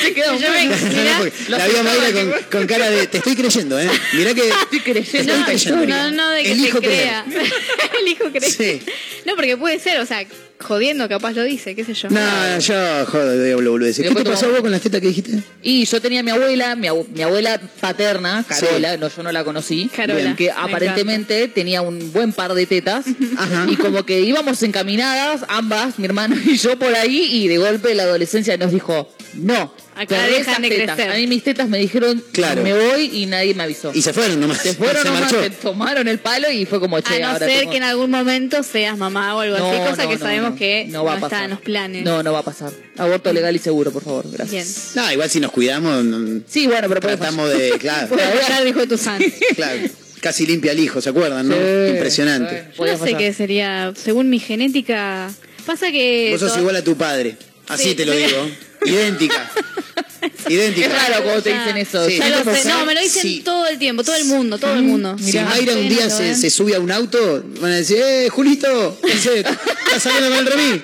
Se 0.02 0.14
queda 0.14 0.32
un 0.34 0.40
Yo 0.40 0.50
me- 0.52 0.66
No, 0.66 0.76
no, 0.76 0.88
mirá, 0.90 1.20
lo 1.50 1.58
la 1.58 1.68
vi 1.68 1.76
a 1.76 1.84
Mayra 1.84 2.12
con, 2.12 2.34
con 2.52 2.68
cara 2.68 2.90
de. 2.92 3.08
Te 3.08 3.18
estoy 3.18 3.36
creyendo, 3.36 3.80
¿eh? 3.80 3.90
Mirá 4.14 4.34
que. 4.36 4.48
Estoy 4.72 4.80
creyendo. 4.82 5.34
Estoy 5.34 5.44
creyendo. 5.46 5.88
No, 5.88 6.12
no, 6.12 6.30
de 6.30 6.44
que 6.44 6.52
Elijo 6.52 6.80
te 6.80 6.88
crea. 6.88 7.26
Elijo 8.00 8.26
creer. 8.32 8.52
Sí. 8.52 8.82
No, 9.26 9.36
porque 9.36 9.58
puede 9.58 9.80
ser, 9.80 10.00
o 10.00 10.06
sea, 10.06 10.24
jodiendo 10.62 11.08
capaz 11.10 11.34
lo 11.34 11.44
dice, 11.44 11.76
qué 11.76 11.84
sé 11.84 11.94
yo. 11.94 12.10
No, 12.10 12.60
yo, 12.60 13.06
joder, 13.08 13.44
diablo, 13.44 13.72
boludo. 13.72 13.92
¿Qué 13.96 14.10
te 14.10 14.24
pasó 14.24 14.50
vos 14.50 14.62
con 14.62 14.72
las 14.72 14.82
tetas 14.82 15.02
que 15.02 15.08
dijiste? 15.08 15.44
Y 15.62 15.86
yo 15.86 16.02
tenía 16.02 16.22
a 16.22 16.24
mi 16.24 16.32
abuela, 16.32 16.76
mi, 16.76 16.88
abu- 16.88 17.08
mi 17.14 17.22
abuela 17.22 17.60
paterna, 17.80 18.44
Carola, 18.48 18.98
no, 18.98 19.10
yo 19.10 19.24
no 19.24 19.32
la 19.32 19.44
conocí, 19.44 19.90
Carola, 19.96 20.36
que 20.36 20.46
me 20.46 20.52
aparentemente 20.52 21.48
tenía 21.48 21.82
un 21.82 22.12
buen 22.14 22.34
par 22.34 22.54
de 22.54 22.66
tetas 22.66 23.06
Ajá. 23.38 23.66
y 23.70 23.76
como 23.76 24.04
que 24.06 24.22
íbamos 24.22 24.62
encaminadas, 24.64 25.42
ambas, 25.48 26.00
mi 26.00 26.06
hermano 26.06 26.36
y 26.46 26.58
yo 26.58 26.78
por 26.80 26.94
ahí, 26.96 27.28
y 27.32 27.48
de 27.48 27.58
golpe 27.58 27.94
la 27.96 28.04
adolescencia 28.04 28.58
nos 28.58 28.72
dijo, 28.72 29.14
no, 29.34 29.74
Acá 30.02 30.28
dejan 30.28 30.62
de 30.62 30.70
tetas". 30.70 30.96
crecer. 30.96 31.12
A 31.12 31.16
mí 31.16 31.28
mis 31.28 31.44
tetas 31.44 31.68
me 31.70 31.78
dijeron, 31.78 32.24
Claro. 32.32 32.64
me 32.64 32.74
voy 32.74 33.10
y 33.14 33.26
nadie 33.26 33.54
me 33.54 33.64
avisó. 33.64 33.92
Y 33.94 34.02
se 34.02 34.14
fueron 34.14 34.40
nomás. 34.40 34.60
se 34.62 34.74
fueron 34.74 35.02
se 35.04 35.08
nomás, 35.08 35.22
marchó. 35.22 35.44
se 35.44 35.50
tomaron 35.50 36.08
el 36.08 36.20
palo 36.20 36.52
y 36.52 36.66
fue 36.66 36.80
como, 36.80 37.00
che, 37.02 37.16
A 37.16 37.20
no 37.20 37.28
ahora 37.34 37.48
ser 37.48 37.60
tengo- 37.60 37.72
que 37.72 37.78
en 37.78 37.84
algún 37.84 38.12
momento 38.12 38.64
seas 38.64 38.98
mamá 38.98 39.36
o 39.36 39.40
algo 39.42 39.56
así, 39.56 39.64
No, 39.78 39.90
cosa 39.90 40.04
no, 40.04 40.10
que 40.10 40.16
no, 40.16 40.22
sabemos 40.22 40.52
no. 40.52 40.56
que 40.58 40.86
No 40.88 40.94
no, 41.00 41.04
va 41.06 41.12
a 41.12 41.16
está 41.16 41.30
pasar. 41.30 41.44
en 41.46 41.50
los 41.52 41.62
planes. 41.62 42.04
No, 42.04 42.24
no 42.24 42.34
va 42.34 42.40
a 42.40 42.44
pasar. 42.44 42.72
Aborto 42.98 43.32
legal 43.34 43.56
y 43.56 43.60
seguro, 43.60 43.92
por 43.92 44.04
favor, 44.04 44.26
gracias. 44.32 44.92
Bien. 44.94 45.06
No, 45.06 45.12
igual 45.12 45.30
si 45.30 45.40
nos 45.40 45.52
cuidamos, 45.52 46.04
mm, 46.04 46.38
Sí, 46.48 46.68
bueno, 46.68 46.88
pero 46.88 47.02
puede 47.02 47.18
tratamos 47.18 47.50
de. 47.50 47.72
Claro, 47.80 48.08
hablar, 48.14 48.64
dijo 48.66 48.88
tu 48.88 48.98
san. 48.98 49.22
claro. 49.56 49.80
Casi 50.22 50.46
limpia 50.46 50.72
al 50.72 50.80
hijo, 50.80 51.02
¿se 51.02 51.10
acuerdan, 51.10 51.48
no? 51.48 51.56
Sí, 51.56 51.92
Impresionante. 51.94 52.54
bueno, 52.54 52.74
podía 52.78 52.92
No 52.94 52.98
sé 53.00 53.04
pasar. 53.06 53.18
qué 53.18 53.34
sería, 53.34 53.94
según 53.96 54.30
mi 54.30 54.38
genética. 54.40 55.32
Pasa 55.66 55.92
que. 55.92 56.30
Vos 56.32 56.40
sos 56.42 56.54
to- 56.54 56.60
igual 56.60 56.76
a 56.76 56.84
tu 56.84 56.96
padre. 56.96 57.38
Así 57.68 57.90
Sí. 57.90 57.96
te 57.96 58.06
lo 58.06 58.14
digo. 58.14 58.48
Idéntica. 58.86 59.50
Idéntica. 60.50 60.88
Es 60.88 60.94
raro 61.10 61.24
cuando 61.24 61.42
te 61.44 61.54
dicen 61.54 61.78
eso. 61.78 62.08
Sí. 62.08 62.18
Ya 62.18 62.24
¿Qué 62.26 62.30
lo 62.32 62.38
te 62.38 62.44
sé, 62.44 62.64
pasa? 62.64 62.70
no, 62.80 62.86
me 62.86 62.94
lo 62.94 63.02
dicen 63.02 63.22
Sí. 63.22 63.42
todo 63.44 63.68
el 63.68 63.78
tiempo, 63.80 64.04
todo 64.04 64.16
el 64.16 64.26
mundo, 64.26 64.58
todo 64.58 64.74
el 64.74 64.84
mundo. 64.84 65.18
Si 65.20 65.38
Mayra 65.40 65.74
un 65.74 65.90
día 65.90 66.10
se, 66.10 66.36
se 66.36 66.50
sube 66.50 66.76
a 66.76 66.80
un 66.80 66.92
auto, 66.92 67.44
van 67.60 67.72
a 67.72 67.76
decir, 67.78 67.98
¡eh, 68.04 68.30
Julito! 68.30 69.00
¿Qué 69.04 69.14
haces? 69.14 69.46
¿Estás 69.46 70.04
saliendo 70.04 70.30
con 70.30 70.40
el 70.40 70.46
remil? 70.46 70.84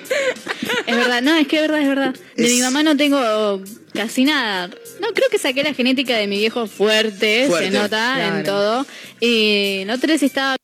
Es 0.86 0.96
verdad, 0.96 1.22
no, 1.22 1.34
es 1.36 1.46
que 1.46 1.56
es 1.56 1.62
verdad, 1.62 1.80
es 1.82 1.88
verdad. 1.88 2.14
De 2.36 2.46
Es- 2.46 2.52
mi 2.52 2.60
mamá 2.60 2.82
no 2.82 2.96
tengo 2.96 3.62
casi 3.94 4.24
nada. 4.24 4.68
No, 5.00 5.08
creo 5.14 5.28
que 5.30 5.38
saqué 5.38 5.62
la 5.62 5.74
genética 5.74 6.16
de 6.16 6.26
mi 6.26 6.38
viejo 6.38 6.66
fuerte, 6.66 7.46
Fuerte. 7.48 7.66
se 7.66 7.70
nota 7.78 8.14
Claro. 8.16 8.36
en 8.38 8.44
todo. 8.44 8.86
Y 9.20 9.82
la 9.86 9.94
otra 9.94 10.08
vez 10.08 10.22
estaba 10.22 10.56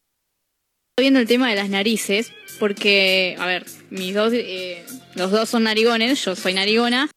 viendo 0.98 1.20
el 1.20 1.26
tema 1.26 1.48
de 1.50 1.56
las 1.56 1.68
narices, 1.68 2.32
porque, 2.58 3.36
a 3.38 3.46
ver, 3.46 3.64
mis 3.90 4.14
dos, 4.14 4.32
eh, 4.34 4.84
los 5.16 5.30
dos 5.30 5.48
son 5.48 5.64
narigones, 5.64 6.24
yo 6.24 6.36
soy 6.36 6.54
narigona, 6.54 7.10